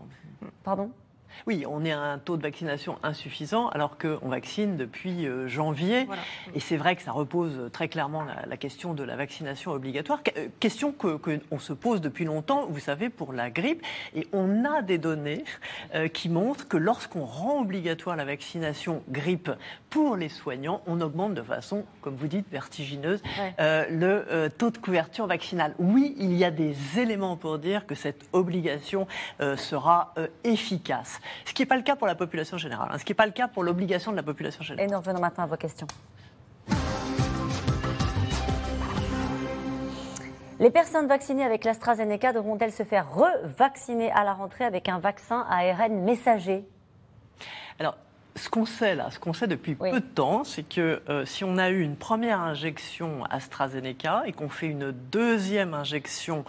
Pardon? 0.62 0.90
Oui, 1.46 1.64
on 1.68 1.84
est 1.84 1.92
à 1.92 2.00
un 2.00 2.18
taux 2.18 2.36
de 2.36 2.42
vaccination 2.42 2.98
insuffisant 3.02 3.68
alors 3.68 3.98
qu'on 3.98 4.28
vaccine 4.28 4.76
depuis 4.76 5.26
euh, 5.26 5.48
janvier. 5.48 6.06
Et 6.54 6.60
c'est 6.60 6.76
vrai 6.76 6.96
que 6.96 7.02
ça 7.02 7.12
repose 7.12 7.70
très 7.72 7.88
clairement 7.88 8.24
la, 8.24 8.56
question 8.56 8.94
de 8.94 9.02
la 9.02 9.16
vaccination 9.16 9.72
obligatoire. 9.72 10.20
Euh, 10.36 10.48
question 10.60 10.92
qu'on 10.92 11.18
que 11.18 11.40
se 11.58 11.72
pose 11.72 12.00
depuis 12.00 12.24
longtemps, 12.24 12.66
vous 12.68 12.80
savez, 12.80 13.10
pour 13.10 13.32
la 13.32 13.50
grippe. 13.50 13.82
Et 14.14 14.26
on 14.32 14.64
a 14.64 14.82
des 14.82 14.98
données 14.98 15.44
euh, 15.94 16.08
qui 16.08 16.28
montrent 16.28 16.66
que 16.68 16.76
lorsqu'on 16.76 17.24
rend 17.24 17.60
obligatoire 17.60 18.16
la 18.16 18.24
vaccination 18.24 19.02
grippe 19.10 19.50
pour 19.90 20.16
les 20.16 20.28
soignants, 20.28 20.82
on 20.86 21.00
augmente 21.00 21.34
de 21.34 21.42
façon, 21.42 21.84
comme 22.00 22.16
vous 22.16 22.28
dites, 22.28 22.50
vertigineuse 22.50 23.22
le 23.58 24.48
taux 24.48 24.70
de 24.70 24.78
couverture 24.78 25.26
vaccinale. 25.26 25.74
Oui, 25.78 26.14
il 26.18 26.34
y 26.34 26.44
a 26.44 26.50
des 26.50 26.74
éléments 26.98 27.36
pour 27.36 27.58
dire 27.58 27.86
que 27.86 27.94
cette 27.94 28.28
obligation 28.32 29.06
sera 29.56 30.14
efficace. 30.44 31.20
Ce 31.44 31.52
qui 31.52 31.62
n'est 31.62 31.66
pas 31.66 31.76
le 31.76 31.82
cas 31.82 31.96
pour 31.96 32.06
la 32.06 32.14
population 32.14 32.58
générale, 32.58 32.88
hein. 32.92 32.98
ce 32.98 33.04
qui 33.04 33.12
n'est 33.12 33.16
pas 33.16 33.26
le 33.26 33.32
cas 33.32 33.48
pour 33.48 33.62
l'obligation 33.64 34.10
de 34.10 34.16
la 34.16 34.22
population 34.22 34.62
générale. 34.62 34.88
Et 34.88 34.92
nous 34.92 34.98
revenons 34.98 35.20
maintenant 35.20 35.44
à 35.44 35.46
vos 35.46 35.56
questions. 35.56 35.86
Les 40.58 40.70
personnes 40.70 41.06
vaccinées 41.06 41.44
avec 41.44 41.64
l'AstraZeneca 41.64 42.32
devront-elles 42.32 42.72
se 42.72 42.82
faire 42.82 43.12
revacciner 43.12 44.10
à 44.12 44.24
la 44.24 44.32
rentrée 44.32 44.64
avec 44.64 44.88
un 44.88 44.98
vaccin 44.98 45.46
ARN 45.50 46.02
messager? 46.02 46.64
Alors, 47.78 47.98
ce 48.36 48.48
qu'on 48.48 48.64
sait 48.64 48.94
là, 48.94 49.10
ce 49.10 49.18
qu'on 49.18 49.34
sait 49.34 49.46
depuis 49.46 49.74
peu 49.74 49.92
de 49.92 49.98
temps, 49.98 50.44
c'est 50.44 50.62
que 50.62 51.02
euh, 51.08 51.26
si 51.26 51.44
on 51.44 51.58
a 51.58 51.68
eu 51.68 51.82
une 51.82 51.96
première 51.96 52.40
injection 52.40 53.24
AstraZeneca 53.30 54.22
et 54.26 54.32
qu'on 54.32 54.48
fait 54.48 54.66
une 54.66 54.92
deuxième 54.92 55.74
injection 55.74 56.44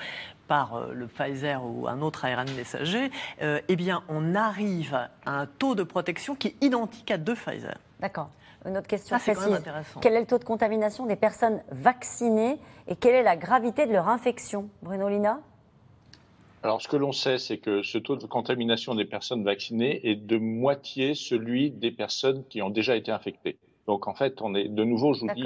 par 0.48 0.76
euh, 0.76 0.94
le 0.94 1.08
Pfizer 1.08 1.64
ou 1.64 1.88
un 1.88 2.02
autre 2.02 2.26
ARN 2.26 2.50
messager, 2.56 3.12
euh, 3.42 3.60
eh 3.68 3.76
bien, 3.76 4.04
on 4.10 4.36
arrive 4.36 4.94
à 5.26 5.40
un 5.40 5.46
taux 5.46 5.76
de 5.76 5.84
protection 5.84 6.36
qui 6.36 6.50
est 6.50 6.56
identique 6.62 7.12
à 7.12 7.18
deux 7.18 7.36
Pfizer. 7.36 7.78
D'accord. 8.00 8.30
Une 8.66 8.78
autre 8.78 8.88
question 8.88 9.18
précise. 9.18 9.64
Quel 10.02 10.14
est 10.14 10.22
le 10.22 10.26
taux 10.26 10.40
de 10.40 10.44
contamination 10.44 11.06
des 11.06 11.16
personnes 11.16 11.62
vaccinées 11.72 12.58
et 12.88 12.96
quelle 12.96 13.16
est 13.16 13.24
la 13.24 13.38
gravité 13.38 13.86
de 13.86 13.94
leur 13.94 14.10
infection? 14.10 14.70
Bruno 14.82 15.08
Lina? 15.10 15.40
Alors, 16.64 16.82
ce 16.82 16.88
que 16.88 16.98
l'on 16.98 17.12
sait, 17.12 17.38
c'est 17.38 17.60
que 17.60 17.84
ce 17.84 17.98
taux 17.98 18.16
de 18.16 18.26
contamination 18.26 18.96
des 18.96 19.06
personnes 19.06 19.44
vaccinées 19.44 20.10
est 20.10 20.16
de 20.16 20.38
moitié 20.38 21.14
celui 21.14 21.72
des 21.72 21.92
personnes 21.92 22.44
qui 22.50 22.62
ont 22.62 22.70
déjà 22.70 22.96
été 22.96 23.12
infectées. 23.12 23.58
Donc, 23.86 24.08
en 24.08 24.14
fait, 24.14 24.42
on 24.42 24.54
est 24.56 24.68
de 24.68 24.84
nouveau, 24.84 25.14
je 25.14 25.22
vous 25.22 25.34
dis, 25.34 25.46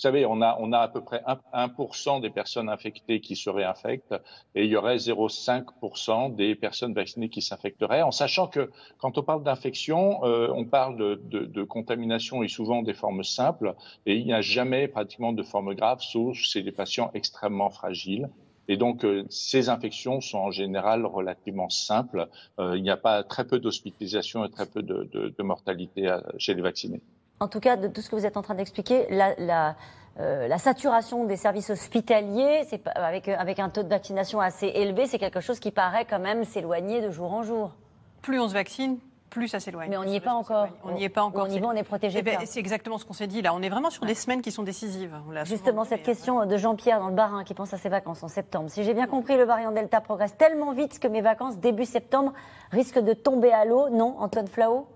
savez, 0.00 0.26
on 0.26 0.40
a, 0.40 0.56
on 0.60 0.72
a 0.72 0.78
à 0.78 0.88
peu 0.88 1.02
près 1.02 1.22
1%, 1.52 2.20
des 2.20 2.30
personnes 2.30 2.68
infectées 2.68 3.20
qui 3.20 3.36
se 3.36 3.50
réinfectent 3.50 4.14
et 4.54 4.64
il 4.64 4.70
y 4.70 4.76
aurait 4.76 4.96
0,5% 4.96 6.34
des 6.34 6.54
personnes 6.54 6.94
vaccinées 6.94 7.28
qui 7.28 7.42
s'infecteraient, 7.42 8.02
en 8.02 8.10
sachant 8.10 8.46
que 8.48 8.70
quand 8.98 9.18
on 9.18 9.22
parle 9.22 9.42
d'infection, 9.42 10.24
euh, 10.24 10.48
on 10.54 10.64
parle 10.64 10.96
de, 10.96 11.20
de, 11.24 11.44
de, 11.44 11.62
contamination 11.62 12.42
et 12.42 12.48
souvent 12.48 12.82
des 12.82 12.94
formes 12.94 13.24
simples 13.24 13.74
et 14.06 14.16
il 14.16 14.26
n'y 14.26 14.32
a 14.32 14.40
jamais 14.40 14.88
pratiquement 14.88 15.32
de 15.32 15.42
formes 15.42 15.74
graves, 15.74 16.00
sauf 16.00 16.36
chez 16.36 16.62
des 16.62 16.72
patients 16.72 17.10
extrêmement 17.14 17.70
fragiles. 17.70 18.28
Et 18.68 18.76
donc, 18.76 19.04
euh, 19.04 19.24
ces 19.28 19.68
infections 19.68 20.20
sont 20.20 20.38
en 20.38 20.50
général 20.50 21.04
relativement 21.04 21.68
simples. 21.68 22.28
Euh, 22.58 22.76
il 22.76 22.82
n'y 22.82 22.90
a 22.90 22.96
pas 22.96 23.22
très 23.24 23.46
peu 23.46 23.58
d'hospitalisation 23.58 24.44
et 24.44 24.50
très 24.50 24.66
peu 24.66 24.82
de, 24.82 25.04
de 25.12 25.42
mortalité 25.42 26.16
chez 26.38 26.54
les 26.54 26.62
vaccinés 26.62 27.00
en 27.40 27.48
tout 27.48 27.60
cas, 27.60 27.76
de 27.76 27.88
tout 27.88 28.02
ce 28.02 28.10
que 28.10 28.16
vous 28.16 28.26
êtes 28.26 28.36
en 28.36 28.42
train 28.42 28.54
d'expliquer, 28.54 29.06
la, 29.10 29.74
euh, 30.20 30.58
saturation 30.58 31.24
des 31.24 31.36
services 31.36 31.70
hospitaliers, 31.70 32.66
avec, 32.94 33.28
avec 33.28 33.58
un 33.58 33.70
taux 33.70 33.82
de 33.82 33.88
vaccination 33.88 34.40
assez 34.40 34.66
élevé, 34.66 35.06
c'est 35.06 35.18
quelque 35.18 35.40
chose 35.40 35.58
qui 35.58 35.70
paraît 35.70 36.04
quand 36.04 36.18
même 36.18 36.44
s'éloigner 36.44 37.00
de 37.00 37.10
jour 37.10 37.32
en 37.32 37.42
jour. 37.42 37.72
Plus 38.20 38.38
on 38.38 38.48
se 38.48 38.52
vaccine, 38.52 38.98
plus 39.30 39.48
ça 39.48 39.58
s'éloigne. 39.58 39.88
Mais 39.88 39.96
on 39.96 40.04
n'y 40.04 40.16
est 40.16 40.20
pas 40.20 40.34
encore. 40.34 40.68
On 40.84 40.92
n'y 40.92 41.04
est 41.04 41.08
pas 41.08 41.22
encore. 41.22 41.46
On 41.48 41.50
y 41.50 41.58
va, 41.58 41.68
on 41.68 41.72
est 41.72 41.82
protégé. 41.82 42.18
Eh 42.18 42.22
ben, 42.22 42.38
c'est 42.44 42.60
exactement 42.60 42.98
ce 42.98 43.06
qu'on 43.06 43.14
s'est 43.14 43.26
dit 43.26 43.40
là. 43.40 43.54
On 43.54 43.62
est 43.62 43.70
vraiment 43.70 43.88
sur 43.88 44.04
des 44.04 44.14
semaines 44.14 44.42
qui 44.42 44.52
sont 44.52 44.64
décisives. 44.64 45.16
Justement, 45.44 45.84
cette 45.84 46.02
question 46.02 46.44
de 46.44 46.56
Jean-Pierre 46.58 46.98
dans 46.98 47.08
le 47.08 47.14
Barin 47.14 47.44
qui 47.44 47.54
pense 47.54 47.72
à 47.72 47.78
ses 47.78 47.88
vacances 47.88 48.22
en 48.22 48.28
septembre. 48.28 48.68
Si 48.68 48.84
j'ai 48.84 48.92
bien 48.92 49.06
compris, 49.06 49.38
le 49.38 49.44
variant 49.44 49.70
Delta 49.70 50.02
progresse 50.02 50.36
tellement 50.36 50.72
vite 50.72 50.98
que 50.98 51.08
mes 51.08 51.22
vacances 51.22 51.56
début 51.56 51.86
septembre 51.86 52.34
risquent 52.70 52.98
de 52.98 53.14
tomber 53.14 53.52
à 53.52 53.64
l'eau. 53.64 53.88
Non, 53.88 54.16
Antoine 54.18 54.48
Flao? 54.48 54.86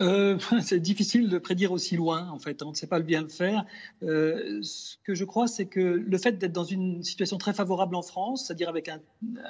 Euh, 0.00 0.38
c'est 0.62 0.80
difficile 0.80 1.28
de 1.28 1.38
prédire 1.38 1.72
aussi 1.72 1.96
loin, 1.96 2.28
en 2.30 2.38
fait. 2.38 2.62
On 2.62 2.70
ne 2.70 2.74
sait 2.74 2.86
pas 2.86 3.00
bien 3.00 3.22
le 3.22 3.28
faire. 3.28 3.64
Euh, 4.02 4.60
ce 4.62 4.96
que 5.04 5.14
je 5.14 5.24
crois, 5.24 5.46
c'est 5.46 5.66
que 5.66 5.80
le 5.80 6.18
fait 6.18 6.38
d'être 6.38 6.52
dans 6.52 6.64
une 6.64 7.02
situation 7.02 7.38
très 7.38 7.52
favorable 7.52 7.94
en 7.94 8.02
France, 8.02 8.46
c'est-à-dire 8.46 8.68
avec 8.68 8.88
un, 8.88 9.00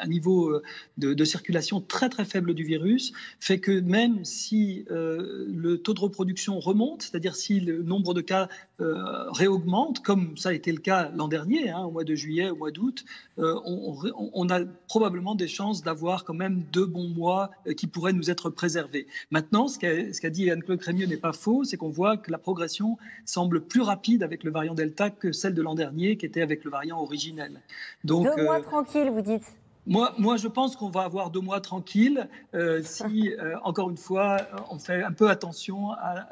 niveau 0.07 0.51
euh, 0.51 0.63
de, 0.99 1.25
circulation 1.25 1.81
très 1.81 2.09
très 2.09 2.25
faible 2.25 2.55
du 2.55 2.65
virus, 2.65 3.13
fait 3.41 3.59
que 3.59 3.81
même 3.81 4.25
si 4.25 4.85
le 4.89 5.77
taux 5.77 5.95
de 5.95 6.01
reproduction 6.01 6.61
remonte, 6.61 7.03
c'est-à-dire 7.03 7.35
si 7.35 7.61
le 7.61 7.83
nombre 7.83 8.15
de 8.15 8.21
cas 8.21 8.49
réaugmente, 8.79 10.01
comme 10.01 10.37
ça 10.37 10.51
a 10.51 10.53
été 10.53 10.71
le 10.71 10.79
cas 10.79 11.11
l'an 11.15 11.29
dernier, 11.29 11.71
hein, 11.71 11.81
au 11.85 11.91
mois 11.91 12.05
de 12.05 12.15
juillet, 12.15 12.51
au 12.51 12.57
mois 12.57 12.71
d'août, 12.71 13.05
on, 13.39 13.97
on, 14.15 14.51
a 14.51 14.65
probablement 14.89 15.35
des 15.35 15.49
chances 15.49 15.83
d'avoir 15.83 16.25
quand 16.25 16.35
même 16.35 16.63
deux 16.73 16.87
bons 16.87 17.09
mois 17.09 17.51
qui 17.77 17.87
pourraient 17.87 18.13
nous 18.13 18.31
être 18.31 18.51
préservés. 18.51 19.07
Maintenant, 19.31 19.69
ce 19.69 19.79
qu'a 19.79 20.31
dit 20.35 20.51
Anne-Claude 20.51 20.79
Crémieux 20.79 21.07
n'est 21.07 21.17
pas 21.17 21.33
faux, 21.33 21.65
c'est 21.65 21.79
qu'on 21.79 21.89
voit 21.89 22.19
que 22.19 22.31
la 22.31 22.39
progression 22.39 22.99
semble 23.25 23.63
plus 23.63 23.81
rapide 23.81 24.23
avec 24.23 24.45
le 24.45 24.51
variant 24.51 24.75
Delta 24.75 25.09
que 25.09 25.33
celle 25.33 25.55
de 25.55 25.63
l'an 25.63 25.75
dernier, 25.75 26.17
qui 26.17 26.27
était 26.27 26.43
avec 26.43 26.65
le 26.65 26.71
variant 26.71 27.01
originel. 27.01 27.63
Donc, 28.03 28.27
deux 28.27 28.43
mois 28.43 28.59
euh, 28.59 28.63
tranquilles, 28.63 29.11
vous 29.11 29.23
dites 29.23 29.55
moi, 29.87 30.15
moi, 30.17 30.39
je 30.39 30.49
pense 30.49 30.77
qu'on 30.77 30.89
va 30.89 31.03
avoir 31.03 31.29
deux 31.29 31.43
mois 31.43 31.61
tranquilles 31.61 32.27
euh, 32.55 32.81
si, 32.83 33.35
euh, 33.39 33.57
encore 33.65 33.91
une 33.91 33.99
fois, 33.99 34.39
on 34.71 34.79
fait 34.79 35.03
un 35.03 35.13
peu 35.13 35.29
attention 35.29 35.91
à, 35.93 36.27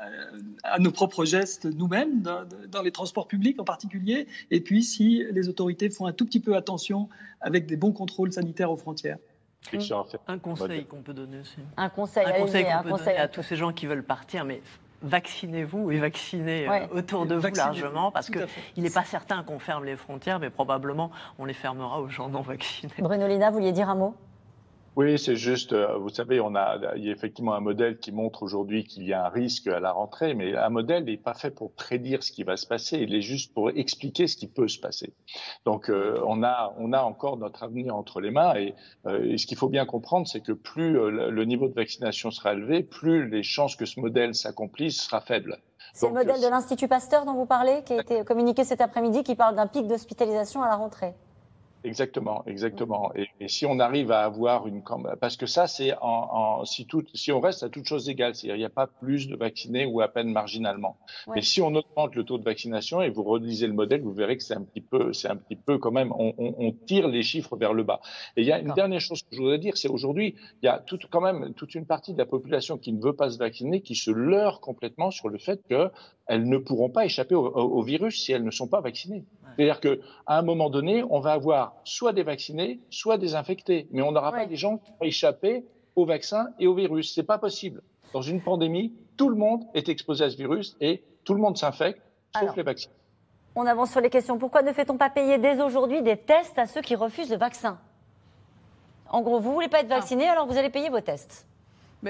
nos 0.79 0.91
propres 0.91 1.27
gestes 1.27 1.67
nous-mêmes, 1.67 2.23
dans, 2.23 2.47
dans, 2.71 2.81
les 2.81 2.93
transports 2.93 3.29
publics 3.29 3.61
en 3.61 3.65
particulier, 3.65 4.27
et 4.51 4.61
puis 4.61 4.83
si 4.83 5.23
les 5.31 5.51
autorités 5.51 5.91
font 5.91 6.07
un 6.07 6.13
tout 6.13 6.25
petit 6.25 6.41
peu 6.41 6.57
attention 6.57 7.11
avec 7.43 7.67
des 7.67 7.77
bons 7.77 7.93
contrôles 7.93 8.33
sanitaires 8.33 8.71
aux 8.71 8.79
frontières. 8.79 9.19
Un 10.29 10.39
conseil 10.39 10.85
qu'on 10.87 11.03
peut 11.03 11.15
donner 11.15 11.41
aussi. 11.41 11.57
Un 11.77 11.89
conseil, 11.89 12.27
un 12.27 12.33
conseil 12.33 12.65
qu'on 12.65 12.83
peut 12.83 12.99
donner 12.99 13.17
à 13.17 13.29
tous 13.29 13.43
ces 13.43 13.57
gens 13.57 13.73
qui 13.73 13.87
veulent 13.87 14.05
partir, 14.05 14.45
mais 14.45 14.61
vaccinez-vous 15.03 15.91
et 15.91 15.99
vaccinez 15.99 16.69
euh, 16.69 16.87
autour 16.93 17.27
de 17.27 17.35
vous 17.35 17.55
largement, 17.55 18.11
parce 18.11 18.31
qu'il 18.31 18.83
n'est 18.83 18.91
pas 18.91 19.05
certain 19.05 19.43
qu'on 19.43 19.59
ferme 19.59 19.85
les 19.85 19.97
frontières, 19.97 20.39
mais 20.39 20.51
probablement 20.51 21.11
on 21.39 21.45
les 21.45 21.55
fermera 21.55 22.01
aux 22.01 22.09
gens 22.09 22.29
non 22.29 22.41
vaccinés. 22.41 22.93
Bruno 22.99 23.27
Lina, 23.27 23.51
vous 23.51 23.59
vouliez 23.59 23.73
dire 23.73 23.89
un 23.89 23.97
mot? 23.97 24.15
Oui, 24.95 25.19
c'est 25.19 25.37
juste, 25.37 25.73
euh, 25.73 25.97
vous 25.97 26.11
savez, 26.11 26.39
on 26.41 26.55
a, 26.55 26.79
il 26.97 27.05
y 27.05 27.09
a 27.09 27.13
effectivement 27.13 27.55
un 27.55 27.61
modèle 27.61 27.99
qui 27.99 28.13
montre 28.13 28.43
aujourd'hui 28.43 28.85
qu'il 28.85 29.05
y 29.05 29.15
a 29.15 29.25
un 29.25 29.29
risque 29.31 29.67
à 29.67 29.81
la 29.81 29.91
rentrée, 29.91 30.35
mais 30.35 30.55
un 30.55 30.69
modèle 30.69 31.05
n'est 31.05 31.17
pas 31.17 31.33
fait 31.33 31.51
pour 31.51 31.73
prédire 31.73 32.23
ce 32.23 32.31
qui 32.31 32.45
va 32.45 32.59
se 32.59 32.67
passer, 32.67 32.99
il 32.99 33.15
est 33.15 33.23
juste 33.23 33.55
pour 33.55 33.71
expliquer 33.71 34.27
ce 34.27 34.37
qui 34.37 34.49
peut 34.49 34.69
se 34.69 34.79
passer. 34.79 35.15
Donc, 35.65 35.89
euh, 35.89 36.21
on 36.27 36.43
a, 36.43 36.75
on 36.79 36.93
a 36.93 37.01
encore 37.01 37.39
notre 37.39 37.63
avenir 37.63 37.97
entre 37.97 38.21
les 38.21 38.31
mains, 38.31 38.55
et, 38.57 38.75
euh, 39.07 39.37
ce 39.39 39.47
qu'il 39.47 39.57
faut 39.57 39.71
bien 39.71 39.87
comprendre, 39.87 40.29
c'est 40.29 40.43
que 40.43 40.53
plus 40.53 40.93
le 40.93 41.45
niveau 41.45 41.69
de 41.69 41.75
vaccination 41.75 42.31
sera 42.31 42.53
élevé, 42.53 42.83
plus 42.83 43.31
les 43.31 43.43
chances 43.43 43.77
que 43.77 43.87
ce 43.87 43.99
modèle 43.99 44.35
s'accomplisse 44.35 45.01
sera 45.01 45.23
faible. 45.23 45.59
C'est 45.95 46.09
le 46.09 46.15
modèle 46.15 46.41
de 46.41 46.49
l'Institut 46.49 46.89
Pasteur 46.89 47.25
dont 47.25 47.35
vous 47.35 47.47
parlez, 47.47 47.83
qui 47.85 47.95
a 47.95 48.01
été 48.01 48.25
communiqué 48.25 48.65
cet 48.65 48.83
après-midi, 48.83 49.23
qui 49.23 49.37
parle 49.37 49.57
d'un 49.57 49.67
pic 49.67 49.87
d'hospitalisation 49.87 50.63
à 50.63 50.69
la 50.69 50.77
rentrée. 50.77 51.15
Exactement, 51.85 52.45
exactement. 52.47 53.13
Et, 53.17 53.29
et, 53.41 53.49
si 53.49 53.67
on 53.67 53.81
arrive 53.81 54.13
à 54.13 54.23
avoir 54.23 54.67
une, 54.69 54.83
parce 55.21 55.37
que 55.37 55.47
ça, 55.47 55.67
c'est 55.67 55.95
en, 56.01 56.61
en, 56.61 56.65
si 56.65 56.87
tout, 56.87 57.05
si 57.13 57.33
on 57.33 57.41
reste 57.41 57.65
à 57.65 57.69
toutes 57.69 57.87
choses 57.87 58.09
égales, 58.09 58.35
c'est-à-dire 58.35 58.57
il 58.57 58.61
n'y 58.61 58.65
a 58.65 58.71
pas 58.71 58.87
plus 58.87 59.27
de 59.27 59.37
vaccinés 59.37 59.85
ou 59.85 60.01
à 60.01 60.09
peine 60.09 60.31
marginalement. 60.31 60.97
Mais 61.35 61.43
si 61.43 61.61
on 61.61 61.75
augmente 61.75 62.15
le 62.15 62.25
taux 62.25 62.39
de 62.39 62.45
vaccination 62.45 63.03
et 63.03 63.11
vous 63.11 63.25
relisez 63.25 63.67
le 63.67 63.73
modèle, 63.73 64.03
vous 64.03 64.13
verrez 64.13 64.37
que 64.37 64.45
c'est 64.45 64.55
un 64.55 64.63
petit 64.63 64.81
peu, 64.81 65.13
c'est 65.13 65.29
un 65.29 65.37
petit 65.37 65.57
peu 65.57 65.79
quand 65.79 65.91
même, 65.91 66.13
on, 66.13 66.33
on, 66.39 66.55
on, 66.59 66.73
tire 66.73 67.09
les 67.09 67.23
chiffres 67.23 67.57
vers 67.57 67.75
le 67.75 67.83
bas. 67.83 68.01
Et 68.37 68.43
il 68.43 68.47
y 68.47 68.53
a 68.53 68.61
une 68.61 68.75
dernière 68.75 69.01
chose 69.01 69.23
que 69.23 69.29
je 69.33 69.41
voudrais 69.41 69.59
dire, 69.59 69.77
c'est 69.77 69.89
aujourd'hui, 69.89 70.37
il 70.63 70.67
y 70.67 70.69
a 70.69 70.79
tout, 70.79 70.99
quand 71.11 71.21
même 71.21 71.53
toute 71.55 71.75
une 71.75 71.87
partie 71.87 72.13
de 72.13 72.19
la 72.19 72.27
population 72.27 72.79
qui 72.79 72.93
ne 72.93 73.03
veut 73.03 73.15
pas 73.15 73.31
se 73.31 73.39
vacciner, 73.39 73.81
qui 73.81 73.97
se 73.97 74.11
leurre 74.11 74.61
complètement 74.61 75.11
sur 75.11 75.29
le 75.29 75.39
fait 75.39 75.61
qu'elles 75.69 76.49
ne 76.49 76.59
pourront 76.59 76.91
pas 76.91 77.05
échapper 77.05 77.35
au, 77.35 77.47
au 77.47 77.83
virus 77.83 78.23
si 78.23 78.33
elles 78.33 78.45
ne 78.45 78.51
sont 78.51 78.69
pas 78.69 78.81
vaccinées. 78.81 79.25
C'est-à-dire 79.57 79.81
qu'à 79.81 79.97
un 80.27 80.43
moment 80.43 80.71
donné, 80.71 81.05
on 81.09 81.21
va 81.21 81.33
avoir 81.33 81.75
soit 81.85 82.13
des 82.13 82.23
vaccinés, 82.23 82.81
soit 82.91 83.19
des 83.19 83.35
infectés, 83.35 83.89
mais 83.91 84.03
on 84.03 84.13
n'aura 84.13 84.33
pas 84.33 84.47
des 84.47 84.57
gens 84.57 84.79
qui 84.79 84.91
vont 84.91 85.07
échapper 85.07 85.65
au 85.97 86.05
vaccin 86.05 86.49
et 86.59 86.67
au 86.67 86.75
virus. 86.75 87.15
C'est 87.15 87.23
pas 87.23 87.39
possible. 87.39 87.83
Dans 88.13 88.23
une 88.23 88.43
pandémie, 88.43 88.93
tout 89.17 89.29
le 89.29 89.37
monde 89.37 89.65
est 89.75 89.89
exposé 89.89 90.25
à 90.25 90.31
ce 90.31 90.37
virus 90.37 90.77
et 90.81 91.03
tout 91.25 91.35
le 91.35 91.41
monde 91.41 91.57
s'infecte, 91.57 92.03
sauf 92.39 92.57
les 92.57 92.63
vaccins. 92.63 92.91
On 93.55 93.67
avance 93.67 93.91
sur 93.91 94.01
les 94.01 94.11
questions. 94.11 94.39
Pourquoi 94.39 94.63
ne 94.63 94.73
fait-on 94.73 94.97
pas 94.97 95.11
payer 95.11 95.39
dès 95.39 95.61
aujourd'hui 95.61 96.03
des 96.03 96.17
tests 96.17 96.59
à 96.59 96.67
ceux 96.67 96.81
qui 96.81 96.95
refusent 96.95 97.31
le 97.31 97.37
vaccin? 97.37 97.79
En 99.11 99.21
gros, 99.21 99.41
vous 99.41 99.53
voulez 99.53 99.69
pas 99.69 99.81
être 99.81 99.89
vacciné, 99.89 100.27
alors 100.27 100.47
vous 100.47 100.57
allez 100.57 100.71
payer 100.71 100.89
vos 100.89 101.01
tests. 101.01 101.47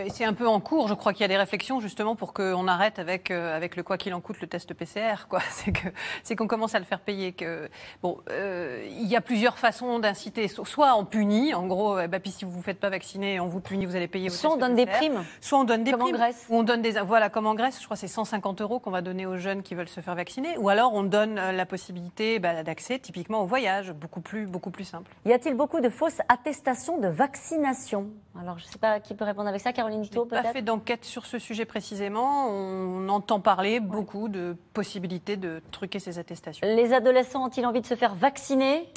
C'est 0.09 0.24
un 0.24 0.32
peu 0.32 0.49
en 0.49 0.61
cours. 0.61 0.88
Je 0.88 0.95
crois 0.95 1.12
qu'il 1.12 1.22
y 1.22 1.24
a 1.24 1.28
des 1.28 1.36
réflexions 1.36 1.80
justement 1.80 2.16
pour 2.16 2.32
qu'on 2.32 2.66
arrête 2.66 2.99
avec, 2.99 3.30
euh, 3.30 3.57
avec 3.57 3.76
le 3.76 3.82
quoi 3.82 3.99
qu'il 3.99 4.14
en 4.14 4.20
coûte 4.20 4.40
le 4.40 4.47
test 4.47 4.72
PCR. 4.74 5.26
Quoi. 5.28 5.40
C'est, 5.51 5.72
que, 5.72 5.88
c'est 6.22 6.34
qu'on 6.34 6.47
commence 6.47 6.74
à 6.74 6.78
le 6.78 6.84
faire 6.84 7.01
payer. 7.01 7.32
Que, 7.32 7.68
bon, 8.03 8.18
euh, 8.30 8.84
il 8.88 9.07
y 9.07 9.16
a 9.16 9.20
plusieurs 9.20 9.59
façons 9.59 9.99
d'inciter. 9.99 10.49
Soit 10.49 10.97
on 10.97 11.05
punit, 11.05 11.55
en 11.55 11.66
gros, 11.66 11.99
eh 12.01 12.09
ben, 12.09 12.20
puis 12.20 12.30
si 12.30 12.45
vous 12.45 12.51
ne 12.51 12.57
vous 12.57 12.62
faites 12.62 12.80
pas 12.80 12.88
vacciner, 12.88 13.38
on 13.38 13.47
vous 13.47 13.61
punit, 13.61 13.86
vous 13.86 13.97
allez 13.97 14.09
payer 14.09 14.28
vos 14.28 14.34
Soit 14.34 14.55
on 14.55 14.57
donne 14.57 14.74
des 14.74 14.86
primes. 14.86 15.24
Soit 15.40 15.59
on 15.59 15.64
donne 15.64 15.84
des 15.84 15.93
comme 15.93 16.01
primes. 16.01 16.14
en 16.14 16.18
Grèce. 16.18 16.47
Ou 16.49 16.57
on 16.57 16.62
donne 16.62 16.82
des, 16.82 16.93
voilà, 17.01 17.28
comme 17.28 17.47
en 17.47 17.55
Grèce, 17.55 17.78
je 17.80 17.84
crois 17.84 17.97
que 17.97 18.01
c'est 18.01 18.09
150 18.09 18.61
euros 18.62 18.80
qu'on 18.80 18.90
va 18.90 19.03
donner 19.03 19.26
aux 19.26 19.36
jeunes 19.36 19.62
qui 19.62 19.74
veulent 19.74 19.88
se 19.88 20.01
faire 20.01 20.14
vacciner. 20.14 20.57
Ou 20.59 20.68
alors 20.68 20.95
on 20.95 21.03
donne 21.03 21.38
euh, 21.38 21.53
la 21.53 21.66
possibilité 21.66 22.38
bah, 22.38 22.62
d'accès 22.62 22.99
typiquement 22.99 23.43
au 23.43 23.47
voyage, 23.47 23.93
beaucoup 23.93 24.20
plus, 24.20 24.47
beaucoup 24.47 24.70
plus 24.70 24.84
simple. 24.84 25.11
Y 25.26 25.32
a-t-il 25.32 25.55
beaucoup 25.55 25.80
de 25.80 25.88
fausses 25.88 26.20
attestations 26.28 26.99
de 26.99 27.09
vaccination? 27.09 28.11
Alors 28.41 28.59
je 28.59 28.64
ne 28.64 28.70
sais 28.70 28.78
pas 28.78 28.99
qui 28.99 29.14
peut 29.14 29.24
répondre 29.24 29.49
avec 29.49 29.61
ça, 29.61 29.72
Caroline 29.72 30.09
Thau 30.09 30.24
pas 30.24 30.41
peut-être 30.41 30.53
fait 30.53 30.62
d'enquête 30.62 31.05
sur 31.05 31.26
ce 31.26 31.39
sujet 31.39 31.64
précisément. 31.64 32.49
On 32.49 33.09
entend 33.09 33.41
parler 33.41 33.78
beaucoup 33.78 34.28
de 34.28 34.57
possibilités 34.72 35.37
de 35.37 35.62
truquer 35.70 35.99
ces 35.99 36.18
attestations. 36.18 36.66
Les 36.66 36.95
adolescents 36.95 37.47
ont-ils 37.47 37.66
envie 37.66 37.83
de 37.83 37.87
se 37.87 37.95
faire 37.95 38.14
vacciner 38.14 38.89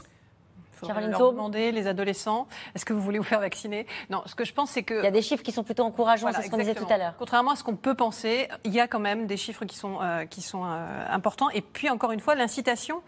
Faudrait 0.72 0.96
Caroline 0.96 1.12
leur 1.12 1.32
demander, 1.32 1.72
les 1.72 1.88
adolescents, 1.88 2.48
est-ce 2.76 2.84
que 2.84 2.92
vous 2.92 3.00
voulez 3.02 3.18
vous 3.18 3.24
faire 3.24 3.40
vacciner? 3.40 3.88
Non, 4.10 4.22
ce 4.26 4.36
que 4.36 4.44
je 4.44 4.54
pense, 4.54 4.72
c'est 4.72 4.84
que... 4.84 4.96
Il 4.96 5.04
y 5.06 5.08
a 5.08 5.12
des 5.12 5.22
chiffres 5.22 5.44
qui 5.44 5.54
sont 5.54 5.64
plutôt 5.64 5.84
encourageants, 5.84 6.28
Voilà, 6.28 6.40
c'est 6.40 6.48
ce 6.48 6.52
qu'on 6.52 6.58
disait 6.58 6.76
tout 6.76 6.86
à 6.90 6.98
l'heure. 6.98 7.14
Contrairement 7.18 7.52
à 7.52 7.56
ce 7.56 7.64
qu'on 7.64 7.78
peut 7.78 7.96
penser, 7.96 8.50
il 8.66 8.74
y 8.74 8.82
a 8.82 8.88
quand 8.88 9.00
même 9.00 9.26
des 9.26 9.38
chiffres 9.38 9.64
qui 9.64 9.78
sont, 9.78 10.02
euh, 10.02 10.26
qui 10.26 10.42
sont 10.42 10.66
euh, 10.66 11.06
importants. 11.10 11.50
Et 11.52 11.62
puis, 11.62 11.90
encore 11.90 12.12
une 12.12 12.20
fois, 12.20 12.36
l'incitation. 12.36 13.02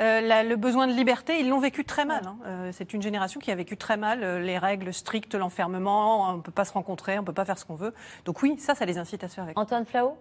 Euh, 0.00 0.42
le 0.42 0.56
besoin 0.56 0.86
de 0.86 0.92
liberté, 0.92 1.38
ils 1.40 1.48
l'ont 1.48 1.60
vécu 1.60 1.84
très 1.84 2.04
mal. 2.04 2.22
hein. 2.26 2.36
Euh, 2.46 2.70
c'est 2.72 2.94
une 2.94 3.02
génération 3.02 3.40
qui 3.40 3.50
a 3.50 3.54
vécu 3.54 3.76
très 3.76 3.96
mal 3.96 4.22
euh, 4.22 4.40
les 4.40 4.58
règles 4.58 4.92
strictes, 4.92 5.34
l'enfermement, 5.34 6.30
on 6.30 6.36
ne 6.36 6.40
peut 6.40 6.52
pas 6.52 6.64
se 6.64 6.72
rencontrer, 6.72 7.18
on 7.18 7.22
ne 7.22 7.26
peut 7.26 7.32
pas 7.32 7.44
faire 7.44 7.58
ce 7.58 7.64
qu'on 7.64 7.74
veut. 7.74 7.94
Donc 8.24 8.42
oui, 8.42 8.56
ça, 8.58 8.74
ça 8.74 8.84
les 8.84 8.98
incite 8.98 9.22
à 9.24 9.28
se 9.28 9.34
faire 9.34 9.44
vacciner. 9.44 9.60
Antoine 9.62 9.84
Flao 9.84 10.16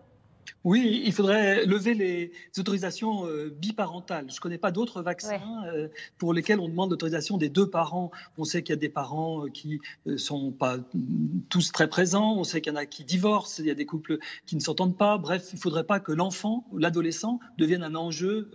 Oui, 0.64 1.02
il 1.06 1.12
faudrait 1.12 1.66
lever 1.66 1.94
les 1.94 2.32
autorisations 2.58 3.26
euh, 3.26 3.50
biparentales. 3.50 4.26
Je 4.30 4.36
ne 4.36 4.39
connais 4.39 4.58
pas 4.58 4.72
d'autres 4.72 5.02
vaccins 5.02 5.42
euh, 5.74 5.88
pour 6.18 6.34
lesquels 6.34 6.60
on 6.60 6.68
demande 6.70 6.92
l'autorisation 6.92 7.38
des 7.38 7.50
deux 7.50 7.70
parents. 7.70 8.12
On 8.38 8.44
sait 8.44 8.62
qu'il 8.62 8.74
y 8.74 8.78
a 8.78 8.80
des 8.80 8.89
parents 8.89 9.46
euh, 9.46 9.50
qui 9.50 9.80
ne 10.06 10.18
sont 10.18 10.52
pas 10.52 10.78
tous 11.50 11.72
très 11.72 11.89
présents, 11.89 12.36
on 12.38 12.44
sait 12.44 12.62
qu'il 12.62 12.72
y 12.74 12.76
en 12.76 12.80
a 12.80 12.86
qui 12.86 13.04
divorcent, 13.04 13.60
il 13.62 13.66
y 13.68 13.72
a 13.72 13.76
des 13.76 13.86
couples 13.86 14.20
qui 14.46 14.56
ne 14.56 14.62
s'entendent 14.62 14.98
pas. 14.98 15.18
Bref, 15.18 15.50
il 15.52 15.56
ne 15.56 15.62
faudrait 15.62 15.84
pas 15.84 16.00
que 16.00 16.12
l'enfant 16.12 16.66
ou 16.72 16.78
l'adolescent 16.78 17.39
devienne 17.58 17.84
un 17.84 17.96
enjeu 17.96 18.52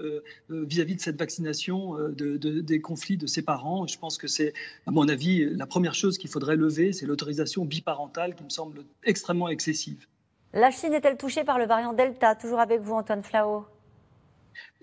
vis-à-vis 0.48 0.96
de 0.96 1.00
cette 1.00 1.18
vaccination, 1.18 1.94
de- 2.10 2.36
de- 2.36 2.60
des 2.60 2.80
conflits 2.80 3.16
de 3.16 3.26
ses 3.26 3.42
parents. 3.42 3.86
Je 3.86 3.98
pense 3.98 4.18
que 4.18 4.26
c'est, 4.28 4.52
à 4.86 4.90
mon 4.90 5.08
avis, 5.08 5.44
la 5.44 5.66
première 5.66 5.94
chose 5.94 6.18
qu'il 6.18 6.30
faudrait 6.30 6.56
lever, 6.56 6.92
c'est 6.92 7.06
l'autorisation 7.06 7.64
biparentale 7.64 8.34
qui 8.34 8.44
me 8.44 8.50
semble 8.50 8.84
extrêmement 9.04 9.48
excessive. 9.48 10.06
La 10.56 10.70
Chine 10.70 10.94
est-elle 10.94 11.18
touchée 11.18 11.44
par 11.44 11.58
le 11.58 11.66
variant 11.66 11.92
Delta 11.92 12.34
Toujours 12.34 12.60
avec 12.60 12.80
vous, 12.80 12.94
Antoine 12.94 13.22
Flao? 13.22 13.66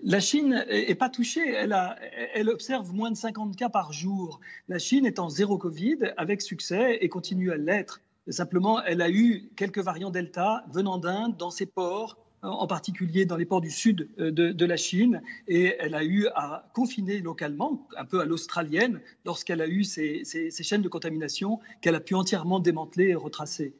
La 0.04 0.20
Chine 0.20 0.64
n'est 0.70 0.94
pas 0.94 1.08
touchée. 1.08 1.52
Elle, 1.52 2.48
observe 2.48 2.94
moins 2.94 3.10
de 3.10 3.16
50 3.16 3.56
cas 3.56 3.68
par 3.68 3.92
jour. 3.92 4.38
La 4.68 4.78
Chine 4.78 5.04
est 5.04 5.18
en 5.18 5.28
zéro 5.28 5.58
Covid 5.58 5.98
avec 6.16 6.42
succès 6.42 6.98
et 7.00 7.08
continue 7.08 7.50
à 7.50 7.56
l'être. 7.56 8.02
Simplement, 8.28 8.84
elle 8.84 9.02
a 9.02 9.10
eu 9.10 9.50
quelques 9.56 9.80
variants 9.80 10.10
Delta 10.10 10.64
venant 10.70 10.96
d'Inde 10.96 11.36
dans 11.36 11.50
ses 11.50 11.66
ports, 11.66 12.18
en 12.42 12.68
particulier 12.68 13.26
dans 13.26 13.36
les 13.36 13.44
ports 13.44 13.60
du 13.60 13.72
sud 13.72 14.08
euh, 14.20 14.30
de, 14.30 14.64
la 14.64 14.76
Chine. 14.76 15.22
Et 15.48 15.74
elle 15.80 15.96
a 15.96 16.04
eu 16.04 16.28
à 16.36 16.70
confiner 16.72 17.18
localement, 17.18 17.88
un 17.96 18.04
peu 18.04 18.20
à 18.20 18.26
l'australienne, 18.26 19.00
lorsqu'elle 19.24 19.60
a 19.60 19.66
eu 19.66 19.82
ces 19.82 20.22
chaînes 20.52 20.82
de 20.82 20.88
contamination 20.88 21.58
qu'elle 21.80 21.96
a 21.96 22.00
pu 22.00 22.14
entièrement 22.14 22.60
démanteler 22.60 23.08
et 23.08 23.14
retracer. 23.16 23.74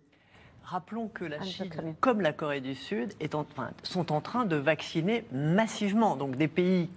Rappelons 0.65 1.09
que 1.09 1.25
la 1.25 1.37
Ah, 1.41 1.45
Chine, 1.45 1.71
comme 2.01 2.21
la 2.21 2.33
Corée 2.33 2.61
du 2.61 2.75
Sud, 2.75 3.13
est 3.21 3.35
en- 3.35 3.41
enfin, 3.53 3.71
sont 3.83 4.13
en 4.13 4.21
train 4.21 4.45
de 4.47 4.57
vacciner 4.57 5.25
massivement. 5.33 6.17
Donc 6.17 6.37
des 6.37 6.49
pays 6.49 6.89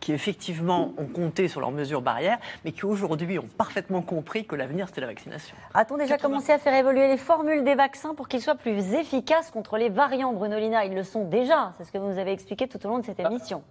qui 0.00 0.12
effectivement 0.12 0.92
ont 0.98 1.06
compté 1.06 1.46
sur 1.46 1.60
leurs 1.60 1.70
mesures 1.70 2.02
barrières, 2.02 2.38
mais 2.64 2.72
qui 2.72 2.84
aujourd'hui 2.84 3.38
ont 3.38 3.46
parfaitement 3.56 4.02
compris 4.02 4.44
que 4.44 4.56
l'avenir 4.56 4.88
c'était 4.88 5.00
la 5.00 5.06
vaccination. 5.06 5.54
A-t-on 5.74 5.96
déjà 5.96 6.18
commencé 6.18 6.50
à 6.50 6.58
faire 6.58 6.74
évoluer 6.74 7.06
les 7.06 7.16
formules 7.16 7.62
des 7.62 7.76
vaccins 7.76 8.12
pour 8.14 8.26
qu'ils 8.26 8.42
soient 8.42 8.56
plus 8.56 8.94
efficaces 8.94 9.52
contre 9.52 9.76
les 9.78 9.88
variants, 9.90 10.32
Bruno 10.32 10.58
Lina 10.58 10.84
Ils 10.86 10.94
le 10.94 11.04
sont 11.04 11.24
déjà, 11.24 11.72
c'est 11.78 11.84
ce 11.84 11.92
que 11.92 11.98
vous 11.98 12.08
nous 12.08 12.18
avez 12.18 12.32
expliqué 12.32 12.66
tout 12.66 12.84
au 12.84 12.88
long 12.88 12.98
de 12.98 13.04
cette 13.04 13.20
émission. 13.20 13.62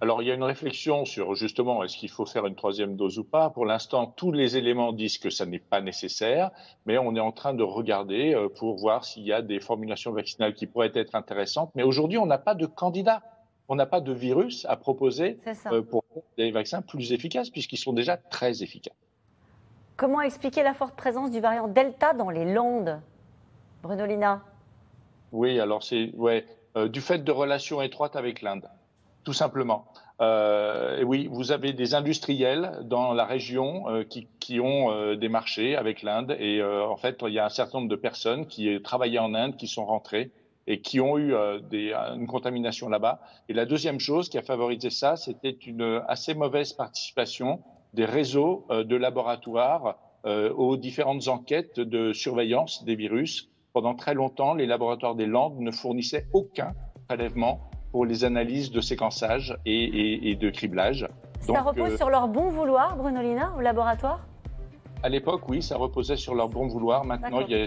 Alors, 0.00 0.22
il 0.22 0.28
y 0.28 0.30
a 0.30 0.34
une 0.34 0.44
réflexion 0.44 1.04
sur 1.04 1.34
justement 1.34 1.82
est-ce 1.82 1.96
qu'il 1.96 2.08
faut 2.08 2.24
faire 2.24 2.46
une 2.46 2.54
troisième 2.54 2.94
dose 2.94 3.18
ou 3.18 3.24
pas. 3.24 3.50
Pour 3.50 3.66
l'instant, 3.66 4.06
tous 4.06 4.30
les 4.30 4.56
éléments 4.56 4.92
disent 4.92 5.18
que 5.18 5.28
ça 5.28 5.44
n'est 5.44 5.58
pas 5.58 5.80
nécessaire, 5.80 6.52
mais 6.86 6.98
on 6.98 7.16
est 7.16 7.20
en 7.20 7.32
train 7.32 7.52
de 7.52 7.64
regarder 7.64 8.32
euh, 8.32 8.48
pour 8.48 8.76
voir 8.76 9.04
s'il 9.04 9.24
y 9.24 9.32
a 9.32 9.42
des 9.42 9.58
formulations 9.58 10.12
vaccinales 10.12 10.54
qui 10.54 10.66
pourraient 10.66 10.92
être 10.94 11.16
intéressantes. 11.16 11.72
Mais 11.74 11.82
aujourd'hui, 11.82 12.16
on 12.16 12.26
n'a 12.26 12.38
pas 12.38 12.54
de 12.54 12.66
candidat. 12.66 13.22
On 13.68 13.74
n'a 13.74 13.86
pas 13.86 14.00
de 14.00 14.12
virus 14.12 14.64
à 14.66 14.76
proposer 14.76 15.38
euh, 15.72 15.82
pour 15.82 16.04
des 16.38 16.52
vaccins 16.52 16.80
plus 16.80 17.12
efficaces, 17.12 17.50
puisqu'ils 17.50 17.76
sont 17.76 17.92
déjà 17.92 18.16
très 18.16 18.62
efficaces. 18.62 18.94
Comment 19.96 20.20
expliquer 20.20 20.62
la 20.62 20.74
forte 20.74 20.94
présence 20.94 21.32
du 21.32 21.40
variant 21.40 21.66
Delta 21.66 22.14
dans 22.14 22.30
les 22.30 22.44
Landes 22.44 23.00
Bruno 23.82 24.06
Lina 24.06 24.42
Oui, 25.32 25.58
alors 25.58 25.82
c'est 25.82 26.12
ouais, 26.14 26.46
euh, 26.76 26.88
du 26.88 27.00
fait 27.00 27.18
de 27.18 27.32
relations 27.32 27.82
étroites 27.82 28.14
avec 28.14 28.42
l'Inde, 28.42 28.68
tout 29.24 29.32
simplement. 29.32 29.86
Euh, 30.20 31.02
oui, 31.04 31.28
vous 31.30 31.52
avez 31.52 31.72
des 31.72 31.94
industriels 31.94 32.80
dans 32.82 33.12
la 33.12 33.24
région 33.24 33.88
euh, 33.88 34.02
qui, 34.02 34.26
qui 34.40 34.58
ont 34.58 34.90
euh, 34.90 35.14
des 35.14 35.28
marchés 35.28 35.76
avec 35.76 36.02
l'Inde 36.02 36.36
et 36.40 36.60
euh, 36.60 36.84
en 36.84 36.96
fait, 36.96 37.22
il 37.24 37.32
y 37.32 37.38
a 37.38 37.44
un 37.44 37.50
certain 37.50 37.78
nombre 37.78 37.90
de 37.90 37.96
personnes 37.96 38.46
qui 38.46 38.68
euh, 38.68 38.80
travaillaient 38.80 39.20
en 39.20 39.32
Inde, 39.34 39.56
qui 39.56 39.68
sont 39.68 39.86
rentrées 39.86 40.32
et 40.66 40.80
qui 40.80 41.00
ont 41.00 41.18
eu 41.18 41.34
euh, 41.34 41.60
des, 41.60 41.92
une 41.92 42.26
contamination 42.26 42.88
là-bas. 42.88 43.20
Et 43.48 43.52
la 43.52 43.64
deuxième 43.64 44.00
chose 44.00 44.28
qui 44.28 44.38
a 44.38 44.42
favorisé 44.42 44.90
ça, 44.90 45.14
c'était 45.14 45.56
une 45.66 46.02
assez 46.08 46.34
mauvaise 46.34 46.72
participation 46.72 47.60
des 47.94 48.04
réseaux 48.04 48.66
de 48.70 48.96
laboratoires 48.96 49.96
aux 50.24 50.76
différentes 50.76 51.26
enquêtes 51.28 51.80
de 51.80 52.12
surveillance 52.12 52.84
des 52.84 52.96
virus. 52.96 53.48
Pendant 53.72 53.94
très 53.94 54.12
longtemps, 54.12 54.52
les 54.52 54.66
laboratoires 54.66 55.14
des 55.14 55.24
Landes 55.24 55.58
ne 55.58 55.70
fournissaient 55.70 56.26
aucun 56.34 56.74
prélèvement 57.06 57.70
pour 57.92 58.04
les 58.06 58.24
analyses 58.24 58.70
de 58.70 58.80
séquençage 58.80 59.56
et, 59.64 59.72
et- 59.84 60.30
et 60.30 60.34
de 60.34 60.50
criblage. 60.50 61.08
Ça 61.40 61.62
repose 61.62 61.92
euh, 61.92 61.96
sur 61.96 62.10
leur 62.10 62.28
bon 62.28 62.48
vouloir, 62.48 62.96
Bruno 62.96 63.20
Lina, 63.22 63.52
au 63.56 63.60
laboratoire? 63.60 64.20
À 65.02 65.08
l'époque, 65.08 65.48
oui, 65.48 65.62
ça 65.62 65.76
reposait 65.76 66.16
sur 66.16 66.34
leur 66.34 66.48
bon 66.48 66.66
vouloir. 66.66 67.04
Maintenant, 67.04 67.40
il 67.40 67.50
y 67.50 67.54
a 67.54 67.58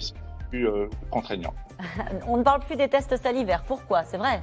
plus 0.52 0.68
euh, 0.68 0.88
contraignant. 1.10 1.54
On 2.28 2.38
ne 2.38 2.44
parle 2.44 2.60
plus 2.60 2.76
des 2.76 2.88
tests 2.90 3.16
salivaires. 3.18 3.64
Pourquoi? 3.66 4.04
C'est 4.04 4.18
vrai. 4.18 4.42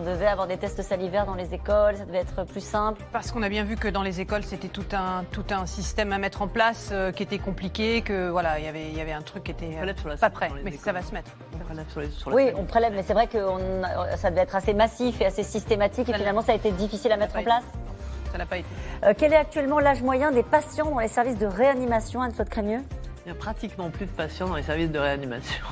On 0.00 0.02
devait 0.04 0.26
avoir 0.26 0.46
des 0.46 0.56
tests 0.56 0.80
salivaires 0.82 1.26
dans 1.26 1.34
les 1.34 1.52
écoles, 1.54 1.96
ça 1.96 2.04
devait 2.06 2.18
être 2.18 2.44
plus 2.44 2.64
simple. 2.64 3.00
Parce 3.12 3.30
qu'on 3.30 3.42
a 3.42 3.48
bien 3.50 3.62
vu 3.64 3.76
que 3.76 3.86
dans 3.86 4.02
les 4.02 4.20
écoles, 4.20 4.42
c'était 4.42 4.68
tout 4.68 4.86
un, 4.92 5.24
tout 5.30 5.44
un 5.50 5.66
système 5.66 6.12
à 6.12 6.18
mettre 6.18 6.40
en 6.42 6.48
place 6.48 6.88
euh, 6.92 7.12
qui 7.12 7.22
était 7.22 7.38
compliqué, 7.38 8.00
que 8.02 8.30
voilà, 8.30 8.58
il 8.58 8.64
y 8.64 8.68
avait- 8.68 8.88
il 8.88 8.96
y 8.96 9.00
avait 9.00 9.12
un 9.12 9.20
truc 9.22 9.44
qui 9.44 9.50
était 9.52 9.76
euh, 9.80 10.16
pas 10.18 10.30
prêt, 10.30 10.48
mais 10.64 10.72
ça 10.72 10.92
va 10.92 11.02
se 11.02 11.12
mettre. 11.12 11.30
Oui, 12.26 12.50
on 12.56 12.64
prélève, 12.64 12.92
mais 12.94 13.02
c'est 13.02 13.12
vrai 13.12 13.26
que 13.26 13.38
on 13.38 13.82
ça 14.16 14.30
devait 14.30 14.42
être 14.42 14.56
assez 14.56 14.72
massif 14.74 15.20
et 15.20 15.26
assez 15.26 15.42
systématique, 15.42 16.08
et 16.08 16.14
finalement, 16.14 16.40
ça 16.42 16.52
a 16.52 16.54
été 16.54 16.70
difficile 16.72 17.12
à 17.12 17.16
mettre 17.18 17.36
en 17.36 17.42
place. 17.42 17.64
Ça 18.32 18.38
n'a 18.38 18.46
pas 18.46 18.58
été. 18.58 18.68
Euh, 19.04 19.12
quel 19.16 19.32
est 19.32 19.36
actuellement 19.36 19.80
l'âge 19.80 20.02
moyen 20.02 20.30
des 20.30 20.42
patients 20.44 20.88
dans 20.90 21.00
les 21.00 21.08
services 21.08 21.36
de 21.38 21.46
réanimation, 21.46 22.22
Anne-Claude 22.22 22.48
Crémieux? 22.48 22.80
Il 23.24 23.32
n'y 23.32 23.32
a 23.32 23.34
pratiquement 23.40 23.90
plus 23.90 24.06
de 24.06 24.10
patients 24.10 24.48
dans 24.48 24.56
les 24.56 24.62
services 24.62 24.90
de 24.90 24.98
réanimation. 24.98 25.64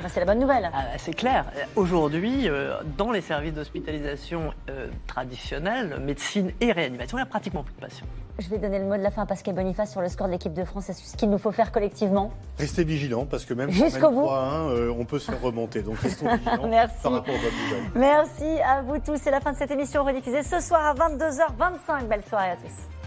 Ben, 0.00 0.08
C'est 0.08 0.20
la 0.20 0.26
bonne 0.26 0.38
nouvelle. 0.40 0.70
Ah, 0.72 0.82
bah, 0.82 0.98
c'est 0.98 1.14
clair. 1.14 1.44
Aujourd'hui, 1.76 2.48
euh, 2.48 2.74
dans 2.96 3.10
les 3.10 3.20
services 3.20 3.54
d'hospitalisation 3.54 4.52
euh, 4.70 4.88
traditionnels, 5.06 5.98
médecine 6.00 6.52
et 6.60 6.72
réanimation, 6.72 7.16
il 7.18 7.20
n'y 7.20 7.26
a 7.26 7.30
pratiquement 7.30 7.62
plus 7.62 7.74
de 7.74 7.80
patients. 7.80 8.06
Je 8.38 8.48
vais 8.48 8.58
donner 8.58 8.80
le 8.80 8.84
mot 8.84 8.96
de 8.96 9.02
la 9.02 9.10
fin 9.12 9.22
à 9.22 9.26
Pascal 9.26 9.54
Boniface 9.54 9.92
sur 9.92 10.00
le 10.00 10.08
score 10.08 10.26
de 10.26 10.32
l'équipe 10.32 10.52
de 10.52 10.64
France 10.64 10.90
et 10.90 10.92
sur 10.92 11.06
ce 11.06 11.16
qu'il 11.16 11.30
nous 11.30 11.38
faut 11.38 11.52
faire 11.52 11.70
collectivement. 11.70 12.32
Restez 12.58 12.82
vigilants 12.82 13.26
parce 13.26 13.44
que 13.44 13.54
même 13.54 13.70
Jusqu'au 13.70 14.10
bout. 14.10 14.26
3-1, 14.26 14.70
euh, 14.70 14.94
on 14.98 15.04
peut 15.04 15.20
se 15.20 15.30
faire 15.30 15.40
remonter. 15.40 15.82
Donc 15.82 15.98
restons 15.98 16.26
vigilants 16.36 16.68
Merci. 16.68 17.02
par 17.02 17.12
rapport 17.12 17.34
nouvelles. 17.34 17.90
Merci 17.94 18.60
à 18.66 18.82
vous 18.82 18.98
tous. 18.98 19.16
C'est 19.22 19.30
la 19.30 19.40
fin 19.40 19.52
de 19.52 19.56
cette 19.56 19.70
émission 19.70 20.04
rediffusée 20.04 20.42
ce 20.42 20.60
soir 20.60 20.84
à 20.84 20.94
22h25. 20.94 22.08
Belle 22.08 22.24
soirée 22.24 22.50
à 22.50 22.56
tous. 22.56 23.03